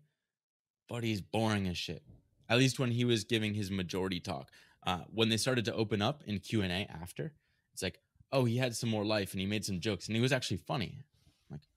but 0.87 1.03
he's 1.03 1.21
boring 1.21 1.67
as 1.67 1.77
shit 1.77 2.03
at 2.49 2.57
least 2.57 2.79
when 2.79 2.91
he 2.91 3.05
was 3.05 3.23
giving 3.23 3.53
his 3.53 3.71
majority 3.71 4.19
talk 4.19 4.51
uh, 4.85 4.99
when 5.13 5.29
they 5.29 5.37
started 5.37 5.65
to 5.65 5.73
open 5.73 6.01
up 6.01 6.23
in 6.25 6.39
Q 6.39 6.61
and 6.61 6.71
A 6.71 6.87
after, 7.01 7.33
it's 7.73 7.83
like, 7.83 7.99
oh, 8.31 8.45
he 8.45 8.57
had 8.57 8.75
some 8.75 8.89
more 8.89 9.05
life 9.05 9.33
and 9.33 9.41
he 9.41 9.45
made 9.45 9.65
some 9.65 9.79
jokes 9.79 10.07
and 10.07 10.15
he 10.15 10.21
was 10.21 10.31
actually 10.31 10.57
funny. 10.57 10.97
I'm 11.49 11.55
like, 11.55 11.67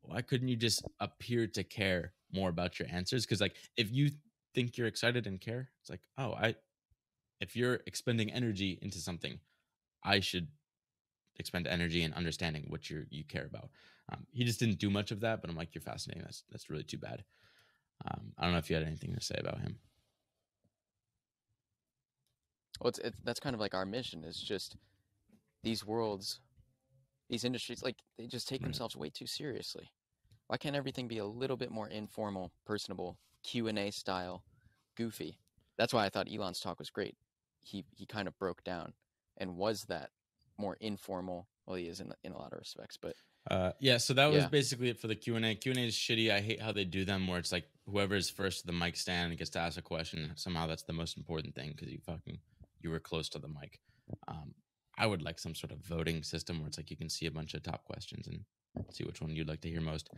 why 0.00 0.22
couldn't 0.22 0.48
you 0.48 0.56
just 0.56 0.82
appear 1.00 1.46
to 1.48 1.64
care 1.64 2.12
more 2.32 2.48
about 2.48 2.78
your 2.78 2.88
answers? 2.90 3.26
Because 3.26 3.40
like, 3.40 3.56
if 3.76 3.90
you 3.92 4.10
think 4.54 4.78
you're 4.78 4.86
excited 4.86 5.26
and 5.26 5.40
care, 5.40 5.68
it's 5.80 5.90
like, 5.90 6.00
oh, 6.16 6.32
I, 6.32 6.54
if 7.40 7.56
you're 7.56 7.80
expending 7.86 8.32
energy 8.32 8.78
into 8.80 8.98
something, 8.98 9.38
I 10.02 10.20
should 10.20 10.48
expend 11.38 11.66
energy 11.66 12.02
and 12.02 12.14
understanding 12.14 12.66
what 12.68 12.90
you 12.90 13.06
you 13.10 13.24
care 13.24 13.46
about. 13.46 13.70
Um, 14.12 14.26
he 14.32 14.44
just 14.44 14.60
didn't 14.60 14.78
do 14.78 14.90
much 14.90 15.10
of 15.10 15.20
that, 15.20 15.40
but 15.40 15.50
I'm 15.50 15.56
like, 15.56 15.74
you're 15.74 15.82
fascinating. 15.82 16.24
That's 16.24 16.44
that's 16.50 16.70
really 16.70 16.84
too 16.84 16.98
bad. 16.98 17.24
Um, 18.06 18.32
I 18.38 18.44
don't 18.44 18.52
know 18.52 18.58
if 18.58 18.70
you 18.70 18.76
had 18.76 18.86
anything 18.86 19.14
to 19.14 19.20
say 19.22 19.36
about 19.38 19.60
him. 19.60 19.80
Well, 22.80 22.88
it's, 22.88 22.98
it's 22.98 23.20
that's 23.24 23.40
kind 23.40 23.54
of 23.54 23.60
like 23.60 23.74
our 23.74 23.86
mission. 23.86 24.24
Is 24.24 24.40
just 24.40 24.76
these 25.64 25.84
worlds, 25.86 26.40
these 27.30 27.44
industries, 27.44 27.82
like 27.82 28.02
they 28.18 28.26
just 28.26 28.48
take 28.48 28.62
Right. 28.62 28.72
themselves 28.72 28.96
way 28.96 29.10
too 29.10 29.26
seriously. 29.26 29.92
Why 30.48 30.58
can't 30.58 30.76
everything 30.76 31.08
be 31.08 31.18
a 31.18 31.26
little 31.26 31.56
bit 31.56 31.70
more 31.72 31.88
informal, 31.88 32.52
personable, 32.66 33.18
Q 33.44 33.68
and 33.68 33.78
A 33.78 33.90
style, 33.92 34.44
goofy? 34.96 35.40
that's 35.78 35.94
why 35.94 36.06
I 36.06 36.10
thought 36.10 36.32
Elon's 36.32 36.60
talk 36.60 36.78
was 36.78 36.90
great. 36.90 37.16
He 37.62 37.84
he 37.96 38.06
kind 38.06 38.28
of 38.28 38.38
broke 38.38 38.64
down 38.64 38.94
and 39.38 39.56
was 39.56 39.84
that 39.84 40.10
more 40.58 40.76
informal. 40.80 41.48
Well, 41.66 41.76
he 41.76 41.86
is 41.86 42.00
in 42.00 42.12
in 42.24 42.32
a 42.32 42.38
lot 42.38 42.52
of 42.52 42.58
respects, 42.58 42.96
but 42.96 43.14
Uh, 43.48 43.72
yeah, 43.78 43.96
so 43.96 44.12
that 44.14 44.26
was 44.26 44.42
Yeah. 44.42 44.48
basically 44.48 44.88
it 44.88 44.98
for 44.98 45.06
the 45.06 45.14
Q 45.14 45.36
and 45.36 45.44
A. 45.44 45.54
Q 45.54 45.70
and 45.72 45.78
A 45.80 45.84
is 45.84 45.94
shitty. 45.94 46.32
I 46.32 46.40
hate 46.40 46.60
how 46.60 46.72
they 46.72 46.84
do 46.84 47.04
them, 47.04 47.28
where 47.28 47.38
it's 47.38 47.52
like 47.52 47.70
whoever 47.86 48.16
is 48.16 48.28
first 48.28 48.60
to 48.60 48.66
the 48.66 48.72
mic 48.72 48.96
stand 48.96 49.36
gets 49.38 49.50
to 49.50 49.60
ask 49.60 49.78
a 49.78 49.82
question. 49.82 50.32
Somehow 50.36 50.66
that's 50.66 50.82
the 50.82 50.92
most 50.92 51.16
important 51.16 51.54
thing 51.54 51.70
because 51.70 51.88
you 51.92 52.00
fucking 52.00 52.40
you 52.80 52.90
were 52.90 52.98
close 53.00 53.28
to 53.30 53.38
the 53.38 53.46
mic. 53.48 53.80
Um, 54.28 54.54
I 54.98 55.06
would 55.06 55.22
like 55.22 55.38
some 55.38 55.54
sort 55.54 55.70
of 55.72 55.78
voting 55.78 56.22
system 56.24 56.58
where 56.58 56.66
it's 56.68 56.76
like 56.78 56.90
you 56.90 56.96
can 56.96 57.08
see 57.08 57.26
a 57.26 57.30
bunch 57.30 57.54
of 57.54 57.62
top 57.62 57.84
questions 57.84 58.26
and 58.26 58.44
see 58.90 59.04
which 59.04 59.20
one 59.20 59.34
you'd 59.36 59.48
like 59.48 59.60
to 59.60 59.68
hear 59.70 59.80
most. 59.80 60.10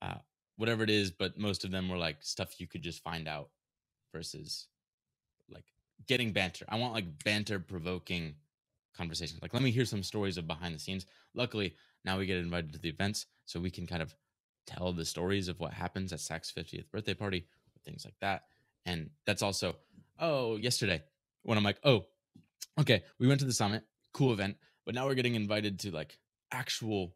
Uh, 0.00 0.18
whatever 0.56 0.82
it 0.82 0.90
is, 0.90 1.10
but 1.10 1.36
most 1.38 1.64
of 1.64 1.70
them 1.70 1.88
were 1.90 1.98
like 1.98 2.22
stuff 2.22 2.58
you 2.60 2.66
could 2.66 2.82
just 2.82 3.02
find 3.02 3.28
out 3.28 3.50
versus 4.12 4.68
like 5.50 5.64
getting 6.06 6.32
banter. 6.32 6.64
I 6.68 6.76
want 6.76 6.94
like 6.94 7.22
banter 7.24 7.58
provoking 7.60 8.36
conversations. 8.96 9.40
Like 9.42 9.54
let 9.54 9.62
me 9.62 9.70
hear 9.70 9.84
some 9.84 10.02
stories 10.02 10.38
of 10.38 10.46
behind 10.46 10.74
the 10.74 10.78
scenes. 10.78 11.06
Luckily, 11.34 11.74
now 12.04 12.18
we 12.18 12.26
get 12.26 12.38
invited 12.38 12.72
to 12.72 12.78
the 12.78 12.88
events 12.88 13.26
so 13.44 13.60
we 13.60 13.70
can 13.70 13.86
kind 13.86 14.02
of 14.02 14.14
tell 14.66 14.92
the 14.92 15.04
stories 15.04 15.48
of 15.48 15.60
what 15.60 15.72
happens 15.72 16.12
at 16.12 16.20
Sacks' 16.20 16.52
50th 16.56 16.90
birthday 16.90 17.14
party, 17.14 17.46
things 17.84 18.04
like 18.04 18.18
that. 18.20 18.44
And 18.84 19.10
that's 19.24 19.42
also, 19.42 19.76
oh, 20.18 20.56
yesterday 20.56 21.02
when 21.42 21.56
I'm 21.56 21.64
like, 21.64 21.78
oh, 21.84 22.06
okay, 22.78 23.04
we 23.18 23.26
went 23.26 23.40
to 23.40 23.46
the 23.46 23.52
summit, 23.52 23.84
cool 24.12 24.32
event, 24.32 24.56
but 24.84 24.94
now 24.94 25.06
we're 25.06 25.14
getting 25.14 25.34
invited 25.34 25.78
to 25.80 25.90
like 25.90 26.18
actual 26.52 27.14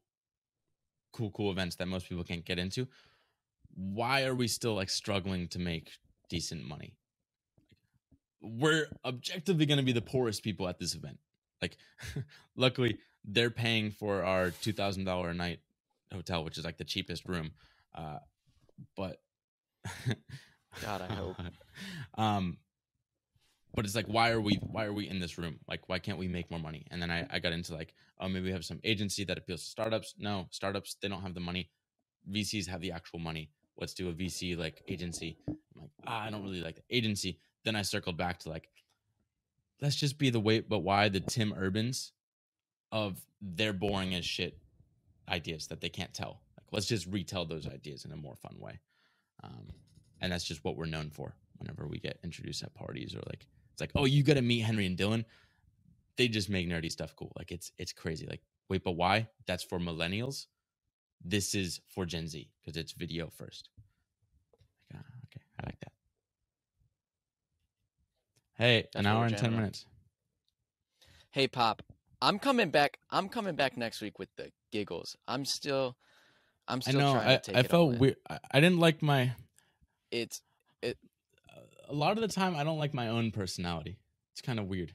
cool, 1.13 1.31
cool 1.31 1.51
events 1.51 1.77
that 1.77 1.87
most 1.87 2.09
people 2.09 2.25
can't 2.25 2.45
get 2.45 2.59
into. 2.59 2.87
Why 3.75 4.25
are 4.25 4.35
we 4.35 4.49
still 4.49 4.75
like 4.75 4.91
struggling 4.91 5.49
to 5.49 5.59
make 5.59 5.91
decent 6.29 6.67
money? 6.67 6.95
We're 8.41 8.87
objectively 9.05 9.67
going 9.67 9.79
to 9.79 9.85
be 9.85 9.93
the 9.93 10.01
poorest 10.01 10.43
people 10.43 10.69
at 10.69 10.79
this 10.79 10.95
event. 10.95 11.19
Like, 11.63 11.77
luckily, 12.57 12.99
they're 13.25 13.51
paying 13.51 13.91
for 13.91 14.25
our 14.25 14.51
two 14.51 14.73
thousand 14.73 15.05
dollar 15.05 15.31
a 15.31 15.35
night 15.35 15.61
hotel, 16.13 16.45
which 16.45 16.59
is 16.59 16.65
like 16.65 16.79
the 16.79 16.85
cheapest 16.85 17.27
room. 17.27 17.53
Uh, 17.95 18.19
but 18.97 19.21
God, 20.83 21.03
I 21.03 21.13
hope. 21.15 21.37
um, 22.19 22.59
but 23.75 23.85
it's 23.85 23.95
like, 23.95 24.07
why 24.07 24.31
are 24.31 24.41
we 24.41 24.55
why 24.63 24.85
are 24.85 24.93
we 24.93 25.09
in 25.09 25.21
this 25.21 25.39
room? 25.39 25.59
Like, 25.69 25.89
why 25.89 25.99
can't 25.99 26.19
we 26.19 26.29
make 26.29 26.51
more 26.51 26.61
money? 26.61 26.87
And 26.91 27.01
then 27.01 27.11
I, 27.11 27.27
I 27.31 27.39
got 27.39 27.53
into 27.53 27.75
like, 27.75 27.95
oh, 28.19 28.29
maybe 28.29 28.47
we 28.47 28.53
have 28.53 28.65
some 28.65 28.81
agency 28.85 29.25
that 29.25 29.39
appeals 29.39 29.63
to 29.63 29.71
startups. 29.71 30.15
No, 30.19 30.47
startups 30.51 30.97
they 31.01 31.09
don't 31.09 31.23
have 31.23 31.35
the 31.35 31.41
money. 31.41 31.71
VCs 32.31 32.67
have 32.69 32.81
the 32.81 32.93
actual 32.93 33.19
money. 33.19 33.51
Let's 33.79 33.95
do 33.95 34.09
a 34.09 34.13
VC 34.13 34.59
like 34.59 34.83
agency. 34.89 35.39
I'm 35.49 35.83
like, 35.83 35.91
ah, 36.07 36.25
I 36.25 36.31
don't 36.31 36.43
really 36.43 36.61
like 36.61 36.77
the 36.77 36.97
agency. 36.97 37.39
Then 37.65 37.77
I 37.77 37.83
circled 37.83 38.17
back 38.17 38.39
to 38.41 38.49
like, 38.49 38.69
let's 39.81 39.97
just 39.97 40.19
be 40.19 40.31
the 40.31 40.41
wait, 40.41 40.69
but 40.69 40.81
why 40.81 41.09
the 41.09 41.21
Tim 41.21 41.53
Urbans 41.53 42.13
of 42.93 43.21
their 43.41 43.73
boring 43.73 44.15
as 44.15 44.25
shit 44.25 44.59
ideas 45.29 45.69
that 45.69 45.81
they 45.81 45.89
can't 45.89 46.13
tell. 46.13 46.41
Like, 46.57 46.67
let's 46.73 46.87
just 46.87 47.07
retell 47.07 47.47
those 47.47 47.67
ideas 47.67 48.05
in 48.05 48.13
a 48.13 48.17
more 48.17 48.37
fun 48.37 48.57
way. 48.59 48.81
Um, 49.43 49.69
and 50.21 50.33
that's 50.33 50.45
just 50.45 50.65
what 50.65 50.77
we're 50.77 50.87
known 50.87 51.11
for. 51.11 51.35
Whenever 51.59 51.87
we 51.87 51.99
get 51.99 52.19
introduced 52.25 52.63
at 52.63 52.75
parties 52.75 53.15
or 53.15 53.21
like, 53.27 53.47
it's 53.73 53.81
like, 53.81 53.93
oh, 53.95 54.07
you 54.07 54.23
got 54.23 54.35
to 54.35 54.43
meet 54.43 54.61
Henry 54.61 54.87
and 54.87 54.97
Dylan. 54.97 55.25
They 56.17 56.29
just 56.29 56.51
make 56.51 56.69
nerdy 56.69 56.91
stuff 56.91 57.15
cool. 57.17 57.33
Like 57.37 57.53
it's 57.53 57.73
it's 57.79 57.93
crazy. 57.93 58.27
Like, 58.27 58.43
wait, 58.69 58.83
but 58.85 58.93
why? 58.93 59.29
That's 59.47 59.63
for 59.63 59.79
millennials. 59.79 60.47
This 61.23 61.55
is 61.55 61.81
for 61.87 62.05
Gen 62.07 62.29
Z 62.29 62.51
because 62.61 62.77
it's 62.79 62.93
video 62.93 63.29
first. 63.29 63.69
Like, 64.93 65.03
ah, 65.03 65.13
okay, 65.27 65.43
I 65.63 65.67
like 65.67 65.81
that. 65.81 65.93
Hey, 68.61 68.83
That's 68.93 68.97
an 68.97 69.07
hour 69.07 69.25
and 69.25 69.39
ten 69.39 69.57
minutes. 69.57 69.87
Hey, 71.31 71.49
Pop, 71.49 71.83
I'm 72.21 72.39
coming 72.39 72.69
back. 72.69 72.99
I'm 73.11 73.31
coming 73.31 73.57
back 73.57 73.79
next 73.79 74.03
week 74.03 74.19
with 74.19 74.29
the 74.37 74.53
giggles. 74.71 75.17
I'm 75.27 75.47
still, 75.47 75.97
I'm 76.69 76.83
still. 76.83 77.01
I 77.01 77.03
know. 77.03 77.13
trying 77.15 77.29
I, 77.29 77.37
to 77.37 77.41
take 77.41 77.57
I 77.57 77.63
felt 77.63 77.99
weird. 77.99 78.17
I, 78.29 78.39
I 78.51 78.61
didn't 78.61 78.79
like 78.79 79.01
my. 79.01 79.33
It's 80.11 80.43
it. 80.83 80.99
A 81.89 81.95
lot 81.95 82.13
of 82.13 82.21
the 82.21 82.29
time, 82.29 82.55
I 82.55 82.63
don't 82.63 82.79
like 82.79 82.93
my 82.93 83.09
own 83.09 83.31
personality. 83.31 83.97
It's 84.33 84.43
kind 84.43 84.59
of 84.59 84.67
weird. 84.67 84.93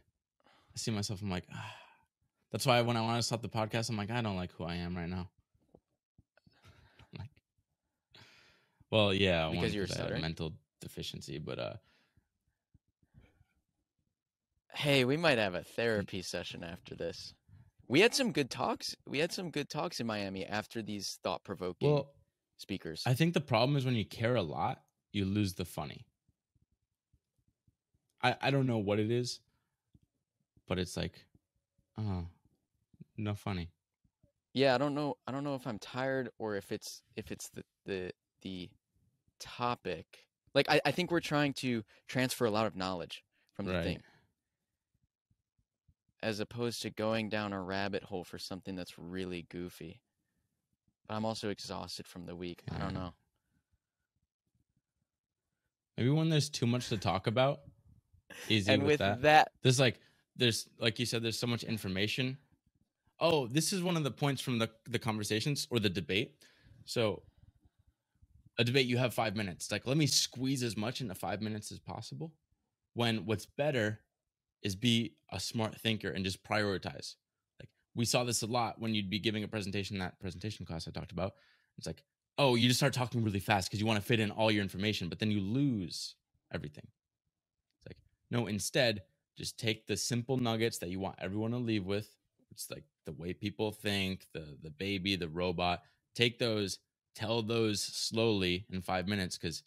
I 0.48 0.78
see 0.78 0.92
myself. 0.92 1.24
I'm 1.24 1.32
like, 1.32 1.48
ah. 1.52 1.76
that's 2.52 2.68
why 2.68 2.80
when 2.82 2.98
I 2.98 3.02
want 3.02 3.18
to 3.18 3.24
stop 3.24 3.42
the 3.42 3.50
podcast, 3.50 3.90
I'm 3.90 3.98
like, 3.98 4.12
I 4.12 4.22
don't 4.22 4.36
like 4.36 4.52
who 4.52 4.64
I 4.64 4.76
am 4.76 4.96
right 4.96 5.10
now. 5.10 5.28
like, 7.18 7.30
well, 8.92 9.12
yeah, 9.12 9.50
Because 9.50 9.74
you're 9.74 9.86
a 9.86 10.20
mental 10.20 10.54
deficiency, 10.82 11.40
but 11.40 11.58
uh, 11.58 11.74
hey, 14.76 15.06
we 15.06 15.18
might 15.18 15.38
have 15.38 15.56
a 15.56 15.62
mm. 15.62 15.68
therapy 15.68 16.22
session 16.22 16.64
after 16.64 16.96
this. 16.96 17.34
We 17.88 18.02
had 18.02 18.14
some 18.16 18.32
good 18.32 18.50
talks. 18.50 18.96
We 19.08 19.20
had 19.20 19.32
some 19.32 19.52
good 19.52 19.70
talks 19.70 20.00
in 20.00 20.08
Miami 20.08 20.46
after 20.46 20.82
these 20.82 21.20
thought 21.24 21.44
provoking 21.44 21.94
well, 21.94 22.12
speakers. 22.58 23.04
I 23.06 23.14
think 23.14 23.34
the 23.34 23.42
problem 23.42 23.78
is 23.78 23.86
when 23.86 23.96
you 23.96 24.06
care 24.06 24.36
a 24.36 24.42
lot, 24.42 24.82
you 25.12 25.26
lose 25.26 25.54
the 25.54 25.66
funny. 25.66 26.06
I 28.24 28.36
I 28.42 28.52
don't 28.52 28.66
know 28.66 28.80
what 28.80 29.00
it 29.00 29.12
is, 29.12 29.40
but 30.68 30.80
it's 30.80 30.98
like, 30.98 31.26
oh, 31.98 32.26
no 33.18 33.36
funny. 33.36 33.70
yeah, 34.54 34.74
I 34.74 34.78
don't 34.78 34.96
know. 34.96 35.18
I 35.28 35.32
don't 35.32 35.44
know 35.44 35.56
if 35.56 35.68
I'm 35.68 35.80
tired 35.80 36.30
or 36.40 36.56
if 36.56 36.72
it's 36.72 37.04
if 37.16 37.32
it's 37.32 37.50
the 37.50 37.64
the 37.86 38.12
the 38.42 38.70
topic. 39.40 40.06
Like 40.56 40.70
I, 40.70 40.82
I 40.86 40.92
think 40.92 41.12
we're 41.12 41.20
trying 41.20 41.54
to 41.56 41.84
transfer 42.08 42.46
a 42.46 42.52
lot 42.52 42.66
of 42.66 42.76
knowledge 42.76 43.24
from 43.54 43.66
the 43.66 43.74
Right. 43.74 43.84
thing. 43.84 44.04
As 46.26 46.40
opposed 46.40 46.82
to 46.82 46.90
going 46.90 47.30
down 47.30 47.54
a 47.54 47.62
rabbit 47.62 48.02
hole 48.02 48.24
for 48.24 48.40
something 48.40 48.76
that's 48.76 48.98
really 48.98 49.46
goofy. 49.52 50.02
But 51.08 51.14
I'm 51.14 51.24
also 51.24 51.50
exhausted 51.50 52.08
from 52.08 52.26
the 52.26 52.36
week. 52.36 52.64
I 52.74 52.80
don't 52.80 52.96
know. 52.96 53.14
Maybe 55.96 56.10
when 56.10 56.30
there's 56.30 56.50
too 56.50 56.66
much 56.66 56.90
to 56.90 56.98
talk 56.98 57.28
about, 57.28 57.60
easy 58.50 58.72
and 58.72 58.82
with, 58.82 58.94
with 58.94 59.00
that. 59.02 59.22
that, 59.22 59.52
There's 59.62 59.80
like 59.80 60.00
there's 60.36 60.68
like 60.80 60.98
you 60.98 61.06
said, 61.06 61.22
there's 61.22 61.38
so 61.38 61.46
much 61.46 61.64
information. 61.64 62.40
Oh, 63.20 63.46
this 63.46 63.72
is 63.72 63.84
one 63.84 63.96
of 63.96 64.04
the 64.04 64.10
points 64.10 64.42
from 64.42 64.58
the 64.58 64.72
the 64.90 64.98
conversations 64.98 65.68
or 65.70 65.78
the 65.78 65.92
debate. 65.92 66.44
So 66.86 67.22
a 68.58 68.64
debate 68.64 68.88
you 68.88 68.98
have 68.98 69.14
five 69.14 69.36
minutes. 69.36 69.72
Like 69.72 69.86
let 69.86 69.96
me 69.96 70.08
squeeze 70.08 70.64
as 70.64 70.76
much 70.76 71.02
into 71.02 71.14
five 71.14 71.40
minutes 71.40 71.72
as 71.72 71.78
possible. 71.78 72.34
When 72.96 73.28
what's 73.28 73.46
better 73.46 74.00
is 74.62 74.76
be 74.76 75.14
a 75.32 75.40
smart 75.40 75.76
thinker 75.76 76.10
and 76.10 76.24
just 76.24 76.44
prioritize. 76.44 77.16
Like 77.60 77.70
we 77.96 78.06
saw 78.06 78.24
this 78.24 78.42
a 78.42 78.48
lot 78.48 78.80
when 78.80 78.94
you'd 78.94 79.10
be 79.10 79.20
giving 79.20 79.44
a 79.44 79.48
presentation, 79.48 80.00
that 80.00 80.20
presentation 80.20 80.66
class 80.66 80.88
I 80.88 80.92
talked 80.92 81.12
about. 81.12 81.34
It's 81.78 81.88
like, 81.88 82.04
oh, 82.38 82.56
you 82.56 82.68
just 82.68 82.80
start 82.80 82.94
talking 82.94 83.24
really 83.24 83.40
fast 83.40 83.70
because 83.70 83.80
you 83.80 83.86
want 83.86 84.00
to 84.00 84.06
fit 84.06 84.20
in 84.20 84.32
all 84.32 84.52
your 84.52 84.64
information, 84.64 85.10
but 85.10 85.20
then 85.20 85.32
you 85.32 85.40
lose 85.40 86.16
everything. 86.54 86.88
It's 86.88 87.88
like, 87.88 87.98
no, 88.32 88.48
instead, 88.48 89.04
just 89.38 89.60
take 89.60 89.88
the 89.88 89.98
simple 89.98 90.38
nuggets 90.38 90.78
that 90.80 90.90
you 90.90 91.00
want 91.00 91.18
everyone 91.20 91.52
to 91.52 91.58
leave 91.58 91.86
with. 91.86 92.10
It's 92.52 92.72
like 92.72 92.84
the 93.06 93.12
way 93.12 93.34
people 93.34 93.72
think, 93.72 94.28
the 94.34 94.58
the 94.62 94.70
baby, 94.70 95.16
the 95.16 95.28
robot. 95.28 95.84
Take 96.16 96.40
those, 96.40 96.80
tell 97.14 97.42
those 97.42 97.82
slowly 97.82 98.66
in 98.72 98.82
five 98.82 99.08
minutes 99.08 99.38
because 99.38 99.64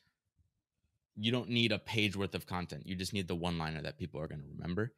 you 1.20 1.32
don't 1.32 1.50
need 1.50 1.72
a 1.72 1.78
page 1.78 2.16
worth 2.16 2.34
of 2.34 2.46
content. 2.46 2.86
You 2.86 2.94
just 2.94 3.12
need 3.12 3.26
the 3.28 3.34
one 3.34 3.58
liner 3.58 3.82
that 3.82 3.98
people 3.98 4.20
are 4.20 4.28
going 4.28 4.40
to 4.40 4.46
remember. 4.56 4.92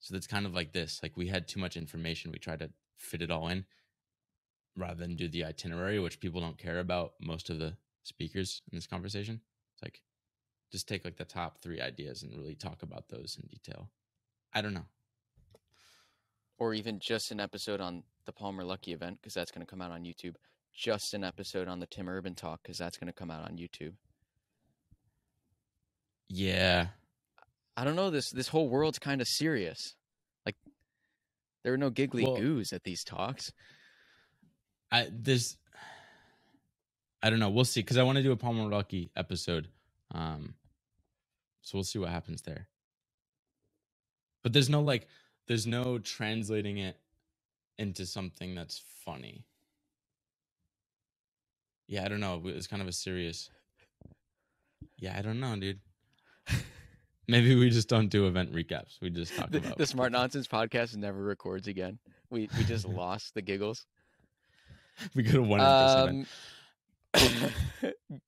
So 0.00 0.14
that's 0.14 0.26
kind 0.28 0.46
of 0.46 0.54
like 0.54 0.72
this. 0.72 1.00
Like 1.02 1.16
we 1.16 1.28
had 1.28 1.48
too 1.48 1.58
much 1.60 1.76
information. 1.76 2.30
We 2.30 2.38
tried 2.38 2.60
to 2.60 2.70
fit 2.98 3.22
it 3.22 3.30
all 3.30 3.48
in 3.48 3.64
rather 4.76 5.00
than 5.00 5.16
do 5.16 5.28
the 5.28 5.44
itinerary, 5.44 5.98
which 5.98 6.20
people 6.20 6.40
don't 6.40 6.58
care 6.58 6.78
about 6.78 7.12
most 7.20 7.50
of 7.50 7.58
the 7.58 7.76
speakers 8.04 8.62
in 8.70 8.76
this 8.76 8.86
conversation. 8.86 9.40
It's 9.74 9.82
like 9.82 10.02
just 10.70 10.86
take 10.88 11.04
like 11.04 11.16
the 11.16 11.24
top 11.24 11.58
three 11.62 11.80
ideas 11.80 12.22
and 12.22 12.36
really 12.36 12.54
talk 12.54 12.82
about 12.82 13.08
those 13.08 13.38
in 13.42 13.48
detail. 13.48 13.90
I 14.52 14.62
don't 14.62 14.74
know. 14.74 14.86
or 16.58 16.74
even 16.74 16.98
just 17.00 17.30
an 17.30 17.40
episode 17.40 17.80
on 17.80 18.02
the 18.26 18.32
Palmer 18.32 18.64
Luckey 18.64 18.94
event, 18.94 19.18
because 19.20 19.34
that's 19.34 19.50
going 19.50 19.64
to 19.64 19.70
come 19.70 19.82
out 19.82 19.90
on 19.90 20.04
YouTube. 20.04 20.36
Just 20.72 21.14
an 21.14 21.24
episode 21.24 21.68
on 21.68 21.80
the 21.80 21.86
Tim 21.86 22.08
Urban 22.08 22.34
talk, 22.34 22.62
because 22.62 22.78
that's 22.78 22.96
going 22.96 23.06
to 23.08 23.12
come 23.12 23.30
out 23.30 23.44
on 23.44 23.56
YouTube. 23.56 23.94
Yeah. 26.28 26.88
I 27.76 27.84
don't 27.84 27.96
know. 27.96 28.10
This 28.10 28.30
this 28.30 28.48
whole 28.48 28.68
world's 28.68 28.98
kind 28.98 29.20
of 29.20 29.28
serious. 29.28 29.94
Like 30.46 30.56
there 31.62 31.72
are 31.74 31.78
no 31.78 31.90
giggly 31.90 32.24
Well- 32.24 32.36
goos 32.36 32.72
at 32.72 32.84
these 32.84 33.04
talks. 33.04 33.52
I 34.92 35.08
this 35.10 35.56
I 37.24 37.30
don't 37.30 37.38
know. 37.38 37.48
We'll 37.48 37.64
see 37.64 37.80
because 37.80 37.96
I 37.96 38.02
want 38.02 38.16
to 38.16 38.22
do 38.22 38.32
a 38.32 38.36
Palmer 38.36 38.64
Luckey 38.64 39.08
episode. 39.16 39.68
Um, 40.12 40.54
so 41.62 41.78
we'll 41.78 41.84
see 41.84 41.98
what 41.98 42.10
happens 42.10 42.42
there. 42.42 42.68
But 44.42 44.52
there's 44.52 44.68
no 44.68 44.82
like, 44.82 45.08
there's 45.48 45.66
no 45.66 45.98
translating 45.98 46.76
it 46.76 46.98
into 47.78 48.04
something 48.04 48.54
that's 48.54 48.82
funny. 49.06 49.46
Yeah, 51.86 52.04
I 52.04 52.08
don't 52.08 52.20
know. 52.20 52.42
It's 52.44 52.66
kind 52.66 52.82
of 52.82 52.88
a 52.88 52.92
serious. 52.92 53.48
Yeah, 54.98 55.16
I 55.18 55.22
don't 55.22 55.40
know, 55.40 55.56
dude. 55.56 55.80
Maybe 57.26 57.54
we 57.54 57.70
just 57.70 57.88
don't 57.88 58.08
do 58.08 58.26
event 58.26 58.52
recaps. 58.52 59.00
We 59.00 59.10
just 59.10 59.34
talk 59.34 59.50
The, 59.50 59.58
about 59.58 59.78
the 59.78 59.86
Smart 59.86 60.12
Nonsense 60.12 60.46
podcast 60.46 60.96
never 60.96 61.22
records 61.22 61.68
again. 61.68 61.98
We 62.30 62.48
we 62.58 62.64
just 62.64 62.86
lost 62.88 63.34
the 63.34 63.42
giggles. 63.42 63.86
We 65.14 65.22
could 65.22 65.34
have 65.34 65.46
won 65.46 65.60
at 65.60 65.86
this 65.86 65.94
event. 66.02 66.28
Um! 68.10 68.20